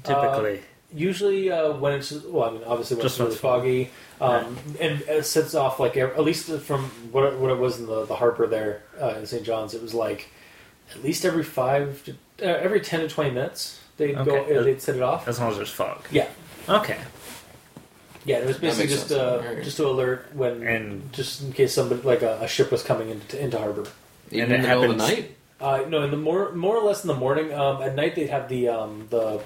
Typically, 0.05 0.63
Usually, 0.95 1.51
uh, 1.51 1.73
when 1.73 1.95
it's 1.95 2.13
well, 2.13 2.49
I 2.49 2.53
mean, 2.53 2.63
obviously 2.65 2.97
when 2.97 3.03
Just 3.03 3.17
it's 3.17 3.21
really 3.21 3.33
it's 3.33 3.41
foggy, 3.41 3.91
um, 4.21 4.57
and 4.81 5.01
it 5.03 5.27
sets 5.27 5.55
off 5.55 5.81
like 5.81 5.97
at 5.97 6.23
least 6.23 6.49
from 6.61 6.85
what 7.11 7.25
it, 7.25 7.39
what 7.39 7.51
it 7.51 7.59
was 7.59 7.81
in 7.81 7.87
the, 7.87 8.07
the 8.07 8.15
Harper 8.15 8.47
there 8.47 8.83
uh, 9.03 9.09
in 9.19 9.27
St. 9.27 9.43
John's, 9.45 9.75
it 9.75 9.83
was 9.83 9.93
like 9.95 10.29
at 10.95 11.03
least 11.03 11.25
every 11.25 11.43
five 11.43 12.03
to 12.05 12.13
uh, 12.41 12.47
every 12.59 12.81
ten 12.81 13.01
to 13.01 13.09
twenty 13.09 13.31
minutes 13.33 13.81
they'd 13.97 14.15
go 14.15 14.37
Okay. 14.37 14.57
uh, 14.57 14.63
they'd 14.63 14.81
set 14.81 14.95
it 14.95 15.03
off. 15.03 15.27
as 15.27 15.41
long 15.41 15.51
as 15.51 15.57
there's 15.57 15.71
fog. 15.73 15.99
Yeah, 16.13 16.29
Okay. 16.69 16.99
yeah. 18.25 18.39
It 18.39 18.47
was 18.47 18.59
basically 18.59 18.87
just 18.87 19.11
uh, 19.11 19.43
just 19.65 19.77
to 19.79 19.89
alert 19.89 20.29
when 20.35 20.63
And 20.63 21.13
just 21.13 21.43
in 21.43 21.53
case 21.53 21.75
somebody 21.75 22.01
like 22.03 22.23
a, 22.23 22.39
a 22.41 22.49
ship 22.49 22.71
was 22.71 22.83
coming 22.85 23.11
into 23.11 23.39
into 23.43 23.59
harbor. 23.59 23.85
Even 24.31 24.45
And 24.45 24.53
in 24.53 24.61
it 24.61 24.62
the 24.62 24.68
middle 24.68 24.91
of 24.91 24.99
the 24.99 25.07
night. 25.07 25.37
Uh, 25.61 25.85
no, 25.89 26.03
in 26.03 26.11
the 26.11 26.16
more 26.16 26.53
more 26.53 26.77
or 26.77 26.85
less 26.85 27.03
in 27.05 27.09
the 27.09 27.14
morning. 27.14 27.53
Um, 27.55 27.83
at 27.83 27.95
night 27.95 28.14
they'd 28.14 28.29
have 28.29 28.49
the 28.49 28.68
um, 28.68 29.07
the 29.11 29.41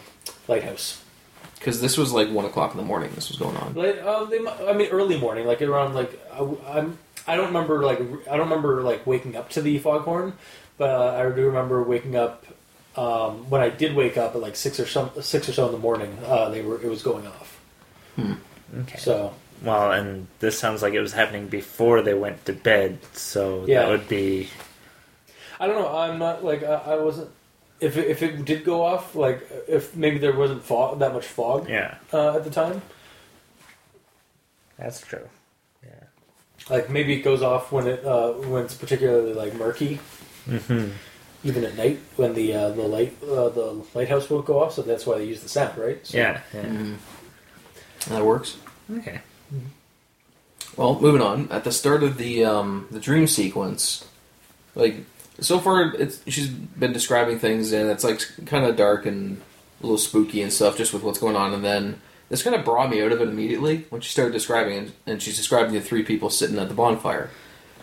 lighthouse. 0.49 1.03
Because 1.59 1.81
this 1.81 1.99
was 1.99 2.13
like 2.13 2.31
one 2.31 2.47
o'clock 2.47 2.71
in 2.73 2.79
the 2.79 2.83
morning. 2.85 3.11
This 3.15 3.29
was 3.29 3.39
going 3.39 3.55
on. 3.59 3.75
Like, 3.75 3.99
uh, 4.03 4.25
they, 4.25 4.39
I 4.67 4.73
mean, 4.73 4.89
early 4.91 5.19
morning, 5.19 5.47
like 5.47 5.61
around 5.63 5.95
like 5.95 6.19
I, 6.33 6.39
I'm. 6.67 6.99
I 7.27 7.37
don't 7.37 7.49
remember 7.49 7.83
like 7.85 8.01
I 8.29 8.37
don't 8.37 8.49
remember 8.49 8.83
like 8.83 9.07
waking 9.07 9.37
up 9.37 9.51
to 9.51 9.61
the 9.63 9.79
foghorn, 9.79 10.33
but 10.79 10.91
uh, 10.91 11.17
I 11.17 11.35
do 11.37 11.47
remember 11.47 11.83
waking 11.83 12.17
up. 12.17 12.47
Um, 12.97 13.49
when 13.49 13.61
I 13.61 13.69
did 13.69 13.95
wake 13.95 14.17
up 14.17 14.35
at 14.35 14.41
like 14.41 14.57
six 14.57 14.81
or 14.81 14.87
some 14.87 15.11
six 15.21 15.49
or 15.49 15.53
so 15.53 15.67
in 15.67 15.73
the 15.73 15.79
morning, 15.79 16.19
uh, 16.27 16.49
they 16.49 16.63
were 16.63 16.83
it 16.83 16.89
was 16.89 17.03
going 17.03 17.27
off. 17.27 17.61
Okay. 18.19 18.99
So 18.99 19.35
Well, 19.63 19.93
and 19.93 20.27
this 20.41 20.59
sounds 20.59 20.83
like 20.83 20.95
it 20.95 21.01
was 21.01 21.13
happening 21.13 21.47
before 21.49 22.03
they 22.03 22.15
went 22.15 22.45
to 22.47 22.53
bed, 22.53 22.99
so 23.13 23.65
Yeah. 23.67 23.81
that 23.83 23.89
would 23.91 24.09
be 24.09 24.49
I 25.61 25.67
don't 25.69 25.77
know. 25.81 25.95
I'm 25.97 26.19
not 26.19 26.43
like 26.43 26.63
I, 26.65 26.75
I 26.75 26.97
wasn't. 26.97 27.31
If 27.81 27.97
it, 27.97 28.09
if 28.09 28.23
it 28.23 28.45
did 28.45 28.65
go 28.65 28.83
off, 28.85 29.15
like 29.15 29.47
if 29.69 29.95
maybe 29.95 30.19
there 30.19 30.33
wasn't 30.37 30.63
fog, 30.65 30.99
that 30.99 31.13
much 31.15 31.25
fog 31.27 31.69
yeah. 31.69 31.97
uh, 32.13 32.37
at 32.37 32.45
the 32.45 32.51
time, 32.51 32.83
That's 34.79 35.01
true. 35.01 35.29
Yeah. 35.83 36.05
like 36.69 36.91
maybe 36.91 37.15
it 37.15 37.23
goes 37.23 37.43
off 37.43 37.73
when 37.73 37.87
it 37.87 38.05
uh, 38.05 38.33
when 38.33 38.65
it's 38.65 38.75
particularly 38.75 39.33
like 39.35 39.55
murky, 39.55 39.99
Mm-hmm. 40.49 40.89
even 41.45 41.65
at 41.65 41.77
night 41.77 42.01
when 42.17 42.35
the 42.35 42.55
uh, 42.55 42.71
the 42.71 42.83
light 42.83 43.17
uh, 43.23 43.49
the 43.51 43.85
lighthouse 43.95 44.29
won't 44.31 44.47
go 44.47 44.63
off. 44.63 44.75
So 44.75 44.83
that's 44.83 45.07
why 45.07 45.19
they 45.19 45.25
use 45.25 45.43
the 45.43 45.49
sound, 45.49 45.79
right? 45.79 46.05
So, 46.07 46.17
Yeah. 46.19 46.41
Yeah. 46.55 46.65
Mhm. 46.65 46.97
That 48.09 48.25
works. 48.25 48.57
Okay. 48.91 49.21
Well, 50.77 50.99
moving 51.01 51.21
on. 51.23 51.49
At 51.51 51.65
the 51.65 51.73
start 51.73 52.03
of 52.03 52.17
the 52.17 52.45
um, 52.45 52.89
the 52.91 53.01
dream 53.01 53.27
sequence, 53.27 54.05
like 54.75 54.97
so 55.41 55.59
far, 55.59 55.95
it's 55.95 56.23
she's 56.27 56.49
been 56.49 56.93
describing 56.93 57.39
things, 57.39 57.73
and 57.73 57.91
it's 57.91 58.05
like 58.05 58.21
kind 58.47 58.65
of 58.65 58.77
dark 58.77 59.07
and 59.07 59.41
a 59.81 59.83
little 59.83 59.99
spooky 59.99 60.43
and 60.43 60.53
stuff, 60.53 60.77
just 60.77 60.93
with 60.93 61.03
what's 61.03 61.19
going 61.19 61.37
on. 61.37 61.55
And 61.55 61.65
then 61.65 62.01
this 62.29 62.43
kind 62.43 62.55
of 62.55 62.65
brought 62.65 62.91
me 62.91 63.03
out 63.03 63.13
of 63.13 63.21
it 63.21 63.29
immediately 63.29 63.87
when 63.91 64.01
she 64.01 64.11
started 64.11 64.33
describing 64.33 64.85
it, 64.85 64.93
and 65.07 65.23
she's 65.23 65.37
describing 65.37 65.73
the 65.73 65.81
three 65.81 66.03
people 66.03 66.31
sitting 66.31 66.59
at 66.59 66.69
the 66.69 66.75
bonfire, 66.75 67.31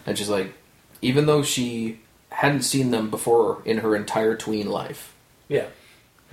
and 0.06 0.18
she's 0.18 0.30
like, 0.30 0.54
even 1.02 1.26
though 1.26 1.44
she 1.44 2.00
hadn't 2.30 2.62
seen 2.62 2.92
them 2.92 3.10
before 3.10 3.62
in 3.66 3.80
her 3.80 3.96
entire 3.96 4.36
tween 4.36 4.70
life, 4.70 5.14
yeah. 5.48 5.68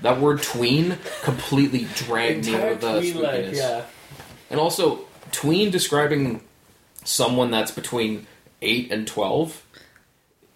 that 0.00 0.20
word 0.20 0.42
tween 0.42 0.98
completely 1.22 1.86
dragged 1.94 2.46
me 2.46 2.54
out 2.54 2.72
of 2.72 2.80
the 2.80 3.00
tween 3.00 3.22
life, 3.22 3.54
yeah. 3.54 3.84
And 4.50 4.60
also, 4.60 5.00
tween 5.32 5.70
describing 5.70 6.42
someone 7.04 7.50
that's 7.50 7.70
between 7.70 8.26
8 8.62 8.92
and 8.92 9.06
12, 9.06 9.62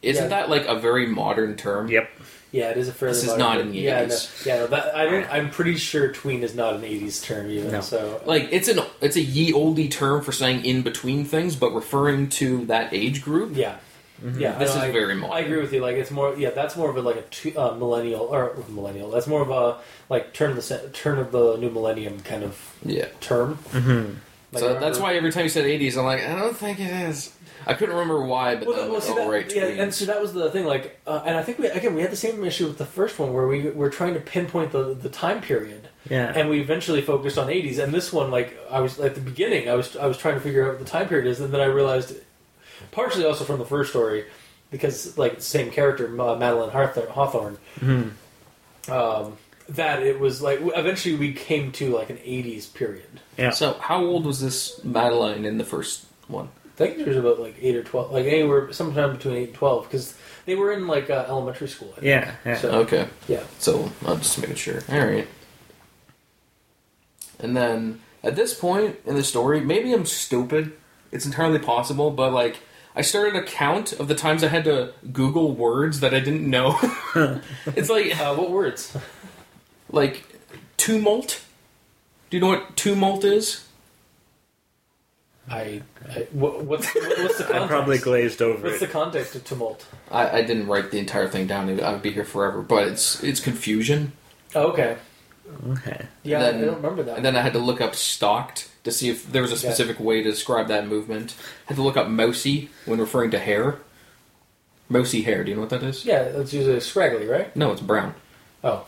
isn't 0.03 0.25
Yeah. 0.25 0.29
that 0.29 0.51
like 0.51 0.67
a 0.67 0.77
very 0.79 1.07
modern 1.07 1.57
term? 1.57 1.89
Yep. 1.89 2.09
Yeah, 2.51 2.71
it 2.71 2.79
is 2.79 2.89
a 2.89 2.93
fairly. 2.93 3.15
This 3.15 3.25
is 3.25 3.29
modern 3.31 3.39
not 3.41 3.53
term. 3.59 3.67
in 3.67 3.73
the 3.73 3.79
yeah, 3.81 4.05
80s. 4.07 4.47
No, 4.47 4.55
yeah, 4.55 4.61
no, 4.61 4.67
that, 4.69 4.95
I 4.97 5.05
don't. 5.05 5.31
I'm 5.31 5.51
pretty 5.51 5.77
sure 5.77 6.09
tween 6.13 6.43
is 6.43 6.55
not 6.55 6.75
an 6.77 6.81
'80s 6.81 7.23
term 7.23 7.51
even. 7.51 7.73
No. 7.73 7.81
So 7.83 8.23
Like, 8.25 8.49
it's 8.51 8.69
an 8.69 8.81
it's 9.03 9.17
a 9.17 9.21
ye 9.21 9.53
olde 9.53 9.91
term 9.91 10.23
for 10.23 10.33
saying 10.33 10.65
in 10.65 10.81
between 10.81 11.27
things, 11.27 11.57
but 11.57 11.73
referring 11.75 12.31
to 12.31 12.65
that 12.67 12.95
age 12.95 13.23
group. 13.23 13.55
yeah, 13.55 13.77
yeah. 14.39 14.53
This 14.59 14.71
no, 14.75 14.77
is 14.83 14.89
I, 14.89 14.93
very 14.93 15.15
modern. 15.15 15.37
I 15.37 15.41
agree 15.41 15.61
with 15.61 15.75
you. 15.75 15.81
Like 15.83 15.97
it's 15.97 16.11
more. 16.11 16.35
Yeah, 16.39 16.49
that's 16.51 16.75
more 16.75 16.89
of 16.89 16.97
a 16.97 17.03
like 17.03 17.17
a 17.45 17.61
uh, 17.61 17.75
millennial 17.75 18.23
or 18.23 18.57
millennial. 18.71 19.11
That's 19.11 19.27
more 19.27 19.43
of 19.43 19.51
a 19.51 19.77
like 20.09 20.33
turn 20.33 20.53
of 20.57 20.67
the 20.67 20.89
turn 20.95 21.19
of 21.19 21.33
the 21.33 21.59
new 21.59 21.69
millennium 21.69 22.21
kind 22.21 22.45
of 22.45 22.59
Yeah. 22.83 23.09
term. 23.21 23.59
Mm-hmm. 23.73 24.15
Like, 24.53 24.61
so 24.63 24.75
I 24.75 24.79
that's 24.81 24.99
why 24.99 25.15
every 25.17 25.31
time 25.33 25.43
you 25.43 25.51
said 25.51 25.67
80s, 25.67 25.99
I'm 25.99 26.07
like, 26.07 26.27
I 26.27 26.35
don't 26.35 26.57
think 26.57 26.81
it 26.81 26.89
is. 26.91 27.31
I 27.67 27.75
couldn't 27.75 27.95
remember 27.95 28.23
why, 28.23 28.55
but 28.57 28.67
Well, 28.69 28.77
then, 28.77 28.85
that- 28.87 28.93
well, 28.93 29.01
see, 29.01 29.13
oh, 29.13 29.17
that- 29.17 29.29
right, 29.31 29.55
yeah, 29.55 29.63
tweens. 29.65 29.81
and 29.81 29.95
so 29.95 30.05
that 30.07 30.21
was 30.21 30.33
the 30.33 30.51
thing. 30.51 30.65
Like, 30.65 31.01
uh, 31.07 31.23
and 31.27 31.37
I 31.37 31.43
think 31.43 31.59
we 31.59 31.67
again 31.69 31.95
we 31.95 32.03
had 32.03 32.11
the 32.13 32.17
same 32.17 32.43
issue 32.45 32.67
with 32.67 32.79
the 32.79 32.87
first 32.87 33.19
one 33.19 33.33
where 33.33 33.47
we 33.47 33.71
were 33.71 33.91
trying 33.91 34.15
to 34.15 34.21
pinpoint 34.21 34.73
the 34.73 34.95
the 34.95 35.09
time 35.09 35.41
period. 35.41 35.89
Yeah. 36.09 36.33
and 36.35 36.49
we 36.49 36.61
eventually 36.61 37.03
focused 37.03 37.37
on 37.37 37.49
80s 37.49 37.79
and 37.79 37.93
this 37.93 38.15
one 38.15 38.31
like 38.31 38.57
i 38.71 38.81
was 38.81 38.99
at 38.99 39.15
the 39.15 39.21
beginning 39.21 39.69
i 39.69 39.75
was 39.75 39.95
i 39.95 40.07
was 40.07 40.17
trying 40.17 40.37
to 40.37 40.41
figure 40.41 40.65
out 40.65 40.69
what 40.71 40.79
the 40.79 40.91
time 40.91 41.07
period 41.07 41.27
is 41.27 41.39
and 41.39 41.53
then 41.53 41.61
i 41.61 41.67
realized 41.67 42.17
partially 42.93 43.27
also 43.27 43.45
from 43.45 43.59
the 43.59 43.67
first 43.67 43.91
story 43.91 44.25
because 44.71 45.19
like 45.19 45.35
the 45.37 45.43
same 45.43 45.71
character 45.71 46.07
uh, 46.19 46.35
madeline 46.37 46.71
Hawthorne, 46.71 47.09
Hawthorne 47.11 47.59
Mhm. 47.81 48.11
um, 48.91 49.37
that 49.69 50.03
it 50.03 50.19
was 50.19 50.41
like 50.41 50.61
eventually 50.63 51.15
we 51.17 51.33
came 51.35 51.73
to 51.73 51.91
like 51.95 52.09
an 52.09 52.17
80s 52.19 52.73
period 52.73 53.21
Yeah. 53.37 53.51
So, 53.51 53.75
how 53.75 54.03
old 54.03 54.25
was 54.25 54.41
this 54.41 54.83
Madeline 54.85 55.45
in 55.45 55.59
the 55.59 55.65
first 55.65 56.07
one? 56.27 56.49
I 56.81 56.87
think 56.87 56.99
it 57.01 57.09
was 57.09 57.17
about 57.17 57.41
like 57.41 57.57
8 57.61 57.77
or 57.77 57.83
12 57.83 58.13
like 58.13 58.27
anywhere 58.27 58.73
sometime 58.73 59.13
between 59.13 59.37
8 59.37 59.49
and 59.49 59.55
12 59.55 59.83
because 59.85 60.15
they 60.47 60.55
were 60.55 60.73
in 60.73 60.87
like 60.87 61.11
uh, 61.11 61.25
elementary 61.29 61.69
school 61.69 61.89
I 61.93 62.01
think. 62.01 62.07
Yeah. 62.07 62.35
Yeah. 62.45 62.57
So- 62.59 62.71
Okay. 62.81 63.09
yeah 63.27 63.43
So 63.59 63.91
I'm 64.07 64.19
just 64.19 64.39
making 64.41 64.57
sure. 64.57 64.81
All 64.89 64.99
right. 64.99 65.27
And 67.39 67.57
then 67.57 68.01
at 68.23 68.35
this 68.37 68.55
point 68.55 68.97
in 69.07 69.15
the 69.15 69.23
story, 69.23 69.61
maybe 69.61 69.93
I'm 69.93 70.07
stupid. 70.07 70.73
It's 71.13 71.27
entirely 71.27 71.59
possible, 71.59 72.11
but 72.11 72.33
like 72.33 72.59
I 72.97 73.03
started 73.03 73.37
a 73.37 73.43
count 73.45 73.93
of 73.93 74.09
the 74.09 74.15
times 74.15 74.43
I 74.43 74.49
had 74.49 74.65
to 74.65 74.93
Google 75.13 75.53
words 75.53 76.01
that 76.01 76.15
I 76.15 76.21
didn't 76.21 76.49
know. 76.49 76.79
it's 77.67 77.89
like 77.91 78.19
uh, 78.19 78.35
what 78.35 78.51
words 78.51 78.97
like 79.91 80.25
tumult. 80.77 81.43
Do 82.31 82.37
you 82.37 82.41
know 82.41 82.49
what 82.49 82.77
tumult 82.77 83.25
is? 83.25 83.68
I, 85.51 85.83
I 86.09 86.27
what, 86.33 86.65
what's 86.65 86.95
what's 86.95 87.39
the 87.39 87.55
I 87.63 87.67
probably 87.67 87.99
glazed 87.99 88.43
over 88.43 88.63
What's 88.69 88.77
it. 88.83 88.87
the 88.87 88.93
context 88.93 89.35
of 89.35 89.45
tumult? 89.45 89.87
I, 90.11 90.39
I 90.39 90.43
didn't 90.43 90.67
write 90.67 90.91
the 90.91 90.99
entire 90.99 91.29
thing 91.29 91.47
down. 91.47 91.81
I 91.81 91.93
would 91.93 92.03
be 92.03 92.11
here 92.11 92.25
forever. 92.25 92.63
But 92.63 92.89
it's 92.89 93.23
it's 93.23 93.41
confusion. 93.41 94.13
Oh, 94.55 94.69
okay. 94.73 94.97
Okay. 95.71 96.07
Yeah, 96.23 96.41
Then- 96.41 96.63
I 96.63 96.65
don't 96.67 96.77
remember 96.77 97.03
that. 97.05 97.17
And 97.17 97.25
then 97.25 97.35
I 97.37 97.41
had 97.41 97.55
to 97.55 97.59
look 97.59 97.81
up 97.81 97.95
stalked 97.95 98.69
to 98.85 98.91
see 98.93 99.09
if 99.09 99.31
there 99.33 99.41
was 99.43 99.51
a 99.51 99.55
Yeah. 99.55 99.61
specific 99.73 99.99
way 99.99 100.23
to 100.23 100.31
describe 100.31 100.69
that 100.69 100.87
movement. 100.87 101.35
I 101.67 101.69
had 101.69 101.77
to 101.77 101.83
look 101.83 101.97
up 101.97 102.09
mousy 102.09 102.69
when 102.85 103.01
referring 103.01 103.31
to 103.31 103.39
hair. 103.39 103.79
Mousy 104.91 105.23
hair, 105.23 105.45
do 105.45 105.51
you 105.51 105.55
know 105.57 105.61
what 105.63 105.71
that 105.71 105.83
is? 105.83 106.05
yeah, 106.05 106.21
it's 106.23 106.53
usually 106.53 106.81
scraggly, 106.81 107.27
right? 107.27 107.55
No, 107.57 107.73
it's 107.73 107.81
brown. 107.83 108.15
Oh, 108.65 108.87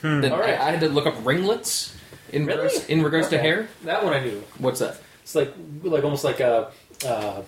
hmm. 0.00 0.20
Then 0.20 0.32
All 0.32 0.38
right. 0.40 0.58
I, 0.58 0.68
I 0.68 0.70
had 0.72 0.80
to 0.80 0.88
look 0.88 1.06
up 1.06 1.14
ringlets 1.24 1.94
in 2.32 2.46
Really? 2.46 2.62
regards, 2.64 2.86
in 2.88 3.02
regards 3.02 3.28
to 3.28 3.38
hair. 3.38 3.68
that 3.84 4.04
one 4.04 4.12
I 4.12 4.20
knew. 4.20 4.42
What's 4.58 4.80
that? 4.80 4.96
It's 5.22 5.34
like 5.34 5.52
like 5.82 6.04
almost 6.04 6.24
like 6.24 6.40
a. 6.40 6.70
Uh, 7.06 7.42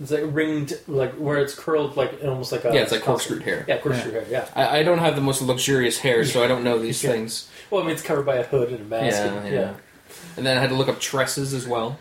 it's 0.00 0.10
like 0.10 0.22
ringed, 0.26 0.78
like 0.88 1.12
where 1.14 1.38
it's 1.38 1.54
curled, 1.54 1.96
like 1.96 2.22
almost 2.24 2.52
like 2.52 2.64
a. 2.64 2.72
yeah, 2.72 2.80
it's 2.80 2.92
like 2.92 3.02
corkscrew 3.02 3.40
hair. 3.40 3.66
Yeah, 3.68 3.78
corkscrew 3.78 4.12
hair. 4.12 4.24
Yeah. 4.30 4.48
I, 4.56 4.78
I 4.78 4.82
don't 4.82 4.98
have 4.98 5.14
the 5.14 5.20
most 5.20 5.42
luxurious 5.42 5.98
hair, 5.98 6.24
so 6.24 6.42
I 6.42 6.46
don't 6.48 6.64
know 6.64 6.78
these 6.78 7.02
Yeah. 7.04 7.10
things. 7.12 7.48
Well, 7.70 7.82
I 7.82 7.84
mean, 7.84 7.92
it's 7.94 8.02
covered 8.02 8.26
by 8.26 8.34
a 8.36 8.42
hood 8.42 8.70
and 8.70 8.80
a 8.80 8.84
mask. 8.84 9.16
Yeah, 9.16 9.32
and- 9.32 9.54
yeah, 9.54 9.74
And 10.36 10.44
then 10.44 10.56
I 10.58 10.60
had 10.60 10.70
to 10.70 10.74
look 10.76 10.88
up 10.88 10.98
tresses 10.98 11.54
as 11.54 11.68
well, 11.68 12.00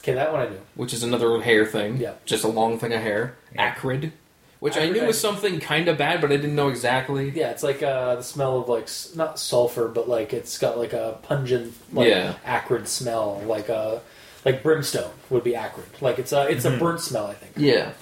Okay, 0.00 0.12
that 0.12 0.30
one 0.32 0.42
I 0.42 0.48
knew. 0.50 0.60
which 0.74 0.92
is 0.92 1.02
another 1.02 1.40
hair 1.40 1.64
thing. 1.64 1.96
Yeah. 1.96 2.12
Just 2.26 2.44
a 2.44 2.48
long 2.48 2.78
thing 2.78 2.92
of 2.92 3.00
hair. 3.00 3.34
Acrid. 3.56 4.12
Which 4.60 4.76
I 4.76 4.80
Acrid, 4.86 4.92
knew 5.02 5.06
was 5.06 5.20
something 5.20 5.60
kind 5.60 5.86
of 5.88 5.98
bad, 5.98 6.20
but 6.20 6.32
I 6.32 6.36
didn't 6.36 6.56
know 6.56 6.68
exactly. 6.68 7.30
Yeah, 7.30 7.50
it's 7.50 7.62
like 7.62 7.80
uh, 7.82 8.16
the 8.16 8.22
smell 8.22 8.58
of 8.58 8.68
like 8.68 8.88
not 9.14 9.38
sulfur, 9.38 9.86
but 9.88 10.08
like 10.08 10.32
it's 10.32 10.58
got 10.58 10.76
like 10.76 10.92
a 10.92 11.16
pungent, 11.22 11.74
like 11.92 12.08
Yeah. 12.08 12.34
acrid 12.44 12.88
smell, 12.88 13.40
like 13.46 13.70
uh, 13.70 13.98
like 14.44 14.62
brimstone 14.64 15.10
would 15.30 15.44
be 15.44 15.54
acrid. 15.54 15.86
Like 16.00 16.18
it's 16.18 16.32
a 16.32 16.48
it's 16.48 16.64
a 16.64 16.76
burnt 16.76 17.00
smell, 17.00 17.26
I 17.26 17.34
think. 17.34 17.52
Yeah. 17.56 17.92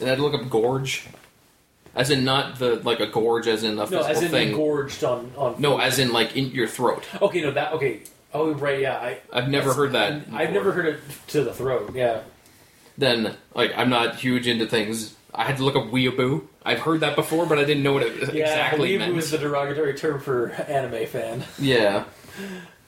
And 0.00 0.10
I 0.10 0.16
to 0.16 0.22
look 0.22 0.34
up 0.34 0.50
gorge. 0.50 1.06
As 1.94 2.10
in 2.10 2.24
not 2.24 2.58
the 2.58 2.76
like 2.76 2.98
a 3.00 3.06
gorge 3.06 3.46
as 3.46 3.62
in 3.62 3.78
a 3.78 3.88
No, 3.88 4.02
as 4.02 4.22
in 4.22 4.30
thing. 4.30 4.48
engorged 4.48 5.04
on 5.04 5.30
on. 5.36 5.56
no, 5.60 5.78
as 5.78 5.98
in 6.00 6.12
like 6.12 6.34
in 6.36 6.46
your 6.50 6.66
throat. 6.66 7.04
Okay, 7.20 7.42
no, 7.42 7.50
that 7.52 7.74
okay. 7.74 8.00
Oh, 8.34 8.52
right, 8.54 8.80
yeah. 8.80 8.96
I 8.96 9.18
I've 9.32 9.48
never 9.50 9.74
heard 9.74 9.92
that. 9.92 10.22
I've 10.32 10.52
never 10.52 10.72
heard 10.72 10.86
it 10.86 11.00
to 11.28 11.44
the 11.44 11.52
throat. 11.52 11.94
Yeah. 11.94 12.22
Then 12.98 13.36
like 13.54 13.72
I'm 13.76 13.90
not 13.90 14.16
huge 14.16 14.48
into 14.48 14.66
things. 14.66 15.14
I 15.34 15.44
had 15.44 15.56
to 15.58 15.64
look 15.64 15.76
up 15.76 15.84
weeaboo. 15.84 16.42
I've 16.64 16.80
heard 16.80 17.00
that 17.00 17.16
before, 17.16 17.46
but 17.46 17.58
I 17.58 17.64
didn't 17.64 17.82
know 17.82 17.94
what 17.94 18.02
it 18.02 18.34
Yeah, 18.34 18.42
exactly 18.42 18.90
weeaboo 18.90 18.98
meant. 18.98 19.16
is 19.18 19.30
the 19.30 19.38
derogatory 19.38 19.94
term 19.94 20.20
for 20.20 20.50
anime 20.50 21.06
fan, 21.06 21.44
Yeah. 21.58 22.04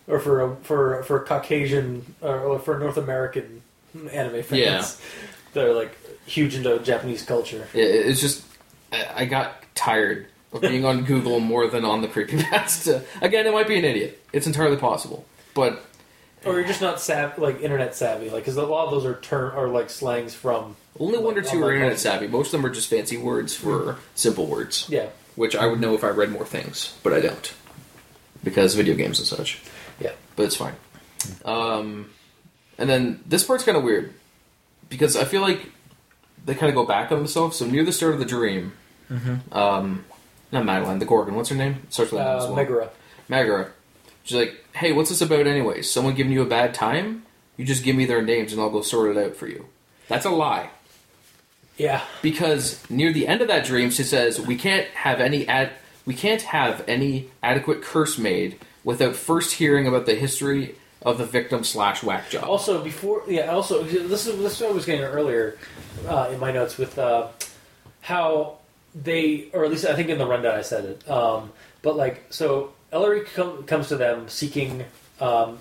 or 0.07 0.19
for 0.21 0.41
a, 0.43 0.57
for 0.57 1.03
for 1.05 1.21
Caucasian 1.21 2.15
or, 2.21 2.39
or 2.41 2.59
for 2.59 2.79
North 2.79 2.97
American 2.99 3.63
anime 4.13 4.43
fans. 4.43 4.53
Yeah. 4.53 4.85
They're 5.55 5.73
like 5.73 5.97
huge 6.27 6.55
into 6.55 6.79
Japanese 6.81 7.23
culture. 7.23 7.67
It- 7.75 8.07
It's 8.07 8.21
just 8.21 8.45
I 8.93 9.07
I 9.23 9.25
got 9.25 9.63
tired 9.75 10.27
of 10.53 10.61
being 10.71 10.85
on 10.85 11.05
Google 11.05 11.41
more 11.41 11.67
than 11.67 11.85
on 11.85 12.03
the 12.03 12.09
creepypasta. 12.09 13.03
Again, 13.23 13.47
it 13.47 13.53
might 13.53 13.67
be 13.69 13.79
an 13.79 13.85
idiot. 13.85 14.23
It's 14.33 14.47
entirely 14.47 14.77
possible, 14.77 15.25
but 15.55 15.83
Or 16.47 16.55
you're 16.55 16.65
just 16.69 16.81
not 16.81 17.01
sav- 17.01 17.39
like 17.39 17.61
internet 17.61 17.95
savvy, 17.95 18.31
like 18.31 18.43
because 18.43 18.57
a 18.57 18.65
lot 18.67 18.85
of 18.87 18.91
those 18.91 19.05
are 19.05 19.15
term 19.21 19.57
are 19.57 19.69
like 19.69 19.91
slangs 19.91 20.35
from 20.35 20.77
only 21.01 21.19
one 21.19 21.37
or 21.39 21.43
two 21.43 21.63
are 21.63 21.73
internet 21.73 21.93
culture. 21.97 21.99
savvy. 21.99 22.27
Most 22.29 22.47
of 22.49 22.53
them 22.63 22.67
are 22.67 22.75
just 22.75 22.89
fancy 22.89 23.17
words 23.17 23.55
for 23.57 23.99
simple 24.15 24.47
words. 24.47 24.87
yeah 24.89 25.07
which 25.37 25.57
I 25.57 25.67
would 25.67 25.81
know 25.81 25.95
if 25.95 26.05
I 26.05 26.11
read 26.11 26.31
more 26.31 26.45
things, 26.45 26.97
but 27.03 27.13
I 27.13 27.21
don't 27.21 27.53
because 28.45 28.75
video 28.77 28.95
games 28.95 29.19
and 29.19 29.27
such. 29.27 29.61
yeah 29.99 30.13
But 30.37 30.45
it's 30.45 30.55
fine. 30.57 30.75
Um, 31.45 32.11
and 32.79 32.89
then 32.89 33.21
this 33.27 33.43
part's 33.45 33.65
kind 33.65 33.77
of 33.77 33.83
weird 33.83 34.13
because 34.89 35.17
I 35.17 35.25
feel 35.25 35.41
like 35.41 35.71
they 36.45 36.55
kind 36.55 36.69
of 36.69 36.75
go 36.77 36.85
back 36.87 37.11
on 37.11 37.19
themselves. 37.19 37.57
So 37.57 37.67
near 37.67 37.85
the 37.85 37.91
start 37.93 38.13
of 38.15 38.21
the 38.21 38.25
dream, 38.27 38.75
um, 39.51 40.05
not 40.53 40.65
Madeline, 40.65 40.99
the 41.01 41.07
Gorgon. 41.07 41.35
What's 41.35 41.49
her 41.49 41.57
name? 41.57 41.87
Starts 41.91 42.13
with 42.13 42.21
an 42.21 42.27
Uh, 42.29 42.37
well. 42.39 42.55
Megara. 42.55 42.91
Megara. 43.29 43.73
She's 44.25 44.37
like, 44.37 44.65
"Hey, 44.75 44.93
what's 44.93 45.11
this 45.11 45.21
about, 45.21 45.47
anyway? 45.47 45.83
Someone 45.83 46.15
giving 46.15 46.33
you 46.33 46.43
a 46.43 46.47
bad 46.47 46.75
time? 46.75 47.25
You 47.57 47.65
just 47.65 47.85
give 47.85 47.95
me 47.95 48.05
their 48.05 48.23
names, 48.23 48.53
and 48.53 48.61
I'll 48.61 48.71
go 48.71 48.83
sort 48.83 49.17
it 49.17 49.25
out 49.25 49.37
for 49.37 49.47
you." 49.47 49.67
That's 50.09 50.25
a 50.27 50.31
lie. 50.31 50.71
Yeah. 51.77 52.03
because 52.23 52.79
near 52.89 53.13
the 53.13 53.27
end 53.27 53.41
of 53.43 53.49
that 53.49 53.65
dream 53.65 53.91
she 53.91 54.05
says 54.05 54.41
we 54.41 54.55
can't 54.55 54.87
have 54.95 55.21
any 55.21 55.49
ad- 55.49 55.73
we 56.07 56.15
can't 56.15 56.43
have 56.43 56.85
any 56.87 57.31
adequate 57.43 57.83
curse 57.83 58.17
made 58.17 58.61
without 58.85 59.17
first 59.17 59.55
hearing 59.55 59.85
about 59.89 60.07
the 60.07 60.15
history 60.15 60.77
of 61.03 61.19
the 61.19 61.27
victim 61.27 61.65
slash 61.65 62.01
whack 62.05 62.31
job. 62.31 62.45
Also, 62.45 62.83
before 62.85 63.25
yeah, 63.27 63.51
also 63.51 63.83
this 63.83 64.27
is 64.29 64.39
this 64.39 64.55
is 64.55 64.61
what 64.61 64.71
I 64.71 64.73
was 64.73 64.87
getting 64.87 65.03
earlier 65.05 65.59
uh, 66.07 66.31
in 66.33 66.39
my 66.39 66.53
notes 66.53 66.79
with 66.79 66.97
uh, 66.97 67.29
how 68.03 68.59
they, 68.95 69.49
or 69.53 69.65
at 69.65 69.71
least 69.73 69.85
I 69.85 69.97
think 69.97 70.09
in 70.11 70.19
the 70.19 70.27
rundown 70.27 70.55
I 70.55 70.63
said 70.63 70.85
it. 70.85 71.11
Um, 71.11 71.51
but 71.83 71.97
like, 71.97 72.23
so 72.31 72.73
Ellery 72.95 73.23
com- 73.23 73.65
comes 73.65 73.89
to 73.89 73.97
them 73.97 74.29
seeking, 74.29 74.85
um, 75.21 75.59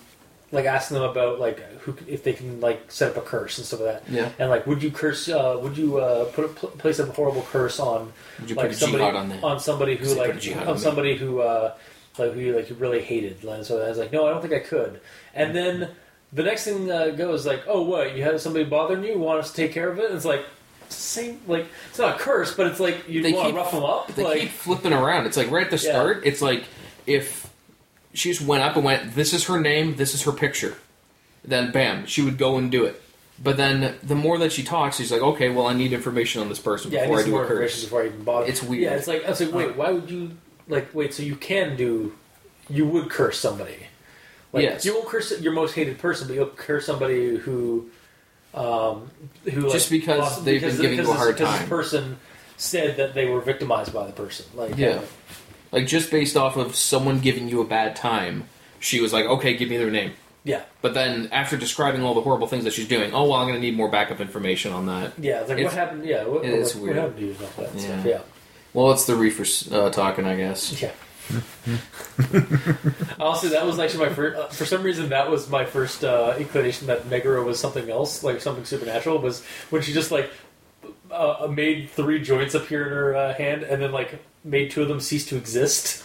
like 0.51 0.65
asking 0.65 0.95
them 0.99 1.09
about 1.09 1.39
like 1.39 1.59
who 1.79 1.97
if 2.07 2.23
they 2.23 2.33
can 2.33 2.61
like 2.61 2.91
set 2.91 3.09
up 3.11 3.17
a 3.17 3.21
curse 3.21 3.57
and 3.57 3.65
stuff 3.65 3.79
like 3.81 4.05
that. 4.05 4.11
Yeah. 4.13 4.29
And 4.37 4.49
like, 4.51 4.67
would 4.67 4.83
you 4.83 4.91
curse? 4.91 5.27
Uh, 5.27 5.57
would 5.61 5.75
you 5.75 5.97
uh, 5.97 6.25
put 6.25 6.45
a, 6.45 6.47
pl- 6.49 6.69
place 6.69 6.99
a 6.99 7.05
horrible 7.07 7.41
curse 7.51 7.79
on 7.79 8.13
Would 8.39 8.49
you 8.51 8.55
like 8.55 8.67
put 8.67 8.75
a 8.75 8.79
somebody 8.79 9.03
jihad 9.03 9.15
on 9.15 9.29
that? 9.29 9.61
somebody 9.61 9.95
who 9.95 10.05
Say 10.05 10.15
put 10.15 10.25
a 10.25 10.29
like 10.33 10.39
jihad 10.39 10.63
on 10.63 10.67
on 10.69 10.75
me. 10.75 10.79
somebody 10.81 11.17
who 11.17 11.41
uh, 11.41 11.73
like 12.19 12.33
who 12.33 12.39
you 12.39 12.55
like 12.55 12.69
you 12.69 12.75
really 12.75 13.01
hated. 13.01 13.43
And 13.43 13.65
so 13.65 13.83
I 13.83 13.89
was 13.89 13.97
like, 13.97 14.11
no, 14.13 14.27
I 14.27 14.29
don't 14.29 14.41
think 14.41 14.53
I 14.53 14.59
could. 14.59 15.01
And 15.33 15.55
then 15.55 15.89
the 16.31 16.43
next 16.43 16.65
thing 16.65 16.91
uh, 16.91 17.07
goes 17.09 17.45
like, 17.47 17.63
oh, 17.67 17.81
what? 17.81 18.15
You 18.15 18.21
have 18.23 18.39
somebody 18.39 18.65
bothering 18.65 19.03
you? 19.03 19.17
Want 19.17 19.39
us 19.39 19.49
to 19.49 19.55
take 19.55 19.71
care 19.71 19.89
of 19.89 19.97
it? 19.97 20.05
And 20.05 20.15
it's 20.15 20.25
like 20.25 20.45
same 20.89 21.41
like 21.47 21.65
it's 21.89 21.97
not 21.97 22.15
a 22.17 22.19
curse, 22.19 22.53
but 22.55 22.67
it's 22.67 22.79
like 22.79 23.09
you 23.09 23.23
They 23.23 23.33
want 23.33 23.47
keep- 23.47 23.55
to 23.55 23.59
rough 23.61 23.71
them 23.71 23.83
up. 23.83 24.07
they 24.13 24.23
like 24.23 24.41
keep 24.41 24.51
flipping 24.51 24.93
around. 24.93 25.25
It's 25.25 25.37
like 25.37 25.49
right 25.49 25.65
at 25.65 25.71
the 25.71 25.83
Yeah. 25.83 25.91
start. 25.93 26.21
It's 26.27 26.41
like 26.43 26.65
if 27.07 27.49
she 28.13 28.31
just 28.31 28.41
went 28.45 28.63
up 28.63 28.75
and 28.75 28.85
went, 28.85 29.15
"This 29.15 29.33
is 29.33 29.45
her 29.45 29.59
name. 29.59 29.95
This 29.95 30.13
is 30.13 30.23
her 30.23 30.31
picture," 30.31 30.75
then 31.43 31.71
bam, 31.71 32.05
she 32.05 32.21
would 32.21 32.37
go 32.37 32.57
and 32.57 32.71
do 32.71 32.85
it. 32.85 33.01
But 33.43 33.57
then 33.57 33.95
the 34.03 34.15
more 34.15 34.37
that 34.37 34.51
she 34.51 34.63
talks, 34.63 34.97
she's 34.97 35.11
like, 35.11 35.21
"Okay, 35.21 35.49
well, 35.49 35.65
I 35.67 35.73
need 35.73 35.91
information 35.93 36.41
on 36.41 36.49
this 36.49 36.59
person 36.59 36.91
yeah, 36.91 36.99
I 36.99 37.03
before 37.03 37.17
I 37.17 37.21
some 37.21 37.29
do 37.29 37.35
more 37.35 37.43
a 37.43 37.47
curse." 37.47 37.55
information 37.57 37.85
before 37.85 38.01
I 38.01 38.05
even 38.05 38.23
bother. 38.23 38.45
It's 38.47 38.63
weird. 38.63 38.83
Yeah, 38.83 38.91
it's 38.95 39.07
like 39.07 39.25
I 39.25 39.29
was 39.29 39.41
like, 39.41 39.53
wait, 39.53 39.75
why 39.75 39.91
would 39.91 40.09
you 40.09 40.31
like 40.67 40.93
wait? 40.93 41.13
So 41.13 41.23
you 41.23 41.35
can 41.35 41.75
do, 41.75 42.13
you 42.69 42.85
would 42.85 43.09
curse 43.09 43.39
somebody. 43.39 43.75
Like, 44.53 44.63
Yes. 44.63 44.85
you 44.85 44.93
won't 44.93 45.07
curse 45.07 45.37
your 45.41 45.51
most 45.53 45.73
hated 45.73 45.97
person, 45.97 46.27
but 46.27 46.35
you'll 46.35 46.45
curse 46.45 46.85
somebody 46.85 47.37
who, 47.37 47.89
um, 48.53 49.09
who 49.51 49.61
like, 49.61 49.71
Just 49.71 49.89
because 49.89 50.19
lost- 50.19 50.45
they've 50.45 50.61
been 50.61 50.77
giving 50.79 50.99
you 50.99 51.09
a 51.09 51.13
hard 51.15 51.29
this, 51.29 51.39
because 51.39 51.49
time. 51.49 51.59
This 51.61 51.69
person 51.69 52.17
said 52.57 52.97
that 52.97 53.15
they 53.15 53.25
were 53.25 53.41
victimized 53.41 53.91
by 53.91 54.05
the 54.05 54.13
person. 54.13 54.45
Like 54.53 54.77
Yeah. 54.77 55.01
Like 55.73 55.87
just 55.87 56.09
based 56.09 56.37
off 56.37 56.55
of 56.55 56.75
someone 56.77 57.19
giving 57.19 57.49
you 57.49 57.59
a 57.59 57.65
bad 57.65 57.97
time, 57.97 58.45
she 58.79 59.01
was 59.01 59.11
like, 59.11 59.25
"Okay, 59.25 59.55
give 59.57 59.67
me 59.69 59.75
their 59.77 59.91
name." 59.91 60.13
yeah, 60.45 60.61
But 60.81 60.93
then 60.93 61.29
after 61.31 61.55
describing 61.57 62.03
all 62.03 62.13
the 62.13 62.21
horrible 62.21 62.47
things 62.47 62.63
that 62.65 62.73
she's 62.73 62.87
doing, 62.87 63.13
oh 63.13 63.23
well, 63.23 63.33
I'm 63.33 63.47
going 63.47 63.55
to 63.55 63.61
need 63.61 63.75
more 63.75 63.87
backup 63.89 64.19
information 64.21 64.71
on 64.73 64.85
that. 64.87 65.13
yeah. 65.17 65.39
It's 65.41 65.49
like 65.49 65.57
It's- 65.59 65.73
what 65.73 65.79
happened? 65.79 66.05
Yeah, 66.05 66.25
what, 66.25 66.45
it 66.45 66.51
what, 66.51 66.59
is 66.59 66.75
what 66.75 66.83
weird. 66.83 66.95
happened 66.97 67.17
to 67.17 67.25
you 67.25 67.31
about 67.31 67.55
that 67.57 67.69
Yeah. 67.75 67.81
stuff? 67.81 68.05
Yeah. 68.05 68.19
Well, 68.73 68.91
it's 68.91 69.05
the 69.05 69.15
reefers 69.15 69.71
uh, 69.71 69.89
talking, 69.89 70.25
I 70.25 70.35
guess. 70.35 70.81
Yeah. 70.81 70.91
Honestly, 73.19 73.49
that 73.49 73.65
was 73.65 73.79
actually 73.79 74.07
my 74.09 74.13
first. 74.13 74.37
Uh, 74.37 74.47
for 74.49 74.65
some 74.65 74.83
reason, 74.83 75.09
that 75.09 75.29
was 75.31 75.49
my 75.49 75.65
first 75.65 76.03
uh, 76.03 76.35
inclination 76.37 76.87
that 76.87 77.07
Megara 77.07 77.41
was 77.43 77.59
something 77.59 77.89
else, 77.89 78.23
like 78.23 78.41
something 78.41 78.65
supernatural. 78.65 79.19
Was 79.19 79.43
when 79.69 79.81
she 79.81 79.93
just 79.93 80.11
like 80.11 80.29
uh, 81.11 81.47
made 81.49 81.89
three 81.91 82.21
joints 82.21 82.53
appear 82.55 82.83
in 82.85 82.89
her 82.91 83.15
uh, 83.15 83.33
hand, 83.33 83.63
and 83.63 83.81
then 83.81 83.91
like 83.91 84.19
made 84.43 84.71
two 84.71 84.81
of 84.81 84.87
them 84.89 84.99
cease 84.99 85.25
to 85.27 85.37
exist. 85.37 86.03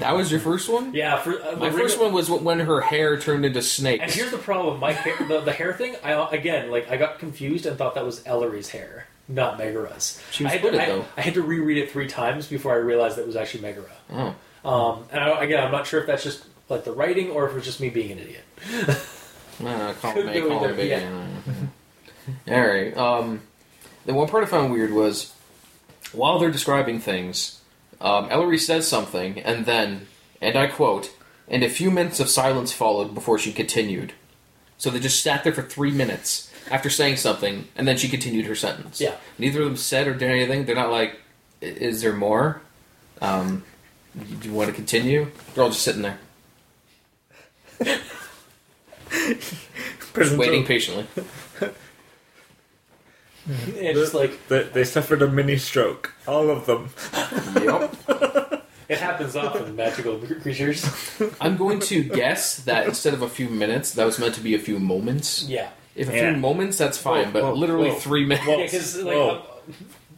That 0.00 0.14
was 0.14 0.30
your 0.30 0.40
first 0.40 0.68
one. 0.68 0.92
Yeah, 0.94 1.16
for 1.18 1.40
uh, 1.42 1.56
My 1.56 1.70
first 1.70 1.98
one 2.00 2.12
was 2.12 2.28
when 2.30 2.60
her 2.60 2.80
hair 2.80 3.18
turned 3.18 3.44
into 3.44 3.62
snakes. 3.62 4.02
And 4.02 4.10
here's 4.12 4.30
the 4.30 4.38
problem: 4.38 4.78
my 4.80 4.92
hair, 4.92 5.16
the, 5.26 5.40
the 5.40 5.52
hair 5.52 5.72
thing. 5.72 5.96
I 6.04 6.12
again, 6.34 6.70
like, 6.70 6.90
I 6.90 6.96
got 6.96 7.18
confused 7.18 7.66
and 7.66 7.76
thought 7.78 7.94
that 7.94 8.04
was 8.04 8.22
Ellery's 8.26 8.68
hair, 8.70 9.06
not 9.28 9.58
Megara's. 9.58 10.22
She 10.30 10.44
was 10.44 10.52
I 10.52 10.56
had 10.56 10.62
good 10.62 10.72
to, 10.74 10.82
it, 10.82 10.86
though. 10.86 11.04
I 11.16 11.20
had 11.22 11.34
to 11.34 11.42
reread 11.42 11.78
it 11.78 11.90
three 11.90 12.08
times 12.08 12.46
before 12.46 12.72
I 12.72 12.76
realized 12.76 13.16
that 13.16 13.22
it 13.22 13.26
was 13.26 13.36
actually 13.36 13.62
Megara. 13.62 13.90
Oh, 14.12 14.34
Um, 14.70 15.04
and 15.10 15.20
I, 15.24 15.44
again, 15.44 15.64
I'm 15.64 15.72
not 15.72 15.86
sure 15.86 16.00
if 16.00 16.06
that's 16.06 16.22
just 16.24 16.44
like 16.68 16.84
the 16.84 16.92
writing 16.92 17.30
or 17.30 17.48
if 17.48 17.56
it's 17.56 17.64
just 17.66 17.80
me 17.80 17.88
being 17.88 18.12
an 18.12 18.18
idiot. 18.18 18.44
uh, 19.64 19.92
call 20.00 20.12
Could 20.12 20.26
me, 20.26 20.34
go 20.34 20.48
call 20.48 20.64
either, 20.64 20.74
me. 20.74 20.90
yeah. 20.90 21.10
All 22.48 22.60
right. 22.68 22.94
Um, 22.96 23.40
the 24.04 24.12
one 24.14 24.28
part 24.28 24.44
I 24.44 24.46
found 24.46 24.72
weird 24.72 24.92
was 24.92 25.32
while 26.12 26.38
they're 26.38 26.50
describing 26.50 27.00
things, 27.00 27.57
um, 28.00 28.28
Ellery 28.30 28.58
says 28.58 28.86
something, 28.88 29.40
and 29.40 29.66
then, 29.66 30.06
and 30.40 30.56
I 30.56 30.66
quote, 30.66 31.10
"And 31.48 31.62
a 31.62 31.68
few 31.70 31.90
minutes 31.90 32.20
of 32.20 32.28
silence 32.28 32.72
followed 32.72 33.14
before 33.14 33.38
she 33.38 33.52
continued." 33.52 34.12
So 34.76 34.90
they 34.90 35.00
just 35.00 35.22
sat 35.22 35.42
there 35.42 35.52
for 35.52 35.62
three 35.62 35.90
minutes 35.90 36.52
after 36.70 36.88
saying 36.90 37.16
something, 37.16 37.66
and 37.74 37.88
then 37.88 37.96
she 37.96 38.08
continued 38.08 38.46
her 38.46 38.54
sentence. 38.54 39.00
Yeah. 39.00 39.16
Neither 39.38 39.62
of 39.62 39.66
them 39.66 39.76
said 39.76 40.06
or 40.06 40.14
did 40.14 40.30
anything. 40.30 40.64
They're 40.64 40.76
not 40.76 40.90
like, 40.90 41.20
"Is 41.60 42.02
there 42.02 42.12
more? 42.14 42.60
Um, 43.20 43.64
do 44.16 44.48
you 44.48 44.54
want 44.54 44.68
to 44.68 44.74
continue?" 44.74 45.30
They're 45.54 45.64
all 45.64 45.70
just 45.70 45.82
sitting 45.82 46.02
there, 46.02 46.18
just 50.14 50.36
waiting 50.36 50.64
patiently. 50.64 51.06
It's 53.48 53.98
just 53.98 54.14
like 54.14 54.46
They, 54.48 54.64
they 54.64 54.84
suffered 54.84 55.22
a 55.22 55.28
mini 55.28 55.56
stroke. 55.56 56.14
All 56.26 56.50
of 56.50 56.66
them. 56.66 56.90
yep. 57.62 57.94
it 58.88 58.98
happens 58.98 59.36
often 59.36 59.74
magical 59.76 60.18
creatures. 60.18 60.84
I'm 61.40 61.56
going 61.56 61.80
to 61.80 62.02
guess 62.04 62.56
that 62.64 62.86
instead 62.86 63.14
of 63.14 63.22
a 63.22 63.28
few 63.28 63.48
minutes, 63.48 63.92
that 63.94 64.04
was 64.04 64.18
meant 64.18 64.34
to 64.34 64.40
be 64.40 64.54
a 64.54 64.58
few 64.58 64.78
moments. 64.78 65.44
Yeah, 65.44 65.70
If 65.94 66.08
a 66.08 66.14
Yeah. 66.14 66.32
few 66.32 66.40
moments, 66.40 66.78
that's 66.78 66.98
fine, 66.98 67.26
Whoa, 67.26 67.32
but 67.32 67.42
whoa, 67.44 67.52
literally 67.54 67.90
whoa. 67.90 67.96
three 67.98 68.24
minutes. 68.26 68.46
yeah, 68.48 68.56
because 68.64 68.96
like 69.02 69.14
Whoa. 69.14 69.42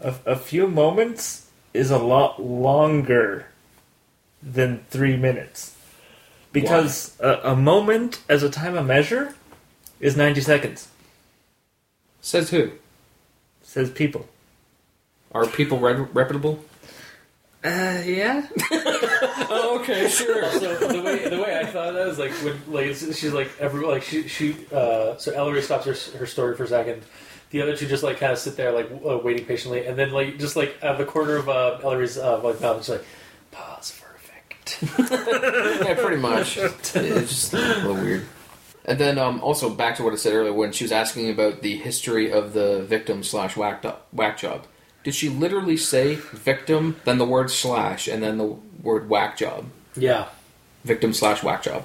A, 0.01 0.15
a 0.27 0.37
few 0.37 0.67
moments 0.67 1.47
is 1.75 1.91
a 1.91 1.99
lot 1.99 2.43
longer 2.43 3.47
than 4.43 4.85
three 4.91 5.17
minutes. 5.17 5.77
Because 6.53 7.17
a, 7.21 7.41
a 7.45 7.57
moment 7.57 8.23
as 8.29 8.43
a 8.43 8.51
time 8.51 8.77
of 8.77 8.87
measure 8.87 9.35
is 10.01 10.17
90 10.17 10.41
seconds, 10.41 10.89
Says 12.23 12.51
who? 12.51 12.73
Says 13.71 13.89
people. 13.89 14.27
Are 15.31 15.47
people 15.47 15.79
re- 15.79 16.09
reputable? 16.13 16.65
Uh, 17.63 18.03
yeah? 18.05 18.47
Oh, 19.53 19.81
okay, 19.81 20.09
sure. 20.09 20.49
so 20.53 20.77
the 20.77 21.03
way 21.03 21.29
the 21.29 21.43
way 21.43 21.59
I 21.59 21.67
thought 21.67 21.89
of 21.89 21.95
that 21.95 22.07
was 22.07 22.19
like 22.21 22.31
when 22.45 22.57
like 22.69 22.95
she's 22.95 23.33
like 23.33 23.51
every 23.59 23.85
like 23.85 24.03
she 24.05 24.29
she 24.29 24.55
uh, 24.73 25.17
so 25.17 25.33
Ellery 25.33 25.61
stops 25.61 25.87
her 25.87 26.19
her 26.19 26.25
story 26.27 26.57
for 26.57 26.65
a 26.65 26.69
second. 26.69 27.03
The 27.51 27.61
other 27.61 27.77
two 27.77 27.89
just 27.89 28.05
like 28.05 28.19
kind 28.19 28.33
of 28.33 28.39
sit 28.39 28.57
there 28.57 28.71
like 28.71 28.89
uh, 29.05 29.19
waiting 29.19 29.45
patiently, 29.45 29.87
and 29.87 29.99
then 29.99 30.13
like 30.13 30.39
just 30.39 30.55
like 30.55 30.77
out 30.85 30.93
of 30.93 30.99
the 30.99 31.05
corner 31.05 31.35
of 31.37 31.49
uh, 31.49 31.79
Ellery's 31.83 32.17
uh, 32.17 32.41
like 32.43 32.61
mouth, 32.61 32.79
she's 32.79 32.91
like 32.91 33.05
pause 33.51 33.91
for 33.91 34.15
effect. 34.15 34.79
yeah, 35.85 35.95
pretty 35.95 36.23
much. 36.23 36.57
It's 36.57 36.93
just 36.93 37.53
a 37.53 37.57
little 37.57 37.95
weird. 37.95 38.27
And 38.91 38.99
then 38.99 39.19
um, 39.19 39.41
also 39.41 39.71
back 39.71 39.95
to 39.97 40.03
what 40.03 40.13
I 40.13 40.17
said 40.17 40.35
earlier 40.35 40.53
when 40.53 40.73
she 40.73 40.83
was 40.83 40.91
asking 40.91 41.31
about 41.31 41.63
the 41.63 41.77
history 41.77 42.33
of 42.33 42.55
the 42.55 42.83
victim 42.83 43.23
slash 43.23 43.57
whack, 43.57 43.85
whack 44.13 44.37
job. 44.37 44.67
Did 45.05 45.15
she 45.15 45.29
literally 45.29 45.77
say 45.77 46.17
victim, 46.17 46.97
then 47.05 47.19
the 47.19 47.25
word 47.25 47.53
slash, 47.53 48.09
and 48.09 48.21
then 48.21 48.37
the 48.37 48.57
word 48.83 49.09
whack 49.09 49.37
job? 49.37 49.67
Yeah, 49.95 50.27
Victim 50.85 51.13
slash 51.13 51.43
whack 51.43 51.63
job. 51.63 51.85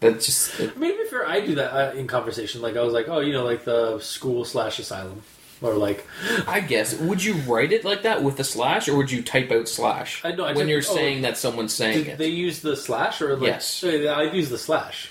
That's 0.00 0.24
just. 0.24 0.58
It, 0.58 0.72
I 0.74 0.78
mean, 0.78 0.96
to 0.96 1.04
be 1.04 1.10
fair, 1.10 1.28
I 1.28 1.40
do 1.40 1.56
that 1.56 1.72
uh, 1.72 1.92
in 1.92 2.06
conversation. 2.06 2.62
Like 2.62 2.76
I 2.76 2.82
was 2.82 2.94
like, 2.94 3.08
oh, 3.08 3.20
you 3.20 3.32
know, 3.32 3.44
like 3.44 3.64
the 3.64 3.98
school 3.98 4.44
slash 4.44 4.78
asylum, 4.78 5.22
or 5.62 5.74
like 5.74 6.06
I 6.46 6.60
guess. 6.60 6.94
Would 6.98 7.22
you 7.22 7.34
write 7.34 7.72
it 7.72 7.84
like 7.84 8.02
that 8.02 8.22
with 8.22 8.38
a 8.40 8.44
slash, 8.44 8.88
or 8.88 8.96
would 8.96 9.10
you 9.10 9.22
type 9.22 9.50
out 9.50 9.68
slash 9.68 10.24
I 10.24 10.32
know, 10.32 10.44
I 10.44 10.48
when 10.48 10.66
type- 10.66 10.68
you're 10.68 10.78
oh, 10.78 10.80
saying 10.94 11.22
that 11.22 11.36
someone's 11.36 11.74
saying 11.74 11.98
did 11.98 12.06
it? 12.08 12.18
they 12.18 12.28
use 12.28 12.60
the 12.60 12.76
slash 12.76 13.20
or 13.22 13.36
like, 13.36 13.46
Yes. 13.48 13.84
I'd 13.84 14.34
use 14.34 14.48
the 14.50 14.58
slash. 14.58 15.10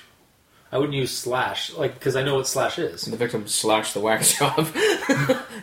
I 0.71 0.77
wouldn't 0.77 0.95
use 0.95 1.09
slash 1.17 1.73
like 1.73 1.95
because 1.95 2.15
I 2.15 2.21
know 2.21 2.35
what 2.35 2.45
slash 2.47 2.77
is. 2.77 3.01
The 3.05 3.17
victim 3.17 3.47
slash 3.47 3.93
the 3.93 3.99
whack 4.01 4.21
job. 4.39 4.67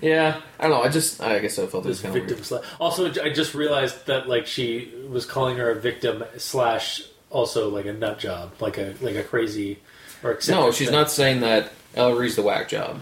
yeah, 0.02 0.40
I 0.58 0.62
don't 0.68 0.72
know. 0.72 0.82
I 0.82 0.88
just, 0.88 1.20
I 1.22 1.38
guess 1.38 1.58
I 1.60 1.66
felt 1.66 1.84
it 1.84 1.88
was 1.88 2.02
This 2.02 2.02
kind 2.02 2.16
of 2.16 2.22
victim 2.22 2.36
weird. 2.38 2.46
slash. 2.46 2.64
Also, 2.80 3.22
I 3.22 3.30
just 3.30 3.54
realized 3.54 4.06
that 4.06 4.28
like 4.28 4.46
she 4.46 4.92
was 5.08 5.24
calling 5.24 5.58
her 5.58 5.70
a 5.70 5.74
victim 5.76 6.24
slash 6.38 7.02
also 7.30 7.68
like 7.68 7.86
a 7.86 7.92
nut 7.92 8.18
job, 8.18 8.52
like 8.60 8.78
a 8.78 8.94
like 9.00 9.14
a 9.14 9.22
crazy 9.22 9.78
or 10.24 10.32
eccentric 10.32 10.64
No, 10.66 10.72
she's 10.72 10.88
thing. 10.88 10.96
not 10.96 11.10
saying 11.10 11.40
that 11.40 11.72
Ellery's 11.94 12.34
the 12.36 12.42
whack 12.42 12.68
job. 12.68 13.00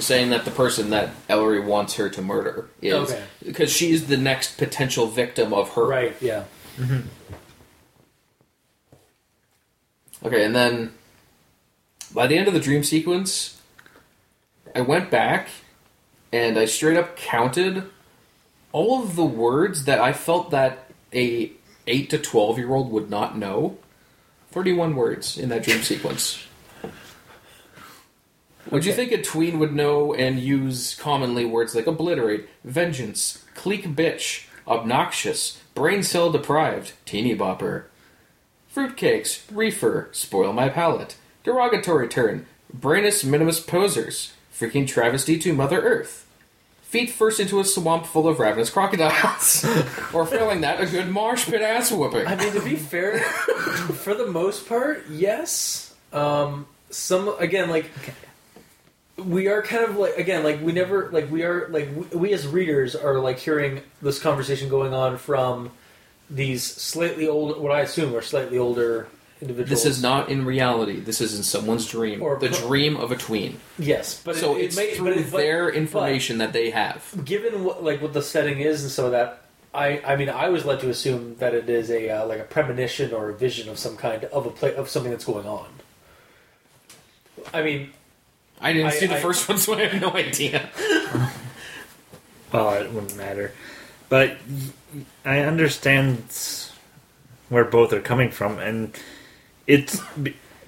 Saying 0.00 0.30
that 0.30 0.44
the 0.44 0.50
person 0.50 0.90
that 0.90 1.10
Ellery 1.28 1.60
wants 1.60 1.94
her 1.96 2.08
to 2.08 2.22
murder 2.22 2.68
is 2.82 2.94
Okay. 3.10 3.22
because 3.44 3.70
she's 3.72 4.06
the 4.06 4.16
next 4.16 4.56
potential 4.58 5.06
victim 5.06 5.52
of 5.52 5.70
her. 5.74 5.86
right. 5.86 6.16
Yeah. 6.20 6.44
Mm-hmm. 6.78 7.06
Okay, 10.24 10.44
and 10.44 10.54
then 10.54 10.92
by 12.12 12.26
the 12.26 12.36
end 12.36 12.48
of 12.48 12.54
the 12.54 12.60
dream 12.60 12.82
sequence, 12.84 13.60
I 14.74 14.80
went 14.82 15.10
back 15.10 15.48
and 16.32 16.58
I 16.58 16.64
straight 16.66 16.96
up 16.96 17.16
counted 17.16 17.84
all 18.72 19.02
of 19.02 19.16
the 19.16 19.24
words 19.24 19.84
that 19.84 19.98
I 20.00 20.12
felt 20.12 20.50
that 20.50 20.90
a 21.12 21.52
8 21.86 22.10
to 22.10 22.18
12 22.18 22.58
year 22.58 22.70
old 22.70 22.90
would 22.92 23.10
not 23.10 23.36
know. 23.36 23.78
31 24.52 24.94
words 24.96 25.38
in 25.38 25.48
that 25.50 25.62
dream 25.62 25.82
sequence. 25.82 26.44
Would 28.70 28.84
you 28.84 28.92
think 28.92 29.10
a 29.12 29.22
tween 29.22 29.58
would 29.58 29.74
know 29.74 30.14
and 30.14 30.38
use 30.38 30.94
commonly 30.94 31.44
words 31.44 31.74
like 31.74 31.86
obliterate, 31.86 32.48
vengeance, 32.62 33.44
clique 33.54 33.86
bitch, 33.86 34.46
obnoxious, 34.66 35.60
brain 35.74 36.02
cell 36.02 36.30
deprived, 36.30 36.92
teeny 37.04 37.34
bopper, 37.36 37.84
fruitcakes, 38.74 39.42
reefer, 39.50 40.08
spoil 40.12 40.52
my 40.52 40.68
palate, 40.68 41.16
derogatory 41.42 42.08
turn, 42.08 42.46
brainus 42.76 43.24
minimus 43.24 43.60
posers, 43.60 44.34
freaking 44.54 44.86
travesty 44.86 45.38
to 45.38 45.52
Mother 45.52 45.80
Earth, 45.80 46.26
feet 46.82 47.10
first 47.10 47.40
into 47.40 47.58
a 47.60 47.64
swamp 47.64 48.06
full 48.06 48.28
of 48.28 48.38
ravenous 48.38 48.70
crocodiles, 48.70 49.64
or 50.12 50.26
failing 50.26 50.60
that, 50.60 50.80
a 50.80 50.86
good 50.86 51.08
marsh 51.08 51.46
pit 51.46 51.62
ass 51.62 51.90
whooping. 51.90 52.26
I 52.26 52.36
mean, 52.36 52.52
to 52.52 52.62
be 52.62 52.76
fair, 52.76 53.18
for 54.04 54.14
the 54.14 54.26
most 54.26 54.68
part, 54.68 55.06
yes. 55.08 55.94
Um, 56.12 56.66
some 56.90 57.34
again, 57.38 57.70
like 57.70 57.90
we 59.24 59.48
are 59.48 59.62
kind 59.62 59.84
of 59.84 59.96
like 59.96 60.16
again, 60.16 60.44
like 60.44 60.60
we 60.60 60.72
never 60.72 61.10
like 61.10 61.30
we 61.30 61.42
are 61.42 61.68
like 61.68 61.88
we, 61.94 62.18
we 62.18 62.32
as 62.32 62.46
readers 62.46 62.94
are 62.94 63.18
like 63.18 63.38
hearing 63.38 63.82
this 64.02 64.18
conversation 64.18 64.68
going 64.68 64.94
on 64.94 65.18
from 65.18 65.70
these 66.28 66.62
slightly 66.62 67.28
old, 67.28 67.58
what 67.60 67.72
I 67.72 67.80
assume 67.80 68.14
are 68.14 68.22
slightly 68.22 68.58
older 68.58 69.08
individuals. 69.40 69.82
This 69.82 69.96
is 69.96 70.02
not 70.02 70.28
in 70.28 70.44
reality. 70.44 71.00
This 71.00 71.20
is 71.20 71.36
in 71.36 71.42
someone's 71.42 71.88
dream. 71.88 72.22
Or 72.22 72.38
the 72.38 72.48
pro- 72.48 72.68
dream 72.68 72.96
of 72.96 73.10
a 73.10 73.16
tween. 73.16 73.58
yes, 73.78 74.22
but 74.22 74.36
so 74.36 74.54
it, 74.54 74.58
it 74.58 74.64
it's 74.66 74.76
may, 74.76 74.94
through 74.94 75.14
but 75.14 75.16
it, 75.16 75.30
their 75.30 75.70
information 75.70 76.38
that 76.38 76.52
they 76.52 76.70
have. 76.70 77.24
given 77.24 77.64
what 77.64 77.82
like 77.82 78.00
what 78.00 78.12
the 78.12 78.22
setting 78.22 78.60
is 78.60 78.82
and 78.82 78.90
some 78.90 79.06
of 79.06 79.12
that 79.12 79.44
I, 79.72 80.00
I 80.04 80.16
mean 80.16 80.28
I 80.28 80.48
was 80.48 80.64
led 80.64 80.80
to 80.80 80.90
assume 80.90 81.36
that 81.36 81.54
it 81.54 81.68
is 81.68 81.90
a 81.90 82.10
uh, 82.10 82.26
like 82.26 82.40
a 82.40 82.44
premonition 82.44 83.12
or 83.12 83.30
a 83.30 83.34
vision 83.34 83.68
of 83.68 83.78
some 83.78 83.96
kind 83.96 84.24
of 84.24 84.46
a 84.46 84.50
play 84.50 84.74
of 84.74 84.88
something 84.88 85.10
that's 85.10 85.24
going 85.24 85.46
on. 85.46 85.68
I 87.54 87.62
mean, 87.62 87.92
I 88.60 88.72
didn't 88.72 88.88
I- 88.88 88.90
see 88.90 89.06
the 89.06 89.16
I- 89.16 89.20
first 89.20 89.48
one, 89.48 89.58
so 89.64 89.74
I 89.74 89.86
have 89.86 90.00
no 90.00 90.10
idea. 90.12 90.68
Well, 92.52 92.72
it 92.74 92.90
wouldn't 92.92 93.16
matter. 93.16 93.52
But 94.08 94.36
I 95.24 95.40
understand 95.40 96.24
where 97.48 97.64
both 97.64 97.92
are 97.92 98.00
coming 98.00 98.30
from, 98.30 98.58
and 98.58 98.92
it's 99.66 100.00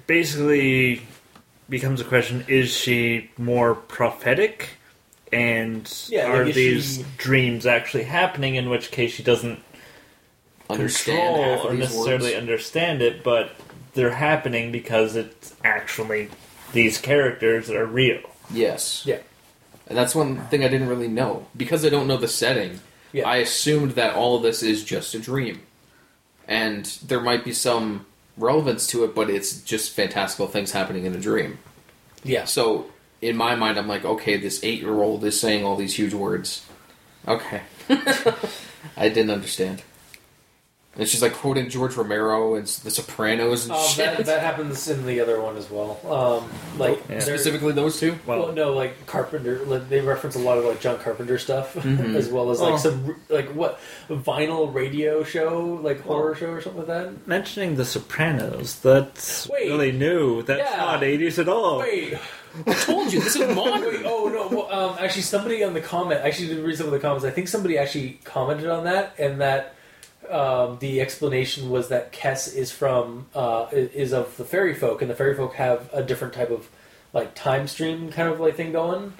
basically 0.07 1.01
becomes 1.69 1.99
a 1.99 2.05
question: 2.05 2.45
Is 2.47 2.71
she 2.75 3.29
more 3.37 3.75
prophetic, 3.75 4.69
and 5.33 5.91
Yeah, 6.09 6.27
are 6.31 6.45
like, 6.45 6.53
these 6.53 6.97
she- 6.97 7.05
dreams 7.17 7.65
actually 7.65 8.03
happening? 8.03 8.55
In 8.55 8.69
which 8.69 8.91
case, 8.91 9.11
she 9.13 9.23
doesn't 9.23 9.59
Understand 10.69 11.35
control 11.35 11.67
or 11.67 11.73
necessarily 11.75 12.23
words. 12.31 12.37
understand 12.37 13.01
it, 13.01 13.23
but 13.23 13.51
they're 13.93 14.11
happening 14.15 14.71
because 14.71 15.17
it's 15.17 15.53
actually 15.65 16.29
these 16.73 16.97
characters 16.97 17.69
are 17.69 17.85
real. 17.85 18.21
Yes. 18.51 19.03
yeah, 19.05 19.19
And 19.87 19.97
that's 19.97 20.13
one 20.13 20.41
thing 20.47 20.63
I 20.63 20.67
didn't 20.67 20.89
really 20.89 21.07
know. 21.07 21.47
Because 21.55 21.85
I 21.85 21.89
don't 21.89 22.07
know 22.07 22.17
the 22.17 22.27
setting, 22.27 22.81
yeah. 23.13 23.27
I 23.27 23.37
assumed 23.37 23.91
that 23.91 24.15
all 24.15 24.35
of 24.35 24.43
this 24.43 24.61
is 24.61 24.83
just 24.83 25.15
a 25.15 25.19
dream. 25.19 25.61
And 26.47 26.85
there 27.05 27.21
might 27.21 27.45
be 27.45 27.53
some 27.53 28.05
relevance 28.37 28.85
to 28.87 29.03
it, 29.05 29.15
but 29.15 29.29
it's 29.29 29.61
just 29.61 29.91
fantastical 29.93 30.47
things 30.47 30.71
happening 30.71 31.05
in 31.05 31.15
a 31.15 31.19
dream. 31.19 31.59
yeah. 32.23 32.45
So, 32.45 32.87
in 33.21 33.37
my 33.37 33.55
mind, 33.55 33.77
I'm 33.77 33.87
like, 33.87 34.03
okay, 34.03 34.35
this 34.35 34.61
eight 34.63 34.81
year 34.81 35.01
old 35.01 35.23
is 35.23 35.39
saying 35.39 35.63
all 35.63 35.77
these 35.77 35.95
huge 35.95 36.13
words. 36.13 36.65
Okay. 37.25 37.61
I 38.97 39.07
didn't 39.07 39.29
understand. 39.31 39.81
And 40.95 41.07
she's 41.07 41.23
like 41.23 41.33
quoting 41.33 41.69
George 41.69 41.95
Romero 41.95 42.53
and 42.53 42.67
The 42.67 42.91
Sopranos 42.91 43.63
and 43.65 43.73
Um, 43.73 43.83
shit. 43.87 44.15
that, 44.17 44.25
that 44.27 44.41
happens 44.41 44.87
in 44.87 45.07
the 45.07 45.21
other 45.21 45.41
one 45.41 45.57
as 45.57 45.67
well. 45.71 45.99
Um, 46.05 46.51
like 46.77 46.99
Yeah. 47.09 47.17
they're- 47.17 47.21
Specifically, 47.21 47.73
those 47.73 47.99
two? 47.99 48.19
Well, 48.27 48.39
Well, 48.43 48.51
no, 48.51 48.73
like 48.73 49.07
Carpenter. 49.07 49.61
Like, 49.65 49.89
they 49.89 50.01
reference 50.01 50.35
a 50.35 50.39
lot 50.39 50.59
of 50.59 50.65
like 50.65 50.79
John 50.81 50.99
Carpenter 50.99 51.39
stuff, 51.39 51.73
Mhm. 51.79 52.15
as 52.15 52.29
well 52.29 52.51
as 52.51 52.61
like 52.61 52.73
Oh. 52.73 52.77
some 52.77 53.15
like 53.29 53.49
what 53.55 53.79
vinyl 54.07 54.71
radio 54.71 55.23
show, 55.23 55.79
like 55.81 56.01
horror 56.03 56.35
show 56.35 56.47
or 56.51 56.61
something 56.61 56.85
like 56.85 56.87
that. 56.89 57.27
mentioning 57.27 57.75
The 57.75 57.85
Sopranos, 57.85 58.75
that's 58.79 59.49
Wait. 59.49 59.69
really 59.69 59.91
new. 59.91 60.43
That's 60.43 60.59
Yeah. 60.69 60.77
not 60.77 61.01
80s 61.03 61.39
at 61.39 61.49
all. 61.49 61.79
Wait, 61.79 62.15
I 62.67 62.73
told 62.75 63.11
you, 63.11 63.19
this 63.19 63.35
is 63.35 63.55
modern. 63.55 63.81
wait, 63.95 64.03
oh 64.05 64.27
no! 64.27 64.47
Well, 64.55 64.71
um, 64.91 64.97
actually, 64.99 65.23
somebody 65.23 65.63
on 65.63 65.73
the 65.73 65.81
comment. 65.81 66.21
I 66.23 66.27
actually 66.27 66.49
did 66.49 66.59
read 66.63 66.77
some 66.77 66.85
of 66.85 66.91
the 66.93 66.99
comments. 66.99 67.25
I 67.25 67.31
think 67.31 67.47
somebody 67.47 67.79
actually 67.79 68.19
commented 68.25 68.69
on 68.69 68.83
that, 68.83 69.15
and 69.17 69.41
that 69.41 69.73
um, 70.31 70.77
the 70.79 71.01
explanation 71.01 71.69
was 71.69 71.89
that 71.89 72.11
Kess 72.13 72.53
is 72.55 72.71
from 72.71 73.27
uh, 73.35 73.67
is 73.71 74.13
of 74.13 74.35
the 74.37 74.45
fairy 74.45 74.73
folk, 74.73 75.01
and 75.01 75.09
the 75.09 75.15
fairy 75.15 75.35
folk 75.35 75.55
have 75.55 75.89
a 75.93 76.03
different 76.03 76.33
type 76.33 76.49
of 76.51 76.69
like 77.13 77.35
time 77.35 77.67
stream 77.67 78.11
kind 78.11 78.29
of 78.29 78.39
like 78.39 78.55
thing 78.55 78.71
going, 78.71 79.13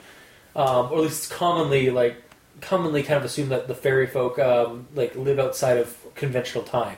um, 0.56 0.92
or 0.92 0.98
at 0.98 1.02
least 1.04 1.24
it's 1.26 1.28
commonly 1.28 1.90
like 1.90 2.16
commonly 2.62 3.04
kind 3.04 3.18
of 3.18 3.24
assumed 3.26 3.52
that 3.52 3.68
the 3.68 3.76
fairy 3.76 4.08
folk 4.08 4.40
um, 4.40 4.88
like 4.96 5.16
live 5.16 5.40
outside 5.40 5.78
of 5.78 5.98
conventional 6.16 6.64
time. 6.64 6.98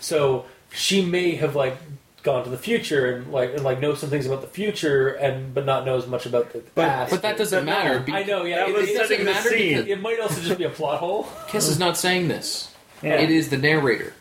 So 0.00 0.46
she 0.72 1.04
may 1.04 1.36
have 1.36 1.54
like 1.56 1.76
gone 2.22 2.42
to 2.42 2.48
the 2.50 2.56
future 2.58 3.14
and 3.14 3.30
like 3.32 3.52
and 3.54 3.62
like 3.62 3.80
know 3.80 3.94
some 3.94 4.08
things 4.10 4.24
about 4.26 4.40
the 4.40 4.46
future 4.48 5.08
and 5.08 5.52
but 5.54 5.66
not 5.66 5.84
know 5.84 5.96
as 5.96 6.06
much 6.06 6.24
about 6.26 6.52
the 6.52 6.60
But- 6.74 6.86
past. 6.88 7.10
But 7.10 7.22
that 7.22 7.36
doesn't 7.36 7.64
matter. 7.64 8.00
be- 8.00 8.12
I 8.12 8.22
know, 8.24 8.44
yeah. 8.44 8.66
It, 8.66 8.74
it 8.88 8.96
doesn't 8.98 9.24
matter 9.24 9.50
because 9.50 9.86
it 9.86 10.00
might 10.00 10.18
also 10.20 10.40
just 10.40 10.58
be 10.58 10.64
a 10.64 10.70
plot 10.70 11.00
hole. 11.00 11.28
Kiss 11.48 11.68
is 11.68 11.78
not 11.78 11.96
saying 11.96 12.28
this. 12.28 12.73
Yeah. 13.02 13.14
It 13.16 13.30
is 13.30 13.50
the 13.50 13.58
narrator. 13.58 14.14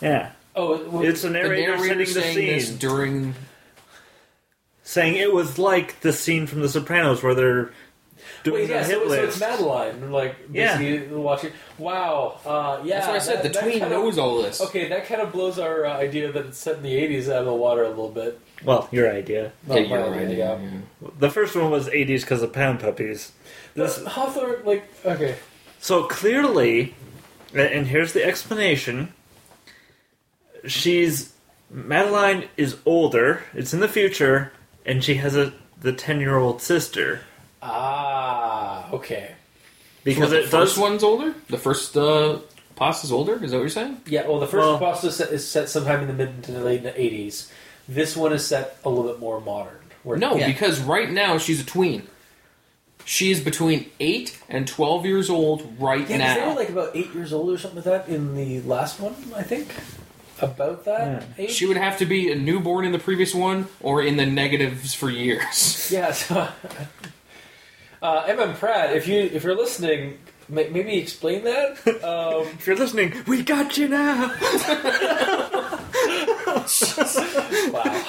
Yeah. 0.00 0.32
Oh, 0.54 0.82
well, 0.90 1.02
It's 1.04 1.22
the 1.22 1.28
The 1.28 1.34
narrator, 1.34 1.76
narrator 1.76 1.84
setting 1.84 1.98
the 1.98 2.06
saying 2.06 2.34
scene, 2.36 2.46
this 2.58 2.70
during. 2.70 3.34
saying 4.82 5.16
it 5.16 5.32
was 5.32 5.58
like 5.58 6.00
the 6.00 6.12
scene 6.12 6.46
from 6.46 6.60
The 6.60 6.68
Sopranos 6.68 7.22
where 7.22 7.34
they're 7.34 7.70
doing 8.44 8.62
wait, 8.62 8.66
the 8.68 8.74
yeah. 8.74 8.84
hit 8.84 8.94
So, 8.94 9.00
so 9.02 9.08
list. 9.08 9.22
it's 9.24 9.40
Madeline, 9.40 10.10
like 10.12 10.36
Yeah. 10.52 10.78
basically 10.78 11.16
watching. 11.16 11.52
Wow, 11.78 12.38
uh, 12.46 12.80
yeah. 12.84 12.96
That's 12.96 13.06
what 13.06 13.16
I 13.16 13.18
said. 13.18 13.42
that- 13.42 13.52
the 13.52 13.60
tween 13.60 13.80
kind 13.80 13.92
of- 13.92 14.00
knows 14.02 14.18
all 14.18 14.42
this. 14.42 14.60
Okay, 14.60 14.88
that 14.88 15.06
kind 15.06 15.20
of 15.20 15.32
blows 15.32 15.58
our 15.58 15.84
uh, 15.84 15.96
idea 15.96 16.32
that 16.32 16.46
it's 16.46 16.58
set 16.58 16.76
in 16.76 16.82
the 16.82 16.94
'80s 16.96 17.28
out 17.28 17.40
of 17.40 17.46
the 17.46 17.52
water 17.54 17.82
a 17.84 17.88
little 17.88 18.08
bit. 18.10 18.38
well, 18.64 18.88
your 18.90 19.12
idea. 19.12 19.52
Yeah, 19.68 19.74
Not 19.74 19.88
you're 19.88 20.00
my 20.10 20.18
idea, 20.18 20.58
yeah. 20.60 21.08
The 21.20 21.30
first 21.30 21.54
one 21.54 21.70
was 21.70 21.88
80s 21.88 22.22
because 22.22 22.42
of 22.42 22.52
Pound 22.52 22.80
Puppies. 22.80 23.30
This, 23.74 23.98
But 23.98 24.12
Hawthorne, 24.12 24.56
like, 24.64 24.84
okay, 25.06 25.36
so 25.78 26.02
clearly, 26.04 26.80
a- 26.80 26.97
and 27.54 27.86
here's 27.86 28.12
the 28.12 28.24
explanation. 28.24 29.12
She's 30.66 31.32
Madeline 31.70 32.48
is 32.56 32.76
older. 32.86 33.42
It's 33.54 33.72
in 33.74 33.80
the 33.80 33.88
future, 33.88 34.52
and 34.84 35.02
she 35.04 35.14
has 35.14 35.36
a 35.36 35.52
the 35.80 35.92
10 35.92 36.18
year 36.20 36.36
old 36.36 36.60
sister 36.60 37.20
ah, 37.62 38.90
okay, 38.92 39.32
because 40.02 40.30
So 40.30 40.34
the 40.36 40.40
it 40.42 40.48
first 40.48 40.74
does. 40.74 40.78
one's 40.78 41.02
older. 41.04 41.34
The 41.48 41.58
first 41.58 41.96
uh, 41.96 42.38
pasta's 42.74 43.12
older. 43.12 43.34
Is 43.44 43.50
that 43.52 43.58
what 43.58 43.62
you're 43.62 43.68
saying? 43.68 44.00
yeah. 44.06 44.26
Well, 44.26 44.40
the 44.40 44.46
first 44.48 44.66
Well- 44.66 44.78
pasta 44.78 45.12
set 45.12 45.30
is 45.30 45.46
set 45.46 45.68
sometime 45.68 46.00
in 46.00 46.08
the 46.08 46.14
mid 46.14 46.42
to 46.44 46.52
the 46.52 46.60
late 46.60 46.82
'80s. 46.84 47.50
This 47.88 48.16
one 48.16 48.32
is 48.32 48.46
set 48.46 48.78
a 48.84 48.88
little 48.90 49.10
bit 49.10 49.20
more 49.20 49.40
modern. 49.40 49.78
Where 50.02 50.18
No, 50.18 50.36
Yeah. 50.36 50.46
because 50.48 50.80
right 50.80 51.10
now 51.10 51.38
she's 51.38 51.60
a 51.60 51.64
tween. 51.64 52.08
She's 53.10 53.40
between 53.40 53.90
eight 54.00 54.38
and 54.50 54.68
twelve 54.68 55.06
years 55.06 55.30
old 55.30 55.76
right 55.80 56.00
Yeah, 56.00 56.18
'cause 56.18 56.34
they 56.36 56.40
now. 56.42 56.48
were 56.50 56.54
like 56.56 56.68
about 56.68 56.90
eight 56.94 57.14
years 57.14 57.32
old 57.32 57.48
or 57.50 57.56
something 57.56 57.82
like 57.82 58.06
that 58.06 58.08
in 58.14 58.34
the 58.36 58.60
last 58.60 59.00
one, 59.00 59.14
I 59.34 59.42
think. 59.42 59.68
About 60.42 60.84
that 60.84 61.24
age. 61.38 61.50
she 61.50 61.64
would 61.64 61.78
have 61.78 61.96
to 61.98 62.04
be 62.06 62.30
a 62.30 62.34
newborn 62.36 62.84
in 62.84 62.92
the 62.92 62.98
previous 62.98 63.34
one, 63.34 63.66
or 63.80 64.02
in 64.02 64.18
the 64.18 64.26
negatives 64.26 64.92
for 64.94 65.08
years. 65.10 65.88
Yeah. 65.90 66.12
So, 66.12 66.48
uh, 68.02 68.22
MM 68.26 68.54
Pratt, 68.56 68.94
if 68.94 69.08
you 69.08 69.20
if 69.20 69.42
you're 69.42 69.56
listening, 69.56 70.18
may, 70.50 70.68
maybe 70.68 70.98
explain 70.98 71.44
that. 71.44 71.78
Um, 72.04 72.46
If 72.58 72.66
you're 72.66 72.76
listening, 72.76 73.14
we 73.26 73.42
got 73.42 73.78
you 73.78 73.88
now. 73.88 74.34
wow. 77.72 78.04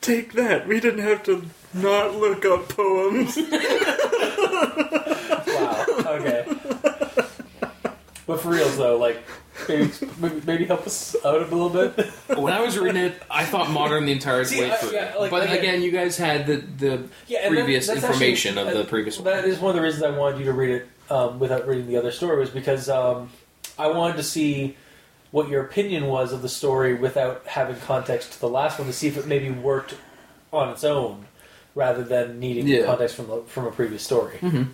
Take 0.00 0.32
that. 0.32 0.64
We 0.66 0.80
didn't 0.80 1.00
have 1.04 1.22
to 1.24 1.46
not 1.74 2.14
look 2.16 2.44
up 2.44 2.68
poems. 2.68 3.38
Wow. 5.50 5.86
Okay. 6.06 6.44
But 8.26 8.40
for 8.40 8.50
reals 8.50 8.76
though, 8.76 8.96
like 8.96 9.22
maybe 9.68 9.90
maybe, 10.20 10.40
maybe 10.46 10.64
help 10.64 10.86
us 10.86 11.16
out 11.24 11.36
a 11.42 11.54
little 11.54 11.68
bit. 11.68 12.06
when 12.38 12.52
I 12.52 12.60
was 12.60 12.78
reading 12.78 13.02
it, 13.02 13.20
I 13.30 13.44
thought 13.44 13.70
modern 13.70 14.06
the 14.06 14.12
entire 14.12 14.44
See, 14.44 14.60
way 14.60 14.70
I- 14.70 14.76
through. 14.76 14.92
yeah, 14.92 15.14
like, 15.18 15.30
but 15.30 15.42
again- 15.44 15.58
again, 15.58 15.82
you 15.82 15.90
guys 15.90 16.16
had 16.16 16.46
the 16.46 16.56
the 16.56 17.08
Yeah, 17.26 17.40
and 17.42 17.56
that- 17.56 17.62
previous 17.64 17.86
that's 17.88 18.02
information 18.04 18.56
actually- 18.58 18.70
of 18.72 18.78
the 18.78 18.84
uh, 18.84 18.88
previous 18.88 19.18
one. 19.18 19.24
That 19.24 19.44
is 19.44 19.58
one 19.58 19.70
of 19.70 19.76
the 19.76 19.82
reasons 19.82 20.02
I 20.04 20.10
wanted 20.16 20.38
you 20.38 20.44
to 20.46 20.52
read 20.52 20.70
it 20.70 20.88
um, 21.10 21.38
without 21.38 21.66
reading 21.66 21.86
the 21.88 21.96
other 21.96 22.12
story 22.12 22.38
was 22.38 22.50
because 22.50 22.88
um, 22.88 23.30
I 23.78 23.88
wanted 23.88 24.16
to 24.18 24.22
see 24.22 24.76
what 25.32 25.48
your 25.48 25.62
opinion 25.64 26.06
was 26.06 26.32
of 26.32 26.42
the 26.42 26.48
story 26.48 26.94
without 26.94 27.46
having 27.46 27.76
context 27.80 28.32
to 28.34 28.40
the 28.40 28.48
last 28.48 28.78
one 28.78 28.86
to 28.86 28.94
see 28.94 29.08
if 29.08 29.16
it 29.16 29.26
maybe 29.26 29.50
worked 29.50 29.94
on 30.52 30.68
its 30.70 30.84
own. 30.84 31.26
Rather 31.74 32.02
than 32.04 32.38
needing 32.40 32.66
Yeah. 32.66 32.84
context 32.86 33.16
from 33.16 33.28
the, 33.28 33.42
from 33.46 33.66
a 33.66 33.70
previous 33.70 34.02
story. 34.02 34.38
Mhm. 34.40 34.68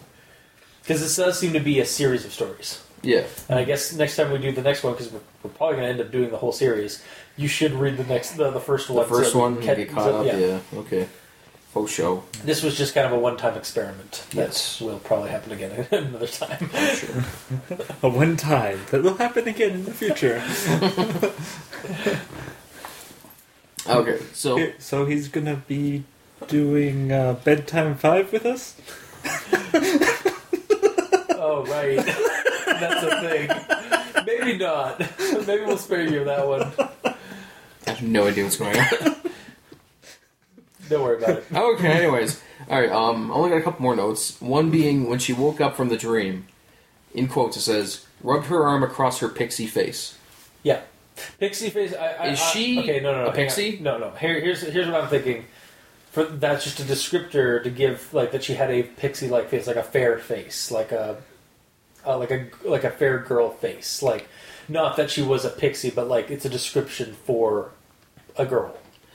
Because 0.83 1.01
this 1.03 1.17
does 1.17 1.39
seem 1.39 1.53
to 1.53 1.61
be 1.61 1.81
a 1.81 1.85
series 1.87 2.25
of 2.25 2.33
stories. 2.33 2.81
Yeah. 3.03 3.25
And 3.49 3.59
I 3.59 3.65
guess 3.65 3.93
next 3.93 4.17
time 4.17 4.31
we 4.33 4.39
do 4.39 4.53
the 4.53 4.63
next 4.63 4.83
one, 4.83 4.93
because 4.95 5.11
we're, 5.13 5.21
we're 5.43 5.51
probably 5.51 5.77
going 5.77 5.87
to 5.89 5.93
end 5.93 6.01
up 6.01 6.11
doing 6.13 6.31
the 6.31 6.39
whole 6.39 6.53
series, 6.53 7.03
you 7.37 7.49
should 7.49 7.73
read 7.75 7.97
the 7.99 8.05
next 8.05 8.33
the, 8.37 8.51
the 8.51 8.61
first 8.61 8.89
The 8.89 9.05
first 9.05 9.33
so 9.33 9.39
one, 9.41 9.61
get 9.61 9.89
caught 9.91 10.05
so- 10.05 10.21
up. 10.21 10.27
Yeah. 10.27 10.61
Okay. 10.81 11.09
Faux 11.73 11.93
show. 11.93 12.23
This 12.43 12.63
was 12.63 12.75
just 12.79 12.95
kind 12.95 13.07
of 13.07 13.13
a 13.13 13.19
one-time 13.19 13.55
experiment. 13.59 14.25
Yes. 14.33 14.79
That 14.79 14.85
will 14.87 14.99
probably 15.01 15.29
happen 15.31 15.53
again 15.53 15.87
another 15.93 16.27
time. 16.27 16.71
Sure. 16.97 17.25
A 18.03 18.09
one 18.09 18.37
time 18.39 18.81
that 18.91 19.03
will 19.03 19.17
happen 19.19 19.47
again 19.47 19.73
in 19.73 19.85
the 19.85 19.93
future. 19.93 20.43
Okay. 23.87 24.19
So 24.33 24.73
so 24.79 25.05
he's 25.05 25.29
gonna 25.29 25.63
be 25.69 26.05
doing 26.49 27.13
uh, 27.13 27.35
bedtime 27.45 27.97
five 27.97 28.33
with 28.33 28.47
us. 28.47 28.77
oh 31.39 31.65
right, 31.69 31.97
that's 32.67 33.03
a 33.03 33.21
thing. 33.21 34.25
Maybe 34.27 34.59
not. 34.59 34.99
Maybe 35.47 35.65
we'll 35.65 35.79
spare 35.79 36.03
you 36.03 36.25
that 36.25 36.47
one. 36.47 36.73
I 37.87 37.91
have 37.91 38.03
no 38.03 38.27
idea 38.27 38.45
what's 38.45 38.57
going 38.57 38.77
on. 38.79 38.87
Don't 40.89 41.03
worry 41.03 41.17
about 41.23 41.39
it. 41.39 41.45
okay. 41.53 41.89
Anyways, 41.93 42.41
all 42.69 42.81
right. 42.81 42.91
Um, 42.91 43.31
I 43.31 43.35
only 43.35 43.51
got 43.51 43.57
a 43.59 43.63
couple 43.63 43.83
more 43.83 43.97
notes. 43.97 44.41
One 44.41 44.71
being 44.71 45.09
when 45.09 45.19
she 45.19 45.33
woke 45.33 45.61
up 45.61 45.77
from 45.77 45.89
the 45.89 45.97
dream. 45.97 46.47
In 47.15 47.29
quotes, 47.29 47.57
it 47.57 47.61
says, 47.63 48.05
"Rubbed 48.23 48.47
her 48.47 48.65
arm 48.65 48.83
across 48.83 49.21
her 49.21 49.29
pixie 49.29 49.67
face." 49.67 50.17
Yeah, 50.63 50.83
pixie 51.39 51.71
face. 51.71 51.95
I, 51.95 52.07
I, 52.13 52.27
Is 52.29 52.41
I- 52.41 52.45
she 52.51 52.79
okay? 52.81 53.01
No, 53.01 53.13
no, 53.13 53.25
no. 53.25 53.31
a 53.31 53.33
pixie? 53.33 53.79
No, 53.81 53.97
no. 53.99 54.11
Here, 54.11 54.39
here's 54.41 54.61
here's 54.61 54.87
what 54.87 55.03
I'm 55.03 55.09
thinking. 55.09 55.47
For 56.17 56.25
that's 56.25 56.65
just 56.65 56.81
a 56.81 56.83
descriptor 56.83 57.63
to 57.63 57.69
give 57.69 58.15
like 58.15 58.33
that 58.33 58.43
she 58.43 58.55
had 58.55 58.71
a 58.71 58.85
pixie-like 58.85 59.51
face, 59.51 59.67
like 59.67 59.77
a 59.77 59.83
fair 59.83 60.17
face, 60.19 60.71
like 60.71 60.91
a 60.91 61.19
uh, 62.07 62.17
like 62.17 62.31
a 62.31 62.47
like 62.65 62.85
a 62.85 62.91
fair 62.91 63.19
girl 63.19 63.51
face, 63.51 64.03
like 64.03 64.27
not 64.67 64.97
that 64.97 65.11
she 65.11 65.21
was 65.21 65.45
a 65.45 65.51
pixie, 65.51 65.91
but 65.91 66.09
like 66.09 66.31
it's 66.31 66.47
a 66.47 66.49
description 66.49 67.13
for 67.27 67.73
a 68.39 68.47
girl. 68.47 68.75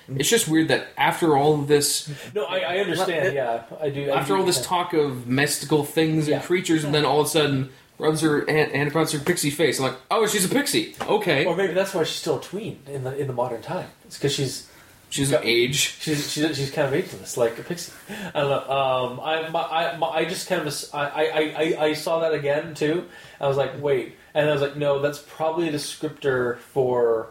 It's 0.09 0.29
just 0.29 0.47
weird 0.47 0.67
that 0.67 0.89
after 0.95 1.35
all 1.35 1.55
of 1.59 1.67
this, 1.67 2.07
No, 2.35 2.43
I, 2.45 2.59
I 2.59 2.77
understand. 2.77 3.33
Yeah, 3.33 3.63
I 3.81 3.89
do. 3.89 4.11
I 4.11 4.17
after 4.19 4.33
do- 4.35 4.39
all 4.39 4.45
this 4.45 4.63
talk 4.63 4.93
of 4.93 5.25
mystical 5.25 5.83
things 5.83 6.27
and 6.27 6.35
Yeah. 6.35 6.41
creatures, 6.43 6.83
and 6.83 6.93
then 6.93 7.03
all 7.03 7.21
of 7.21 7.25
a 7.25 7.29
sudden 7.31 7.71
rubs 7.97 8.21
her 8.21 8.45
hand, 8.47 8.73
hand 8.73 8.89
across 8.89 9.11
her 9.11 9.17
pixie 9.17 9.49
face. 9.49 9.79
I'm 9.79 9.85
like, 9.85 9.97
oh, 10.11 10.27
she's 10.27 10.45
a 10.45 10.49
pixie. 10.49 10.95
Okay, 11.01 11.45
or 11.45 11.55
maybe 11.55 11.73
that's 11.73 11.95
why 11.95 12.03
she's 12.03 12.17
still 12.19 12.37
a 12.37 12.41
tween 12.43 12.83
in 12.85 13.03
the 13.05 13.17
in 13.17 13.25
the 13.25 13.33
modern 13.33 13.63
time. 13.63 13.87
It's 14.05 14.17
because 14.19 14.35
she's 14.35 14.67
she's 15.11 15.31
an 15.31 15.41
age. 15.43 15.75
She's 15.99 16.31
she's, 16.31 16.57
she's 16.57 16.71
kind 16.71 16.87
of 16.87 16.93
ageless, 16.95 17.37
like 17.37 17.59
a 17.59 17.63
pixie. 17.63 17.91
I 18.33 18.39
don't 18.41 18.49
know. 18.49 18.71
Um, 18.71 19.19
I, 19.19 19.49
my, 19.49 19.61
I, 19.61 19.97
my, 19.97 20.07
I 20.07 20.25
just 20.25 20.47
kind 20.47 20.67
of 20.67 20.73
I, 20.93 21.05
I, 21.05 21.23
I, 21.35 21.85
I 21.85 21.93
saw 21.93 22.19
that 22.21 22.33
again 22.33 22.73
too. 22.73 23.05
I 23.39 23.47
was 23.47 23.57
like, 23.57 23.79
wait, 23.79 24.15
and 24.33 24.49
I 24.49 24.53
was 24.53 24.61
like, 24.61 24.75
no, 24.75 24.99
that's 24.99 25.19
probably 25.19 25.69
a 25.69 25.71
descriptor 25.71 26.57
for 26.57 27.27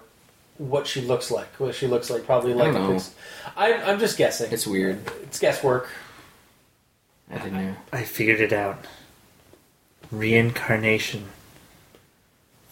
what 0.58 0.86
she 0.86 1.00
looks 1.00 1.30
like. 1.30 1.48
What 1.58 1.74
she 1.74 1.88
looks 1.88 2.10
like, 2.10 2.24
probably 2.24 2.54
like 2.54 2.72
don't 2.72 2.82
a 2.82 2.86
know. 2.86 2.92
pixie. 2.92 3.12
I'm, 3.56 3.80
I'm 3.82 3.98
just 3.98 4.16
guessing. 4.16 4.52
It's 4.52 4.66
weird. 4.66 5.00
It's 5.22 5.40
guesswork. 5.40 5.88
I 7.30 7.38
didn't 7.38 7.54
know. 7.54 7.76
I 7.92 8.04
figured 8.04 8.40
it 8.40 8.52
out. 8.52 8.84
Reincarnation. 10.10 11.28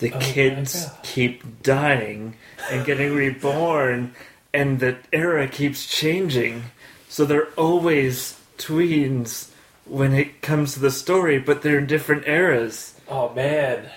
The 0.00 0.12
Oh 0.12 0.18
kids 0.20 0.88
keep 1.02 1.62
dying 1.62 2.34
and 2.70 2.84
getting 2.84 3.14
reborn, 3.14 4.14
and 4.52 4.80
the 4.80 4.98
era 5.12 5.48
keeps 5.48 5.86
changing. 5.86 6.64
So 7.08 7.24
they're 7.24 7.52
always 7.56 8.38
tweens 8.58 9.50
when 9.84 10.12
it 10.12 10.42
comes 10.42 10.74
to 10.74 10.80
the 10.80 10.90
story, 10.90 11.38
but 11.38 11.62
they're 11.62 11.78
in 11.78 11.86
different 11.86 12.26
eras. 12.26 12.94
Oh 13.08 13.32
man, 13.34 13.88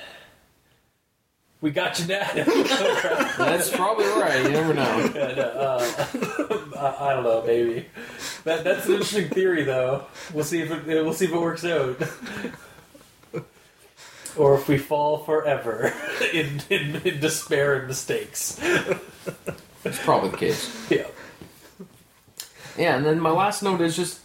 we 1.62 1.70
got 1.70 2.00
you 2.00 2.08
now. 2.08 2.28
That's 3.38 3.70
probably 3.70 4.06
right. 4.06 4.44
You 4.44 4.50
never 4.50 4.74
know. 4.74 5.12
Yeah, 5.14 5.34
no, 5.36 5.44
uh, 5.44 5.86
I, 7.00 7.10
I 7.10 7.14
don't 7.14 7.24
know, 7.24 7.44
maybe. 7.46 7.86
That, 8.46 8.64
that's 8.64 8.88
an 8.88 8.94
interesting 8.94 9.30
theory, 9.30 9.64
though. 9.64 10.06
We'll 10.34 10.44
see 10.44 10.62
if 10.62 10.72
it, 10.72 10.86
we'll 10.88 11.14
see 11.14 11.26
if 11.26 11.32
it 11.32 11.40
works 11.40 11.64
out, 11.64 12.02
or 14.36 14.56
if 14.56 14.68
we 14.68 14.78
fall 14.80 15.20
forever 15.20 15.94
in, 16.34 16.62
in, 16.70 16.96
in 17.06 17.20
despair 17.20 17.76
and 17.76 17.88
mistakes. 17.88 18.60
It's 19.84 20.00
probably 20.04 20.30
the 20.30 20.38
case. 20.38 20.70
Yeah. 20.92 21.08
Yeah, 22.78 22.96
and 22.96 23.06
then 23.06 23.20
my 23.20 23.32
last 23.32 23.64
note 23.64 23.82
is 23.82 23.96
just 23.96 24.20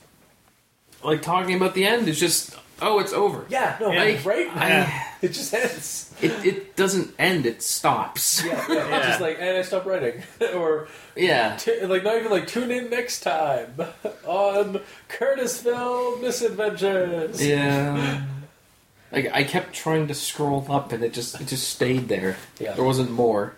like 1.03 1.21
talking 1.23 1.57
about 1.57 1.75
the 1.75 1.85
end. 1.85 2.09
Is 2.09 2.19
just 2.21 2.57
oh, 2.81 2.99
it's 3.01 3.13
over. 3.13 3.45
Yeah. 3.49 3.77
No. 3.81 3.91
I- 3.91 4.21
right. 4.25 4.49
I- 4.55 5.07
it 5.23 5.29
just 5.33 5.53
ends. 5.53 6.15
It 6.23 6.33
it 6.47 6.77
doesn't 6.77 7.13
end. 7.19 7.45
It 7.47 7.63
stops. 7.63 8.45
Yeah. 8.45 8.65
yeah, 8.69 8.97
It's 8.99 9.07
just 9.09 9.21
like, 9.21 9.39
and 9.41 9.57
I 9.57 9.63
stop 9.63 9.85
writing, 9.85 10.23
or 10.55 10.87
Yeah. 11.17 11.57
t- 11.57 11.85
like 11.87 12.05
not 12.05 12.17
even 12.17 12.31
like 12.31 12.47
tune 12.47 12.71
in 12.71 12.89
next 12.89 13.21
time 13.21 13.75
on 14.25 14.81
Curtisville 15.09 16.21
Misadventures. 16.21 17.45
Yeah. 17.45 18.23
Like 19.13 19.31
I 19.33 19.43
kept 19.45 19.73
trying 19.75 20.07
to 20.09 20.15
scroll 20.15 20.65
up, 20.71 20.93
and 20.93 21.03
it 21.03 21.13
just 21.13 21.41
it 21.41 21.49
just 21.49 21.69
stayed 21.69 22.09
there. 22.09 22.37
Yeah. 22.61 22.75
There 22.75 22.85
wasn't 22.85 23.11
more. 23.11 23.55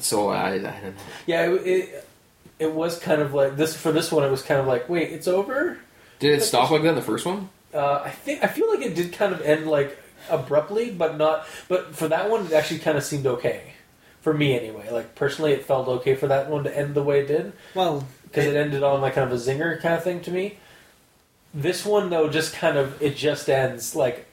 So 0.00 0.28
I 0.28 0.54
I 0.54 0.58
don't 0.58 0.64
know. 0.64 0.92
Yeah, 1.26 1.50
it, 1.50 1.66
it 1.66 2.08
it 2.58 2.72
was 2.72 2.98
kind 2.98 3.22
of 3.22 3.34
like 3.34 3.56
this 3.56 3.76
for 3.76 3.92
this 3.92 4.10
one. 4.10 4.24
It 4.24 4.30
was 4.30 4.42
kind 4.42 4.60
of 4.60 4.66
like, 4.66 4.88
wait, 4.88 5.12
it's 5.12 5.28
over. 5.28 5.78
Did 6.18 6.38
it 6.38 6.42
stop 6.42 6.70
like 6.70 6.82
that 6.82 6.90
in 6.90 6.94
the 6.96 7.02
first 7.02 7.24
one? 7.24 7.48
Uh, 7.72 8.02
I 8.04 8.10
think 8.10 8.42
I 8.42 8.48
feel 8.48 8.68
like 8.68 8.84
it 8.84 8.94
did 8.94 9.12
kind 9.12 9.32
of 9.32 9.40
end 9.42 9.66
like 9.66 9.96
abruptly, 10.30 10.90
but 10.90 11.16
not. 11.16 11.46
But 11.68 11.94
for 11.94 12.08
that 12.08 12.30
one, 12.30 12.46
it 12.46 12.52
actually 12.52 12.80
kind 12.80 12.98
of 12.98 13.04
seemed 13.04 13.26
okay 13.26 13.72
for 14.20 14.34
me 14.34 14.58
anyway. 14.58 14.90
Like 14.90 15.14
personally, 15.14 15.52
it 15.52 15.64
felt 15.64 15.88
okay 15.88 16.14
for 16.14 16.26
that 16.28 16.50
one 16.50 16.64
to 16.64 16.76
end 16.76 16.94
the 16.94 17.02
way 17.02 17.20
it 17.20 17.28
did 17.28 17.52
Well, 17.74 18.06
because 18.24 18.46
it 18.46 18.56
ended 18.56 18.82
on 18.82 19.00
like 19.00 19.14
kind 19.14 19.30
of 19.30 19.32
a 19.32 19.40
zinger 19.40 19.80
kind 19.80 19.94
of 19.94 20.02
thing 20.02 20.20
to 20.22 20.30
me. 20.30 20.58
This 21.54 21.84
one 21.84 22.10
though, 22.10 22.28
just 22.28 22.54
kind 22.54 22.76
of 22.76 23.00
it 23.00 23.16
just 23.16 23.48
ends 23.48 23.94
like 23.94 24.26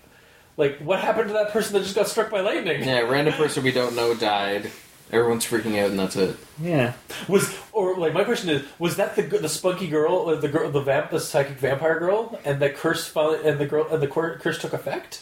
like 0.58 0.80
what 0.80 1.00
happened 1.00 1.28
to 1.28 1.34
that 1.34 1.52
person 1.52 1.74
that 1.74 1.84
just 1.84 1.96
got 1.96 2.08
struck 2.08 2.30
by 2.30 2.42
lightning? 2.42 2.84
Yeah, 2.84 3.02
random 3.02 3.34
person 3.34 3.64
we 3.64 3.72
don't 3.72 3.96
know 3.96 4.14
died. 4.16 4.72
Everyone's 5.16 5.46
freaking 5.46 5.80
out, 5.82 5.90
and 5.92 6.00
that's 6.00 6.16
it. 6.16 6.36
yeah. 6.62 6.94
Was 7.28 7.58
or 7.72 7.98
like 7.98 8.14
my 8.14 8.24
question 8.24 8.50
is 8.50 8.64
was 8.80 8.98
that 8.98 9.16
the 9.16 9.24
the 9.24 9.50
spunky 9.50 9.88
girl 9.88 10.30
uh, 10.30 10.36
the 10.36 10.48
girl 10.50 10.70
the 10.72 10.82
vamp 10.82 11.12
the 11.12 11.20
psychic 11.20 11.58
vampire 11.58 11.98
girl 12.00 12.40
and 12.46 12.62
the 12.62 12.70
curse 12.70 13.08
finally, 13.08 13.40
and 13.48 13.60
the 13.60 13.66
girl 13.66 13.88
and 13.92 14.02
the 14.02 14.08
cur- 14.08 14.38
curse 14.40 14.60
took 14.60 14.74
effect 14.74 15.22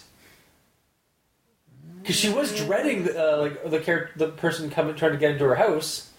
because 2.02 2.16
she 2.16 2.30
was 2.30 2.56
dreading 2.56 3.08
uh, 3.16 3.38
like 3.38 3.70
the 3.70 3.80
char- 3.80 4.10
the 4.16 4.28
person 4.28 4.70
coming 4.70 4.96
trying 4.96 5.12
to 5.14 5.18
get 5.18 5.32
into 5.32 5.46
her 5.46 5.56
house 5.56 6.10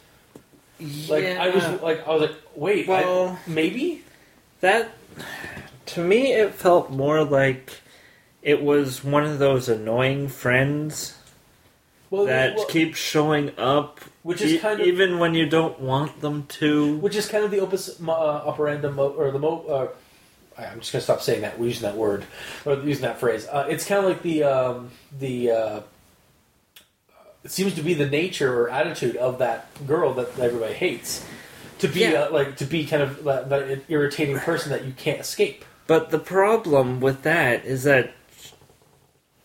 like 1.08 1.24
I 1.24 1.50
was 1.50 1.64
like 1.82 2.06
I 2.06 2.10
was 2.14 2.22
like 2.22 2.36
wait 2.54 2.88
I- 2.88 3.02
Well- 3.02 3.38
maybe 3.46 4.02
That 4.60 4.90
to 5.86 6.00
me 6.02 6.32
it 6.32 6.54
felt 6.54 6.90
more 6.90 7.22
like 7.24 7.80
it 8.42 8.62
was 8.62 9.02
one 9.04 9.24
of 9.24 9.38
those 9.38 9.68
annoying 9.68 10.28
friends 10.28 11.16
well, 12.16 12.26
that 12.26 12.56
well, 12.56 12.66
keep 12.66 12.94
showing 12.94 13.52
up 13.58 14.00
which 14.22 14.40
is 14.40 14.52
e- 14.54 14.58
kind 14.58 14.80
of 14.80 14.86
even 14.86 15.18
when 15.18 15.34
you 15.34 15.46
don't 15.46 15.78
want 15.80 16.20
them 16.20 16.46
to. 16.46 16.96
which 16.98 17.16
is 17.16 17.26
kind 17.28 17.44
of 17.44 17.50
the 17.50 17.60
opus 17.60 18.00
uh, 18.00 18.04
operandum 18.50 18.94
mo- 18.94 19.10
or 19.16 19.30
the 19.30 19.38
mo. 19.38 19.64
Uh, 20.56 20.60
I'm 20.60 20.80
just 20.80 20.92
gonna 20.92 21.02
stop 21.02 21.20
saying 21.20 21.42
that. 21.42 21.58
We're 21.58 21.66
using 21.66 21.82
that 21.82 21.96
word 21.96 22.24
or 22.64 22.74
using 22.74 23.02
that 23.02 23.18
phrase. 23.18 23.46
Uh, 23.46 23.66
it's 23.68 23.84
kind 23.84 23.98
of 24.04 24.10
like 24.10 24.22
the 24.22 24.44
um, 24.44 24.90
the. 25.18 25.50
Uh, 25.50 25.80
it 27.42 27.50
seems 27.50 27.74
to 27.74 27.82
be 27.82 27.92
the 27.92 28.08
nature 28.08 28.58
or 28.58 28.70
attitude 28.70 29.16
of 29.16 29.38
that 29.40 29.66
girl 29.86 30.14
that 30.14 30.38
everybody 30.38 30.72
hates. 30.72 31.26
To 31.80 31.88
be 31.88 32.00
Yeah. 32.00 32.22
uh, 32.22 32.30
like 32.30 32.56
to 32.58 32.64
be 32.64 32.86
kind 32.86 33.02
of 33.02 33.24
that, 33.24 33.50
that 33.50 33.82
irritating 33.88 34.38
person 34.38 34.70
that 34.70 34.84
you 34.86 34.92
can't 34.92 35.20
escape. 35.20 35.64
But 35.86 36.08
the 36.10 36.18
problem 36.18 37.00
with 37.00 37.22
that 37.24 37.66
is 37.66 37.82
that 37.82 38.14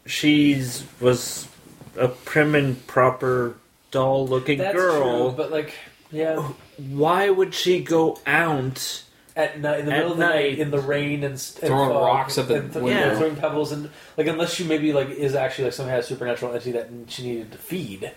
she's 0.05 0.85
was 1.01 1.48
a 1.97 2.07
prim 2.09 2.55
and 2.55 2.85
proper 2.87 3.55
doll-looking 3.91 4.57
That's 4.59 4.75
girl. 4.75 5.29
true, 5.29 5.37
but 5.37 5.51
like 5.51 5.73
yeah, 6.11 6.37
Why 6.77 7.29
would 7.29 7.53
she 7.53 7.81
go 7.83 8.19
out? 8.25 9.03
at 9.35 9.57
night 9.61 9.79
in 9.81 9.85
the 9.85 9.91
At 9.93 9.97
middle 9.99 10.11
of 10.11 10.17
the 10.17 10.25
night 10.27 10.33
night. 10.33 10.59
in 10.59 10.69
the 10.71 10.79
rain 10.79 11.23
and, 11.23 11.33
and 11.33 11.39
Throwing 11.39 11.89
fog, 11.91 12.03
rocks 12.03 12.37
at 12.37 12.47
the 12.49 12.55
and 12.55 12.73
th- 12.73 12.83
window. 12.83 12.99
yeah, 12.99 13.17
throwing 13.17 13.35
pebbles 13.37 13.71
and 13.71 13.89
like 14.17 14.27
unless 14.27 14.53
she 14.53 14.65
maybe 14.65 14.91
like 14.91 15.09
is 15.11 15.33
actually 15.33 15.65
like 15.65 15.73
some 15.73 15.85
kind 15.85 15.97
of 15.99 16.03
supernatural 16.03 16.51
entity 16.53 16.71
that 16.73 16.89
she 17.07 17.23
needed 17.23 17.51
to 17.53 17.57
feed. 17.57 18.11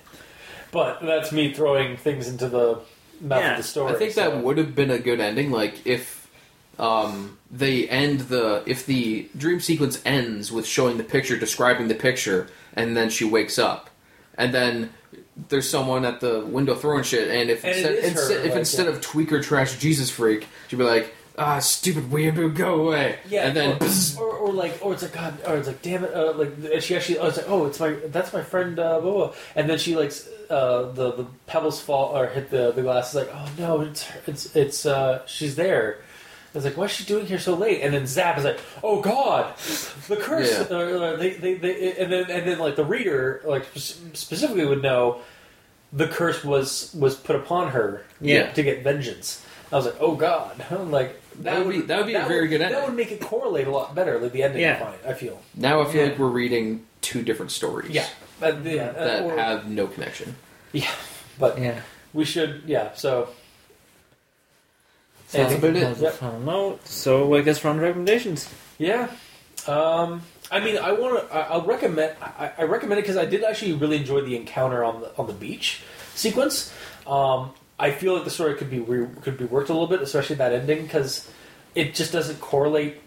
But 0.73 1.01
that's 1.03 1.31
me 1.31 1.53
throwing 1.53 1.97
things 1.97 2.27
into 2.29 2.49
the 2.49 2.81
mouth 3.21 3.41
Yeah, 3.41 3.51
of 3.53 3.57
the 3.59 3.63
story. 3.63 3.93
I 3.95 3.99
think 3.99 4.13
so- 4.15 4.31
that 4.31 4.43
would 4.43 4.59
have 4.59 4.75
been 4.75 4.91
a 4.91 4.99
good 4.99 5.21
ending. 5.21 5.53
Like 5.53 5.87
if 5.87 6.22
um, 6.83 7.39
they 7.51 7.89
end 7.89 8.21
the 8.23 8.63
if 8.67 8.85
the 8.87 9.29
dream 9.37 9.61
sequence 9.61 10.03
ends 10.05 10.51
with 10.51 10.67
showing 10.67 10.97
the 10.99 11.05
picture, 11.05 11.37
describing 11.37 11.89
the 11.89 11.95
picture, 11.95 12.49
and 12.75 12.97
then 12.97 13.09
she 13.11 13.25
wakes 13.25 13.59
up, 13.59 13.89
and 14.37 14.53
then 14.53 14.91
there's 15.49 15.69
someone 15.69 16.05
at 16.05 16.21
the 16.21 16.41
window 16.41 16.75
throwing 16.75 17.05
shit, 17.05 17.29
and 17.31 17.49
if 17.51 17.65
And 17.65 17.75
it 17.75 17.77
instead, 17.77 17.95
is 17.95 18.03
her, 18.03 18.09
instead- 18.09 18.45
if 18.47 18.51
like, 18.51 18.59
instead 18.59 18.87
yeah. 18.87 18.93
of 18.93 19.01
tweaker 19.01 19.43
trash 19.43 19.79
Jesus 19.79 20.11
freak, 20.11 20.47
she'd 20.69 20.77
be 20.79 20.85
like, 20.85 21.15
ah, 21.39 21.59
stupid 21.59 22.05
weirdo, 22.11 22.55
go 22.55 22.87
away. 22.87 23.19
Yeah, 23.29 23.47
and 23.47 23.57
then 23.57 23.79
or, 24.19 24.25
or, 24.27 24.37
or 24.49 24.53
like, 24.53 24.79
or 24.83 24.93
it's 24.93 25.03
like 25.03 25.13
God, 25.13 25.39
or 25.47 25.57
it's 25.57 25.67
like, 25.69 25.81
damn 25.83 26.05
it, 26.05 26.13
uh, 26.13 26.33
like 26.35 26.53
and 26.73 26.83
she 26.83 26.95
actually, 26.97 27.19
oh, 27.19 27.29
it's 27.29 27.37
like, 27.39 27.49
oh, 27.49 27.67
it's 27.67 27.81
my, 27.81 27.91
that's 28.09 28.33
my 28.33 28.43
friend, 28.43 28.79
uh, 28.79 29.01
blah, 29.01 29.13
blah. 29.13 29.33
and 29.57 29.71
then 29.71 29.79
she 29.79 29.95
like, 29.97 30.09
s- 30.09 30.29
uh, 30.51 30.91
the 30.93 31.13
the 31.13 31.27
pebbles 31.47 31.81
fall 31.81 32.15
or 32.17 32.27
hit 32.27 32.51
the 32.51 32.73
the 32.73 32.83
glass. 32.83 33.15
It's 33.15 33.27
like, 33.27 33.35
oh 33.35 33.49
no, 33.59 33.81
it's 33.83 34.03
her- 34.05 34.21
it's 34.27 34.55
it's 34.57 34.85
uh, 34.85 35.25
she's 35.27 35.55
there. 35.57 35.99
I 36.55 36.59
was 36.59 36.65
like, 36.67 36.77
what's 36.77 36.93
she 36.93 37.05
doing 37.05 37.25
here 37.27 37.39
so 37.39 37.55
late? 37.55 37.81
And 37.81 37.95
then 37.95 38.07
Zap 38.07 38.37
is 38.37 38.45
like, 38.45 38.61
oh 38.83 39.01
God, 39.01 39.57
the 40.09 40.17
curse. 40.17 40.51
Yeah. 40.53 40.67
Uh, 40.77 40.81
uh, 40.81 41.17
they, 41.17 41.31
they, 41.35 41.55
they, 41.55 41.93
and 41.97 42.13
then 42.13 42.31
and 42.31 42.47
then 42.47 42.59
like 42.59 42.77
the 42.77 42.85
reader 42.85 43.41
like 43.45 43.67
specifically 43.75 44.67
would 44.67 44.83
know 44.83 45.23
the 45.93 46.09
curse 46.09 46.45
was 46.45 46.95
was 46.95 47.15
put 47.15 47.37
upon 47.37 47.71
her 47.71 48.05
Yeah. 48.21 48.53
to 48.53 48.63
get 48.63 48.83
vengeance. 48.85 49.45
I 49.73 49.77
was 49.77 49.87
like, 49.87 49.97
oh 50.01 50.15
God, 50.15 50.63
I'm 50.71 50.91
like 50.91 51.19
That 51.41 51.65
would 51.65 51.73
be- 51.73 51.81
that 51.83 51.97
would 51.99 52.07
be 52.07 52.15
a 52.15 52.27
very 52.27 52.49
good 52.49 52.61
That 52.61 52.85
would 52.87 52.95
make 52.97 53.11
it 53.13 53.21
correlate 53.23 53.67
a 53.67 53.71
lot 53.71 53.95
better, 53.95 54.19
like 54.19 54.33
the 54.33 54.43
ending. 54.43 54.61
Yeah. 54.61 54.93
I 55.07 55.11
I 55.11 55.15
feel. 55.15 55.41
now 55.55 55.81
I 55.81 55.87
feel 55.87 56.03
Yeah. 56.03 56.09
like 56.11 56.19
we're 56.19 56.29
reading 56.29 56.85
two 57.01 57.23
different 57.23 57.51
stories. 57.51 57.91
Yeah, 57.91 58.07
but, 58.39 58.63
yeah, 58.65 58.93
uh, 58.97 59.05
that 59.05 59.23
or- 59.25 59.37
have 59.39 59.67
no 59.69 59.87
connection. 59.87 60.37
yeah, 60.73 60.91
but 61.39 61.59
Yeah. 61.59 61.81
we 62.13 62.25
should, 62.27 62.63
yeah. 62.67 62.93
So 62.95 63.31
That's 65.33 65.53
Anything- 65.53 65.83
about 65.83 65.97
it. 65.99 66.03
Yep. 66.03 66.81
So 66.85 67.35
I 67.35 67.41
guess 67.43 67.65
we're 67.65 67.73
recommendations. 67.73 68.49
Yeah. 68.79 69.09
Um, 69.67 70.23
I 70.51 70.61
mean, 70.61 70.77
I 70.77 70.93
want 70.93 71.29
to. 71.31 71.35
I'll 71.35 71.63
recommend. 71.63 72.15
I, 72.21 72.53
I 72.59 72.63
recommend 72.65 72.99
it 72.99 73.03
because 73.03 73.17
I 73.17 73.25
did 73.25 73.43
actually 73.43 73.73
really 73.73 73.97
enjoy 73.97 74.21
the 74.21 74.37
encounter 74.37 74.85
on 74.85 75.01
the 75.01 75.17
on 75.17 75.27
the 75.27 75.33
beach 75.33 75.81
sequence. 76.15 76.73
Um, 77.07 77.53
I 77.79 77.91
feel 77.91 78.15
like 78.15 78.25
the 78.25 78.31
story 78.31 78.55
could 78.55 78.71
be 78.71 78.81
re, 78.81 79.07
could 79.23 79.39
be 79.39 79.45
worked 79.45 79.71
a 79.71 79.73
little 79.73 79.89
bit, 79.89 80.03
especially 80.03 80.37
that 80.37 80.53
ending, 80.53 80.83
because 80.83 81.31
it 81.75 81.95
just 81.95 82.13
doesn't 82.13 82.41
correlate 82.41 82.99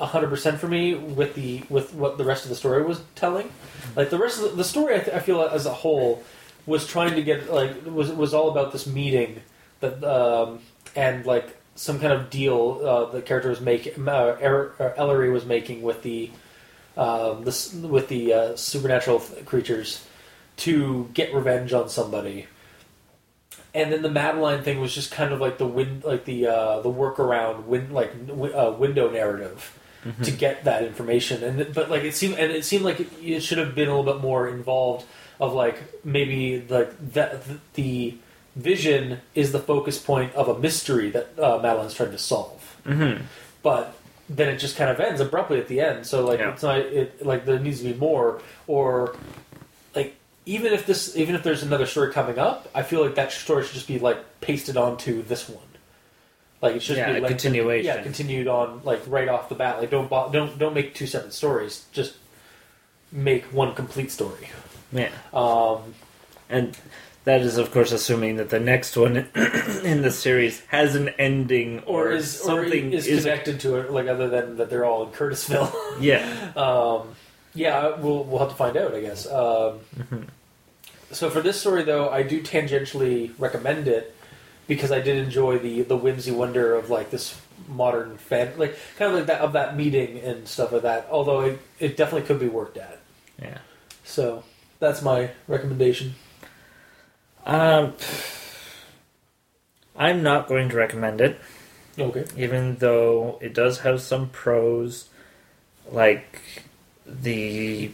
hundred 0.00 0.28
percent 0.28 0.60
for 0.60 0.68
me 0.68 0.94
with 0.94 1.34
the 1.34 1.62
with 1.68 1.92
what 1.92 2.16
the 2.16 2.24
rest 2.24 2.44
of 2.44 2.48
the 2.50 2.56
story 2.56 2.82
was 2.82 3.02
telling. 3.16 3.50
Like 3.96 4.10
the 4.10 4.18
rest 4.18 4.38
of 4.38 4.50
the, 4.50 4.56
the 4.56 4.64
story, 4.64 4.94
I, 4.94 4.98
th- 5.00 5.16
I 5.16 5.18
feel 5.20 5.42
as 5.42 5.66
a 5.66 5.74
whole 5.74 6.22
was 6.66 6.86
trying 6.86 7.14
to 7.16 7.22
get 7.22 7.52
like 7.52 7.84
was 7.84 8.10
was 8.12 8.32
all 8.32 8.48
about 8.50 8.72
this 8.72 8.86
meeting 8.86 9.42
that 9.80 10.02
um, 10.04 10.60
and 10.96 11.26
like 11.26 11.56
some 11.78 12.00
kind 12.00 12.12
of 12.12 12.28
deal 12.28 12.80
uh, 12.82 13.04
the 13.12 13.22
character 13.22 13.48
was 13.50 13.60
making, 13.60 14.08
uh, 14.08 14.36
Er- 14.42 14.74
uh, 14.80 14.90
Ellery 14.96 15.30
was 15.30 15.44
making 15.46 15.80
with 15.82 16.02
the 16.02 16.30
um, 16.96 17.44
this 17.44 17.72
with 17.72 18.08
the 18.08 18.34
uh, 18.34 18.56
supernatural 18.56 19.20
th- 19.20 19.46
creatures 19.46 20.04
to 20.56 21.08
get 21.14 21.32
revenge 21.32 21.72
on 21.72 21.88
somebody. 21.88 22.46
And 23.72 23.92
then 23.92 24.02
the 24.02 24.10
Madeline 24.10 24.64
thing 24.64 24.80
was 24.80 24.92
just 24.92 25.12
kind 25.12 25.32
of 25.32 25.40
like 25.40 25.58
the 25.58 25.66
win, 25.66 26.02
like 26.04 26.24
the 26.24 26.48
uh, 26.48 26.80
the 26.80 26.90
workaround 26.90 27.66
win, 27.66 27.92
like 27.92 28.26
w- 28.26 28.52
uh, 28.52 28.72
window 28.72 29.08
narrative 29.10 29.78
to 30.22 30.30
get 30.30 30.64
that 30.64 30.82
information. 30.84 31.44
And 31.44 31.74
but 31.74 31.90
like 31.90 32.02
it 32.02 32.14
seemed, 32.14 32.38
and 32.38 32.50
it 32.50 32.64
seemed 32.64 32.84
like 32.84 32.98
it, 32.98 33.08
it 33.22 33.40
should 33.40 33.58
have 33.58 33.74
been 33.74 33.88
a 33.88 33.96
little 33.96 34.12
bit 34.12 34.22
more 34.22 34.48
involved. 34.48 35.06
Of 35.40 35.52
like 35.52 36.04
maybe 36.04 36.66
like 36.68 36.90
that 37.12 37.44
the 37.74 38.16
vision 38.56 39.20
is 39.34 39.52
the 39.52 39.58
focus 39.60 39.98
point 39.98 40.34
of 40.34 40.48
a 40.48 40.58
mystery 40.58 41.10
that 41.10 41.38
uh, 41.38 41.58
Madeline's 41.62 41.94
trying 41.94 42.10
to 42.10 42.18
solve. 42.18 42.76
Mm-hmm. 42.84 43.22
But 43.62 43.94
then 44.28 44.48
it 44.48 44.58
just 44.58 44.76
kind 44.76 44.90
of 44.90 45.00
ends 45.00 45.20
abruptly 45.20 45.58
at 45.58 45.68
the 45.68 45.80
end. 45.80 46.06
So 46.06 46.24
like 46.26 46.40
Yeah. 46.40 46.52
it's 46.52 46.62
not 46.62 46.78
it 46.78 47.24
like 47.24 47.44
there 47.46 47.58
needs 47.58 47.80
to 47.80 47.92
be 47.92 47.98
more 47.98 48.40
or 48.66 49.16
like 49.94 50.14
even 50.46 50.72
if 50.72 50.86
this 50.86 51.16
even 51.16 51.34
if 51.34 51.42
there's 51.42 51.62
another 51.62 51.86
story 51.86 52.12
coming 52.12 52.38
up, 52.38 52.68
I 52.74 52.82
feel 52.82 53.02
like 53.04 53.14
that 53.14 53.32
story 53.32 53.64
should 53.64 53.74
just 53.74 53.88
be 53.88 53.98
like 53.98 54.18
pasted 54.40 54.76
onto 54.76 55.22
this 55.22 55.48
one. 55.48 55.62
Like 56.60 56.76
it 56.76 56.82
should 56.82 56.96
Yeah, 56.96 57.12
be 57.12 57.18
a 57.18 57.22
like 57.22 57.30
continuation. 57.30 57.86
Yeah, 57.86 58.02
continued 58.02 58.48
on 58.48 58.80
like 58.84 59.00
right 59.06 59.28
off 59.28 59.48
the 59.48 59.54
bat. 59.54 59.78
Like 59.80 59.90
don't 59.90 60.10
don't 60.10 60.58
don't 60.58 60.74
make 60.74 60.94
two 60.94 61.06
separate 61.06 61.32
stories. 61.32 61.86
Just 61.92 62.16
make 63.12 63.44
one 63.46 63.74
complete 63.74 64.10
story. 64.10 64.48
Yeah. 64.92 65.10
Um, 65.32 65.94
And 66.50 66.76
that 67.28 67.42
is, 67.42 67.58
of 67.58 67.70
course, 67.72 67.92
assuming 67.92 68.36
that 68.36 68.48
the 68.48 68.58
next 68.58 68.96
one 68.96 69.16
in 69.84 70.00
the 70.00 70.10
series 70.10 70.60
has 70.68 70.94
an 70.94 71.10
ending 71.18 71.80
or 71.80 72.08
or, 72.08 72.12
is 72.12 72.30
something 72.30 72.94
or 72.94 72.96
is, 72.96 73.06
connected 73.06 73.60
to 73.60 73.76
it, 73.76 73.90
like 73.90 74.06
other 74.06 74.28
than 74.28 74.56
that 74.56 74.70
they're 74.70 74.86
all 74.86 75.06
in 75.06 75.12
Curtisville. 75.12 75.72
Yeah. 76.00 76.24
Um, 76.56 77.14
yeah, 77.54 77.96
we'll 77.96 78.24
we'll 78.24 78.38
have 78.38 78.50
to 78.50 78.54
find 78.54 78.76
out, 78.76 78.94
I 78.94 79.00
guess. 79.00 79.30
Um, 79.30 79.80
So 81.10 81.28
for 81.28 81.40
this 81.40 81.60
story, 81.60 81.82
though, 81.82 82.08
I 82.08 82.22
do 82.22 82.42
tangentially 82.42 83.32
recommend 83.38 83.88
it 83.88 84.14
because 84.66 84.90
I 84.90 85.00
did 85.00 85.16
enjoy 85.16 85.58
the 85.58 85.82
the 85.82 85.96
whimsy 85.96 86.30
wonder 86.30 86.74
of 86.74 86.88
like 86.88 87.10
this 87.10 87.38
modern 87.68 88.16
fan, 88.16 88.52
like 88.56 88.78
kind 88.96 89.12
of 89.12 89.18
like 89.18 89.26
that 89.26 89.40
of 89.42 89.52
that 89.52 89.76
meeting 89.76 90.18
and 90.20 90.48
stuff 90.48 90.72
like 90.72 90.82
that. 90.82 91.08
Although 91.10 91.42
it, 91.42 91.58
it 91.78 91.96
definitely 91.98 92.26
could 92.26 92.40
be 92.40 92.48
worked 92.48 92.78
at. 92.78 93.00
Yeah. 93.38 93.58
So 94.04 94.44
that's 94.78 95.02
my 95.02 95.30
recommendation. 95.46 96.14
Um, 97.48 97.94
I'm 99.96 100.22
not 100.22 100.46
going 100.46 100.68
to 100.68 100.76
recommend 100.76 101.20
it, 101.20 101.40
Okay. 101.98 102.24
even 102.36 102.76
though 102.76 103.38
it 103.40 103.54
does 103.54 103.80
have 103.80 104.00
some 104.02 104.28
pros, 104.28 105.08
like 105.90 106.40
the 107.06 107.90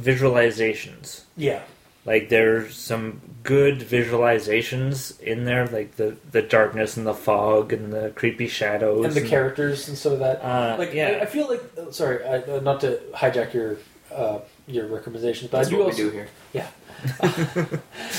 visualizations. 0.00 1.22
Yeah. 1.36 1.62
Like 2.04 2.30
there's 2.30 2.76
some 2.76 3.20
good 3.42 3.80
visualizations 3.80 5.20
in 5.20 5.44
there, 5.44 5.66
like 5.66 5.96
the 5.96 6.16
the 6.32 6.42
darkness 6.42 6.96
and 6.96 7.06
the 7.06 7.14
fog 7.14 7.72
and 7.72 7.92
the 7.92 8.10
creepy 8.16 8.48
shadows 8.48 9.04
And 9.04 9.14
the 9.14 9.28
characters 9.28 9.88
and 9.88 9.96
stuff 9.96 10.18
like 10.18 10.40
that. 10.40 10.44
Uh, 10.44 10.76
like 10.78 10.94
yeah. 10.94 11.18
I, 11.20 11.22
I 11.22 11.26
feel 11.26 11.48
like 11.48 11.62
uh, 11.78 11.92
sorry, 11.92 12.24
I, 12.24 12.38
uh, 12.38 12.60
not 12.60 12.80
to 12.80 13.00
hijack 13.14 13.52
your 13.52 13.76
uh, 14.12 14.40
your 14.66 14.86
recommendations, 14.88 15.50
but 15.50 15.58
That's 15.58 15.68
I 15.68 15.70
do 15.70 15.78
what 15.78 15.86
also 15.88 16.04
we 16.04 16.10
do 16.10 16.16
here. 16.16 16.28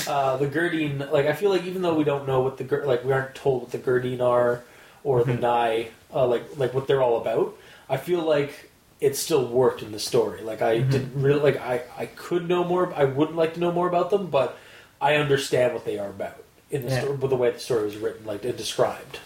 uh, 0.06 0.36
the 0.36 0.46
Gerdine, 0.46 1.10
like 1.10 1.26
I 1.26 1.32
feel 1.32 1.50
like 1.50 1.64
even 1.64 1.82
though 1.82 1.94
we 1.94 2.04
don't 2.04 2.26
know 2.26 2.40
what 2.40 2.58
the 2.58 2.64
like 2.84 3.04
we 3.04 3.12
aren't 3.12 3.34
told 3.34 3.62
what 3.62 3.70
the 3.72 3.78
Gerdine 3.78 4.20
are 4.20 4.62
or 5.02 5.24
the 5.24 5.34
Nye, 5.34 5.88
uh, 6.12 6.26
like 6.26 6.44
like 6.56 6.74
what 6.74 6.86
they're 6.86 7.02
all 7.02 7.20
about, 7.20 7.56
I 7.88 7.96
feel 7.96 8.22
like 8.22 8.70
it 9.00 9.16
still 9.16 9.46
worked 9.46 9.82
in 9.82 9.92
the 9.92 9.98
story. 9.98 10.40
Like 10.42 10.62
I 10.62 10.78
didn't 10.78 11.20
really 11.20 11.40
like 11.40 11.56
I 11.60 11.82
I 11.96 12.06
could 12.06 12.48
know 12.48 12.64
more. 12.64 12.92
I 12.94 13.04
wouldn't 13.04 13.36
like 13.36 13.54
to 13.54 13.60
know 13.60 13.72
more 13.72 13.88
about 13.88 14.10
them, 14.10 14.28
but 14.28 14.58
I 15.00 15.16
understand 15.16 15.74
what 15.74 15.84
they 15.84 15.98
are 15.98 16.08
about 16.08 16.42
in 16.70 16.82
the 16.82 16.88
Yeah. 16.90 17.00
story, 17.02 17.16
with 17.16 17.30
the 17.30 17.36
way 17.36 17.50
the 17.50 17.58
story 17.58 17.84
was 17.84 17.96
written, 17.96 18.24
like 18.26 18.44
and 18.44 18.56
described. 18.56 19.18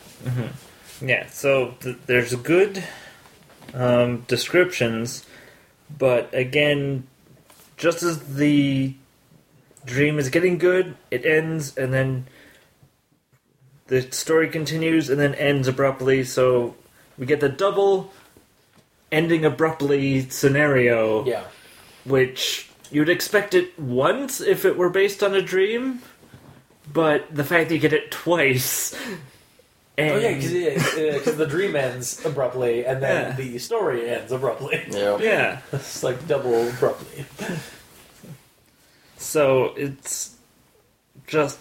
Yeah, 1.00 1.28
so 1.30 1.74
th- 1.80 1.96
there's 2.06 2.34
good 2.34 2.82
um, 3.72 4.24
descriptions, 4.26 5.24
but 5.96 6.28
again, 6.34 7.06
just 7.76 8.02
as 8.02 8.34
the 8.34 8.94
dream 9.88 10.18
is 10.18 10.28
getting 10.28 10.58
good, 10.58 10.96
it 11.10 11.24
ends, 11.24 11.76
and 11.76 11.92
then 11.92 12.26
the 13.88 14.02
story 14.12 14.48
continues 14.48 15.08
and 15.10 15.18
then 15.18 15.34
ends 15.34 15.66
abruptly. 15.66 16.22
So 16.24 16.76
we 17.16 17.26
get 17.26 17.40
the 17.40 17.48
double 17.48 18.12
ending 19.10 19.44
abruptly 19.44 20.28
scenario, 20.28 21.24
Yeah, 21.24 21.44
which 22.04 22.68
you'd 22.90 23.08
expect 23.08 23.54
it 23.54 23.78
once 23.78 24.40
if 24.40 24.64
it 24.64 24.76
were 24.76 24.90
based 24.90 25.22
on 25.22 25.34
a 25.34 25.42
dream, 25.42 26.00
but 26.92 27.34
the 27.34 27.44
fact 27.44 27.68
that 27.68 27.74
you 27.74 27.80
get 27.80 27.92
it 27.94 28.10
twice. 28.10 28.94
And 29.96 30.10
oh 30.14 30.18
yeah, 30.18 30.34
because 31.18 31.36
the 31.36 31.46
dream 31.46 31.74
ends 31.74 32.24
abruptly, 32.24 32.84
and 32.84 33.02
then 33.02 33.30
Yeah. 33.30 33.36
the 33.36 33.58
story 33.58 34.08
ends 34.08 34.30
abruptly. 34.30 34.84
Yeah. 34.90 35.18
yeah. 35.18 35.58
It's 35.72 36.02
like 36.02 36.28
double 36.28 36.68
abruptly. 36.68 37.24
So 39.18 39.74
it's 39.76 40.36
just 41.26 41.58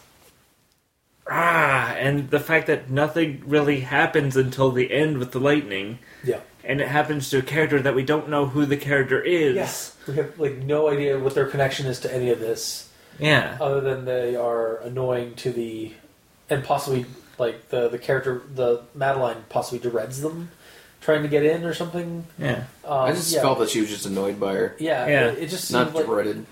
ah, 1.30 1.94
and 1.96 2.30
the 2.30 2.40
fact 2.40 2.68
that 2.68 2.90
nothing 2.90 3.44
really 3.46 3.82
happens 3.82 4.38
until 4.38 4.72
the 4.72 4.92
end 4.92 5.18
with 5.18 5.32
the 5.32 5.40
lightning, 5.40 6.00
Yeah. 6.24 6.40
and 6.64 6.80
it 6.82 6.88
happens 6.88 7.30
to 7.32 7.40
a 7.40 7.42
character 7.42 7.82
that 7.82 7.96
we 7.96 8.04
don't 8.04 8.30
know 8.30 8.46
who 8.46 8.66
the 8.66 8.78
character 8.78 9.22
is. 9.22 9.56
Yes, 9.56 9.96
we 10.08 10.16
have 10.16 10.40
like 10.40 10.58
no 10.58 10.90
idea 10.90 11.20
what 11.20 11.36
their 11.36 11.48
connection 11.48 11.86
is 11.88 12.00
to 12.02 12.14
any 12.14 12.30
of 12.30 12.40
this, 12.40 12.90
Yeah. 13.20 13.58
other 13.60 13.82
than 13.82 14.06
they 14.06 14.36
are 14.36 14.78
annoying 14.78 15.36
to 15.36 15.52
the, 15.52 15.94
and 16.50 16.64
possibly 16.64 17.06
like 17.38 17.70
the 17.70 17.90
the 17.90 17.98
character, 18.00 18.42
the 18.54 18.82
Madeline 18.96 19.44
possibly 19.50 19.80
dreads 19.90 20.22
them, 20.22 20.52
trying 21.02 21.24
to 21.24 21.28
get 21.28 21.44
in 21.44 21.66
or 21.66 21.74
something. 21.74 22.26
Yeah. 22.40 22.64
Um, 22.86 23.00
I 23.02 23.12
just 23.12 23.34
yeah. 23.34 23.42
felt 23.42 23.60
that 23.60 23.70
she 23.70 23.82
was 23.82 23.90
just 23.90 24.06
annoyed 24.06 24.40
by 24.40 24.54
her, 24.54 24.76
Yeah, 24.80 25.08
Yeah. 25.08 25.28
It, 25.32 25.40
it 25.44 25.50
just 25.50 25.66
seemed 25.66 25.88
not 25.88 25.94
like 25.96 26.06
dreaded. 26.06 26.46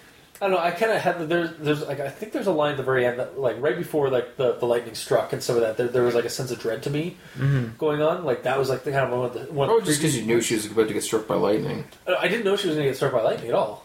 I 0.46 0.50
don't 0.50 0.58
know. 0.58 0.64
I 0.64 0.72
kind 0.72 0.92
of 0.92 1.02
had 1.02 1.28
there's 1.28 1.58
there's 1.58 1.82
like 1.82 2.00
I 2.00 2.10
think 2.10 2.32
there's 2.34 2.46
a 2.46 2.52
line 2.52 2.72
at 2.72 2.78
the 2.78 2.84
very 2.84 3.04
end 3.06 3.18
that 3.20 3.40
like 3.40 3.56
right 3.60 3.76
before 3.76 4.10
like 4.12 4.38
the, 4.38 4.54
the 4.54 4.66
lightning 4.68 4.94
struck 4.94 5.34
and 5.34 5.42
some 5.42 5.56
of 5.56 5.62
that 5.64 5.76
there, 5.78 5.88
there 5.88 6.04
was 6.04 6.14
like 6.14 6.26
a 6.26 6.30
sense 6.30 6.52
of 6.52 6.60
dread 6.60 6.84
to 6.84 6.90
me 6.92 7.18
Mm-hmm. 7.38 7.78
going 7.78 8.02
on. 8.04 8.24
Like 8.24 8.44
that 8.44 8.60
was 8.60 8.70
like 8.70 8.84
the 8.84 8.92
kind 8.92 9.12
of 9.12 9.18
one 9.18 9.26
of 9.26 9.34
the 9.34 9.52
one. 9.52 9.70
Or 9.70 9.80
of 9.80 9.86
the 9.86 9.90
just 9.92 10.02
because 10.02 10.16
you 10.16 10.24
knew 10.24 10.42
she 10.42 10.54
was 10.54 10.68
about 10.68 10.88
to 10.88 10.94
get 10.94 11.04
struck 11.04 11.28
by 11.28 11.36
lightning. 11.36 11.86
Uh, 12.08 12.14
I 12.20 12.28
didn't 12.28 12.46
know 12.46 12.56
she 12.56 12.68
was 12.68 12.76
going 12.76 12.86
to 12.86 12.92
get 12.92 12.96
struck 12.96 13.12
by 13.14 13.22
lightning 13.24 13.50
at 13.50 13.56
all. 13.56 13.84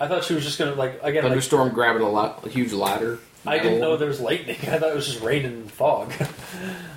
I 0.00 0.08
thought 0.08 0.24
she 0.24 0.34
was 0.34 0.42
just 0.42 0.58
gonna 0.58 0.74
like 0.74 0.94
again. 1.02 1.22
Like, 1.22 1.30
Thunderstorm 1.30 1.72
grabbing 1.72 2.02
a, 2.02 2.10
lot, 2.10 2.44
a 2.44 2.48
huge 2.48 2.72
ladder. 2.72 3.20
I 3.46 3.58
didn't 3.58 3.80
know 3.80 3.96
there 3.96 4.08
was 4.08 4.20
lightning. 4.20 4.56
I 4.62 4.78
thought 4.78 4.90
it 4.90 4.96
was 4.96 5.06
just 5.06 5.22
rain 5.22 5.44
and 5.46 5.70
fog. 5.70 6.12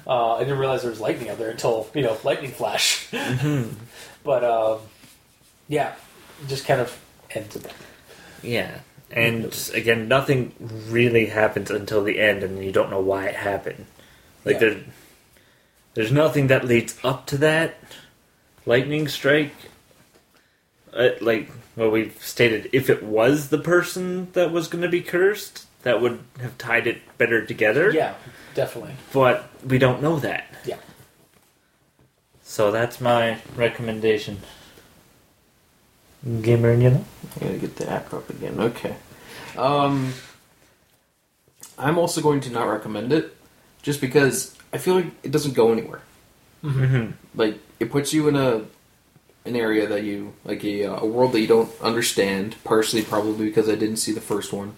Uh, 0.07 0.36
I 0.36 0.44
didn't 0.44 0.60
realize 0.60 0.84
there 0.84 0.91
was 0.91 0.99
lightning 1.02 1.30
out 1.30 1.40
there 1.40 1.49
until 1.49 1.88
you 1.95 2.03
know 2.03 2.15
lightning 2.23 2.52
flash. 2.52 3.07
but 4.23 4.44
um, 4.44 4.80
yeah, 5.68 5.95
just 6.48 6.65
kind 6.68 6.80
of 6.80 6.95
ends 7.32 7.56
it. 7.56 7.65
Yeah. 8.44 8.80
And 9.15 9.71
again, 9.73 10.07
nothing 10.09 10.53
really 10.59 11.27
happens 11.27 11.71
until 11.71 12.03
the 12.03 12.19
end, 12.19 12.43
and 12.43 12.63
you 12.63 12.71
don't 12.73 12.89
know 12.89 12.99
why 12.99 13.27
it 13.27 13.35
happened. 13.35 13.85
Like 14.43 14.55
Yeah. 14.55 14.59
there, 14.59 14.77
there's 15.93 16.11
nothing 16.11 16.47
that 16.47 16.65
leads 16.65 16.97
up 17.03 17.25
to 17.27 17.37
that 17.37 17.77
lightning 18.65 19.07
strike. 19.07 19.55
Uh, 20.93 21.09
like 21.21 21.49
well, 21.77 21.89
we've 21.89 22.17
stated, 22.21 22.69
if 22.73 22.89
it 22.89 23.03
was 23.03 23.49
the 23.49 23.57
person 23.57 24.31
that 24.33 24.51
was 24.51 24.67
going 24.67 24.81
to 24.81 24.89
be 24.89 25.01
cursed, 25.01 25.65
that 25.83 26.01
would 26.01 26.19
have 26.41 26.57
tied 26.57 26.85
it 26.87 27.01
better 27.17 27.45
together. 27.45 27.91
Yeah, 27.91 28.13
definitely. 28.53 28.95
But 29.13 29.49
we 29.65 29.77
don't 29.77 30.01
know 30.01 30.17
that, 30.19 30.45
Yeah. 30.65 30.77
so 32.43 32.71
that's 32.71 32.99
my 33.01 33.39
recommendation. 33.55 34.39
Gamer 36.41 36.73
you 36.73 36.89
know. 36.89 37.05
I 37.35 37.39
gotta 37.45 37.57
get 37.57 37.75
the 37.75 37.89
app 37.91 38.13
up 38.13 38.29
again. 38.29 38.59
Okay. 38.59 38.95
Um, 39.57 40.14
I'm 41.77 41.98
also 41.98 42.22
going 42.22 42.41
to 42.41 42.49
not 42.49 42.65
recommend 42.68 43.11
it, 43.11 43.36
just 43.82 44.02
because 44.02 44.56
I 44.73 44.77
feel 44.77 44.95
like 44.95 45.07
it 45.23 45.32
doesn't 45.32 45.53
go 45.53 45.72
anywhere. 45.72 46.02
Mm-hmm. 46.64 47.11
Like 47.36 47.60
it 47.80 47.91
puts 47.91 48.14
you 48.14 48.27
in 48.27 48.36
a 48.36 48.64
an 49.45 49.56
area 49.56 49.86
that 49.88 50.03
you 50.03 50.34
like 50.44 50.64
a, 50.64 50.86
uh, 50.86 51.02
a 51.02 51.06
world 51.06 51.32
that 51.34 51.40
you 51.41 51.48
don't 51.48 51.69
understand. 51.82 52.56
Partially, 52.64 53.03
probably 53.03 53.45
because 53.45 53.69
I 53.69 53.76
didn't 53.76 53.98
see 53.98 54.11
the 54.11 54.22
first 54.22 54.52
one, 54.53 54.73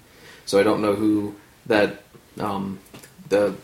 so 0.46 0.60
I 0.60 0.64
don't 0.64 0.82
know 0.82 0.96
who 0.96 1.36
that 1.68 2.04
um 2.40 2.80
the 3.30 3.56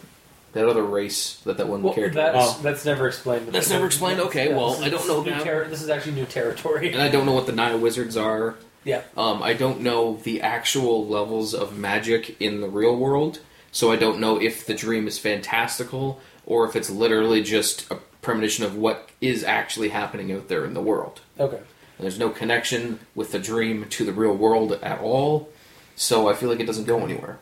that 0.54 0.68
other 0.70 0.84
race 0.84 1.38
that 1.46 1.58
that 1.58 1.68
one 1.68 1.82
Well, 1.82 1.94
character. 1.96 2.16
that's 2.16 2.38
Oh. 2.38 2.60
that's 2.62 2.86
never 2.86 3.08
explained. 3.08 3.48
That's 3.48 3.70
never 3.72 3.88
explained? 3.88 4.20
Okay, 4.22 4.54
well, 4.54 4.74
is- 4.76 4.82
I 4.82 4.90
don't 4.90 5.08
know 5.08 5.22
this 5.24 5.34
is 5.34 5.40
new 5.40 5.46
now. 5.46 5.52
terri- 5.52 5.70
this 5.70 5.82
is 5.82 5.90
actually 5.90 6.14
new 6.14 6.26
territory. 6.26 6.94
and 6.94 7.02
I 7.02 7.10
don't 7.10 7.26
know 7.26 7.34
what 7.34 7.48
the 7.48 7.52
Nile 7.54 7.80
wizards 7.80 8.16
are. 8.16 8.56
Yeah. 8.84 9.04
Um, 9.16 9.42
I 9.42 9.54
don't 9.54 9.82
know 9.82 10.18
the 10.18 10.42
actual 10.42 11.08
levels 11.08 11.54
of 11.54 11.78
magic 11.78 12.40
in 12.42 12.62
the 12.62 12.70
real 12.70 12.96
world, 12.96 13.40
so 13.72 13.92
I 13.92 13.96
don't 13.96 14.20
know 14.20 14.40
if 14.42 14.66
the 14.66 14.74
dream 14.74 15.08
is 15.08 15.18
fantastical 15.18 16.20
or 16.46 16.68
if 16.68 16.76
it's 16.76 16.90
literally 16.90 17.42
just 17.42 17.90
a 17.92 17.96
premonition 18.22 18.66
of 18.66 18.76
what 18.76 19.10
is 19.22 19.44
actually 19.44 19.90
happening 19.90 20.32
out 20.32 20.48
there 20.48 20.66
in 20.66 20.74
the 20.74 20.82
world. 20.82 21.22
Okay. 21.40 21.58
And 21.58 21.66
there's 22.00 22.20
no 22.20 22.30
connection 22.30 23.00
with 23.16 23.32
the 23.32 23.40
dream 23.40 23.86
to 23.90 24.06
the 24.06 24.14
real 24.14 24.36
world 24.36 24.72
at 24.74 25.00
all, 25.00 25.50
so 25.96 26.28
I 26.28 26.34
feel 26.34 26.50
like 26.50 26.60
it 26.60 26.66
doesn't 26.66 26.86
go 26.86 27.00
anywhere. 27.00 27.40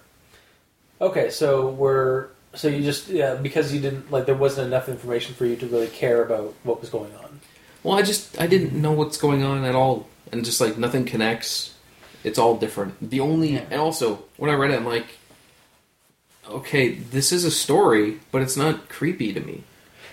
Okay. 1.00 1.30
So 1.30 1.70
we're 1.70 2.28
so 2.54 2.68
you 2.68 2.84
just 2.84 3.08
yeah 3.08 3.36
because 3.36 3.74
you 3.74 3.80
didn't 3.80 4.12
like 4.12 4.26
there 4.26 4.36
wasn't 4.36 4.68
enough 4.68 4.90
information 4.90 5.36
for 5.36 5.46
you 5.46 5.56
to 5.56 5.68
really 5.68 5.88
care 5.88 6.24
about 6.24 6.54
what 6.64 6.82
was 6.82 6.90
going 6.90 7.14
on. 7.16 7.40
Well, 7.84 7.98
I 7.98 8.02
just 8.02 8.40
I 8.40 8.48
didn't 8.48 8.74
know 8.80 8.92
what's 8.92 9.18
going 9.18 9.44
on 9.44 9.64
at 9.64 9.74
all, 9.74 10.08
and 10.32 10.44
just 10.46 10.62
like 10.62 10.78
nothing 10.78 11.06
connects. 11.06 11.74
It's 12.24 12.38
all 12.38 12.56
different. 12.58 13.10
The 13.10 13.20
only 13.20 13.54
Yeah. 13.54 13.66
and 13.72 13.82
also 13.82 14.24
when 14.38 14.50
I 14.50 14.54
read 14.54 14.72
it, 14.72 14.76
I'm 14.76 14.86
like, 14.86 15.08
okay, 16.50 16.90
this 16.94 17.32
is 17.32 17.44
a 17.46 17.52
story, 17.52 18.20
but 18.32 18.42
it's 18.42 18.58
not 18.58 18.90
creepy 18.90 19.34
to 19.34 19.40
me. 19.40 19.64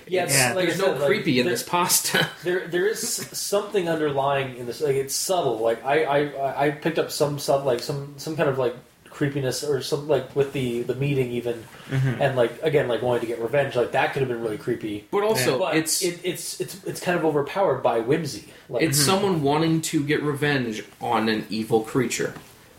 Yeah. 0.07 0.23
it's- 0.25 0.37
Yeah. 0.39 0.55
like 0.55 0.67
There's 0.69 0.81
said, 0.81 0.87
no 0.87 0.99
like, 0.99 1.07
creepy 1.07 1.39
in 1.41 1.47
there- 1.47 1.55
this 1.55 1.63
pasta. 1.63 2.29
There, 2.43 2.67
there 2.67 2.87
is 2.87 3.01
something 3.01 3.89
underlying 3.89 4.57
in 4.57 4.67
this. 4.67 4.81
Like 4.81 4.97
it's 4.97 5.15
subtle. 5.15 5.59
Like 5.59 5.85
I, 5.85 6.05
I, 6.05 6.67
I 6.67 6.71
picked 6.71 6.99
up 6.99 7.11
some 7.11 7.39
sub, 7.39 7.67
like 7.67 7.81
some, 7.81 8.15
some 8.17 8.37
kind 8.37 8.49
of 8.49 8.59
like 8.59 8.75
creepiness 9.19 9.63
or 9.65 9.83
something 9.83 10.09
like 10.09 10.35
with 10.37 10.53
the 10.55 10.83
the 10.83 10.95
meeting 10.95 11.31
even, 11.33 11.65
and 11.91 12.37
like 12.37 12.63
again 12.63 12.89
like 12.89 13.03
wanting 13.03 13.21
to 13.23 13.27
get 13.27 13.41
revenge. 13.43 13.75
Like 13.77 13.93
that 13.93 14.13
could 14.13 14.21
have 14.23 14.29
been 14.29 14.41
really 14.41 14.57
creepy. 14.59 15.07
but 15.11 15.23
also, 15.25 15.59
But 15.59 15.77
it's 15.77 16.01
it, 16.03 16.21
it's 16.25 16.61
it's 16.61 16.83
it's 16.85 17.01
kind 17.01 17.19
of 17.19 17.25
overpowered 17.25 17.83
by 17.83 17.99
whimsy. 18.01 18.49
Like 18.69 18.83
it's 18.85 18.99
someone 18.99 19.43
wanting 19.43 19.81
to 19.83 20.03
get 20.05 20.23
revenge 20.23 20.85
on 21.01 21.29
an 21.29 21.45
evil 21.51 21.83
creature. 21.83 22.33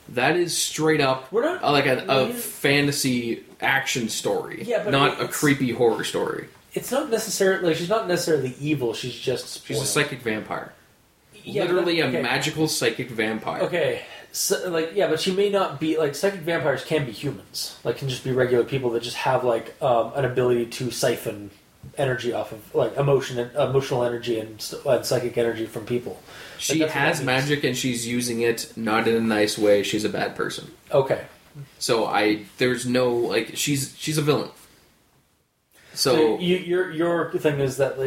That 0.09 0.35
is 0.37 0.57
straight 0.57 1.01
up 1.01 1.31
We're 1.31 1.43
not- 1.45 1.63
uh, 1.63 1.71
like 1.71 1.85
a, 1.85 2.03
a 2.07 2.33
fantasy 2.33 3.43
action 3.61 4.09
story, 4.09 4.63
Yeah, 4.63 4.83
but 4.83 4.91
not 4.91 5.21
a 5.21 5.27
creepy 5.27 5.71
horror 5.71 6.03
story. 6.03 6.47
it's 6.73 6.91
not 6.91 7.09
necessarily 7.11 7.67
like 7.67 7.75
she's 7.75 7.89
not 7.89 8.07
necessarily 8.07 8.55
evil. 8.59 8.93
She's 8.93 9.13
just 9.13 9.67
She's 9.67 9.79
a 9.81 9.85
psychic 9.85 10.21
vampire, 10.21 10.73
Yeah, 11.43 11.65
but- 11.65 11.73
literally 11.75 11.99
a 11.99 12.07
okay. 12.07 12.21
magical 12.21 12.67
psychic 12.67 13.09
vampire. 13.11 13.61
Okay, 13.63 14.01
so, 14.31 14.69
like 14.69 14.91
yeah, 14.95 15.07
but 15.07 15.19
she 15.19 15.31
may 15.33 15.49
not 15.49 15.79
be 15.79 15.97
like 15.97 16.15
psychic 16.15 16.41
vampires 16.41 16.83
can 16.83 17.05
be 17.05 17.11
humans, 17.11 17.77
like 17.83 17.97
can 17.97 18.09
just 18.09 18.23
be 18.23 18.31
regular 18.31 18.63
people 18.63 18.91
that 18.91 19.03
just 19.03 19.17
have 19.17 19.43
like 19.43 19.81
um, 19.81 20.13
an 20.15 20.25
ability 20.25 20.67
to 20.67 20.91
siphon 20.91 21.51
energy 21.97 22.33
off 22.33 22.51
of 22.51 22.75
like 22.75 22.95
emotion 22.97 23.39
and 23.39 23.55
emotional 23.55 24.03
energy 24.03 24.39
and, 24.39 24.73
and 24.85 25.05
psychic 25.05 25.37
energy 25.37 25.65
from 25.65 25.85
people. 25.85 26.21
She 26.57 26.81
Like, 26.81 26.91
has 26.91 27.23
magic 27.23 27.63
and 27.63 27.75
she's 27.75 28.05
using 28.07 28.41
it 28.41 28.73
not 28.75 29.07
in 29.07 29.15
a 29.15 29.21
nice 29.21 29.57
way. 29.57 29.83
She's 29.83 30.03
a 30.03 30.09
bad 30.09 30.35
person. 30.35 30.71
Okay, 30.91 31.25
So 31.79 32.05
I 32.05 32.45
there's 32.57 32.85
no 32.85 33.13
like 33.15 33.55
she's 33.55 33.95
she's 33.97 34.17
a 34.17 34.21
villain. 34.21 34.51
so, 35.93 36.15
So, 36.15 36.39
you, 36.39 36.57
your 36.57 36.91
your 36.91 37.31
thing 37.33 37.59
is 37.59 37.77
that 37.77 37.97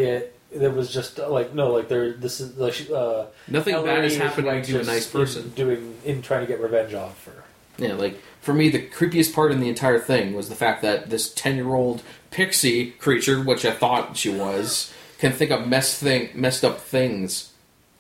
there 0.55 0.71
was 0.71 0.93
just 0.93 1.19
uh, 1.19 1.29
like 1.31 1.55
no 1.55 1.73
like 1.73 1.89
there 1.89 2.13
this 2.13 2.41
is 2.41 2.57
like 2.57 2.91
uh, 2.91 3.27
nothing 3.49 3.75
Ellery 3.75 3.87
bad 3.87 4.05
is 4.05 4.17
happening 4.17 4.63
to 4.63 4.81
a 4.81 4.85
nice 4.85 5.07
person. 5.07 5.45
in 5.45 5.51
doing 5.51 5.97
in 6.05 6.23
trying 6.23 6.41
to 6.41 6.47
get 6.47 6.61
revenge 6.61 6.95
off 6.95 7.25
her. 7.27 7.45
Yeah, 7.79 7.95
like 7.95 8.21
for 8.41 8.53
me, 8.53 8.69
the 8.69 8.87
creepiest 8.87 9.35
part 9.35 9.53
in 9.53 9.61
the 9.61 9.69
entire 9.69 9.99
thing 9.99 10.35
was 10.35 10.49
the 10.49 10.55
fact 10.55 10.83
that 10.83 11.11
this 11.11 11.33
ten-year-old 11.33 12.03
pixie 12.31 12.91
creature, 12.93 13.41
which 13.41 13.65
I 13.65 13.73
thought 13.73 14.17
she 14.17 14.31
was, 14.31 14.93
can 15.19 15.33
think 15.33 15.51
of 15.51 15.67
messed 15.67 16.01
thing, 16.01 16.31
messed 16.35 16.65
up 16.65 16.81
things 16.81 17.53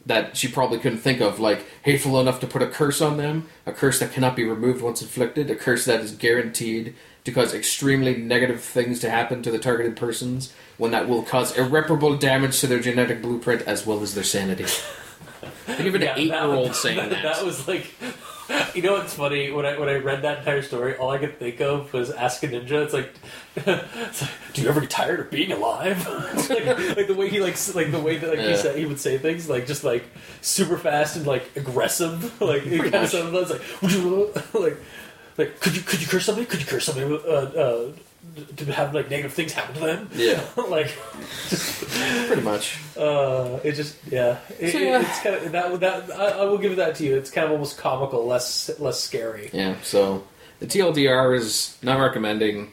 that 0.04 0.36
she 0.36 0.48
probably 0.48 0.78
couldn't 0.78 0.98
think 0.98 1.20
of, 1.20 1.38
like 1.38 1.64
hateful 1.84 2.20
enough 2.20 2.40
to 2.40 2.46
put 2.46 2.60
a 2.60 2.66
curse 2.66 3.00
on 3.00 3.16
them, 3.16 3.48
a 3.66 3.72
curse 3.72 4.00
that 4.00 4.12
cannot 4.12 4.34
be 4.34 4.44
removed 4.44 4.82
once 4.82 5.00
inflicted, 5.00 5.48
a 5.48 5.54
curse 5.54 5.84
that 5.84 6.00
is 6.00 6.12
guaranteed 6.12 6.94
to 7.24 7.32
cause 7.32 7.54
extremely 7.54 8.16
negative 8.16 8.60
things 8.62 8.98
to 9.00 9.10
happen 9.10 9.42
to 9.42 9.50
the 9.50 9.58
targeted 9.58 9.96
persons, 9.96 10.52
when 10.76 10.90
that 10.90 11.08
will 11.08 11.22
cause 11.22 11.56
irreparable 11.56 12.16
damage 12.16 12.58
to 12.60 12.66
their 12.66 12.80
genetic 12.80 13.22
blueprint 13.22 13.62
as 13.62 13.86
well 13.86 14.02
as 14.02 14.14
their 14.14 14.24
sanity. 14.24 14.64
Think 15.66 15.88
of 15.88 15.94
an 15.94 16.02
Yeah, 16.02 16.14
eight-year-old 16.16 16.70
that, 16.70 16.74
saying 16.76 16.96
that. 17.10 17.22
That 17.22 17.44
was 17.44 17.66
like, 17.68 17.86
you 18.74 18.82
know 18.82 18.94
what's 18.94 19.14
funny? 19.14 19.50
When 19.52 19.64
I 19.64 19.78
when 19.78 19.88
I 19.88 19.94
read 19.94 20.22
that 20.22 20.38
entire 20.38 20.62
story, 20.62 20.96
all 20.96 21.10
I 21.10 21.18
could 21.18 21.38
think 21.38 21.60
of 21.60 21.92
was 21.92 22.10
Ask 22.10 22.42
a 22.42 22.48
Ninja. 22.48 22.84
It's 22.84 22.92
like, 22.92 23.12
it's 23.56 24.22
like 24.22 24.30
do 24.52 24.62
you 24.62 24.68
ever 24.68 24.80
get 24.80 24.90
tired 24.90 25.20
of 25.20 25.30
being 25.30 25.52
alive? 25.52 26.04
It's 26.34 26.50
like, 26.50 26.66
like 26.96 27.06
the 27.06 27.14
way 27.14 27.28
he 27.28 27.40
like 27.40 27.56
like 27.74 27.92
the 27.92 28.00
way 28.00 28.16
that 28.18 28.28
like 28.30 28.40
he 28.40 28.56
said 28.56 28.76
he 28.76 28.84
would 28.86 28.98
say 29.00 29.18
things 29.18 29.48
like 29.48 29.66
just 29.66 29.84
like 29.84 30.04
super 30.40 30.76
fast 30.76 31.16
and 31.16 31.26
like 31.26 31.56
aggressive. 31.56 32.40
Like 32.40 32.66
it 32.66 32.80
kind 32.80 32.94
of 32.96 33.02
much. 33.02 33.10
sounded 33.10 33.50
like 33.50 33.82
would 33.82 33.92
you 33.92 34.32
like 34.54 34.76
like 35.38 35.60
could 35.60 35.74
you 35.76 35.82
could 35.82 36.00
you 36.00 36.06
curse 36.06 36.26
somebody? 36.26 36.46
Could 36.46 36.60
you 36.60 36.66
curse 36.66 36.84
somebody? 36.86 37.06
Uh, 37.14 37.30
uh, 37.30 37.92
to 38.56 38.64
have 38.72 38.94
like 38.94 39.10
negative 39.10 39.32
things 39.32 39.52
happen 39.52 39.74
to 39.74 39.80
them? 39.80 40.08
Yeah. 40.14 40.40
like 40.68 40.88
Pretty 42.26 42.42
much. 42.42 42.78
uh, 42.96 43.58
it 43.64 43.72
just 43.72 43.96
yeah, 44.10 44.38
it, 44.58 44.72
So, 44.72 44.78
it- 44.78 45.00
it's 45.02 45.20
kind 45.20 45.34
of 45.36 45.52
that 45.52 45.80
that 45.80 46.18
I, 46.18 46.26
I 46.40 46.44
will 46.44 46.58
give 46.58 46.76
that 46.76 46.94
to 46.96 47.04
you. 47.04 47.16
It's 47.16 47.30
kind 47.30 47.46
of 47.46 47.52
almost 47.52 47.78
comical, 47.78 48.24
less 48.26 48.70
less 48.78 49.00
scary. 49.00 49.50
Yeah, 49.52 49.74
so 49.82 50.24
the 50.60 50.66
TLDR 50.66 51.36
is 51.36 51.76
not 51.82 51.98
recommending. 52.00 52.72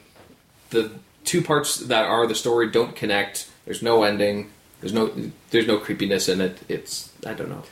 The 0.70 0.92
two 1.24 1.42
parts 1.42 1.76
that 1.78 2.04
are 2.04 2.26
the 2.26 2.34
story 2.36 2.70
don't 2.70 2.94
connect. 2.94 3.50
There's 3.64 3.82
no 3.82 4.04
ending. 4.04 4.50
There's 4.80 4.92
no 4.92 5.10
there's 5.50 5.66
no 5.66 5.78
creepiness 5.78 6.28
in 6.28 6.40
it. 6.40 6.58
It's 6.68 7.12
I 7.26 7.34
don't 7.34 7.48
know. 7.50 7.64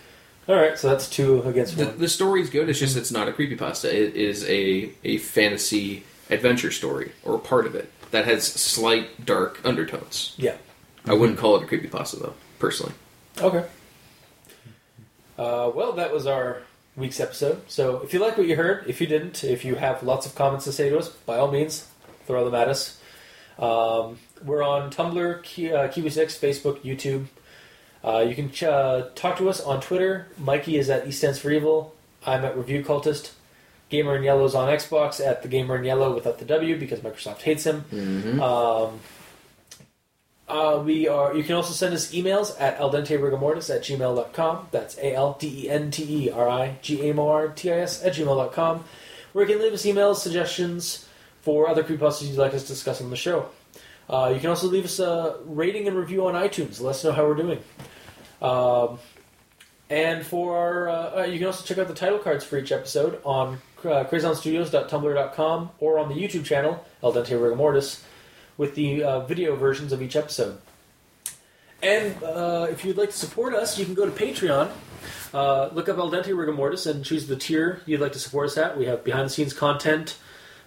All 0.48 0.56
right, 0.56 0.78
so 0.78 0.88
that's 0.88 1.08
two 1.10 1.42
against 1.42 1.76
The, 1.76 1.86
one. 1.86 1.98
the 1.98 2.08
story's 2.08 2.48
good. 2.48 2.68
It's 2.70 2.78
just 2.78 2.96
it's 2.96 3.10
not 3.12 3.28
a 3.28 3.32
creepypasta. 3.32 3.84
It 3.92 4.16
is 4.16 4.44
a 4.48 4.90
a 5.04 5.18
fantasy 5.18 6.04
adventure 6.30 6.70
story 6.70 7.12
or 7.22 7.38
part 7.38 7.66
of 7.66 7.74
it 7.74 7.92
that 8.10 8.24
has 8.24 8.44
slight 8.46 9.26
dark 9.26 9.60
undertones. 9.64 10.34
Yeah. 10.38 10.56
I 11.06 11.12
wouldn't 11.14 11.38
call 11.38 11.56
it 11.56 11.62
a 11.62 11.66
creepypasta 11.66 12.20
though, 12.20 12.34
personally. 12.58 12.92
Okay. 13.40 13.64
Uh, 15.38 15.70
well, 15.74 15.92
that 15.92 16.12
was 16.12 16.26
our 16.26 16.62
week's 16.96 17.20
episode. 17.20 17.62
So 17.70 18.00
if 18.00 18.12
you 18.12 18.18
like 18.18 18.36
what 18.36 18.46
you 18.46 18.56
heard, 18.56 18.84
if 18.88 19.00
you 19.00 19.06
didn't, 19.06 19.44
if 19.44 19.64
you 19.64 19.76
have 19.76 20.02
lots 20.02 20.26
of 20.26 20.34
comments 20.34 20.64
to 20.64 20.72
say 20.72 20.88
to 20.88 20.98
us, 20.98 21.08
by 21.10 21.36
all 21.36 21.50
means, 21.50 21.88
throw 22.26 22.44
them 22.44 22.54
at 22.54 22.68
us. 22.68 23.00
Um, 23.58 24.18
we're 24.44 24.62
on 24.62 24.90
Tumblr, 24.90 25.42
Ki- 25.42 25.72
uh, 25.72 25.88
Kiwi6, 25.88 26.38
Facebook, 26.38 26.80
YouTube. 26.80 27.26
Uh, 28.08 28.20
you 28.20 28.34
can 28.34 28.50
ch- 28.50 28.62
uh, 28.62 29.08
talk 29.14 29.36
to 29.38 29.48
us 29.50 29.60
on 29.60 29.80
Twitter. 29.82 30.26
Mikey 30.38 30.78
is 30.78 30.88
at 30.88 31.06
East 31.06 31.22
Ends 31.22 31.38
for 31.38 31.50
Evil. 31.50 31.94
I'm 32.26 32.44
at 32.44 32.56
Review 32.56 32.82
Cultist. 32.82 33.32
Gamer 33.90 34.16
in 34.16 34.22
Yellow's 34.22 34.54
on 34.54 34.68
Xbox 34.68 35.24
at 35.24 35.42
the 35.42 35.48
Gamer 35.48 35.76
in 35.76 35.84
Yellow 35.84 36.14
without 36.14 36.38
the 36.38 36.44
W 36.44 36.78
because 36.78 37.00
Microsoft 37.00 37.40
hates 37.42 37.64
him. 37.64 37.84
Mm-hmm. 37.92 38.40
Um, 38.40 39.00
Uh, 40.48 40.80
we 40.82 41.06
are. 41.06 41.36
You 41.36 41.42
can 41.42 41.56
also 41.56 41.74
send 41.74 41.92
us 41.92 42.10
emails 42.14 42.56
at 42.58 42.78
aldenterigamortis 42.78 43.68
at 43.74 43.82
gmail.com. 43.82 44.68
That's 44.70 44.96
A 44.96 45.14
L 45.14 45.36
D 45.38 45.64
E 45.64 45.68
N 45.68 45.90
T 45.90 46.24
E 46.26 46.30
R 46.30 46.48
I 46.48 46.76
G 46.80 47.02
A 47.06 47.10
M 47.10 47.18
O 47.18 47.28
R 47.28 47.48
T 47.48 47.70
I 47.70 47.80
S 47.80 48.02
at 48.02 48.14
gmail.com, 48.14 48.84
where 49.34 49.44
you 49.46 49.52
can 49.54 49.62
leave 49.62 49.74
us 49.74 49.84
emails, 49.84 50.16
suggestions 50.16 51.06
for 51.42 51.68
other 51.68 51.82
creepypastas 51.84 52.28
you'd 52.28 52.38
like 52.38 52.54
us 52.54 52.62
to 52.62 52.68
discuss 52.68 53.02
on 53.02 53.10
the 53.10 53.16
show. 53.16 53.50
Uh, 54.08 54.30
you 54.34 54.40
can 54.40 54.48
also 54.48 54.68
leave 54.68 54.86
us 54.86 54.98
a 55.00 55.36
rating 55.44 55.86
and 55.86 55.94
review 55.98 56.26
on 56.26 56.32
iTunes. 56.34 56.80
Let 56.80 56.90
us 56.96 57.04
know 57.04 57.12
how 57.12 57.26
we're 57.26 57.34
doing. 57.34 57.60
Um, 58.40 58.98
and 59.90 60.24
for 60.24 60.56
our, 60.56 60.88
uh, 60.88 61.20
uh, 61.20 61.24
you 61.24 61.38
can 61.38 61.46
also 61.46 61.64
check 61.64 61.78
out 61.78 61.88
the 61.88 61.94
title 61.94 62.18
cards 62.18 62.44
for 62.44 62.58
each 62.58 62.72
episode 62.72 63.20
on 63.24 63.60
uh, 63.80 64.04
crazonstudios.tumblr.com 64.04 65.70
or 65.80 65.98
on 65.98 66.08
the 66.08 66.14
YouTube 66.14 66.44
channel 66.44 66.84
Al 67.02 67.12
Dente 67.12 67.30
Rigamortis 67.30 68.02
with 68.56 68.74
the 68.74 69.02
uh, 69.02 69.20
video 69.20 69.56
versions 69.56 69.92
of 69.92 70.02
each 70.02 70.16
episode. 70.16 70.58
And 71.82 72.22
uh, 72.22 72.66
if 72.70 72.84
you'd 72.84 72.98
like 72.98 73.10
to 73.10 73.16
support 73.16 73.54
us, 73.54 73.78
you 73.78 73.84
can 73.84 73.94
go 73.94 74.04
to 74.04 74.10
Patreon, 74.10 74.70
uh, 75.32 75.70
look 75.72 75.88
up 75.88 75.96
Al 75.96 76.10
Dente 76.10 76.26
Rigamortis, 76.26 76.90
and 76.90 77.04
choose 77.04 77.26
the 77.26 77.36
tier 77.36 77.80
you'd 77.86 78.00
like 78.00 78.12
to 78.12 78.18
support 78.18 78.46
us 78.48 78.58
at. 78.58 78.76
We 78.76 78.86
have 78.86 79.04
behind 79.04 79.26
the 79.26 79.30
scenes 79.30 79.52
content, 79.52 80.18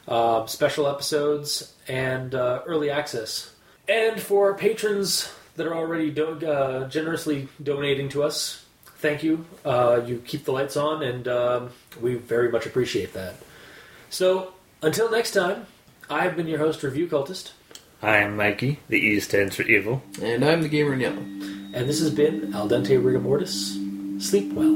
uh, 0.07 0.45
special 0.47 0.87
episodes, 0.87 1.73
and 1.87 2.33
uh, 2.33 2.61
early 2.65 2.89
access. 2.89 3.53
And 3.89 4.21
for 4.21 4.55
patrons 4.55 5.31
that 5.55 5.67
are 5.67 5.73
already 5.75 6.09
do- 6.11 6.45
uh, 6.47 6.87
generously 6.89 7.47
donating 7.61 8.09
to 8.09 8.23
us, 8.23 8.65
thank 8.99 9.23
you. 9.23 9.45
Uh, 9.65 10.01
you 10.05 10.21
keep 10.25 10.45
the 10.45 10.51
lights 10.51 10.77
on, 10.77 11.03
and 11.03 11.27
um, 11.27 11.69
we 11.99 12.15
very 12.15 12.51
much 12.51 12.65
appreciate 12.65 13.13
that. 13.13 13.35
So, 14.09 14.53
until 14.81 15.09
next 15.11 15.31
time, 15.31 15.65
I've 16.09 16.35
been 16.35 16.47
your 16.47 16.59
host, 16.59 16.83
Review 16.83 17.07
Cultist, 17.07 17.51
I'm 18.03 18.35
Mikey. 18.35 18.79
The 18.89 18.97
E 18.97 19.19
stands 19.19 19.55
for 19.55 19.61
evil. 19.63 20.01
And 20.21 20.43
I'm 20.43 20.63
the 20.63 20.69
gamer 20.69 20.93
in 20.93 21.01
yellow. 21.01 21.17
and 21.17 21.87
this 21.87 21.99
has 21.99 22.09
been 22.09 22.51
Al 22.53 22.67
Dente 22.67 22.99
Rigamortis. 22.99 23.77
Sleep 24.19 24.51
well. 24.53 24.75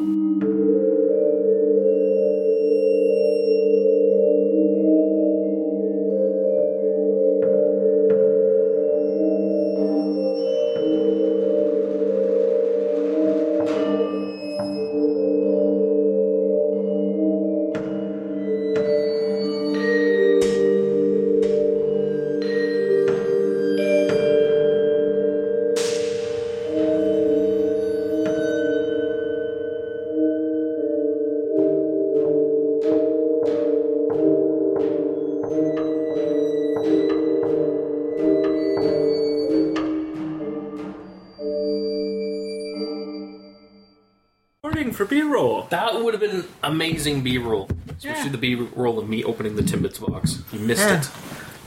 Amazing 46.79 47.21
B 47.23 47.37
roll. 47.37 47.69
Especially 47.87 48.25
Yeah. 48.25 48.29
the 48.33 48.37
B 48.37 48.55
roll 48.75 48.99
of 48.99 49.07
me 49.07 49.23
opening 49.23 49.55
the 49.55 49.61
Timbits 49.61 49.97
box. 50.05 50.39
You 50.51 50.59
missed 50.59 50.81
Yeah. 50.81 50.99
it. 50.99 51.09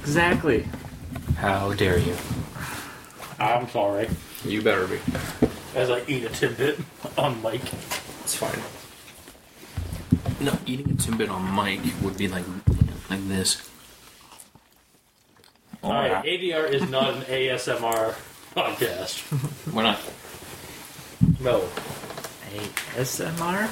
Exactly. 0.02 0.68
How 1.39 1.72
dare 1.72 1.97
you? 1.97 2.14
I'm 3.40 3.66
sorry. 3.70 4.10
You 4.44 4.60
better 4.60 4.86
be. 4.86 4.98
As 5.74 5.89
I 5.89 6.02
eat 6.06 6.24
a 6.24 6.28
tidbit 6.28 6.80
on 7.16 7.40
mic. 7.40 7.62
It's 8.22 8.35
fine. 8.35 8.60
No, 10.40 10.59
eating 10.66 10.90
a 10.90 10.94
Timbit 10.94 11.30
on 11.30 11.55
mic 11.56 11.80
would 12.02 12.18
be 12.18 12.28
like 12.28 12.44
like 13.09 13.26
this. 13.28 13.62
Oh, 15.82 15.89
Alright, 15.90 16.22
ADR 16.26 16.66
is 16.70 16.82
not 16.90 17.14
an 17.14 17.22
ASMR 17.22 18.14
podcast. 18.55 19.20
Why 19.72 19.82
not? 19.85 20.01
No. 21.40 21.62
ASMR? 22.55 23.70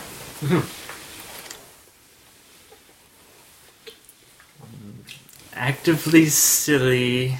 Actively 5.66 6.26
silly 6.26 7.38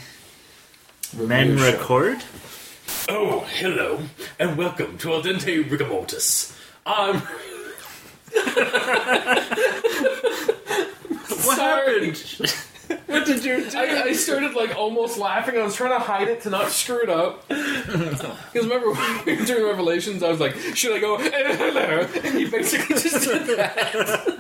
men 1.17 1.57
show. 1.57 1.65
record? 1.65 2.25
Oh, 3.09 3.47
hello, 3.53 4.01
and 4.41 4.59
welcome 4.59 4.99
to 4.99 5.13
Al 5.13 5.23
Dente 5.23 5.63
Rigamortis. 5.63 6.53
I'm. 6.85 7.23
What 11.47 11.57
Sorry. 11.57 12.11
happened? 12.11 12.57
what 13.07 13.25
did 13.25 13.45
you 13.45 13.71
do? 13.71 13.79
I, 13.79 14.03
I 14.07 14.13
started 14.15 14.55
like 14.55 14.75
almost 14.77 15.17
laughing. 15.19 15.57
I 15.57 15.63
was 15.63 15.77
trying 15.77 15.93
to 15.97 16.05
hide 16.05 16.27
it 16.27 16.41
to 16.43 16.51
not 16.51 16.71
screw 16.71 17.03
it 17.03 17.09
up. 17.09 17.47
Because 17.49 18.65
remember 18.67 18.91
when 18.91 19.25
we 19.25 19.37
were 19.37 19.45
doing 19.45 19.65
Revelations, 19.65 20.25
I 20.25 20.31
was 20.31 20.41
like, 20.41 20.57
"Should 20.75 20.97
I 20.97 20.99
go 20.99 21.15
eh, 21.17 21.57
hello?" 21.57 22.09
And 22.25 22.41
you 22.41 22.51
basically 22.51 22.97
just 22.97 23.23
did 23.29 23.47
that. 23.59 23.95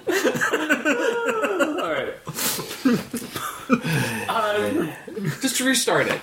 Alright. 1.80 3.22
I'm. 3.70 3.76
Um, 4.28 4.92
just 5.40 5.56
to 5.56 5.64
restart 5.64 6.08
it. 6.08 6.20